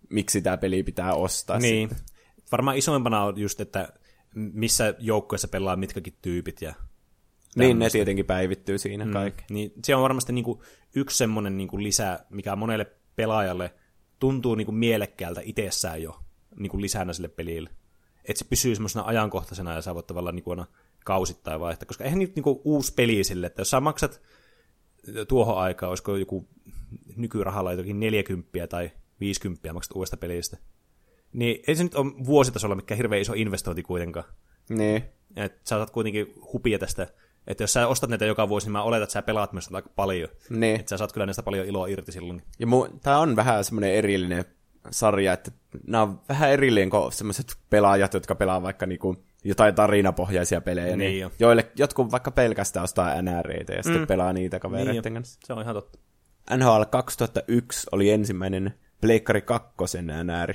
miksi 0.10 0.42
tämä 0.42 0.58
peli 0.58 0.84
pitää 0.84 1.14
ostaa. 1.14 1.60
Niin. 1.60 1.90
Sitten. 1.90 2.06
Varmaan 2.52 2.78
isoimpana 2.78 3.24
on 3.24 3.38
just, 3.40 3.62
että 3.62 3.94
missä 4.36 4.94
joukkueessa 5.00 5.48
pelaa 5.48 5.76
mitkäkin 5.76 6.18
tyypit 6.22 6.62
ja 6.62 6.74
niin, 7.56 7.80
ne 7.80 7.90
tietenkin 7.90 8.26
päivittyy 8.26 8.78
siinä 8.78 9.06
mm. 9.06 9.12
kaikki. 9.12 9.44
Niin, 9.50 9.74
se 9.84 9.96
on 9.96 10.02
varmasti 10.02 10.34
niinku 10.34 10.64
yksi 10.96 11.18
semmoinen 11.18 11.58
niinku 11.58 11.84
lisä, 11.84 12.20
mikä 12.30 12.56
monelle 12.56 12.86
pelaajalle 13.16 13.74
tuntuu 14.20 14.56
niinku 14.56 14.72
mielekkäältä 14.72 15.42
itsessään 15.44 16.02
jo 16.02 16.20
niinku 16.60 16.82
lisänä 16.82 17.14
sille 17.14 17.28
pelille. 17.28 17.70
Että 18.26 18.40
se 18.40 18.46
pysyy 18.50 18.76
semmoisena 18.76 19.06
ajankohtaisena 19.06 19.74
ja 19.74 19.82
sä 19.82 19.96
voit 19.96 20.08
tavallaan 20.08 20.36
niinku 20.36 20.52
aina 20.52 20.66
kausittain 21.06 21.60
vaihtaa. 21.60 21.86
Koska 21.86 22.04
eihän 22.04 22.20
nyt 22.20 22.36
niinku 22.36 22.62
uusi 22.64 22.94
peli 22.94 23.24
sille, 23.24 23.48
että 23.48 23.62
jos 23.62 23.70
sä 23.70 23.80
maksat 23.80 24.22
tuohon 25.28 25.58
aikaan, 25.58 25.90
olisiko 25.90 26.16
joku 26.16 26.48
nykyrahalla 27.16 27.72
jotakin 27.72 28.00
40 28.00 28.68
tai 28.70 28.92
50 29.20 29.74
maksat 29.74 29.96
uudesta 29.96 30.18
pelistä. 30.18 30.58
Niin 31.34 31.64
ei 31.68 31.76
se 31.76 31.84
nyt 31.84 31.96
ole 31.96 32.12
vuositasolla 32.26 32.76
mikään 32.76 32.98
hirveän 32.98 33.22
iso 33.22 33.34
investointi 33.36 33.84
kuitenkaan. 33.84 34.26
Niin. 34.70 35.04
Et 35.36 35.54
sä 35.54 35.76
saat 35.76 35.92
kuitenkin 35.92 36.34
hupia 36.54 36.80
tästä, 36.80 37.08
että 37.48 37.64
jos 37.64 37.74
sä 37.74 37.88
ostat 37.88 38.10
näitä 38.10 38.26
joka 38.26 38.50
vuosi, 38.50 38.66
niin 38.66 38.72
mä 38.72 38.84
oletan, 38.84 39.04
että 39.04 39.14
sä 39.14 39.22
pelaat 39.22 39.54
myös 39.54 39.70
aika 39.74 39.90
paljon. 39.96 40.30
Niin. 40.50 40.80
Että 40.80 40.90
sä 40.90 40.98
saat 40.98 41.12
kyllä 41.12 41.26
näistä 41.26 41.44
paljon 41.44 41.66
iloa 41.66 41.88
irti 41.88 42.12
silloin. 42.12 42.42
Ja 42.60 42.68
mu- 42.68 43.00
tää 43.02 43.20
on 43.20 43.36
vähän 43.36 43.64
semmoinen 43.64 43.94
erillinen 43.94 44.46
sarja, 44.90 45.34
että 45.34 45.52
nämä 45.88 46.04
on 46.04 46.22
vähän 46.30 46.52
erillinen 46.52 46.90
kuin 46.90 47.12
semmoiset 47.12 47.56
pelaajat, 47.70 48.14
jotka 48.14 48.36
pelaa 48.36 48.62
vaikka 48.62 48.86
niinku 48.86 49.16
jotain 49.44 49.76
tarinapohjaisia 49.76 50.62
pelejä, 50.62 50.96
niin, 50.96 50.98
niin 50.98 51.32
joille 51.40 51.72
jotkut 51.76 52.12
vaikka 52.12 52.32
pelkästään 52.32 52.84
ostaa 52.84 53.22
NREitä 53.22 53.74
ja 53.74 53.84
sitten 53.84 54.02
mm. 54.02 54.08
pelaa 54.08 54.34
niitä 54.34 54.60
kavereiden 54.60 55.04
niin 55.04 55.14
kanssa. 55.14 55.40
Se 55.44 55.54
on 55.54 55.62
ihan 55.62 55.76
totta. 55.76 56.00
NHL 56.58 56.84
2001 56.90 57.88
oli 57.92 58.10
ensimmäinen 58.10 58.74
Pleikkari 59.02 59.42
2 59.42 59.74
NR. 60.02 60.54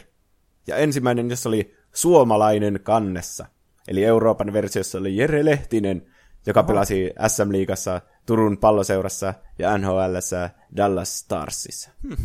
Ja 0.67 0.77
ensimmäinen, 0.77 1.31
jossa 1.31 1.49
oli 1.49 1.75
suomalainen 1.93 2.81
kannessa. 2.83 3.47
Eli 3.89 4.05
Euroopan 4.05 4.53
versiossa 4.53 4.99
oli 4.99 5.17
Jere 5.17 5.45
Lehtinen, 5.45 6.07
joka 6.47 6.61
Oho. 6.61 6.67
pelasi 6.67 7.11
SM-liigassa, 7.27 8.01
Turun 8.27 8.59
palloseurassa 8.59 9.35
ja 9.59 9.79
NHLssä 9.79 10.51
Dallas 10.77 11.19
Starsissa. 11.19 11.91
Hmm. 12.03 12.17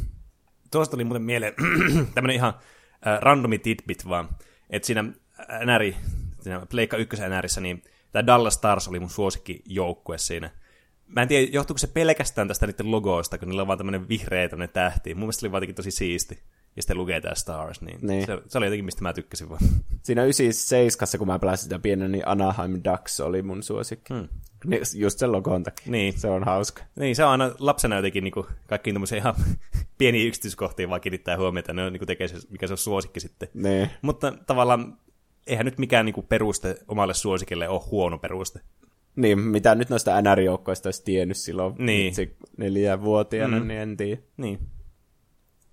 Tuosta 0.72 0.92
tuli 0.92 1.04
muuten 1.04 1.22
mieleen 1.22 1.54
tämmöinen 2.14 2.36
ihan 2.36 2.54
äh, 3.08 3.20
randomi 3.22 3.60
tidbit 3.60 4.10
vaan, 4.10 4.30
että 4.70 4.86
siinä 4.86 5.04
NR, 5.66 5.94
siinä 6.42 6.66
Pleikka 6.70 6.98
1 6.98 7.22
NRissä, 7.30 7.62
niin 7.62 7.84
tämä 8.12 8.26
Dallas 8.26 8.54
Stars 8.54 8.88
oli 8.88 9.00
mun 9.00 9.10
suosikki 9.10 9.62
joukkue 9.66 10.18
siinä 10.18 10.52
mä 11.16 11.22
en 11.22 11.28
tiedä, 11.28 11.48
johtuuko 11.52 11.78
se 11.78 11.88
pelkästään 11.88 12.48
tästä 12.48 12.68
niiden 12.68 12.92
logoista, 12.92 13.38
kun 13.38 13.48
niillä 13.48 13.62
on 13.62 13.68
vaan 13.68 13.78
tämmöinen 13.78 14.10
vihreä 14.10 14.50
tämmöinen 14.50 14.74
tähti. 14.74 15.14
Mun 15.14 15.20
mielestä 15.20 15.40
se 15.40 15.46
oli 15.46 15.52
vaan 15.52 15.76
tosi 15.76 15.92
siisti. 15.92 16.40
Ja 16.76 16.82
sitten 16.82 16.98
lukee 16.98 17.22
tää 17.22 17.36
Stars, 17.36 17.82
niin, 17.82 18.00
niin. 18.02 18.26
Se, 18.26 18.42
se, 18.48 18.58
oli 18.58 18.66
jotenkin, 18.66 18.86
mistä 18.86 19.02
mä 19.02 19.14
tykkäsin 19.14 19.50
vaan. 19.50 19.62
Siinä 20.04 20.24
97, 20.24 21.20
kun 21.20 21.28
mä 21.28 21.40
pelasin 21.40 21.64
sitä 21.64 21.80
pienen, 21.80 22.12
niin 22.12 22.28
Anaheim 22.28 22.82
Ducks 22.84 23.20
oli 23.20 23.42
mun 23.42 23.64
suosikki. 23.64 24.14
Hmm. 24.14 24.28
Just 24.96 25.20
sen 25.20 25.32
logon 25.32 25.64
takia. 25.64 25.92
Niin. 25.92 26.20
Se 26.20 26.28
on 26.28 26.44
hauska. 26.44 26.84
Niin, 26.96 27.16
se 27.16 27.24
on 27.24 27.32
aina 27.32 27.52
lapsena 27.60 27.96
jotenkin 27.96 28.24
niin 28.24 28.34
kaikkiin 28.68 28.94
tämmöisiä 28.94 29.18
ihan 29.18 29.36
pieniä 29.98 30.28
yksityiskohtia 30.28 30.90
vaan 30.90 31.02
kiinnittää 31.02 31.38
huomiota, 31.38 31.74
ne 31.74 31.84
on, 31.84 31.94
niin 31.94 32.08
tekee 32.08 32.28
se, 32.28 32.38
mikä 32.50 32.68
se 32.68 32.74
on 32.74 32.78
suosikki 32.78 33.20
sitten. 33.20 33.50
Niin. 33.54 33.90
Mutta 34.02 34.34
tavallaan 34.48 34.98
eihän 35.48 35.66
nyt 35.66 35.78
mikään 35.78 36.06
niin 36.06 36.26
peruste 36.30 36.78
omalle 36.88 37.14
suosikille 37.14 37.70
ole 37.70 37.82
huono 37.92 38.18
peruste. 38.18 38.60
Niin, 39.16 39.40
mitä 39.40 39.76
nyt 39.76 39.90
noista 39.90 40.22
NR-joukkoista 40.22 40.88
olisi 40.88 41.04
tiennyt 41.04 41.38
silloin 41.38 41.76
Niin. 41.78 42.14
neljävuotiaana, 42.58 43.60
Mm. 43.60 43.68
niin 43.68 43.80
en 43.80 43.98
tiedä. 43.98 44.22
Niin. 44.38 44.60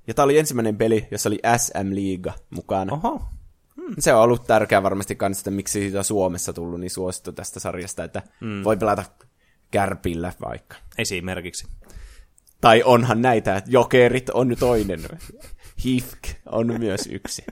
Ja 0.07 0.14
tää 0.14 0.24
oli 0.24 0.39
ensimmäinen 0.39 0.76
peli, 0.76 1.09
jossa 1.11 1.28
oli 1.28 1.39
SM-liiga 1.57 2.32
mukana. 2.51 2.93
Oho. 2.93 3.22
Se 3.99 4.14
on 4.14 4.22
ollut 4.22 4.47
tärkeää 4.47 4.82
varmasti 4.82 5.16
kans, 5.16 5.39
että 5.39 5.51
miksi 5.51 5.80
siitä 5.80 5.99
on 5.99 6.05
Suomessa 6.05 6.53
tullut 6.53 6.80
niin 6.80 6.91
suosittu 6.91 7.32
tästä 7.32 7.61
sarjasta, 7.61 8.05
että 8.05 8.22
mm. 8.41 8.64
voi 8.64 8.76
pelata 8.76 9.05
kärpillä 9.70 10.32
vaikka. 10.41 10.76
Esimerkiksi. 10.99 11.66
Tai 12.61 12.82
onhan 12.82 13.22
näitä, 13.22 13.57
että 13.57 13.70
jokerit 13.70 14.30
on 14.30 14.57
toinen. 14.61 15.01
HIFK 15.84 16.22
on 16.47 16.74
myös 16.78 17.09
yksi. 17.12 17.45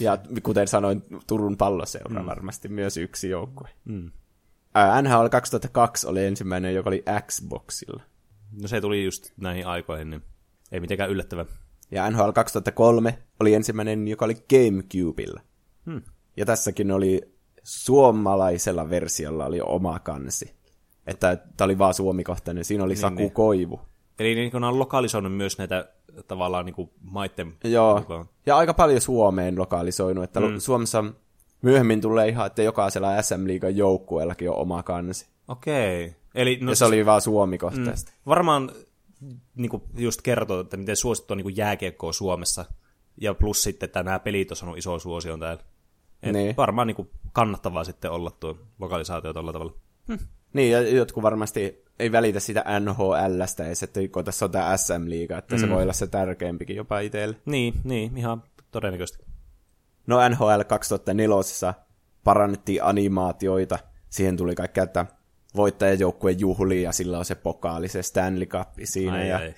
Ja 0.00 0.18
kuten 0.42 0.68
sanoin, 0.68 1.02
Turun 1.26 1.56
palloseura 1.56 2.20
mm. 2.20 2.26
varmasti 2.26 2.68
myös 2.68 2.96
yksi 2.96 3.28
joukkue. 3.28 3.68
Mm. 3.84 4.10
NHL 5.02 5.26
2002 5.30 6.06
oli 6.06 6.24
ensimmäinen, 6.24 6.74
joka 6.74 6.90
oli 6.90 7.04
Xboxilla. 7.26 8.02
No 8.62 8.68
se 8.68 8.80
tuli 8.80 9.04
just 9.04 9.32
näihin 9.36 9.66
aikoihin, 9.66 10.10
niin 10.10 10.22
ei 10.72 10.80
mitenkään 10.80 11.10
yllättävä. 11.10 11.44
Ja 11.90 12.10
NHL 12.10 12.30
2003 12.30 13.18
oli 13.40 13.54
ensimmäinen, 13.54 14.08
joka 14.08 14.24
oli 14.24 14.34
Gamecubella. 14.34 15.40
Hmm. 15.86 16.02
Ja 16.36 16.46
tässäkin 16.46 16.90
oli 16.90 17.32
suomalaisella 17.62 18.90
versiolla 18.90 19.46
oli 19.46 19.60
oma 19.60 19.98
kansi. 19.98 20.54
Että 21.06 21.36
tämä 21.36 21.64
oli 21.64 21.78
vaan 21.78 21.94
suomikohtainen. 21.94 22.64
Siinä 22.64 22.84
oli 22.84 22.92
niin, 22.92 23.00
Saku 23.00 23.16
niin. 23.16 23.32
Koivu. 23.32 23.80
Eli 24.18 24.34
niin 24.34 24.50
kun 24.50 24.64
on 24.64 24.78
lokalisoinut 24.78 25.36
myös 25.36 25.58
näitä 25.58 25.88
tavallaan 26.28 26.66
niin 26.66 26.74
kuin 26.74 26.90
maitten... 27.00 27.54
Joo, 27.64 27.98
mukaan. 27.98 28.28
ja 28.46 28.56
aika 28.56 28.74
paljon 28.74 29.00
Suomeen 29.00 29.58
lokalisoinut. 29.58 30.24
Että 30.24 30.40
mm. 30.40 30.58
Suomessa 30.58 31.04
myöhemmin 31.62 32.00
tulee 32.00 32.28
ihan, 32.28 32.46
että 32.46 32.62
jokaisella 32.62 33.22
SM-liigan 33.22 33.76
joukkueellakin 33.76 34.50
on 34.50 34.56
oma 34.56 34.82
kansi. 34.82 35.26
Okei. 35.48 36.16
Eli 36.34 36.58
no, 36.60 36.70
Ja 36.70 36.76
se 36.76 36.84
oli 36.84 37.06
vaan 37.06 37.20
suomikohtaisesti. 37.20 38.12
varmaan 38.26 38.72
niin 39.54 39.70
kuin 39.70 39.82
just 39.96 40.22
kertoo, 40.22 40.60
että 40.60 40.76
miten 40.76 40.96
suosittu 40.96 41.34
on 41.34 41.38
niin 41.38 41.56
jääkiekkoa 41.56 42.12
Suomessa. 42.12 42.64
Ja 43.20 43.34
plus 43.34 43.62
sitten, 43.62 43.86
että 43.86 44.02
nämä 44.02 44.18
pelit 44.18 44.50
on 44.50 44.56
saanut 44.56 44.78
iso 44.78 44.98
suosion 44.98 45.40
täällä. 45.40 45.62
Et 46.22 46.32
Niin. 46.32 46.56
Varmaan 46.56 46.86
niin 46.86 46.96
kuin 46.96 47.10
kannattavaa 47.32 47.84
sitten 47.84 48.10
olla 48.10 48.30
tuo 48.30 48.58
lokalisaatio 48.78 49.32
tuolla 49.32 49.52
tavalla. 49.52 49.72
Niin, 50.52 50.72
ja 50.72 50.80
jotkut 50.80 51.22
varmasti 51.22 51.84
ei 51.98 52.12
välitä 52.12 52.40
sitä 52.40 52.64
NHLstä 52.80 53.66
edes, 53.66 53.82
että 53.82 54.00
kun 54.12 54.24
tässä 54.24 54.44
on 54.44 54.50
tämä 54.50 54.76
SM-liiga, 54.76 55.38
että 55.38 55.54
mm. 55.54 55.60
se 55.60 55.68
voi 55.68 55.82
olla 55.82 55.92
se 55.92 56.06
tärkeämpikin 56.06 56.76
jopa 56.76 57.00
itselle. 57.00 57.36
Niin, 57.46 57.74
niin, 57.84 58.16
ihan 58.16 58.42
todennäköisesti. 58.70 59.31
No 60.06 60.28
NHL 60.28 60.60
2004 60.68 61.74
parannettiin 62.24 62.84
animaatioita. 62.84 63.78
Siihen 64.10 64.36
tuli 64.36 64.54
kaikkea, 64.54 64.84
että 64.84 65.06
voittajajoukkueen 65.56 66.40
juhli 66.40 66.82
ja 66.82 66.92
sillä 66.92 67.18
on 67.18 67.24
se 67.24 67.34
pokaali, 67.34 67.88
se 67.88 68.02
Stanley 68.02 68.46
Cup 68.46 68.68
siinä. 68.84 69.12
Ai, 69.16 69.28
ja 69.28 69.36
ai. 69.38 69.54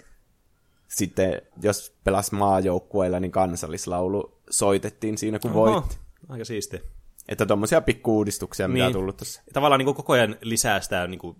sitten 0.88 1.42
jos 1.62 1.96
pelas 2.04 2.32
maajoukkueilla, 2.32 3.20
niin 3.20 3.30
kansallislaulu 3.30 4.40
soitettiin 4.50 5.18
siinä, 5.18 5.38
kun 5.38 5.50
Oho, 5.50 5.60
voitti. 5.60 5.98
Aika 6.28 6.44
siistiä. 6.44 6.80
Että 7.28 7.46
tommosia 7.46 7.80
pikku-uudistuksia, 7.80 8.68
mitä 8.68 8.84
on 8.84 8.88
Niin. 8.88 8.92
tullut 8.92 9.16
tuossa. 9.16 9.42
Tavallaan 9.52 9.78
niin 9.78 9.84
kuin 9.86 9.94
koko 9.94 10.12
ajan 10.12 10.36
lisää 10.42 10.80
sitä, 10.80 11.06
niin 11.06 11.18
kuin, 11.18 11.36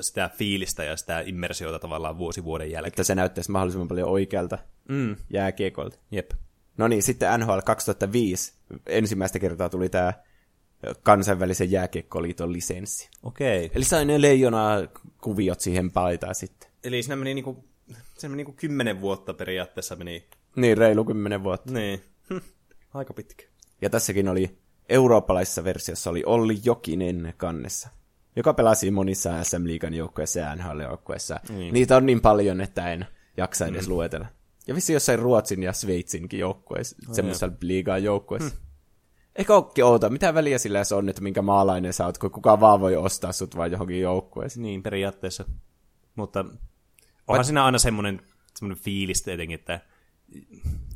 sitä 0.00 0.30
fiilistä 0.34 0.84
ja 0.84 0.96
sitä 0.96 1.20
immersiota 1.20 1.78
tavallaan 1.78 2.18
vuosi 2.18 2.44
vuoden 2.44 2.70
jälkeen. 2.70 2.88
Että 2.88 3.04
se 3.04 3.14
näyttäisi 3.14 3.50
mahdollisimman 3.50 3.88
paljon 3.88 4.08
oikealta 4.08 4.58
Mm. 4.88 5.16
jääkiekolta. 5.30 5.98
Jep. 6.10 6.30
No 6.78 6.88
niin, 6.88 7.02
sitten 7.02 7.40
NHL 7.40 7.58
2005 7.64 8.52
ensimmäistä 8.86 9.38
kertaa 9.38 9.68
tuli 9.68 9.88
tämä 9.88 10.12
kansainvälisen 11.02 11.70
jääkiekkoliiton 11.70 12.52
lisenssi. 12.52 13.10
Okei. 13.22 13.70
Eli 13.74 13.84
sai 13.84 14.04
ne 14.04 14.20
leijonaa 14.20 14.78
kuviot 15.22 15.60
siihen 15.60 15.90
paitaan 15.90 16.34
sitten. 16.34 16.70
Eli 16.84 17.02
siinä 17.02 17.16
meni 17.16 17.34
niinku, 17.34 17.64
se 18.18 18.28
meni 18.28 18.36
niinku 18.36 18.52
kymmenen 18.52 19.00
vuotta 19.00 19.34
periaatteessa 19.34 19.96
meni. 19.96 20.28
Niin, 20.56 20.78
reilu 20.78 21.04
kymmenen 21.04 21.44
vuotta. 21.44 21.72
Niin. 21.72 22.02
Hm. 22.30 22.40
Aika 22.94 23.14
pitkä. 23.14 23.44
Ja 23.82 23.90
tässäkin 23.90 24.28
oli 24.28 24.58
eurooppalaisessa 24.88 25.64
versiossa 25.64 26.10
oli 26.10 26.22
Olli 26.26 26.58
Jokinen 26.64 27.34
kannessa, 27.36 27.88
joka 28.36 28.54
pelasi 28.54 28.90
monissa 28.90 29.44
SM-liigan 29.44 29.94
joukkueissa 29.94 30.40
ja 30.40 30.54
NHL-joukkueissa. 30.54 31.40
Niin. 31.48 31.74
Niitä 31.74 31.96
on 31.96 32.06
niin 32.06 32.20
paljon, 32.20 32.60
että 32.60 32.92
en 32.92 33.06
jaksa 33.36 33.66
edes 33.66 33.88
mm. 33.88 33.94
luetella. 33.94 34.26
Ja 34.66 34.74
vissi 34.74 34.92
jossain 34.92 35.18
Ruotsin 35.18 35.62
ja 35.62 35.72
Sveitsinkin 35.72 36.40
joukkueissa, 36.40 36.96
oh, 37.08 37.14
semmoisessa 37.14 37.50
liigan 37.60 38.04
joukkueissa. 38.04 38.50
Hmm. 38.50 38.66
Eikä 39.36 39.54
ookin 39.54 39.84
outa, 39.84 40.10
mitä 40.10 40.34
väliä 40.34 40.58
sillä 40.58 40.78
edes 40.78 40.92
on, 40.92 41.08
että 41.08 41.22
minkä 41.22 41.42
maalainen 41.42 41.92
sä 41.92 42.06
oot, 42.06 42.18
kun 42.18 42.30
kukaan 42.30 42.60
vaan 42.60 42.80
voi 42.80 42.96
ostaa 42.96 43.32
sut 43.32 43.56
vaan 43.56 43.72
johonkin 43.72 44.00
joukkueeseen. 44.00 44.62
Niin, 44.62 44.82
periaatteessa. 44.82 45.44
Mutta 46.14 46.44
onhan 47.28 47.44
siinä 47.44 47.64
aina 47.64 47.78
semmoinen, 47.78 48.20
semmoinen 48.54 48.84
fiilis 48.84 49.22
tietenkin, 49.22 49.54
että 49.54 49.80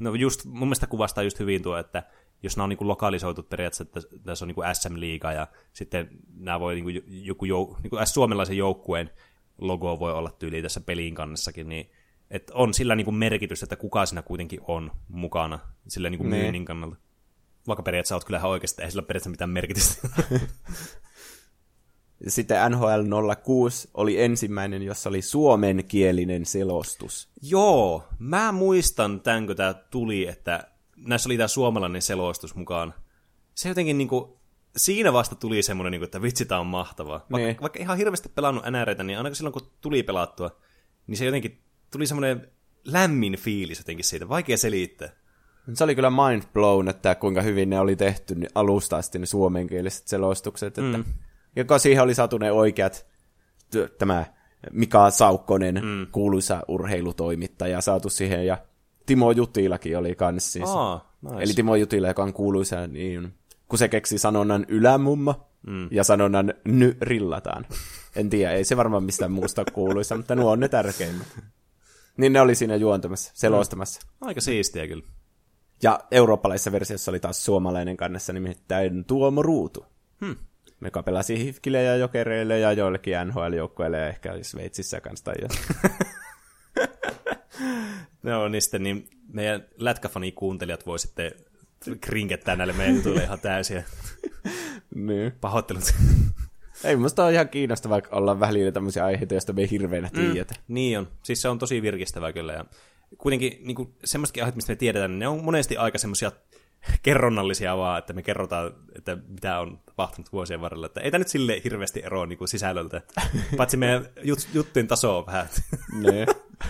no 0.00 0.14
just, 0.14 0.44
mun 0.44 0.68
mielestä 0.68 0.86
kuvastaa 0.86 1.24
just 1.24 1.38
hyvin 1.38 1.62
tuo, 1.62 1.76
että 1.76 2.02
jos 2.42 2.56
nämä 2.56 2.64
on 2.64 2.68
niin 2.68 2.88
lokalisoitu 2.88 3.42
periaatteessa, 3.42 3.82
että 3.82 4.00
tässä 4.24 4.44
on 4.44 4.48
niin 4.48 4.74
SM-liiga 4.74 5.32
ja 5.32 5.46
sitten 5.72 6.08
nämä 6.36 6.60
voi 6.60 6.80
niin 6.80 7.04
joku 7.08 7.44
jou, 7.44 7.76
niin 7.82 7.90
kuin 7.90 8.06
suomalaisen 8.06 8.56
joukkueen 8.56 9.10
logo 9.58 10.00
voi 10.00 10.12
olla 10.12 10.30
tyyli 10.30 10.62
tässä 10.62 10.80
pelin 10.80 11.14
kannessakin, 11.14 11.68
niin 11.68 11.90
että 12.30 12.54
on 12.54 12.74
sillä 12.74 12.94
niin 12.96 13.04
kuin 13.04 13.14
merkitys, 13.14 13.62
että 13.62 13.76
kuka 13.76 14.06
siinä 14.06 14.22
kuitenkin 14.22 14.60
on 14.68 14.90
mukana 15.08 15.58
sillä 15.88 16.10
niin 16.10 16.18
kuin 16.18 16.30
Niin. 16.30 16.40
myynnin 16.42 16.64
kannalta. 16.64 16.96
Vaikka 17.66 17.82
periaatteessa 17.82 18.14
olet 18.14 18.24
kyllä 18.24 18.38
ihan 18.38 18.50
oikeasti, 18.50 18.82
ei 18.82 18.90
sillä 18.90 19.02
periaatteessa 19.02 19.30
mitään 19.30 19.50
merkitystä. 19.50 20.08
Sitten 22.28 22.70
NHL 22.70 23.32
06 23.44 23.88
oli 23.94 24.22
ensimmäinen, 24.22 24.82
jossa 24.82 25.08
oli 25.08 25.22
suomenkielinen 25.22 26.46
selostus. 26.46 27.28
Joo, 27.42 28.04
mä 28.18 28.52
muistan 28.52 29.20
tämän, 29.20 29.46
kun 29.46 29.56
tämä 29.56 29.74
tuli, 29.74 30.26
että 30.28 30.68
näissä 30.96 31.28
oli 31.28 31.36
tämä 31.36 31.48
suomalainen 31.48 32.02
selostus 32.02 32.54
mukaan. 32.54 32.94
Se 33.54 33.68
jotenkin 33.68 33.98
niinku, 33.98 34.40
siinä 34.76 35.12
vasta 35.12 35.34
tuli 35.34 35.62
semmoinen, 35.62 35.90
niinku, 35.90 36.04
että 36.04 36.22
vitsi, 36.22 36.44
tää 36.44 36.60
on 36.60 36.66
mahtavaa. 36.66 37.18
Vaikka, 37.18 37.36
Niin. 37.46 37.56
vaikka 37.60 37.78
ihan 37.80 37.96
hirveästi 37.98 38.28
pelannut 38.28 38.64
NRitä, 38.70 39.02
niin 39.04 39.18
aina 39.18 39.34
silloin, 39.34 39.52
kun 39.52 39.70
tuli 39.80 40.02
pelattua, 40.02 40.50
niin 41.06 41.16
se 41.16 41.24
jotenkin 41.24 41.62
tuli 41.90 42.06
semmoinen 42.06 42.48
lämmin 42.84 43.36
fiilis 43.36 43.78
jotenkin 43.78 44.04
siitä. 44.04 44.28
Vaikea 44.28 44.56
selittää. 44.56 45.08
Se 45.74 45.84
oli 45.84 45.94
kyllä 45.94 46.10
mind 46.10 46.42
blown, 46.52 46.88
että 46.88 47.14
kuinka 47.14 47.42
hyvin 47.42 47.70
ne 47.70 47.80
oli 47.80 47.96
tehty 47.96 48.36
alusta 48.54 48.96
asti 48.96 49.18
ne 49.18 49.26
suomenkieliset 49.26 50.08
selostukset. 50.08 50.78
Että, 50.78 50.98
mm. 50.98 51.04
Joka 51.56 51.78
siihen 51.78 52.02
oli 52.02 52.14
saatu 52.14 52.38
ne 52.38 52.52
oikeat, 52.52 53.06
tämä 53.98 54.24
Mika 54.72 55.10
Saukkonen, 55.10 55.74
mm. 55.74 56.06
kuuluisa 56.12 56.62
urheilutoimittaja, 56.68 57.80
saatu 57.80 58.10
siihen, 58.10 58.46
ja 58.46 58.58
Timo 59.06 59.30
Jutilakin 59.30 59.98
oli 59.98 60.14
kans 60.14 60.52
siis. 60.52 60.68
Aa, 60.68 61.16
nice. 61.22 61.42
Eli 61.42 61.52
Timo 61.52 61.76
Jutila, 61.76 62.08
joka 62.08 62.22
on 62.22 62.32
kuuluisa, 62.32 62.86
niin 62.86 63.34
kun 63.68 63.78
se 63.78 63.88
keksi 63.88 64.18
sanonnan 64.18 64.66
ylämumma 64.68 65.46
mm. 65.66 65.88
ja 65.90 66.04
sanonnan 66.04 66.54
ny 66.64 66.96
rillataan. 67.00 67.66
En 68.16 68.30
tiedä, 68.30 68.52
ei 68.52 68.64
se 68.64 68.76
varmaan 68.76 69.04
mistään 69.04 69.32
muusta 69.32 69.64
kuuluisa, 69.64 70.16
mutta 70.16 70.34
nuo 70.34 70.50
on 70.50 70.60
ne 70.60 70.68
tärkeimmät. 70.68 71.26
Niin 72.16 72.32
ne 72.32 72.40
oli 72.40 72.54
siinä 72.54 72.76
juontamassa, 72.76 73.32
selostamassa. 73.34 74.00
Aika 74.20 74.40
siistiä 74.40 74.88
kyllä. 74.88 75.04
Ja 75.82 76.00
eurooppalaisessa 76.10 76.72
versiossa 76.72 77.10
oli 77.10 77.20
taas 77.20 77.44
suomalainen 77.44 77.96
kannessa 77.96 78.32
nimittäin 78.32 79.04
Tuomo 79.04 79.42
Ruutu. 79.42 79.86
Hmm. 80.24 80.36
Joka 80.84 81.02
pelasi 81.02 81.44
Hifkille 81.44 81.82
ja 81.82 81.96
Jokereille 81.96 82.58
ja 82.58 82.72
joillekin 82.72 83.14
NHL-joukkueille 83.26 83.98
ja 83.98 84.08
ehkä 84.08 84.32
Sveitsissä 84.42 85.00
kanssa 85.00 85.24
tai. 85.24 85.34
No 88.22 88.48
niin 88.48 88.62
sitten 88.62 88.82
niin 88.82 89.08
meidän 89.32 89.64
lätkäfani-kuuntelijat 89.76 90.86
voi 90.86 90.98
sitten 90.98 91.32
krinkettää 92.00 92.56
näille 92.56 92.72
meidän 92.72 92.96
jutuille 92.96 93.22
ihan 93.22 93.40
täysiä. 93.40 93.84
niin. 94.94 95.32
Pahoittelut. 95.40 95.94
Ei, 96.84 96.96
musta 96.96 97.24
on 97.24 97.32
ihan 97.32 97.48
kiinnostavaa 97.48 98.00
olla 98.10 98.40
välillä 98.40 98.72
tämmöisiä 98.72 99.04
aiheita, 99.04 99.34
joista 99.34 99.52
me 99.52 99.60
ei 99.60 99.70
hirveänä 99.70 100.10
tiedetä. 100.10 100.54
Niin 100.68 100.98
on. 100.98 101.08
Siis 101.22 101.42
se 101.42 101.48
on 101.48 101.58
tosi 101.58 101.82
virkistävää 101.82 102.32
kyllä. 102.32 102.52
Ja 102.52 102.64
kuitenkin 103.18 103.58
niin 103.60 103.74
kuin, 103.74 103.94
semmoistakin 104.04 104.42
aiheet, 104.42 104.56
mistä 104.56 104.72
me 104.72 104.76
tiedetään, 104.76 105.10
niin 105.10 105.18
ne 105.18 105.28
on 105.28 105.44
monesti 105.44 105.76
aika 105.76 105.98
semmoisia 105.98 106.32
kerronnallisia 107.02 107.76
vaan, 107.76 107.98
että 107.98 108.12
me 108.12 108.22
kerrotaan, 108.22 108.72
että 108.96 109.18
mitä 109.28 109.60
on 109.60 109.78
tapahtunut 109.86 110.32
vuosien 110.32 110.60
varrella. 110.60 110.86
Että 110.86 111.00
ei 111.00 111.10
tämä 111.10 111.18
nyt 111.18 111.28
sille 111.28 111.60
hirveästi 111.64 112.02
eroa 112.04 112.26
niin 112.26 112.38
kuin 112.38 112.48
sisällöltä. 112.48 113.02
Paitsi 113.56 113.76
meidän 113.76 114.04
jut- 114.18 114.48
juttujen 114.54 114.86
taso 114.88 115.18
on 115.18 115.26
vähän 115.26 115.46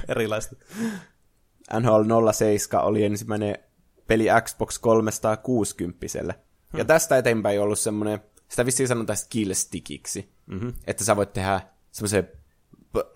erilaista. 0.08 0.56
NHL 1.80 2.30
07 2.32 2.84
oli 2.84 3.04
ensimmäinen 3.04 3.58
peli 4.06 4.26
Xbox 4.42 4.78
360 4.78 6.06
Ja 6.76 6.84
tästä 6.84 7.18
eteenpäin 7.18 7.60
ollut 7.60 7.78
semmoinen, 7.78 8.20
sitä 8.48 8.66
vissiin 8.66 8.88
sanotaan 8.88 9.16
skillstickiksi, 9.16 10.32
mm-hmm. 10.46 10.72
että 10.86 11.04
sä 11.04 11.16
voit 11.16 11.32
tehdä 11.32 11.60
semmoisen 11.90 12.28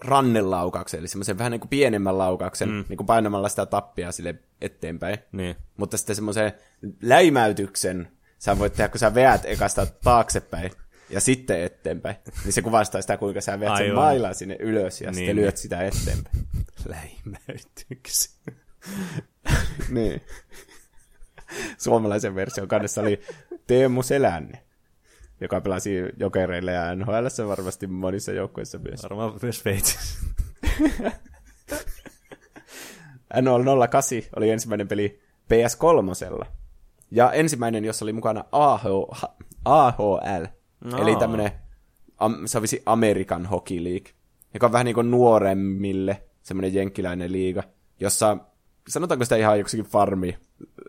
rannelaukauksen, 0.00 1.00
eli 1.00 1.08
semmoisen 1.08 1.38
vähän 1.38 1.50
niin 1.50 1.60
kuin 1.60 1.68
pienemmän 1.68 2.18
laukauksen, 2.18 2.68
mm. 2.68 2.84
niin 2.88 2.96
kuin 2.96 3.06
painamalla 3.06 3.48
sitä 3.48 3.66
tappia 3.66 4.12
sille 4.12 4.34
eteenpäin. 4.60 5.18
Niin. 5.32 5.56
Mutta 5.76 5.96
sitten 5.96 6.16
semmoisen 6.16 6.52
läimäytyksen 7.02 8.08
sä 8.38 8.58
voit 8.58 8.72
tehdä, 8.72 8.88
kun 8.88 8.98
sä 8.98 9.14
veät 9.14 9.44
ekasta 9.44 9.86
taaksepäin 9.86 10.70
ja 11.10 11.20
sitten 11.20 11.62
eteenpäin. 11.62 12.16
Niin 12.44 12.52
se 12.52 12.62
kuvastaa 12.62 13.00
sitä, 13.00 13.16
kuinka 13.16 13.40
sä 13.40 13.60
veät 13.60 13.76
sen 13.76 13.86
Aivan. 13.86 14.04
mailan 14.04 14.34
sinne 14.34 14.56
ylös 14.60 15.00
ja 15.00 15.10
niin, 15.10 15.14
sitten 15.14 15.36
lyöt 15.36 15.56
sitä 15.56 15.82
eteenpäin. 15.82 16.46
Läimäytyksi. 16.88 18.30
niin. 19.88 20.22
Suomalaisen 21.78 22.34
version 22.34 22.68
kannessa 22.68 23.00
oli 23.00 23.20
Teemu 23.66 24.02
Selänne, 24.02 24.64
joka 25.40 25.60
pelasi 25.60 25.90
jokereille 26.16 26.72
ja 26.72 26.94
NHL 26.94 27.48
varmasti 27.48 27.86
monissa 27.86 28.32
joukkueissa 28.32 28.78
myös. 28.78 29.02
Varmaan 29.02 29.38
myös 29.42 29.58
Sveitsissä. 29.58 30.26
NHL 33.42 33.86
08 33.90 34.18
oli 34.36 34.50
ensimmäinen 34.50 34.88
peli 34.88 35.20
PS3. 35.54 36.46
Ja 37.10 37.32
ensimmäinen, 37.32 37.84
jossa 37.84 38.04
oli 38.04 38.12
mukana 38.12 38.44
AH, 38.52 38.84
AHL, 39.64 40.44
no. 40.84 40.98
eli 40.98 41.16
tämmönen, 41.16 41.52
am, 42.18 42.36
se 42.46 42.58
olisi 42.58 42.82
American 42.86 43.46
Hockey 43.46 43.84
League, 43.84 44.12
joka 44.54 44.66
on 44.66 44.72
vähän 44.72 44.84
niin 44.84 44.94
kuin 44.94 45.10
nuoremmille 45.10 46.22
semmoinen 46.42 46.74
jenkkiläinen 46.74 47.32
liiga, 47.32 47.62
jossa 48.00 48.36
sanotaanko 48.88 49.24
sitä 49.24 49.36
ihan 49.36 49.58
joksikin 49.58 49.84
farmi 49.84 50.38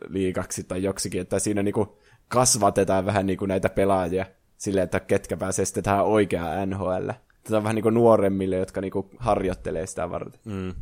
liigaksi 0.08 0.64
tai 0.64 0.84
joksikin, 0.84 1.22
että 1.22 1.40
siinä 1.40 1.64
niinku 1.64 1.98
kasvatetaan 2.28 3.06
vähän 3.06 3.26
niinku 3.26 3.46
näitä 3.46 3.70
pelaajia 3.70 4.26
silleen, 4.62 4.84
että 4.84 5.00
ketkä 5.00 5.38
pääsee 5.38 5.66
sitten 5.66 5.84
tähän 5.84 6.06
oikeaan 6.06 6.70
NHL. 6.70 7.10
Tätä 7.44 7.58
on 7.58 7.64
vähän 7.64 7.76
niinku 7.76 7.90
nuoremmille, 7.90 8.56
jotka 8.56 8.82
niinku 8.82 9.10
harjoittelee 9.18 9.88
sitä 9.88 10.10
varten. 10.10 10.40
Mm. 10.46 10.74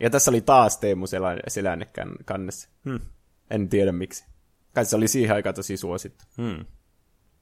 Ja 0.00 0.10
tässä 0.10 0.30
oli 0.30 0.40
taas 0.40 0.76
Teemu 0.76 1.06
Selänne, 1.06 1.42
Selänne 1.48 1.86
kann- 2.00 2.24
kannessa. 2.24 2.68
Hmm. 2.84 3.00
En 3.50 3.68
tiedä 3.68 3.92
miksi. 3.92 4.24
Kai 4.74 4.84
se 4.84 4.96
oli 4.96 5.08
siihen 5.08 5.36
aikaan 5.36 5.54
tosi 5.54 5.76
suosittu. 5.76 6.24
Hmm. 6.36 6.64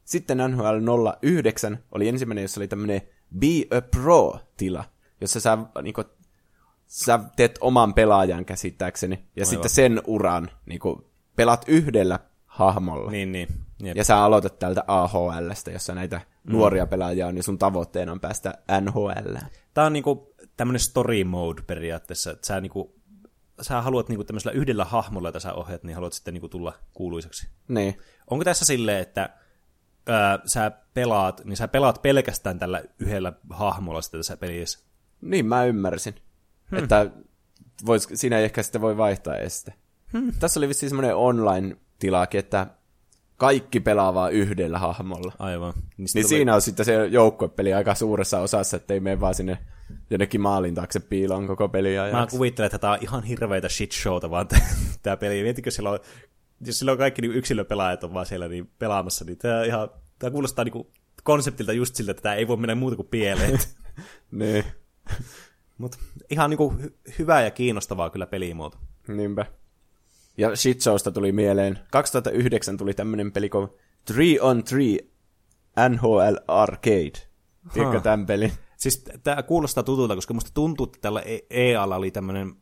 Sitten 0.05 0.39
NHL 0.39 1.09
09 1.23 1.79
oli 1.93 2.09
ensimmäinen, 2.09 2.43
jossa 2.43 2.61
oli 2.61 2.69
tämmöinen 2.69 3.03
Be 3.39 3.77
a 3.77 3.81
Pro-tila, 3.81 4.85
jossa 5.21 5.41
sä, 5.41 5.59
niinku, 5.83 6.05
sä 6.87 7.21
teet 7.37 7.59
oman 7.61 7.95
pelaajan 7.95 8.45
käsittääkseni, 8.45 9.15
ja 9.17 9.41
Aivan. 9.41 9.47
sitten 9.47 9.71
sen 9.71 10.03
uran 10.07 10.51
niinku, 10.67 11.11
pelaat 11.37 11.65
yhdellä 11.69 12.21
hahmolla. 12.47 13.11
Niin, 13.11 13.33
niin. 13.33 13.49
Jep. 13.81 13.97
Ja 13.97 14.05
sä 14.05 14.25
aloitat 14.25 14.59
täältä 14.59 14.85
AHLstä, 14.87 15.71
jossa 15.71 15.95
näitä 15.95 16.21
mm. 16.45 16.53
nuoria 16.53 16.87
pelaajia 16.87 17.27
on, 17.27 17.37
ja 17.37 17.43
sun 17.43 17.59
tavoitteena 17.59 18.13
on 18.13 18.21
päästä 18.21 18.55
NHL. 18.81 19.37
Tää 19.75 19.85
on 19.85 19.93
niinku 19.93 20.35
tämmönen 20.57 20.81
story 20.81 21.25
mode 21.25 21.63
periaatteessa, 21.63 22.31
että 22.31 22.47
sä 22.47 22.61
niinku, 22.61 22.95
sä 23.61 23.83
haluat 23.83 24.09
niinku 24.09 24.25
tämmöisellä 24.25 24.53
yhdellä 24.53 24.85
hahmolla, 24.85 25.29
jota 25.29 25.41
sä 25.41 25.55
ohjat, 25.55 25.83
niin 25.83 25.95
haluat 25.95 26.13
sitten 26.13 26.35
niinku 26.35 26.49
tulla 26.49 26.73
kuuluisaksi. 26.95 27.49
Niin. 27.69 27.99
Onko 28.31 28.45
tässä 28.45 28.65
silleen, 28.65 29.03
että 29.03 29.31
ää, 30.07 30.39
sä 30.45 30.73
pelaat, 30.95 31.45
niin 31.45 31.57
sä 31.57 31.69
pelaat 31.69 32.03
pelkästään 32.03 32.59
tällä 32.59 32.83
yhdellä 32.99 33.33
hahmolla 33.51 34.03
sitten 34.03 34.21
tässä 34.21 34.37
pelissä? 34.37 34.79
Niin 35.21 35.47
mä 35.47 35.65
ymmärsin. 35.65 36.15
Hmm. 36.71 36.79
Että 36.79 37.11
vois, 37.87 38.09
siinä 38.15 38.39
ei 38.39 38.45
ehkä 38.45 38.63
sitten 38.63 38.81
voi 38.81 38.97
vaihtaa 38.97 39.37
este. 39.37 39.75
Hmm. 40.13 40.33
Tässä 40.41 40.61
oli 40.61 40.69
vissiin 40.69 40.91
semmoinen 40.91 41.17
online-tilaakin, 41.17 42.39
että 42.39 42.67
kaikki 43.41 43.81
pelaa 43.81 44.15
vaan 44.15 44.33
yhdellä 44.33 44.79
hahmolla. 44.79 45.33
Aivan. 45.39 45.73
Niin 45.97 46.09
sitten 46.09 46.29
siinä 46.29 46.55
on 46.55 46.63
sitten 46.63 46.87
se 46.87 47.07
joukkuepeli 47.07 47.75
aika 47.75 47.95
suuressa 47.95 48.41
osassa, 48.41 48.77
että 48.77 48.95
ei 48.95 49.01
mene 49.01 49.21
vaan 49.21 49.35
sinne 49.35 49.59
jonnekin 50.11 50.41
maalin 50.41 50.75
taakse 50.75 51.01
piiloon 51.01 51.47
koko 51.47 51.69
peli 51.69 51.95
Mä 52.13 52.27
kuvittelen, 52.31 52.67
että 52.67 52.79
tää 52.79 52.91
on 52.91 52.99
ihan 53.01 53.23
hirveitä 53.23 53.69
shit 53.69 53.93
showta 53.93 54.31
vaan 54.31 54.49
tää 55.03 55.17
peli. 55.17 55.43
Mietitkö 55.43 55.71
silloin, 55.71 56.01
jos 56.67 56.79
silloin 56.79 56.99
kaikki 56.99 57.23
niin 57.23 57.35
yksilöpelaajat 57.35 58.05
on 58.05 58.15
vaan 58.15 58.27
siellä 58.27 58.49
niin 58.49 58.71
pelaamassa, 58.79 59.25
niin 59.25 59.39
tää, 59.39 59.65
ihan, 59.65 59.89
tää 60.19 60.31
kuulostaa 60.31 60.65
niinku 60.65 60.91
konseptilta 61.23 61.73
just 61.73 61.95
siltä, 61.95 62.11
että 62.11 62.23
tää 62.23 62.35
ei 62.35 62.49
voi 62.49 62.57
mennä 62.57 62.75
muuta 62.75 62.97
kuin 62.97 63.09
pieleen. 63.09 63.59
Niin, 64.31 64.65
Mutta 65.79 65.99
ihan 66.31 66.51
niinku 66.51 66.75
hy- 66.83 67.15
hyvää 67.19 67.43
ja 67.43 67.51
kiinnostavaa 67.51 68.11
kyllä 68.11 68.27
pelimuoto. 68.27 68.79
niinpä. 69.09 69.47
Ja 70.37 70.57
shitshowsta 70.57 71.13
tuli 71.13 71.33
mieleen. 71.33 71.79
2009 71.91 72.77
tuli 72.77 72.95
tämmönen 72.95 73.33
peli 73.33 73.49
kuin 73.49 73.69
3 74.07 74.41
on 74.41 74.65
3 74.65 75.11
NHL 75.89 76.37
Arcade. 76.49 77.13
Tiedätkö 77.73 78.01
tämän 78.01 78.27
pelin? 78.27 78.53
Siis 78.77 79.05
tämä 79.23 79.43
kuulostaa 79.43 79.83
tutulta, 79.83 80.15
koska 80.15 80.35
musta 80.35 80.51
tuntuu, 80.55 80.87
että 80.87 80.99
tällä 81.01 81.21
E- 81.21 81.47
EAlla 81.51 81.97
oli 81.97 82.11
tämmöinen 82.11 82.55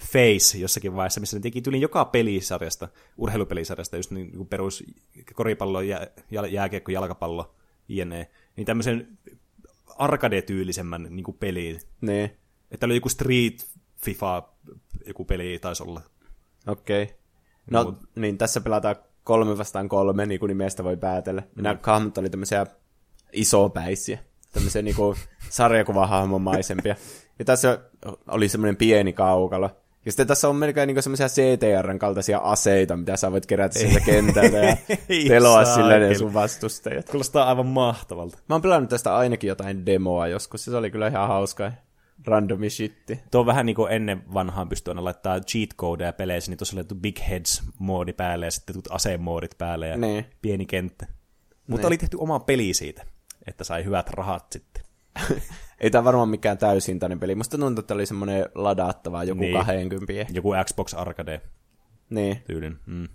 face 0.00 0.58
jossakin 0.58 0.96
vaiheessa, 0.96 1.20
missä 1.20 1.36
ne 1.36 1.40
teki 1.40 1.62
tyylin 1.62 1.80
joka 1.80 2.04
pelisarjasta, 2.04 2.88
urheilupelisarjasta, 3.16 3.96
just 3.96 4.10
niin 4.10 4.36
kuin 4.36 4.48
perus 4.48 4.84
koripallo, 5.34 5.80
jää, 5.80 6.06
jää, 6.30 6.46
jääkiekko, 6.46 6.92
jalkapallo, 6.92 7.54
jne. 7.88 8.30
Niin 8.56 8.66
tämmöisen 8.66 9.18
arcade-tyylisemmän 9.98 11.06
niin 11.10 11.24
kuin 11.24 11.36
peliin. 11.36 11.80
Niin, 12.00 12.30
Että 12.70 12.86
oli 12.86 12.94
joku 12.94 13.08
Street 13.08 13.66
FIFA, 13.96 14.48
joku 15.06 15.24
peli 15.24 15.58
taisi 15.58 15.82
olla. 15.82 16.02
Okei. 16.68 17.02
Okay. 17.02 17.14
No, 17.70 17.82
Mut- 17.82 18.08
niin 18.14 18.38
tässä 18.38 18.60
pelataan 18.60 18.96
kolme 19.24 19.58
vastaan 19.58 19.88
kolme, 19.88 20.26
niin 20.26 20.40
kuin 20.40 20.48
nimestä 20.48 20.84
voi 20.84 20.96
päätellä. 20.96 21.42
Mm. 21.54 21.62
Nämä 21.62 21.78
hahmot 21.82 22.18
oli 22.18 22.30
tämmöisiä 22.30 22.66
isopäisiä, 23.32 24.18
tämmöisiä 24.52 24.82
niinku 24.82 25.14
sarjakuvahahmomaisempia. 25.50 26.96
Ja 27.38 27.44
tässä 27.44 27.78
oli 28.28 28.48
semmoinen 28.48 28.76
pieni 28.76 29.12
kaukalo. 29.12 29.70
Ja 30.04 30.12
sitten 30.12 30.26
tässä 30.26 30.48
on 30.48 30.56
melkein 30.56 30.86
niinku 30.86 31.02
semmoisia 31.02 31.28
CTRn 31.28 31.98
kaltaisia 31.98 32.38
aseita, 32.38 32.96
mitä 32.96 33.16
sä 33.16 33.32
voit 33.32 33.46
kerätä 33.46 33.78
sieltä 33.78 34.00
kentältä 34.10 34.56
ja 34.56 34.76
peloa 35.28 35.64
sillä 35.64 35.98
ne 35.98 36.14
sun 36.14 36.34
vastustajat. 36.34 37.08
Kuulostaa 37.08 37.48
aivan 37.48 37.66
mahtavalta. 37.66 38.38
Mä 38.48 38.54
oon 38.54 38.62
pelannut 38.62 38.90
tästä 38.90 39.16
ainakin 39.16 39.48
jotain 39.48 39.86
demoa 39.86 40.26
joskus, 40.26 40.66
ja 40.66 40.70
se 40.70 40.76
oli 40.76 40.90
kyllä 40.90 41.08
ihan 41.08 41.28
hauska 41.28 41.72
randomi 42.26 42.70
shitti. 42.70 43.20
Tuo 43.30 43.40
on 43.40 43.46
vähän 43.46 43.66
niin 43.66 43.76
kuin 43.76 43.92
ennen 43.92 44.34
vanhaan 44.34 44.68
pystyy 44.68 44.90
aina 44.90 45.04
laittaa 45.04 45.40
cheat 45.40 45.70
codeja 45.76 46.12
peleissä, 46.12 46.50
niin 46.50 46.58
tuossa 46.58 46.76
oli 46.76 47.00
Big 47.00 47.18
Heads-moodi 47.20 48.12
päälle 48.12 48.46
ja 48.46 48.50
sitten 48.50 48.76
asemoodit 48.90 49.58
päälle 49.58 49.88
ja 49.88 49.96
Niin. 49.96 50.24
pieni 50.42 50.66
kenttä. 50.66 51.06
Mutta 51.66 51.76
Niin. 51.82 51.86
oli 51.86 51.98
tehty 51.98 52.16
oma 52.20 52.40
peli 52.40 52.74
siitä, 52.74 53.06
että 53.46 53.64
sai 53.64 53.84
hyvät 53.84 54.10
rahat 54.10 54.46
sitten. 54.52 54.82
Ei 55.80 55.90
tää 55.90 56.04
varmaan 56.04 56.28
mikään 56.28 56.58
täysintainen 56.58 57.20
peli. 57.20 57.34
Musta 57.34 57.58
tuntuu, 57.58 57.80
että 57.80 57.94
oli 57.94 58.06
semmoinen 58.06 58.46
ladattava 58.54 59.24
joku 59.24 59.40
Niin. 59.40 59.54
niin. 59.54 59.88
20. 59.88 60.32
Joku 60.32 60.52
Xbox 60.64 60.94
Arcade 60.94 61.40
Niin. 62.10 62.42
tyylin. 62.46 62.78
Mm. 62.86 63.08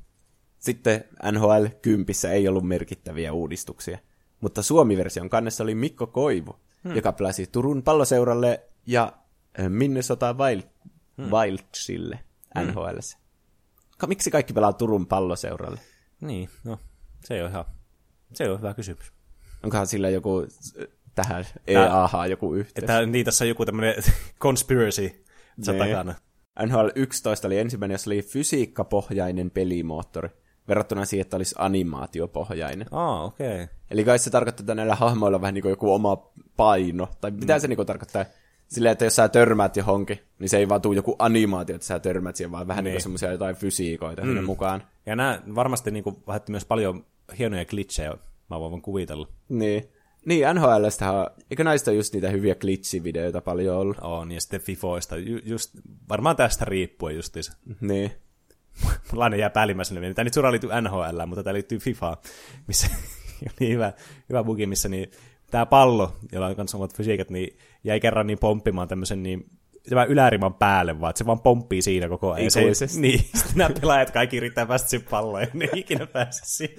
Sitten 0.59 1.03
NHL 1.31 1.65
10 1.81 2.31
ei 2.31 2.47
ollut 2.47 2.67
merkittäviä 2.67 3.33
uudistuksia. 3.33 3.97
Mutta 4.41 4.61
Suomi-version 4.61 5.29
kannessa 5.29 5.63
oli 5.63 5.75
Mikko 5.75 6.07
Koivu, 6.07 6.55
hmm. 6.83 6.95
joka 6.95 7.11
pelasi 7.11 7.47
Turun 7.47 7.83
palloseuralle 7.83 8.63
ja 8.85 9.13
äh, 9.59 9.69
Minnesota 9.69 10.33
Wild, 10.33 10.63
hmm. 11.17 11.31
Wildsille 11.31 12.19
NHL. 12.63 12.97
Ka- 13.97 14.07
Miksi 14.07 14.31
kaikki 14.31 14.53
pelaa 14.53 14.73
Turun 14.73 15.07
palloseuralle? 15.07 15.79
Niin, 16.21 16.49
no, 16.63 16.79
se 17.25 17.43
on 17.43 17.49
ihan, 17.49 17.65
se 18.33 18.49
on 18.49 18.57
hyvä 18.57 18.73
kysymys. 18.73 19.11
Onkohan 19.63 19.87
sillä 19.87 20.09
joku 20.09 20.39
äh, 20.81 20.87
tähän 21.15 21.45
EAH 21.67 22.11
joku 22.29 22.53
yhteys? 22.55 22.83
Että 22.83 23.05
niin, 23.05 23.25
tässä 23.25 23.45
on 23.45 23.49
joku 23.49 23.65
tämmöinen 23.65 23.95
conspiracy 24.41 25.23
tässä 25.55 25.71
Niin. 25.71 25.83
takana. 25.83 26.15
NHL 26.65 26.87
11 26.95 27.47
oli 27.47 27.59
ensimmäinen, 27.59 27.93
jossa 27.93 28.09
oli 28.09 28.21
fysiikkapohjainen 28.21 29.51
pelimoottori, 29.51 30.29
verrattuna 30.67 31.05
siihen, 31.05 31.21
että 31.21 31.37
olisi 31.37 31.55
animaatiopohjainen. 31.57 32.87
Aa, 32.91 33.23
okei. 33.23 33.63
Okay. 33.63 33.67
Eli 33.91 34.03
kai 34.03 34.19
se 34.19 34.29
tarkoittaa, 34.29 34.63
että 34.63 34.75
näillä 34.75 34.95
hahmoilla 34.95 35.35
on 35.35 35.41
vähän 35.41 35.53
niin 35.53 35.61
kuin 35.61 35.69
joku 35.69 35.93
oma 35.93 36.15
paino. 36.57 37.09
Tai 37.21 37.31
mitä 37.31 37.59
se 37.59 37.67
niin 37.67 37.75
kuin 37.75 37.85
tarkoittaa? 37.85 38.25
Silleen, 38.73 38.91
että 38.91 39.05
jos 39.05 39.15
sä 39.15 39.29
törmäät 39.29 39.77
johonkin, 39.77 40.19
niin 40.39 40.49
se 40.49 40.57
ei 40.57 40.69
vaan 40.69 40.81
tule 40.81 40.95
joku 40.95 41.15
animaatio, 41.19 41.75
että 41.75 41.87
sä 41.87 41.99
törmät 41.99 42.35
siihen, 42.35 42.51
vaan 42.51 42.67
vähän 42.67 42.83
niin, 42.83 42.91
Niin. 42.91 42.95
niin 42.95 43.03
semmoisia 43.03 43.31
jotain 43.31 43.55
fysiikoita 43.55 44.21
mm. 44.21 44.27
sinne 44.27 44.41
mukaan. 44.41 44.83
Ja 45.05 45.15
nämä 45.15 45.41
varmasti 45.55 45.91
niin 45.91 46.03
kuin, 46.03 46.15
vähätti 46.27 46.51
myös 46.51 46.65
paljon 46.65 47.05
hienoja 47.39 47.65
glitchejä, 47.65 48.13
mä 48.49 48.59
voin 48.59 48.81
kuvitella. 48.81 49.27
Niin. 49.49 49.89
Niin, 50.25 50.45
NHLstähän, 50.53 51.27
eikö 51.51 51.63
näistä 51.63 51.91
ole 51.91 51.97
just 51.97 52.13
niitä 52.13 52.29
hyviä 52.29 52.55
glitchivideoita 52.55 53.41
paljon 53.41 53.77
ollut? 53.77 53.97
On, 54.01 54.31
ja 54.31 54.41
sitten 54.41 54.61
Fifoista, 54.61 55.17
ju, 55.17 55.39
just, 55.43 55.71
varmaan 56.09 56.35
tästä 56.35 56.65
riippuen 56.65 57.15
justiinsa. 57.15 57.53
Niin. 57.81 58.11
Mulla 59.11 59.23
aina 59.23 59.35
jää 59.35 59.49
päällimmäisenä 59.49 59.99
mieleen. 59.99 60.15
Tämä 60.15 60.23
nyt 60.23 60.33
suoraan 60.33 60.51
liittyy 60.51 60.69
NHL, 60.81 61.25
mutta 61.25 61.43
tämä 61.43 61.53
liittyy 61.53 61.79
FIFA, 61.79 62.17
missä 62.67 62.87
oli 63.61 63.69
hyvä, 63.69 63.93
hyvä 64.29 64.43
bugi, 64.43 64.65
missä 64.65 64.89
niin, 64.89 65.11
tämä 65.53 65.65
pallo, 65.65 66.15
jolla 66.31 66.47
on 66.47 66.55
kanssa 66.55 66.77
omat 66.77 66.95
fysiikat, 66.95 67.29
niin 67.29 67.57
jäi 67.83 67.99
kerran 67.99 68.27
niin 68.27 68.39
pomppimaan 68.39 68.87
tämmöisen 68.87 69.23
niin 69.23 69.45
tämän 69.89 70.07
yläriman 70.07 70.53
päälle 70.53 70.99
vaan, 70.99 71.09
että 71.09 71.17
se 71.17 71.25
vaan 71.25 71.39
pomppii 71.39 71.81
siinä 71.81 72.09
koko 72.09 72.31
ajan. 72.31 72.43
Ja 72.43 72.51
Se, 72.51 72.61
Ikuisesti. 72.61 73.01
niin, 73.01 73.19
sitten 73.35 73.55
nämä 73.55 73.69
pelaajat 73.81 74.11
kaikki 74.11 74.37
yrittää 74.37 74.65
päästä 74.65 74.89
siihen 74.89 75.07
palloon, 75.09 75.41
ja 75.41 75.47
ne 75.53 75.69
ei 75.73 75.79
ikinä 75.79 76.07
pääse 76.07 76.41
siihen. 76.45 76.75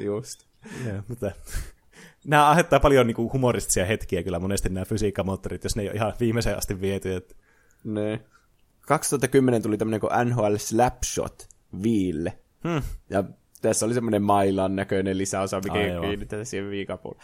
Just. 0.04 0.46
Joo, 0.86 1.02
mutta 1.08 1.30
nämä 2.26 2.48
aiheuttaa 2.48 2.80
paljon 2.80 3.06
niin 3.06 3.14
kuin 3.14 3.32
humoristisia 3.32 3.84
hetkiä 3.84 4.22
kyllä 4.22 4.38
monesti 4.38 4.68
nämä 4.68 4.84
fysiikkamoottorit, 4.84 5.64
jos 5.64 5.76
ne 5.76 5.82
ei 5.82 5.88
ole 5.88 5.96
ihan 5.96 6.12
viimeiseen 6.20 6.58
asti 6.58 6.80
viety. 6.80 7.14
Että... 7.14 7.34
Ne. 7.84 8.20
2010 8.86 9.62
tuli 9.62 9.78
tämmönen 9.78 10.00
kuin 10.00 10.12
NHL 10.24 10.54
Slapshot 10.56 11.48
Viille. 11.82 12.38
Hmm. 12.68 12.82
Ja 13.10 13.24
tässä 13.62 13.86
oli 13.86 13.94
semmoinen 13.94 14.22
mailan 14.22 14.76
näköinen 14.76 15.18
lisäosa, 15.18 15.60
mikä 15.64 15.78
Aivan. 15.78 16.00
kiinnitetään 16.00 16.46
siihen 16.46 16.70
viikapuun. 16.70 17.16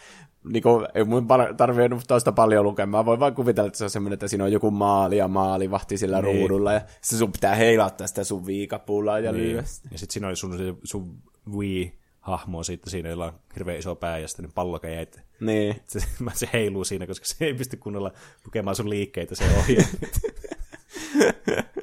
Niin 0.43 0.63
kuin, 0.63 0.87
ei 0.95 1.03
mun 1.03 1.27
tarvinnut 1.57 2.03
tuosta 2.07 2.31
paljon 2.31 2.63
lukemaan. 2.63 3.05
Voin 3.05 3.19
vaan 3.19 3.35
kuvitella, 3.35 3.67
että 3.67 3.77
se 3.77 3.83
on 3.83 3.89
semmoinen, 3.89 4.13
että 4.13 4.27
siinä 4.27 4.43
on 4.43 4.51
joku 4.51 4.71
maali 4.71 5.17
ja 5.17 5.27
maalivahti 5.27 5.97
sillä 5.97 6.21
Niin. 6.21 6.39
ruudulla. 6.39 6.73
Ja 6.73 6.81
sitten 7.01 7.19
sun 7.19 7.31
pitää 7.31 7.55
heilattaa 7.55 8.07
sitä 8.07 8.23
sun 8.23 8.45
viikapuulla 8.45 9.19
ja 9.19 9.31
Niin. 9.31 9.43
lyödä 9.43 9.63
Ja 9.91 9.97
sitten 9.97 10.13
siinä 10.13 10.27
oli 10.27 10.35
sun, 10.35 10.57
se- 10.57 10.75
sun 10.83 11.15
Wii-hahmo 11.49 12.63
sitten 12.63 12.91
siinä, 12.91 13.09
jolla 13.09 13.25
on 13.25 13.33
hirveän 13.55 13.79
iso 13.79 13.95
pää 13.95 14.17
ja 14.19 14.27
sitten 14.27 14.51
pallokäjät. 14.55 15.21
Niin. 15.39 15.75
Se, 15.87 15.99
se 16.33 16.49
heiluu 16.53 16.83
siinä, 16.83 17.07
koska 17.07 17.25
se 17.25 17.45
ei 17.45 17.53
pysty 17.53 17.77
kunnolla 17.77 18.11
lukemaan 18.45 18.75
sun 18.75 18.89
liikkeitä 18.89 19.35
se 19.35 19.43
ohje. 19.59 19.77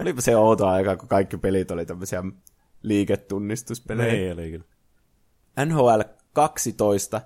Olipa 0.00 0.20
se 0.20 0.36
outo 0.36 0.66
aika, 0.66 0.96
kun 0.96 1.08
kaikki 1.08 1.36
pelit 1.36 1.70
oli 1.70 1.86
tämmöisiä 1.86 2.22
liiketunnistuspelejä. 2.82 4.12
Ei 4.12 4.32
oli 4.32 4.50
kyllä. 4.50 4.64
NHL 5.66 6.00
12 6.32 7.20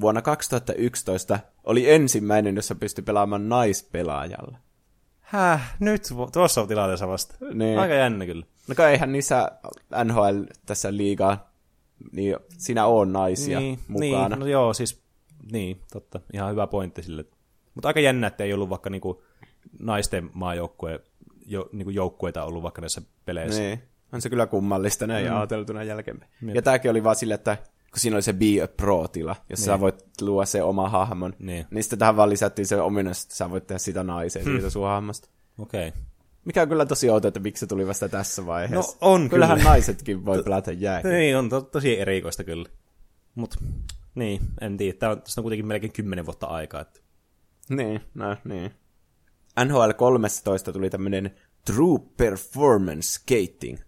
vuonna 0.00 0.22
2011 0.22 1.38
oli 1.64 1.90
ensimmäinen, 1.90 2.56
jossa 2.56 2.74
pystyi 2.74 3.04
pelaamaan 3.04 3.48
naispelaajalla. 3.48 4.58
Häh, 5.20 5.76
nyt 5.80 6.02
tuossa 6.32 6.60
on 6.60 6.68
tilanteessa 6.68 7.08
vasta. 7.08 7.34
Niin. 7.54 7.78
Aika 7.78 7.94
jännä 7.94 8.26
kyllä. 8.26 8.46
No 8.68 8.74
kai 8.74 8.92
eihän 8.92 9.12
niissä 9.12 9.50
NHL 10.04 10.42
tässä 10.66 10.96
liigaa, 10.96 11.50
niin 12.12 12.36
siinä 12.58 12.86
on 12.86 13.12
naisia 13.12 13.60
niin, 13.60 13.78
mukana. 13.88 14.28
Niin, 14.28 14.40
no 14.40 14.46
joo, 14.46 14.74
siis, 14.74 15.02
niin, 15.52 15.80
totta. 15.92 16.20
Ihan 16.32 16.50
hyvä 16.50 16.66
pointti 16.66 17.02
sille. 17.02 17.24
Mutta 17.74 17.88
aika 17.88 18.00
jännä, 18.00 18.26
että 18.26 18.44
ei 18.44 18.52
ollut 18.52 18.70
vaikka 18.70 18.90
niinku 18.90 19.22
naisten 19.78 20.30
maajoukkue, 20.32 21.00
jo, 21.46 21.68
niinku 21.72 21.90
joukkueita 21.90 22.44
ollut 22.44 22.62
vaikka 22.62 22.80
näissä 22.80 23.02
peleissä. 23.24 23.60
Niin. 23.60 23.82
On 24.14 24.20
se 24.20 24.30
kyllä 24.30 24.46
kummallista 24.46 25.06
näin 25.06 25.26
mm. 25.26 25.36
ajateltuna 25.36 25.82
jälkeenpäin. 25.82 26.30
Jep. 26.42 26.54
Ja 26.54 26.62
tääkin 26.62 26.90
oli 26.90 27.04
vaan 27.04 27.16
silleen, 27.16 27.34
että 27.34 27.56
kun 27.90 28.00
siinä 28.00 28.16
oli 28.16 28.22
se 28.22 28.32
Be 28.32 28.62
a 28.64 28.68
Pro-tila, 28.68 29.36
jossa 29.50 29.70
Niin. 29.70 29.78
sä 29.78 29.80
voit 29.80 30.04
luoda 30.20 30.46
se 30.46 30.62
oma 30.62 30.88
hahmon, 30.88 31.34
Niin. 31.38 31.66
niin 31.70 31.82
sitten 31.82 31.98
tähän 31.98 32.16
vaan 32.16 32.30
lisättiin 32.30 32.66
se 32.66 32.80
ominaisuus, 32.80 33.24
että 33.24 33.34
sä 33.34 33.50
voit 33.50 33.66
tehdä 33.66 33.78
sitä 33.78 34.04
naisen 34.04 34.44
siitä 34.44 34.70
sun 34.70 34.86
hahmosta. 34.86 35.28
Okei. 35.58 35.88
Okay. 35.88 36.00
Mikä 36.44 36.62
on 36.62 36.68
kyllä 36.68 36.86
tosi 36.86 37.10
outo, 37.10 37.28
että 37.28 37.40
miksi 37.40 37.60
se 37.60 37.66
tuli 37.66 37.86
vasta 37.86 38.08
tässä 38.08 38.46
vaiheessa. 38.46 38.92
No, 38.92 38.98
on 39.00 39.28
Kyllähän 39.28 39.58
kyllä. 39.58 39.70
naisetkin 39.70 40.24
voi 40.24 40.42
pelata 40.42 40.72
jääkiekkoa. 40.72 41.18
Niin, 41.18 41.36
on 41.36 41.48
to, 41.48 41.60
tosi 41.60 42.00
erikoista 42.00 42.44
kyllä. 42.44 42.68
Mut, 43.34 43.56
niin, 44.14 44.40
en 44.60 44.76
tiedä. 44.76 44.98
Tää 44.98 45.10
on, 45.10 45.22
tästä 45.22 45.40
on 45.40 45.42
kuitenkin 45.42 45.66
melkein 45.66 45.92
kymmenen 45.92 46.26
vuotta 46.26 46.46
aikaa. 46.46 46.80
Että... 46.80 47.00
Niin, 47.70 48.00
no 48.14 48.36
niin. 48.44 48.70
NHL 49.64 49.90
13 49.96 50.72
tuli 50.72 50.90
tämmönen 50.90 51.34
True 51.64 51.98
Performance 52.16 53.08
Skating. 53.08 53.78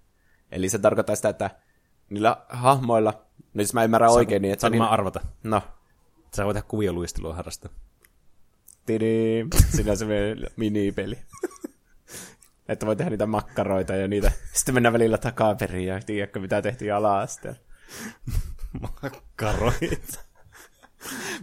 Eli 0.53 0.69
se 0.69 0.79
tarkoittaa 0.79 1.17
sitä, 1.17 1.29
että 1.29 1.51
niillä 2.11 2.37
hahmoilla, 2.49 3.27
no 3.55 3.63
jos 3.63 3.75
mä 3.75 3.85
ymmärrän 3.85 4.11
oikein, 4.11 4.43
niin 4.43 4.53
että... 4.53 4.61
Saanko 4.61 4.73
niin, 4.73 4.83
mä 4.83 4.89
arvata? 4.89 5.21
no, 5.43 5.63
Sä 6.37 6.45
voi 6.45 6.55
tehdä 6.55 6.69
kuvioluistelua 6.69 7.35
harrastaa. 7.35 7.71
tidi, 8.87 9.47
siinä 9.77 9.91
on 9.91 9.97
semmoinen 9.97 10.47
minipeli. 10.57 11.19
että 12.69 12.87
voi 12.87 12.97
tehdä 12.97 13.11
niitä 13.11 13.27
makkaroita 13.27 13.95
ja 13.95 14.09
niitä. 14.09 14.33
Sitten 14.53 14.75
mennään 14.75 14.93
välillä 14.93 15.19
takaperin 15.19 15.87
ja 15.87 16.01
tiedätkö 16.07 16.41
mitä 16.41 16.63
tehtiin 16.63 16.95
ala-asteella. 16.95 17.61
Makkaroit. 19.03 20.21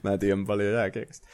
Mä 0.04 0.18
tiedän 0.18 0.46
paljon 0.46 0.74
jääkiekosta. 0.74 1.28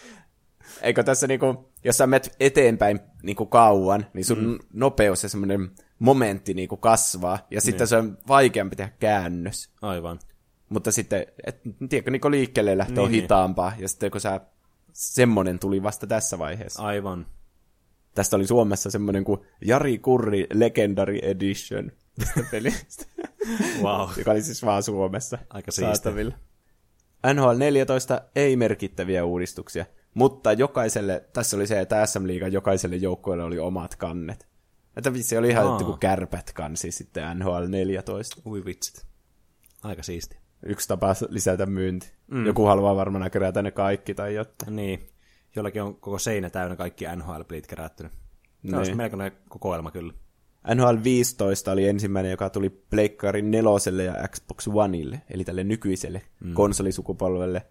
Eikö 0.82 1.04
tässä 1.04 1.28
niinku, 1.28 1.72
jos 1.84 1.98
sä 1.98 2.08
menet 2.08 2.36
eteenpäin 2.40 3.00
niinku 3.24 3.46
kauan, 3.46 4.06
niin 4.14 4.26
sun 4.26 4.46
mm. 4.46 4.60
nopeus 4.74 5.24
ja 5.24 5.30
semmoinen 5.30 5.72
momentti 6.00 6.54
niinku 6.54 6.78
kasvaa, 6.78 7.40
ja 7.52 7.62
sitten 7.62 7.88
se 7.88 7.98
on 7.98 8.18
vaikeampi 8.28 8.76
tehdä 8.76 8.92
käännös. 9.00 9.70
Aivan. 9.82 10.20
Mutta 10.70 10.92
sitten, 10.92 11.26
et, 11.46 11.62
tiedätkö, 11.90 12.12
niinku 12.12 12.32
liikkeelle 12.32 12.78
lähtö 12.78 13.02
on 13.02 13.08
Niin, 13.08 13.12
niin. 13.12 13.22
hitaampaa, 13.22 13.74
ja 13.80 13.88
sitten 13.90 14.12
kun 14.12 14.22
sä, 14.22 14.42
semmonen 14.94 15.60
tuli 15.60 15.84
vasta 15.84 16.08
tässä 16.08 16.40
vaiheessa. 16.40 16.84
Aivan. 16.84 17.28
Tästä 18.16 18.36
oli 18.36 18.48
Suomessa 18.48 18.92
semmoinen 18.92 19.24
kuin 19.24 19.40
Jari 19.66 19.98
Kurri 19.98 20.48
Legendary 20.54 21.20
Edition 21.22 21.92
tästä 22.20 22.44
pelistä, 22.52 23.06
Wow. 23.82 24.10
joka 24.18 24.32
oli 24.32 24.42
siis 24.42 24.64
vaan 24.66 24.84
Suomessa 24.84 25.38
Aika 25.50 25.72
siistiä. 25.72 25.96
saatavilla. 25.96 26.34
NHL 27.34 27.58
14 27.58 28.22
ei 28.36 28.56
merkittäviä 28.56 29.26
uudistuksia, 29.26 29.86
mutta 30.14 30.54
jokaiselle, 30.54 31.24
tässä 31.34 31.58
oli 31.58 31.68
se, 31.68 31.80
että 31.80 32.06
SM 32.06 32.28
Liigan 32.28 32.54
jokaiselle 32.54 32.96
joukkueelle 32.96 33.44
oli 33.44 33.60
omat 33.60 33.96
kannet. 33.96 34.49
Että 35.00 35.14
vissi 35.14 35.38
oli 35.38 35.50
ihan 35.50 35.68
Aa. 35.68 35.80
joku 35.80 35.98
kärpät 35.98 36.54
kansi 36.54 36.92
sitten 36.92 37.40
NHL 37.40 37.66
14. 37.68 38.42
Ui 38.46 38.66
vitsit. 38.66 39.06
Aika 39.84 40.04
siisti. 40.04 40.38
Yksi 40.66 40.88
tapa 40.88 41.16
lisätä 41.30 41.66
myynti. 41.66 42.12
Mm. 42.32 42.46
Joku 42.46 42.66
haluaa 42.66 42.96
varmaan 42.96 43.32
kerätä 43.32 43.62
ne 43.62 43.72
kaikki 43.72 44.14
tai 44.14 44.36
jotain. 44.36 44.76
Niin. 44.76 45.00
Jollakin 45.56 45.84
on 45.84 45.96
koko 45.96 46.20
seinä 46.20 46.50
täynnä 46.50 46.76
kaikki 46.76 47.06
NHL-pelit 47.06 47.68
kerättynyt. 47.68 48.12
Tämä 48.70 48.82
Niin. 48.82 48.92
on 48.92 48.98
melkoinen 48.98 49.32
kokoelma 49.50 49.92
kyllä. 49.92 50.14
NHL 50.76 51.04
15 51.04 51.72
oli 51.72 51.88
ensimmäinen, 51.88 52.32
joka 52.32 52.50
tuli 52.50 52.70
Pleikkarin 52.70 53.52
neloselle 53.52 54.04
ja 54.04 54.28
Xbox 54.28 54.68
Oneille, 54.68 55.22
eli 55.30 55.44
tälle 55.44 55.64
nykyiselle 55.64 56.22
mm. 56.44 56.54
konsolisukupolvelle. 56.54 57.66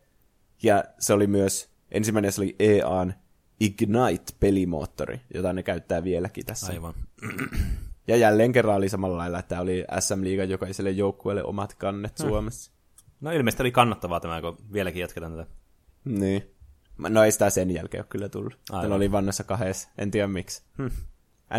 Ja 0.62 0.84
se 0.98 1.12
oli 1.12 1.26
myös, 1.26 1.70
ensimmäinen 1.90 2.32
se 2.32 2.40
oli 2.40 2.56
EAN 2.58 3.14
Ignite-pelimoottori, 3.60 5.20
jota 5.34 5.52
ne 5.52 5.62
käyttää 5.62 6.04
vieläkin 6.04 6.46
tässä. 6.46 6.72
Aivan. 6.72 6.94
Ja 8.08 8.16
jälleen 8.16 8.52
kerran 8.52 8.76
oli 8.76 8.88
samalla 8.88 9.16
lailla, 9.16 9.38
että 9.38 9.60
oli 9.60 9.84
SM 10.00 10.24
Liigan 10.24 10.50
jokaiselle 10.50 10.90
joukkueelle 10.90 11.44
omat 11.44 11.74
kannet 11.74 12.16
Suomessa. 12.16 12.72
No 13.20 13.30
ilmeisesti 13.30 13.62
oli 13.62 13.72
kannattavaa 13.72 14.20
tämä, 14.20 14.40
kun 14.40 14.56
vieläkin 14.72 15.00
jatketaan 15.00 15.32
tätä. 15.36 15.50
Niin. 16.04 16.54
No 16.98 17.24
ei 17.24 17.32
sitä 17.32 17.50
sen 17.50 17.70
jälkeen 17.70 18.00
ole 18.00 18.06
kyllä 18.08 18.28
tullut. 18.28 18.58
Aivan. 18.70 18.92
Oli 18.92 19.12
vannossa 19.12 19.44
kahdessa, 19.44 19.88
en 19.98 20.10
tiedä 20.10 20.28
miksi. 20.28 20.62
Hm. 20.78 20.86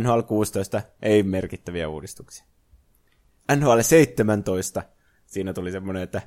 NHL 0.01 0.21
16 0.21 0.81
ei 1.01 1.23
merkittäviä 1.23 1.89
uudistuksia. 1.89 2.45
NHL 3.55 3.79
17, 3.81 4.83
siinä 5.25 5.53
tuli 5.53 5.71
semmoinen, 5.71 6.03
että 6.03 6.21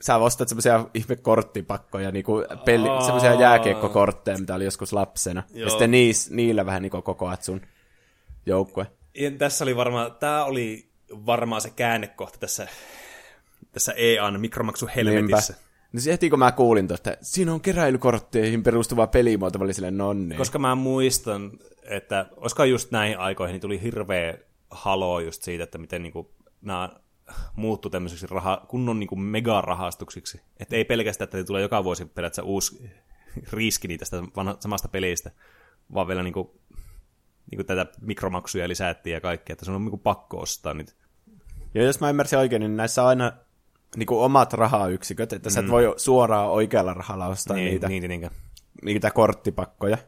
sä 0.00 0.16
ostat 0.16 0.48
semmoisia 0.48 0.84
ihme 0.94 1.16
korttipakkoja, 1.16 2.10
niinku 2.10 2.44
peli, 2.64 2.88
semmoisia 3.04 3.34
jääkiekkokortteja, 3.34 4.38
mitä 4.38 4.54
oli 4.54 4.64
joskus 4.64 4.92
lapsena. 4.92 5.42
Joo. 5.50 5.64
Ja 5.64 5.70
sitten 5.70 5.90
niis, 5.90 6.30
niillä 6.30 6.66
vähän 6.66 6.82
niinku 6.82 7.02
kokoat 7.02 7.42
sun 7.42 7.60
joukkue. 8.46 8.86
Ja 9.14 9.30
tässä 9.30 9.64
oli 9.64 9.76
varmaan, 9.76 10.12
tämä 10.20 10.44
oli 10.44 10.88
varmaan 11.26 11.60
se 11.60 11.70
käännekohta 11.70 12.38
tässä, 12.38 12.68
tässä 13.72 13.92
EAN 13.96 14.40
mikromaksu 14.40 14.88
helvetissä. 14.96 15.54
No 15.92 16.00
se 16.00 16.12
heti 16.12 16.30
kun 16.30 16.38
mä 16.38 16.52
kuulin 16.52 16.88
tuosta, 16.88 17.12
että 17.12 17.24
siinä 17.24 17.52
on 17.52 17.60
keräilykortteihin 17.60 18.62
perustuva 18.62 19.06
pelimuoto, 19.06 19.58
mä 19.58 19.64
olin 19.64 19.74
silleen, 19.74 19.98
no 19.98 20.12
niin. 20.12 20.36
Koska 20.36 20.58
mä 20.58 20.74
muistan, 20.74 21.50
että 21.82 22.26
olisiko 22.36 22.64
just 22.64 22.90
näihin 22.90 23.18
aikoihin, 23.18 23.52
niin 23.52 23.60
tuli 23.60 23.82
hirveä 23.82 24.34
haloo 24.70 25.20
just 25.20 25.42
siitä, 25.42 25.64
että 25.64 25.78
miten 25.78 26.02
niinku 26.02 26.30
nämä 26.60 26.88
muuttuu 27.56 27.90
tämmöiseksi 27.90 28.26
raha, 28.26 28.64
kunnon 28.68 29.00
niinku 29.00 29.16
megarahastuksiksi. 29.16 30.40
Että 30.60 30.76
ei 30.76 30.84
pelkästään, 30.84 31.24
että 31.24 31.44
tulee 31.44 31.62
joka 31.62 31.84
vuosi 31.84 32.04
periaatteessa 32.04 32.42
uusi 32.50 32.90
riski 33.52 33.98
tästä 33.98 34.22
vanha, 34.36 34.56
samasta 34.60 34.88
pelistä, 34.88 35.30
vaan 35.94 36.08
vielä 36.08 36.22
niinku, 36.22 36.60
niinku 37.50 37.64
tätä 37.64 37.86
mikromaksuja 38.00 38.68
lisättiin 38.68 39.14
ja 39.14 39.20
kaikkea, 39.20 39.52
että 39.52 39.64
se 39.64 39.70
on 39.70 39.84
niinku 39.84 39.98
pakko 39.98 40.40
ostaa 40.40 40.74
niitä. 40.74 40.92
Ja 41.74 41.82
jos 41.82 42.00
mä 42.00 42.10
ymmärsin 42.10 42.38
oikein, 42.38 42.60
niin 42.60 42.76
näissä 42.76 43.02
on 43.02 43.08
aina 43.08 43.32
niinku 43.96 44.22
omat 44.22 44.52
rahayksiköt, 44.52 45.32
että 45.32 45.48
mm. 45.48 45.52
sä 45.52 45.60
et 45.60 45.70
voi 45.70 45.94
suoraan 45.96 46.50
oikealla 46.50 46.94
rahalla 46.94 47.26
ostaa 47.26 47.56
Niin, 47.56 47.70
niitä, 47.70 47.88
niin, 47.88 48.08
niin, 48.08 48.20
niin. 48.20 48.30
niitä 48.82 49.10
korttipakkoja, 49.10 49.98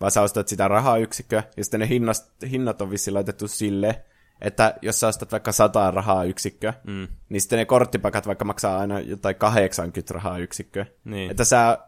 vaan 0.00 0.12
sä 0.12 0.22
ostat 0.22 0.48
sitä 0.48 0.68
rahayksikköä, 0.68 1.42
ja 1.56 1.64
sitten 1.64 1.80
ne 1.80 1.88
hinnast, 1.88 2.32
hinnat 2.50 2.82
on 2.82 2.90
vissiin 2.90 3.14
laitettu 3.14 3.48
sille, 3.48 4.04
että 4.42 4.74
jos 4.82 5.00
sä 5.00 5.08
ostat 5.08 5.32
vaikka 5.32 5.52
100 5.52 5.90
rahayksikköä, 5.90 6.74
mm. 6.84 7.08
niin 7.28 7.40
sitten 7.40 7.58
ne 7.58 7.64
korttipakat 7.64 8.26
vaikka 8.26 8.44
maksaa 8.44 8.78
aina 8.78 9.00
jotain 9.00 9.36
80 9.36 10.14
rahayksikköä. 10.14 10.86
Niin. 11.04 11.30
Että 11.30 11.44
sä 11.44 11.78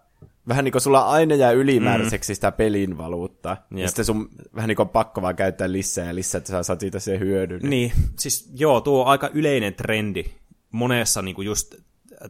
vähän 0.49 0.65
niin 0.65 0.73
kuin 0.73 0.83
sulla 0.83 1.01
aina 1.01 1.35
jää 1.35 1.51
ylimääräiseksi 1.51 2.33
mm. 2.33 2.35
sitä 2.35 2.53
pelin 2.53 2.99
valuuttaa. 2.99 3.67
Jep. 3.71 3.81
Ja 3.81 3.89
sitten 3.89 4.05
sun 4.05 4.29
vähän 4.55 4.69
niin 4.69 4.77
kuin 4.77 4.89
pakko 4.89 5.23
vaan 5.23 5.37
käyttää 5.37 5.73
lisää 5.73 6.07
ja 6.07 6.15
lisää, 6.15 6.39
että 6.39 6.51
sä 6.51 6.63
saat 6.63 6.81
siitä 6.81 6.99
sen 6.99 7.21
hyödyn. 7.21 7.61
Niin, 7.63 7.93
siis 8.19 8.51
joo, 8.55 8.81
tuo 8.81 9.03
on 9.03 9.11
aika 9.11 9.31
yleinen 9.35 9.75
trendi 9.75 10.25
monessa 10.71 11.23
niin 11.23 11.35
kuin 11.35 11.47
just 11.47 11.75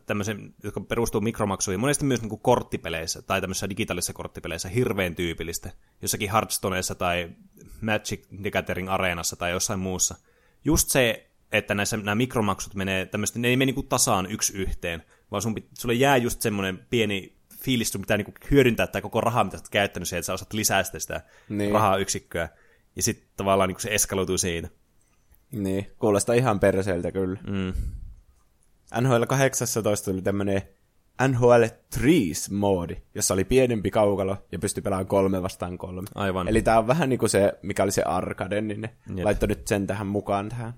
tämmöisen, 0.07 0.55
jotka 0.63 0.81
perustuu 0.81 1.21
mikromaksuihin, 1.21 1.81
monesti 1.81 2.05
myös 2.05 2.21
niin 2.21 2.29
kuin 2.29 2.41
korttipeleissä 2.41 3.23
tai 3.23 3.41
tämmöisissä 3.41 3.69
digitaalisissa 3.69 4.13
korttipeleissä 4.13 4.69
hirveän 4.69 5.15
tyypillistä, 5.15 5.71
jossakin 6.03 6.31
Hearthstoneissa 6.31 6.95
tai 6.95 7.31
Magic 7.85 8.27
the 8.43 8.51
Gathering 8.51 8.90
Areenassa 8.90 9.36
tai 9.36 9.51
jossain 9.51 9.81
muussa. 9.81 10.15
Just 10.65 10.89
se, 10.89 11.31
että 11.52 11.74
näissä 11.74 11.97
nämä 11.97 12.15
mikromaksut 12.15 12.74
menee 12.74 13.06
tämmöistä, 13.06 13.39
ne 13.39 13.48
ei 13.48 13.56
mene 13.56 13.73
niin 13.73 13.89
tasaan 13.89 14.27
yksi 14.31 14.56
yhteen, 14.56 15.02
vaan 15.31 15.43
sun, 15.43 15.55
sulle 15.78 15.94
jää 15.94 16.16
just 16.16 16.40
semmoinen 16.43 16.86
pieni 16.90 17.35
fiilis, 17.62 17.93
sun 17.93 18.01
pitää 18.01 18.16
niinku 18.16 18.32
hyödyntää 18.51 18.86
tämä 18.86 19.02
koko 19.02 19.20
raha, 19.20 19.44
mitä 19.44 19.56
sä 19.56 19.62
oot 19.62 19.69
käyttänyt 19.69 20.09
siihen, 20.09 20.19
että 20.19 20.27
sä 20.27 20.32
osaat 20.32 20.52
lisää 20.52 20.82
sitä, 20.82 20.98
sitä 20.98 21.23
Niin. 21.48 21.59
niin. 21.59 21.73
rahayksikköä. 21.73 22.48
Ja 22.97 23.02
sitten 23.02 23.28
tavallaan 23.36 23.69
niinku 23.69 23.81
se 23.81 23.94
eskaloituu 23.94 24.39
siitä. 24.39 24.69
Niin, 25.51 25.90
kuulostaa 25.98 26.35
ihan 26.35 26.61
perseeltä 26.61 27.12
kyllä. 27.12 27.39
Mm. 27.47 27.73
NHL 29.01 29.23
18 29.28 30.11
tuli 30.11 30.23
tämmönen 30.23 30.62
NHL 31.28 31.62
Trees-moodi, 31.95 32.97
jossa 33.15 33.35
oli 33.35 33.45
pienempi 33.45 33.91
kaukalo 33.91 34.36
ja 34.53 34.59
pystyi 34.59 34.82
pelaamaan 34.82 35.07
kolme 35.07 35.43
vastaan 35.43 35.78
kolme. 35.78 36.09
Aivan. 36.15 36.49
Eli 36.49 36.62
tää 36.62 36.78
on 36.78 36.86
vähän 36.86 37.09
niinku 37.09 37.28
se, 37.28 37.53
mikä 37.62 37.82
oli 37.82 37.91
se 37.93 38.03
arcade, 38.03 38.61
niin 38.61 38.81
ne 38.81 38.91
Jep. 39.16 39.24
laittoi 39.24 39.49
nyt 39.49 39.69
sen 39.69 39.86
tähän 39.86 40.07
mukaan 40.07 40.49
tähän 40.49 40.74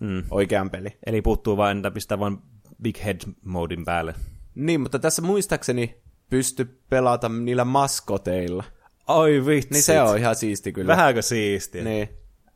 Mm. 0.00 0.22
oikean 0.30 0.70
peli. 0.70 0.98
Eli 1.06 1.22
puuttuu 1.22 1.56
vain, 1.56 1.76
että 1.78 1.90
pistää 1.90 2.18
vain 2.18 2.38
Big 2.82 2.96
Head-modin 3.04 3.84
päälle. 3.84 4.14
Niin, 4.54 4.80
mutta 4.80 4.98
tässä 4.98 5.22
muistaakseni 5.22 6.02
pysty 6.30 6.80
pelata 6.90 7.28
niillä 7.28 7.64
maskoteilla. 7.64 8.64
Oi 9.08 9.46
vitsi. 9.46 9.68
Niin 9.72 9.82
se 9.82 10.02
on 10.02 10.18
ihan 10.18 10.36
siisti 10.36 10.72
kyllä. 10.72 10.96
Vähänkö 10.96 11.22
siistiä? 11.22 11.84
Niin, 11.84 12.08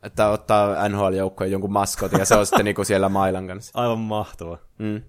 että 0.02 0.28
ottaa 0.28 0.88
NHL-joukkojen 0.88 1.52
jonkun 1.52 1.72
maskotin 1.72 2.18
ja 2.18 2.24
se 2.24 2.34
on 2.34 2.46
sitten 2.46 2.64
niinku 2.64 2.84
siellä 2.84 3.08
mailan 3.08 3.46
kanssa. 3.46 3.70
Aivan 3.80 3.98
mahtava. 3.98 4.58
Mm. 4.78 5.02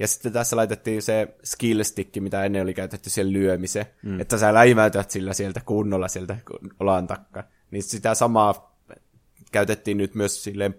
Ja 0.00 0.06
sitten 0.06 0.32
tässä 0.32 0.56
laitettiin 0.56 1.02
se 1.02 1.34
skillstick, 1.44 2.16
mitä 2.20 2.44
ennen 2.44 2.62
oli 2.62 2.74
käytetty 2.74 3.10
siihen 3.10 3.32
lyömiseen, 3.32 3.86
mm. 4.02 4.20
että 4.20 4.38
sä 4.38 4.54
läimäytät 4.54 5.10
sillä 5.10 5.32
sieltä 5.32 5.60
kunnolla 5.66 6.08
sieltä 6.08 6.36
olan 6.80 7.06
takkaa. 7.06 7.42
Niin 7.70 7.82
sitä 7.82 8.14
samaa 8.14 8.76
käytettiin 9.52 9.96
nyt 9.96 10.14
myös 10.14 10.44
silleen 10.44 10.74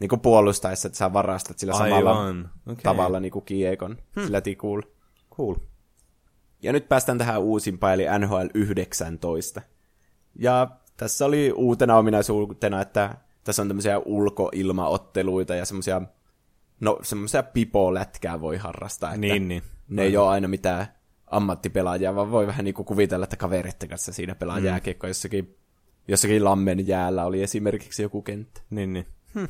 niin 0.00 0.08
kuin 0.08 0.20
puolustaessa, 0.20 0.88
että 0.88 0.98
sä 0.98 1.12
varastat 1.12 1.58
sillä 1.58 1.72
samalla 1.72 2.10
Aivan. 2.10 2.50
Okei. 2.66 2.82
tavalla 2.82 3.20
niin 3.20 3.32
kuin 3.32 3.44
kiekon 3.44 3.98
hmm. 4.16 4.24
sillä 4.24 4.40
tikulla. 4.40 4.86
Cool. 5.36 5.54
Ja 6.62 6.72
nyt 6.72 6.88
päästään 6.88 7.18
tähän 7.18 7.40
uusimpaan, 7.40 7.94
eli 7.94 8.04
NHL 8.18 8.46
19. 8.54 9.62
Ja 10.38 10.70
tässä 10.96 11.26
oli 11.26 11.52
uutena 11.52 11.96
ominaisuutena, 11.96 12.80
että 12.80 13.14
tässä 13.44 13.62
on 13.62 13.68
tämmöisiä 13.68 13.98
ulkoilmaotteluita 13.98 15.54
ja 15.54 15.64
semmoisia, 15.64 16.02
no 16.84 16.98
semmoisia 17.02 17.42
pipolätkää 17.42 18.40
voi 18.40 18.56
harrastaa. 18.56 19.10
Että 19.10 19.20
Niin, 19.20 19.48
niin. 19.48 19.62
Ne 19.88 20.02
ei 20.02 20.16
ole 20.16 20.28
aina 20.28 20.48
mitään 20.48 20.86
ammattipelaajia, 21.26 22.14
vaan 22.14 22.30
voi 22.30 22.46
vähän 22.46 22.64
niinku 22.64 22.84
kuvitella, 22.84 23.24
että 23.24 23.36
kaveritten 23.36 23.88
kanssa 23.88 24.12
siinä 24.12 24.34
pelaa 24.34 24.58
mm. 24.58 24.64
jääkiekkoa 24.64 25.10
jossakin, 25.10 25.56
jossakin 26.08 26.44
lammen 26.44 26.88
jäällä 26.88 27.24
oli 27.24 27.42
esimerkiksi 27.42 28.02
joku 28.02 28.22
kenttä. 28.22 28.60
Niin, 28.70 28.92
niin. 28.92 29.06
Hm. 29.34 29.44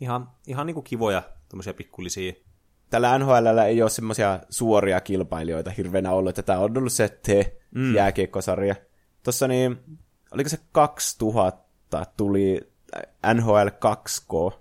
Ihan, 0.00 0.30
ihan 0.46 0.66
niinku 0.66 0.82
kivoja 0.82 1.22
tommosia 1.48 1.74
pikkulisia. 1.74 2.32
Tällä 2.90 3.18
NHL 3.18 3.58
ei 3.66 3.82
ole 3.82 3.90
semmoisia 3.90 4.40
suoria 4.50 5.00
kilpailijoita 5.00 5.70
hirveänä 5.70 6.12
ollut, 6.12 6.28
että 6.28 6.42
tämä 6.42 6.58
on 6.58 6.78
ollut 6.78 6.92
se 6.92 7.08
te 7.08 7.56
mm. 7.74 7.94
jääkiekkosarja. 7.94 8.74
Tuossa 9.22 9.48
niin, 9.48 9.76
oliko 10.30 10.48
se 10.48 10.58
2000 10.72 12.06
tuli 12.16 12.60
NHL 13.34 13.68
2K, 13.68 14.52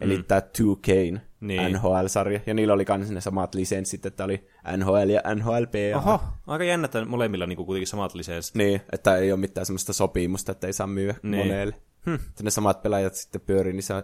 eli 0.00 0.16
mm. 0.16 0.24
tämä 0.24 0.40
2K 0.40 1.20
Niin. 1.40 1.72
NHL-sarja, 1.72 2.40
ja 2.46 2.54
niillä 2.54 2.74
oli 2.74 2.84
myös 2.96 3.10
ne 3.10 3.20
samat 3.20 3.54
lisenssit, 3.54 4.06
että 4.06 4.24
oli 4.24 4.48
NHL 4.76 5.08
ja 5.08 5.22
NHLP. 5.34 5.74
Oho, 5.96 6.20
aika 6.46 6.64
jännä, 6.64 6.84
että 6.84 7.04
molemmilla 7.04 7.46
niinku 7.46 7.64
kuitenkin 7.64 7.86
samat 7.86 8.14
lisenssit. 8.14 8.54
Niin, 8.54 8.80
että 8.92 9.16
ei 9.16 9.32
ole 9.32 9.40
mitään 9.40 9.66
semmoista 9.66 9.92
sopimusta, 9.92 10.52
että 10.52 10.66
ei 10.66 10.72
saa 10.72 10.86
myyä 10.86 11.14
Niin. 11.22 11.46
monelle. 11.46 11.74
Hm. 12.06 12.14
Että 12.14 12.42
ne 12.42 12.50
samat 12.50 12.82
pelaajat 12.82 13.14
sitten 13.14 13.40
pyörii 13.40 13.72
niissä 13.72 14.02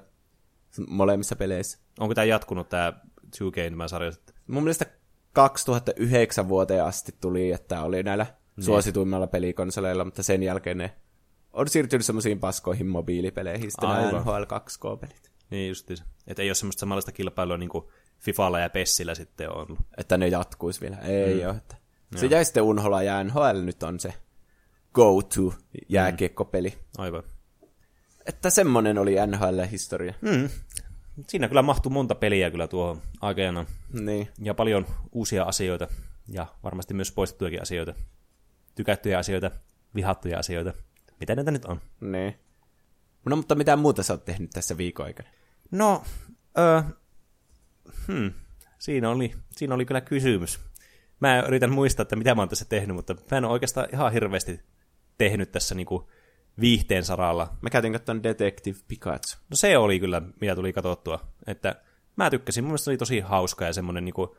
molemmissa 0.88 1.36
peleissä. 1.36 1.78
Onko 2.00 2.14
tämä 2.14 2.24
jatkunut 2.24 2.68
tämä 2.68 2.92
2K 3.36 3.70
tämä 3.70 3.88
sarja 3.88 4.12
sitten? 4.12 4.34
Mun 4.46 4.62
mielestä 4.62 4.86
2009 5.32 6.48
vuoteen 6.48 6.84
asti 6.84 7.14
tuli, 7.20 7.52
että 7.52 7.82
oli 7.82 8.02
näillä 8.02 8.26
niin. 8.56 8.64
suosituimmilla 8.64 9.26
pelikonsoleilla, 9.26 10.04
mutta 10.04 10.22
sen 10.22 10.42
jälkeen 10.42 10.78
ne 10.78 10.94
on 11.52 11.68
siirtynyt 11.68 12.06
semmoisiin 12.06 12.40
paskoihin 12.40 12.86
mobiilipeleihin, 12.86 13.70
sitten 13.70 13.88
nämä 13.88 14.00
Aivan. 14.06 14.20
NHL 14.20 14.42
2K-pelit. 14.42 15.30
Niin 15.54 15.68
justiinsa. 15.68 16.04
Että 16.26 16.42
ei 16.42 16.48
ole 16.48 16.54
semmoista 16.54 16.80
samanlaista 16.80 17.12
kilpailua 17.12 17.56
niin 17.56 17.68
kuin 17.68 17.84
Fifalla 18.20 18.60
ja 18.60 18.70
Pessillä 18.70 19.14
sitten 19.14 19.50
on 19.50 19.56
ollut. 19.56 19.78
Että 19.96 20.16
ne 20.18 20.28
jatkuisi 20.28 20.80
vielä. 20.80 20.96
Ei 20.96 21.34
mm. 21.34 21.48
ole. 21.48 21.56
Että. 21.56 21.76
Se 22.16 22.26
jäi 22.26 22.44
sitten 22.44 22.62
Unhola 22.62 23.02
ja 23.02 23.24
NHL 23.24 23.60
nyt 23.64 23.82
on 23.82 24.00
se 24.00 24.14
go-to 24.94 25.54
jääkiekkopeli. 25.88 26.68
Mm. 26.68 26.76
Aivan. 26.98 27.22
Että 28.26 28.50
semmonen 28.50 28.98
oli 28.98 29.14
NHL-historia. 29.26 30.14
Mm. 30.20 30.48
Siinä 31.28 31.48
kyllä 31.48 31.62
mahtuu 31.62 31.90
monta 31.92 32.14
peliä 32.14 32.50
kyllä 32.50 32.68
tuohon 32.68 33.02
aikana. 33.20 33.66
Niin. 33.92 34.28
Ja 34.42 34.54
paljon 34.54 34.86
uusia 35.12 35.44
asioita. 35.44 35.88
Ja 36.28 36.46
varmasti 36.62 36.94
myös 36.94 37.12
poistettujakin 37.12 37.62
asioita. 37.62 37.94
Tykättyjä 38.74 39.18
asioita, 39.18 39.50
vihattuja 39.94 40.38
asioita. 40.38 40.72
Mitä 41.20 41.34
näitä 41.34 41.50
nyt 41.50 41.64
on? 41.64 41.80
Niin. 42.00 42.34
No 43.24 43.36
mutta 43.36 43.54
mitä 43.54 43.76
muuta 43.76 44.02
sä 44.02 44.12
oot 44.12 44.24
tehnyt 44.24 44.50
tässä 44.50 44.76
viikon 44.76 45.06
aikana? 45.06 45.28
No, 45.74 46.02
öö, 46.58 46.82
hmm, 48.06 48.32
siinä, 48.78 49.10
oli, 49.10 49.34
siinä 49.50 49.74
oli 49.74 49.84
kyllä 49.84 50.00
kysymys. 50.00 50.60
Mä 51.20 51.40
yritän 51.40 51.72
muistaa, 51.72 52.02
että 52.02 52.16
mitä 52.16 52.34
mä 52.34 52.42
oon 52.42 52.48
tässä 52.48 52.64
tehnyt, 52.64 52.96
mutta 52.96 53.14
mä 53.30 53.38
en 53.38 53.44
ole 53.44 53.52
oikeastaan 53.52 53.88
ihan 53.92 54.12
hirveästi 54.12 54.60
tehnyt 55.18 55.52
tässä 55.52 55.74
niinku 55.74 56.10
viihteen 56.60 57.04
saralla. 57.04 57.56
Mä 57.60 57.70
käytin 57.70 57.92
katsomaan 57.92 58.22
Detective 58.22 58.78
Pikachu. 58.88 59.36
No 59.50 59.56
se 59.56 59.78
oli 59.78 60.00
kyllä, 60.00 60.22
mitä 60.40 60.54
tuli 60.54 60.72
katsottua. 60.72 61.20
Että 61.46 61.82
mä 62.16 62.30
tykkäsin, 62.30 62.64
mun 62.64 62.68
mielestä 62.68 62.84
se 62.84 62.90
oli 62.90 62.98
tosi 62.98 63.20
hauska 63.20 63.64
ja 63.64 63.72
semmoinen 63.72 64.04
niinku, 64.04 64.36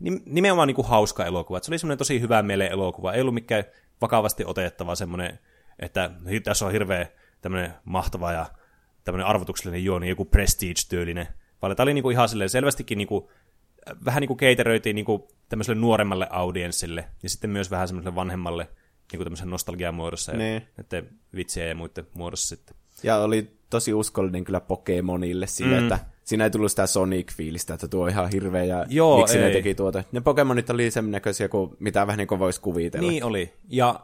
nim- 0.00 0.22
nimenomaan 0.26 0.66
niinku 0.66 0.82
hauska 0.82 1.26
elokuva. 1.26 1.58
Et 1.58 1.64
se 1.64 1.70
oli 1.70 1.78
semmoinen 1.78 1.98
tosi 1.98 2.20
hyvä 2.20 2.42
mieleen 2.42 2.72
elokuva. 2.72 3.12
Ei 3.12 3.20
ollut 3.20 3.34
mikään 3.34 3.64
vakavasti 4.00 4.44
otettava 4.46 4.94
semmoinen, 4.94 5.38
että 5.78 6.10
tässä 6.44 6.66
on 6.66 6.72
hirveä 6.72 7.06
tämmöinen 7.40 7.74
mahtava 7.84 8.32
ja 8.32 8.46
tämmöinen 9.08 9.26
arvotuksellinen 9.26 9.84
juoni, 9.84 10.08
joku 10.08 10.24
prestige-tyylinen. 10.24 11.26
Vaan 11.62 11.76
tämä 11.76 11.84
oli 11.84 11.94
niinku 11.94 12.10
ihan 12.10 12.28
silleen 12.28 12.50
selvästikin 12.50 12.98
niinku, 12.98 13.30
äh, 13.90 13.96
vähän 14.04 14.20
niinku 14.20 14.36
keiteröitiin 14.36 14.96
niinku 14.96 15.28
tämmöiselle 15.48 15.80
nuoremmalle 15.80 16.26
audienssille 16.30 17.04
ja 17.22 17.28
sitten 17.28 17.50
myös 17.50 17.70
vähän 17.70 17.88
semmoiselle 17.88 18.14
vanhemmalle 18.14 18.68
niinku 19.12 19.24
tämmöisen 19.24 19.50
nostalgian 19.50 19.94
muodossa 19.94 20.32
ja 20.32 20.38
Niin. 20.38 20.62
että 20.78 21.02
vitsiä 21.34 21.66
ja 21.66 21.74
muiden 21.74 22.06
muodossa 22.14 22.48
sitten. 22.48 22.76
Ja 23.02 23.16
oli 23.16 23.50
tosi 23.70 23.94
uskollinen 23.94 24.44
kyllä 24.44 24.60
Pokemonille 24.60 25.46
sille, 25.46 25.76
mm. 25.76 25.82
että 25.82 25.98
siinä 26.24 26.44
ei 26.44 26.50
tullut 26.50 26.72
sitä 26.72 26.84
Sonic-fiilistä, 26.86 27.74
että 27.74 27.88
tuo 27.88 28.04
on 28.04 28.10
ihan 28.10 28.30
hirveä 28.30 28.64
ja 28.64 28.86
Joo, 28.88 29.18
miksi 29.18 29.38
ne 29.38 29.46
ei. 29.46 29.52
teki 29.52 29.74
tuota. 29.74 30.04
Ne 30.12 30.20
Pokemonit 30.20 30.70
oli 30.70 30.90
sen 30.90 31.10
näköisiä 31.10 31.48
kuin 31.48 31.76
mitä 31.78 32.06
vähän 32.06 32.18
niin 32.18 32.28
kuin 32.28 32.38
voisi 32.38 32.60
kuvitella. 32.60 33.10
Niin 33.10 33.24
oli. 33.24 33.52
Ja 33.68 34.00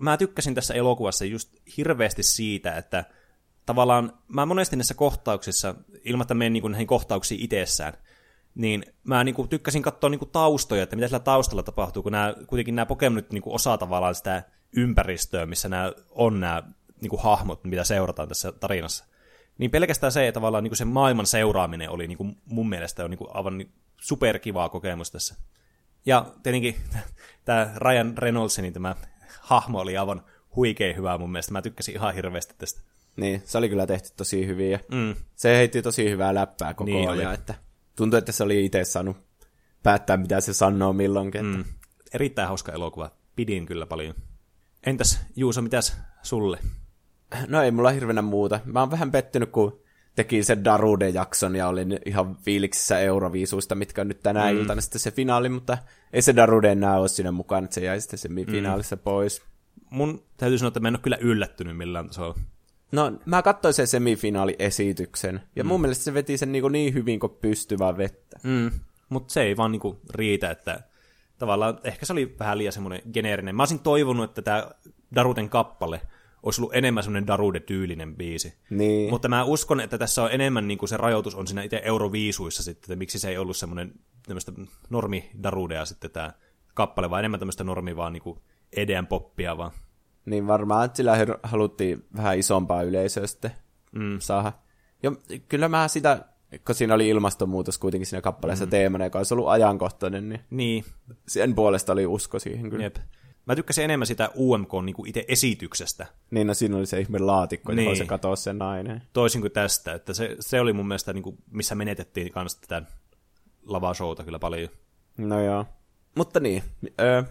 mä 0.00 0.16
tykkäsin 0.16 0.54
tässä 0.54 0.74
elokuvassa 0.74 1.24
just 1.24 1.52
hirveästi 1.76 2.22
siitä, 2.22 2.76
että 2.76 3.04
tavallaan 3.66 4.12
mä 4.28 4.46
monesti 4.46 4.76
näissä 4.76 4.94
kohtauksissa, 4.94 5.74
ilman 6.04 6.22
että 6.22 6.34
menen 6.34 6.52
niin 6.52 6.70
näihin 6.70 6.86
kohtauksiin 6.86 7.40
itsessään, 7.40 7.92
niin 8.54 8.84
mä 9.04 9.24
niin 9.24 9.34
kuin 9.34 9.48
tykkäsin 9.48 9.82
katsoa 9.82 10.10
niin 10.10 10.18
kuin 10.18 10.30
taustoja, 10.30 10.82
että 10.82 10.96
mitä 10.96 11.08
sillä 11.08 11.20
taustalla 11.20 11.62
tapahtuu, 11.62 12.02
kun 12.02 12.12
nämä, 12.12 12.34
kuitenkin 12.46 12.74
nämä 12.74 12.86
Pokemonit 12.86 13.32
niin 13.32 13.42
kuin 13.42 13.54
osaa 13.54 13.78
tavallaan 13.78 14.14
sitä 14.14 14.42
ympäristöä, 14.76 15.46
missä 15.46 15.68
nämä 15.68 15.92
on 16.10 16.40
nämä 16.40 16.62
niin 17.00 17.10
kuin 17.10 17.22
hahmot, 17.22 17.64
mitä 17.64 17.84
seurataan 17.84 18.28
tässä 18.28 18.52
tarinassa. 18.52 19.04
Niin 19.58 19.70
pelkästään 19.70 20.12
se, 20.12 20.28
että 20.28 20.40
tavallaan 20.40 20.64
niin 20.64 20.70
kuin 20.70 20.78
se 20.78 20.84
maailman 20.84 21.26
seuraaminen 21.26 21.90
oli 21.90 22.06
niin 22.08 22.18
kuin 22.18 22.36
mun 22.44 22.68
mielestä 22.68 23.04
on 23.04 23.10
niin 23.10 23.18
kuin 23.18 23.30
aivan 23.34 23.58
niin 23.58 23.72
superkivaa 24.00 24.68
kokemus 24.68 25.10
tässä. 25.10 25.34
Ja 26.06 26.26
tietenkin 26.42 26.76
tämä 27.44 27.70
Ryan 27.76 28.18
Reynoldsin 28.18 28.72
tämä 28.72 28.96
hahmo 29.40 29.80
oli 29.80 29.96
aivan 29.96 30.24
huikein 30.56 30.96
hyvä 30.96 31.18
mun 31.18 31.32
mielestä. 31.32 31.52
Mä 31.52 31.62
tykkäsin 31.62 31.94
ihan 31.94 32.14
hirveästi 32.14 32.54
tästä. 32.58 32.93
Niin, 33.16 33.42
se 33.44 33.58
oli 33.58 33.68
kyllä 33.68 33.86
tehty 33.86 34.08
tosi 34.16 34.46
hyvin 34.46 34.70
ja 34.70 34.78
Mm. 34.92 35.14
se 35.36 35.56
heitti 35.56 35.82
tosi 35.82 36.10
hyvää 36.10 36.34
läppää 36.34 36.74
koko 36.74 36.84
Niin 36.84 36.96
niin 36.96 37.10
oli. 37.10 37.18
ajan, 37.20 37.34
että 37.34 37.54
tuntui, 37.96 38.18
että 38.18 38.32
se 38.32 38.44
oli 38.44 38.64
itse 38.64 38.84
saanut 38.84 39.16
päättää, 39.82 40.16
mitä 40.16 40.40
se 40.40 40.54
sanoo 40.54 40.92
milloinkin. 40.92 41.46
Mm. 41.46 41.64
Erittäin 42.14 42.48
hauska 42.48 42.72
elokuva. 42.72 43.10
Pidin 43.36 43.66
kyllä 43.66 43.86
paljon. 43.86 44.14
Entäs 44.86 45.20
Juuso, 45.36 45.62
mitäs 45.62 45.96
sulle? 46.22 46.58
No 47.48 47.62
ei 47.62 47.70
mulla 47.70 47.90
hirveänä 47.90 48.22
muuta. 48.22 48.60
Mä 48.64 48.80
oon 48.80 48.90
vähän 48.90 49.10
pettynyt, 49.10 49.50
kun 49.50 49.80
teki 50.16 50.44
sen 50.44 50.64
Darude-jakson 50.64 51.56
ja 51.56 51.68
olin 51.68 51.98
ihan 52.06 52.36
fiiliksissä 52.36 52.98
Euroviisuista, 52.98 53.74
mitkä 53.74 54.00
on 54.00 54.08
nyt 54.08 54.20
tänä 54.22 54.52
mm. 54.52 54.58
iltana 54.58 54.80
sitten 54.80 55.00
se 55.00 55.10
finaali, 55.10 55.48
mutta 55.48 55.78
ei 56.12 56.22
se 56.22 56.36
Darude 56.36 56.72
enää 56.72 56.98
ole 56.98 57.08
siinä 57.08 57.32
mukaan, 57.32 57.64
että 57.64 57.74
se 57.74 57.84
jäi 57.84 58.00
sitten 58.00 58.18
semifinaalissa 58.18 58.96
mm. 58.96 59.02
pois. 59.02 59.42
Mun 59.90 60.24
täytyy 60.36 60.58
sanoa, 60.58 60.68
että 60.68 60.80
mä 60.80 60.88
en 60.88 60.94
ole 60.94 61.02
kyllä 61.02 61.18
yllättynyt 61.20 61.76
millään 61.76 62.06
tasolla. 62.06 62.34
No, 62.94 63.12
mä 63.26 63.42
katsoin 63.42 63.74
sen 63.74 63.86
semifinaaliesityksen, 63.86 65.40
ja 65.56 65.64
mm. 65.64 65.68
mun 65.68 65.80
mielestä 65.80 66.04
se 66.04 66.14
veti 66.14 66.38
sen 66.38 66.52
niin, 66.52 66.72
niin 66.72 66.94
hyvin 66.94 67.20
kuin 67.20 67.32
pystyvää 67.40 67.96
vettä. 67.96 68.40
Mm. 68.42 68.70
Mutta 69.08 69.32
se 69.32 69.42
ei 69.42 69.56
vaan 69.56 69.72
niinku 69.72 70.00
riitä, 70.10 70.50
että 70.50 70.80
tavallaan 71.38 71.78
ehkä 71.84 72.06
se 72.06 72.12
oli 72.12 72.36
vähän 72.38 72.58
liian 72.58 72.72
semmoinen 72.72 73.02
geneerinen. 73.12 73.56
Mä 73.56 73.62
olisin 73.62 73.78
toivonut, 73.78 74.24
että 74.24 74.42
tämä 74.42 74.70
Daruden 75.14 75.48
kappale 75.48 76.00
olisi 76.42 76.60
ollut 76.60 76.74
enemmän 76.74 77.02
semmoinen 77.02 77.26
Darude-tyylinen 77.26 78.16
biisi. 78.16 78.54
Niin. 78.70 79.10
Mutta 79.10 79.28
mä 79.28 79.44
uskon, 79.44 79.80
että 79.80 79.98
tässä 79.98 80.22
on 80.22 80.32
enemmän 80.32 80.68
niin 80.68 80.78
kuin 80.78 80.88
se 80.88 80.96
rajoitus 80.96 81.34
on 81.34 81.46
siinä 81.46 81.62
itse 81.62 81.82
Euroviisuissa 81.84 82.62
sitten, 82.62 82.84
että 82.84 82.98
miksi 82.98 83.18
se 83.18 83.28
ei 83.28 83.38
ollut 83.38 83.56
semmoinen 83.56 83.92
tämmöistä 84.26 84.52
normidarudea 84.90 85.84
sitten 85.84 86.10
tämä 86.10 86.32
kappale, 86.74 87.10
vai 87.10 87.20
enemmän 87.20 87.40
tämmöistä 87.40 87.64
normi 87.64 87.96
vaan 87.96 88.12
niinku 88.12 88.42
EDM 88.76 89.06
poppia 89.06 89.56
vaan. 89.56 89.70
Niin 90.26 90.46
varmaan, 90.46 90.84
että 90.84 90.96
sillä 90.96 91.16
haluttiin 91.42 92.04
vähän 92.16 92.38
isompaa 92.38 92.82
yleisöä 92.82 93.26
sitten 93.26 93.50
mm. 93.92 94.16
saada. 94.18 94.52
Ja 95.02 95.12
kyllä 95.48 95.68
mä 95.68 95.88
sitä, 95.88 96.24
kun 96.66 96.74
siinä 96.74 96.94
oli 96.94 97.08
ilmastonmuutos 97.08 97.78
kuitenkin 97.78 98.06
siinä 98.06 98.22
kappaleessa 98.22 98.64
mm. 98.64 98.70
teemana, 98.70 99.04
joka 99.04 99.18
olisi 99.18 99.34
ollut 99.34 99.48
ajankohtainen, 99.48 100.28
niin 100.28 100.40
Niin, 100.50 100.84
sen 101.28 101.54
puolesta 101.54 101.92
oli 101.92 102.06
usko 102.06 102.38
siihen 102.38 102.70
kyllä. 102.70 102.84
jep. 102.84 102.96
Mä 103.46 103.56
tykkäsin 103.56 103.84
enemmän 103.84 104.06
sitä 104.06 104.30
UMK 104.36 104.70
niinku 104.84 105.04
itse 105.04 105.24
esityksestä, 105.28 106.06
Niin, 106.30 106.46
no 106.46 106.54
siinä 106.54 106.76
oli 106.76 106.86
se 106.86 107.00
ihme 107.00 107.18
laatikko, 107.18 107.72
niin. 107.72 107.76
Niin. 107.76 107.84
johon 107.84 107.96
se 107.96 108.06
katosi 108.06 108.42
se 108.42 108.52
nainen. 108.52 109.02
toisin 109.12 109.40
kuin 109.40 109.52
tästä, 109.52 109.92
että 109.92 110.14
se, 110.14 110.36
se 110.40 110.60
oli 110.60 110.72
mun 110.72 110.88
mielestä, 110.88 111.12
niinku, 111.12 111.36
missä 111.50 111.74
menetettiin 111.74 112.32
kanssa 112.32 112.60
tätä 112.60 112.82
lavashowta 113.66 114.24
kyllä 114.24 114.38
paljon. 114.38 114.68
No 115.18 115.44
joo. 115.44 115.66
Mutta 116.16 116.40
niin, 116.40 116.62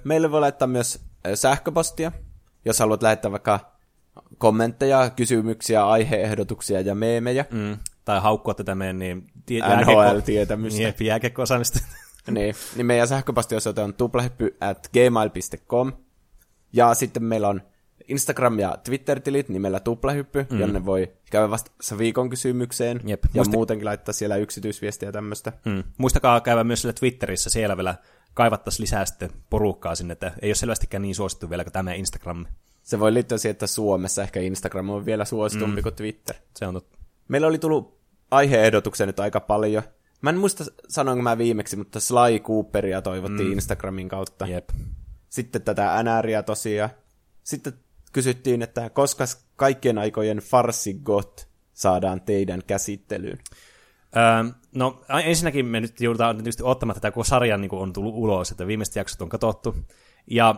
meille 0.03 0.31
voi 0.31 0.39
laittaa 0.39 0.67
myös 0.67 1.05
sähköpostia, 1.35 2.11
jos 2.65 2.79
haluat 2.79 3.03
lähettää 3.03 3.31
vaikka 3.31 3.59
kommentteja, 4.37 5.09
kysymyksiä, 5.09 5.87
aiheehdotuksia 5.87 6.81
ja 6.81 6.95
meemejä. 6.95 7.45
Mm. 7.51 7.77
Tai 8.05 8.21
haukkua 8.21 8.53
tätä 8.53 8.75
meidän 8.75 8.99
niin, 8.99 9.27
tie- 9.45 9.61
NHL-tietämystä. 9.61 10.81
Jep, 10.81 11.01
jääkiekko-osaamista. 11.01 11.79
niin, 12.31 12.55
niin 12.75 12.85
meidän 12.85 13.07
sähköpostiosoite 13.07 13.81
on 13.81 13.93
tuplahyppy 13.93 14.57
at 14.61 14.89
gmail.com. 14.93 15.93
Ja 16.73 16.93
sitten 16.93 17.23
meillä 17.23 17.47
on 17.47 17.61
Instagram- 18.03 18.59
ja 18.59 18.77
Twitter-tilit 18.83 19.49
nimellä 19.49 19.79
tuplahyppy, 19.79 20.45
mm. 20.49 20.59
jonne 20.59 20.85
voi 20.85 21.11
käydä 21.31 21.49
vasta 21.49 21.97
viikon 21.97 22.29
kysymykseen. 22.29 23.01
Jep. 23.05 23.23
Ja 23.23 23.29
Muista- 23.43 23.51
muutenkin 23.51 23.85
laittaa 23.85 24.13
siellä 24.13 24.35
yksityisviestiä 24.35 25.09
ja 25.09 25.13
tämmöistä. 25.13 25.53
Mm. 25.65 25.83
Muistakaa 25.97 26.41
käydä 26.41 26.63
myös 26.63 26.81
siellä 26.81 26.93
Twitterissä, 26.99 27.49
siellä 27.49 27.77
vielä 27.77 27.95
kaivattaisiin 28.33 28.83
lisää 28.83 29.05
sitten 29.05 29.29
porukkaa 29.49 29.95
sinne, 29.95 30.11
että 30.11 30.31
ei 30.41 30.49
ole 30.49 30.55
selvästikään 30.55 31.01
niin 31.01 31.15
suosittu 31.15 31.49
vielä 31.49 31.63
kuin 31.63 31.73
tämä 31.73 31.93
Instagram. 31.93 32.45
Se 32.83 32.99
voi 32.99 33.13
liittyä 33.13 33.37
siihen, 33.37 33.51
että 33.51 33.67
Suomessa 33.67 34.23
ehkä 34.23 34.39
Instagram 34.39 34.89
on 34.89 35.05
vielä 35.05 35.25
suositumpi 35.25 35.81
mm. 35.81 35.83
kuin 35.83 35.95
Twitter. 35.95 36.35
Se 36.55 36.67
on 36.67 36.73
totta. 36.73 36.97
Meillä 37.27 37.47
oli 37.47 37.59
tullut 37.59 37.99
aiheehdotuksia 38.31 39.05
nyt 39.05 39.19
aika 39.19 39.39
paljon. 39.39 39.83
Mä 40.21 40.29
en 40.29 40.37
muista 40.37 40.63
sanoinko 40.89 41.21
mä 41.21 41.37
viimeksi, 41.37 41.75
mutta 41.75 41.99
Sly 41.99 42.39
Cooperia 42.39 43.01
toivottiin 43.01 43.47
mm. 43.47 43.53
Instagramin 43.53 44.09
kautta. 44.09 44.47
Jep. 44.47 44.69
Sitten 45.29 45.61
tätä 45.61 46.03
NRiä 46.03 46.43
tosiaan. 46.43 46.89
Sitten 47.43 47.73
kysyttiin, 48.11 48.61
että 48.61 48.89
koska 48.89 49.23
kaikkien 49.55 49.97
aikojen 49.97 50.37
farsigot 50.37 51.47
saadaan 51.73 52.21
teidän 52.21 52.61
käsittelyyn. 52.67 53.39
Öö, 54.17 54.51
no 54.75 55.01
ensinnäkin 55.23 55.65
me 55.65 55.79
nyt 55.81 56.01
joudutaan 56.01 56.35
tietysti 56.35 56.63
ottamaan 56.63 56.95
tätä, 56.95 57.11
kun 57.11 57.25
sarjan 57.25 57.61
niin 57.61 57.73
on 57.73 57.93
tullut 57.93 58.13
ulos, 58.15 58.51
että 58.51 58.67
viimeiset 58.67 58.95
jaksot 58.95 59.21
on 59.21 59.29
katsottu. 59.29 59.75
Ja 60.27 60.55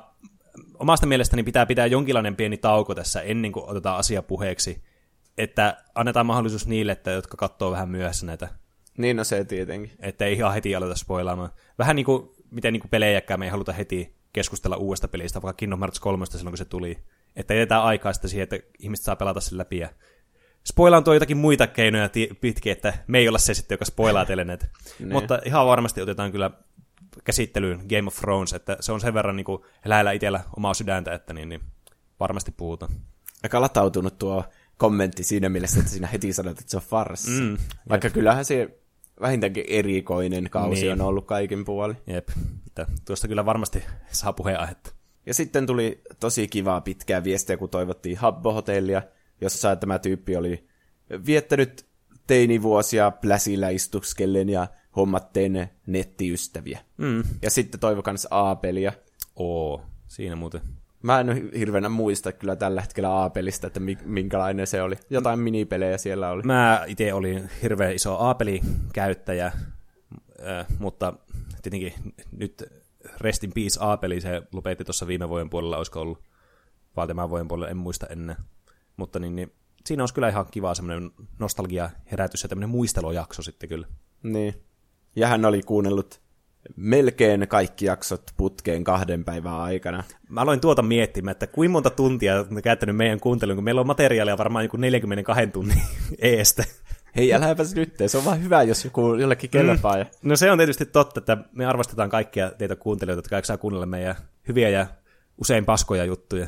omasta 0.80 1.08
mielestäni 1.08 1.44
pitää 1.44 1.66
pitää 1.66 1.86
jonkinlainen 1.86 2.36
pieni 2.36 2.58
tauko 2.58 2.96
tässä 2.96 3.22
ennen 3.22 3.52
kuin 3.52 3.70
otetaan 3.70 3.98
asia 3.98 4.22
puheeksi, 4.22 4.84
että 5.38 5.78
annetaan 5.96 6.26
mahdollisuus 6.26 6.68
niille, 6.68 6.92
että, 6.92 7.12
jotka 7.12 7.38
katsoo 7.38 7.72
vähän 7.72 7.90
myöhässä 7.90 8.26
näitä, 8.26 8.50
Niin 8.98 9.18
no 9.18 9.24
se 9.24 9.46
tietenkin. 9.46 9.92
että 10.00 10.26
ei 10.26 10.34
ihan 10.34 10.54
heti 10.54 10.76
aloita 10.76 10.96
spoilaamaan. 10.96 11.50
Vähän 11.80 11.96
niin 11.96 12.06
kuin, 12.06 12.30
miten 12.52 12.74
niin 12.74 12.82
kuin 12.82 12.90
pelejäkään 12.90 13.40
me 13.40 13.46
ei 13.46 13.52
haluta 13.52 13.74
heti 13.74 14.16
keskustella 14.34 14.78
uudesta 14.78 15.08
pelistä, 15.08 15.42
vaikka 15.42 15.58
Kingdom 15.58 15.80
Hearts 15.80 16.00
3 16.00 16.26
silloin, 16.26 16.52
kun 16.52 16.58
se 16.58 16.66
tuli. 16.66 16.98
Että 17.36 17.54
jätetään 17.54 17.84
aikaa 17.84 18.14
sitten 18.14 18.30
siihen, 18.30 18.44
että 18.44 18.60
ihmiset 18.80 19.06
saa 19.06 19.16
pelata 19.16 19.40
sen 19.40 19.58
läpi 19.58 19.78
ja 19.78 19.90
spoilaan 20.68 21.04
tuo 21.04 21.14
jotakin 21.14 21.38
muita 21.38 21.68
keinoja 21.68 22.10
pitkin, 22.42 22.72
että 22.72 22.94
me 23.08 23.18
ei 23.18 23.28
olla 23.28 23.38
se 23.40 23.54
sitten, 23.54 23.76
joka 23.76 23.86
spoilaa 23.86 24.26
teille 24.26 24.44
näitä. 24.44 24.66
Mutta 25.12 25.40
ihan 25.46 25.66
varmasti 25.66 26.02
otetaan 26.02 26.32
kyllä 26.32 26.52
käsittelyyn 27.24 27.80
Game 27.90 28.08
of 28.08 28.16
Thrones, 28.16 28.54
että 28.54 28.78
se 28.80 28.92
on 28.92 29.02
sen 29.02 29.14
verran 29.14 29.36
niin 29.36 29.46
kuin 29.46 29.62
lähellä 29.86 30.12
itsellä 30.12 30.44
omaa 30.58 30.74
sydäntä, 30.74 31.14
että 31.14 31.34
niin, 31.34 31.50
niin 31.50 31.62
varmasti 32.20 32.52
puhutaan. 32.58 32.92
Aika 33.44 33.62
latautunut 33.62 34.20
tuo 34.20 34.44
kommentti 34.78 35.24
siinä 35.24 35.50
mielessä, 35.50 35.80
että 35.80 35.92
siinä 35.92 36.08
heti 36.08 36.34
sanoit, 36.34 36.60
että 36.60 36.72
se 36.72 36.78
on 36.78 36.84
farssi. 36.84 37.32
Mm, 37.42 37.58
Vaikka 37.90 38.10
kyllähän 38.10 38.46
se 38.46 38.80
vähintäänkin 39.22 39.64
erikoinen 39.68 40.50
kausi 40.50 40.82
Niin. 40.82 40.92
on 40.92 41.02
ollut 41.02 41.26
kaikin 41.26 41.66
puoli. 41.66 41.94
Jep, 42.08 42.30
että 42.68 42.86
tuosta 43.06 43.28
kyllä 43.28 43.46
varmasti 43.46 43.84
saa 44.12 44.34
puheenaihetta. 44.34 44.92
Ja 45.26 45.34
sitten 45.34 45.66
tuli 45.68 46.02
tosi 46.20 46.48
kivaa 46.48 46.82
pitkää 46.82 47.24
viestiä, 47.24 47.58
kun 47.58 47.70
toivottiin 47.70 48.18
Habbo-hotellia, 48.18 49.02
jossa 49.42 49.76
tämä 49.76 50.00
tyyppi 50.00 50.36
oli 50.36 50.68
viettänyt 51.26 51.86
teinivuosia 52.28 53.12
pläsillä 53.12 53.70
istuskellen 53.70 54.50
ja 54.50 54.68
hommatteen 54.96 55.70
nettiystäviä. 55.88 56.80
Mm. 56.98 57.24
Ja 57.42 57.50
sitten 57.50 57.80
toivo 57.80 58.02
kans 58.02 58.28
A-peliä. 58.32 58.94
Oo, 59.36 59.82
siinä 60.08 60.36
muuten. 60.36 60.62
Mä 61.02 61.20
en 61.20 61.52
hirveänä 61.58 61.90
muista 61.90 62.32
kyllä 62.32 62.56
tällä 62.56 62.82
hetkellä 62.82 63.24
A-pelistä, 63.24 63.68
että 63.68 63.80
mi- 63.80 63.98
minkälainen 64.04 64.68
se 64.68 64.82
oli. 64.82 64.96
Jotain 65.10 65.40
minipelejä 65.40 65.98
siellä 65.98 66.30
oli. 66.30 66.44
Mä 66.44 66.84
itse 66.88 67.14
olin 67.14 67.50
hirveän 67.62 67.94
iso 67.96 68.18
A-pelikäyttäjä, 68.20 69.46
äh, 69.46 70.66
mutta 70.80 71.14
tietenkin 71.62 71.94
nyt 72.32 72.64
Rest 73.22 73.44
in 73.44 73.52
Peace 73.56 73.80
A-peli, 73.80 74.22
se 74.22 74.42
lopetti 74.54 74.84
tuossa 74.84 75.08
viime 75.08 75.30
vuoden 75.30 75.50
puolella, 75.50 75.78
olisiko 75.78 76.02
ollut, 76.02 76.24
vai 76.96 77.08
tämän 77.08 77.30
vuoden 77.30 77.48
puolella, 77.48 77.70
en 77.70 77.78
muista 77.78 78.08
ennen. 78.08 78.36
Mutta 78.98 79.20
niin, 79.20 79.36
niin, 79.36 79.52
siinä 79.86 80.04
olisi 80.04 80.14
kyllä 80.14 80.30
ihan 80.30 80.46
kiva 80.52 80.76
semmoinen 80.76 81.12
nostalgia 81.40 81.90
herätys 82.12 82.44
ja 82.44 82.50
tämmöinen 82.50 82.70
muistelojakso 82.70 83.42
sitten 83.42 83.70
kyllä. 83.70 83.88
Niin. 84.24 84.54
Ja 85.16 85.28
hän 85.28 85.46
oli 85.46 85.62
kuunnellut 85.62 86.22
melkein 86.76 87.48
kaikki 87.48 87.86
jaksot 87.86 88.24
putkeen 88.38 88.84
kahden 88.84 89.26
päivän 89.26 89.54
aikana. 89.54 90.04
Mä 90.30 90.42
aloin 90.42 90.60
tuota 90.60 90.82
miettimään, 90.82 91.32
että 91.32 91.48
kuinka 91.48 91.72
monta 91.72 91.90
tuntia 91.90 92.40
on 92.40 92.62
käyttänyt 92.64 92.96
meidän 92.96 93.20
kuunteluun, 93.20 93.58
kun 93.58 93.64
meillä 93.64 93.82
on 93.82 93.88
materiaalia 93.88 94.38
varmaan 94.38 94.66
joku 94.66 94.78
42 94.78 95.48
tunnin 95.48 95.82
eestä. 96.20 96.64
Hei, 97.16 97.34
äläpäs 97.34 97.76
nyt, 97.76 97.94
se 98.08 98.18
on 98.18 98.26
vaan 98.26 98.44
hyvä, 98.44 98.64
jos 98.64 98.86
joku 98.86 99.14
jollekin 99.14 99.50
kelpaa. 99.50 99.98
Ja... 99.98 100.06
No 100.24 100.36
se 100.36 100.52
on 100.52 100.58
tietysti 100.58 100.86
totta, 100.86 101.20
että 101.20 101.38
me 101.52 101.66
arvostetaan 101.66 102.10
kaikkia 102.10 102.52
teitä 102.52 102.76
kuuntelijoita, 102.76 103.20
jotka 103.20 103.48
saa 103.48 103.58
kuunnella 103.58 103.86
meidän 103.86 104.16
hyviä 104.48 104.70
ja 104.70 104.88
usein 105.38 105.66
paskoja 105.66 106.06
juttuja. 106.06 106.48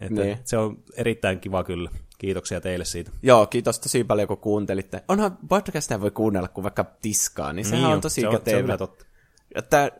Että 0.00 0.22
Niin. 0.22 0.38
Se 0.44 0.58
on 0.58 0.82
erittäin 0.94 1.40
kiva 1.40 1.64
kyllä. 1.64 1.90
Kiitoksia 2.18 2.60
teille 2.60 2.84
siitä. 2.84 3.10
Joo, 3.22 3.46
kiitos 3.46 3.80
tosi 3.80 4.04
paljon, 4.04 4.28
kun 4.28 4.38
kuuntelitte. 4.38 5.02
Onhan 5.08 5.38
podcastia 5.48 6.00
voi 6.00 6.10
kuunnella, 6.10 6.48
kun 6.48 6.64
vaikka 6.64 6.84
tiskaa, 7.02 7.52
niin 7.52 7.64
sehän 7.64 7.80
Niin 7.80 7.86
on 7.86 7.96
jo, 7.96 8.00
tosi 8.00 8.20
se 8.20 8.28
on, 8.28 8.32
se 8.32 8.36
on 8.36 8.42
kätevä. 8.44 8.78
Että 9.54 9.90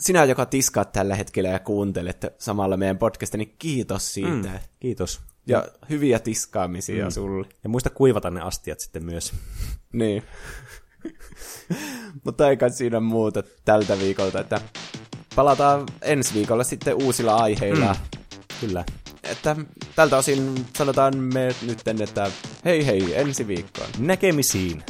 sinä, 0.00 0.24
joka 0.24 0.46
tiskaat 0.46 0.92
tällä 0.92 1.14
hetkellä 1.14 1.48
ja 1.48 1.58
kuuntelet 1.58 2.34
samalla 2.38 2.76
meidän 2.76 2.98
podcastia, 2.98 3.38
niin 3.38 3.54
kiitos 3.58 4.14
siitä. 4.14 4.48
Mm. 4.48 4.58
Kiitos. 4.80 5.20
Ja 5.46 5.68
hyviä 5.90 6.18
tiskaamisia 6.18 7.04
mm. 7.04 7.10
sulle. 7.10 7.46
Ja 7.64 7.68
muista 7.68 7.90
kuivata 7.90 8.30
ne 8.30 8.40
astiat 8.40 8.80
sitten 8.80 9.04
myös. 9.04 9.32
Niin. 9.92 10.22
Mutta 12.24 12.50
ei 12.50 12.56
kai 12.56 12.70
siinä 12.70 13.00
muuta 13.00 13.42
tältä 13.64 13.98
viikolta, 13.98 14.40
että 14.40 14.60
palataan 15.36 15.86
ensi 16.02 16.34
viikolla 16.34 16.64
sitten 16.64 16.94
uusilla 16.94 17.36
aiheilla. 17.36 17.92
Mm. 17.92 18.20
Kyllä. 18.60 18.84
Että 19.30 19.56
tältä 19.96 20.16
osin 20.16 20.66
sanotaan 20.76 21.16
me 21.16 21.54
nyt, 21.62 21.88
että 22.02 22.30
hei 22.64 22.86
hei, 22.86 23.18
ensi 23.18 23.48
viikkoon. 23.48 23.88
Näkemisiin. 23.98 24.82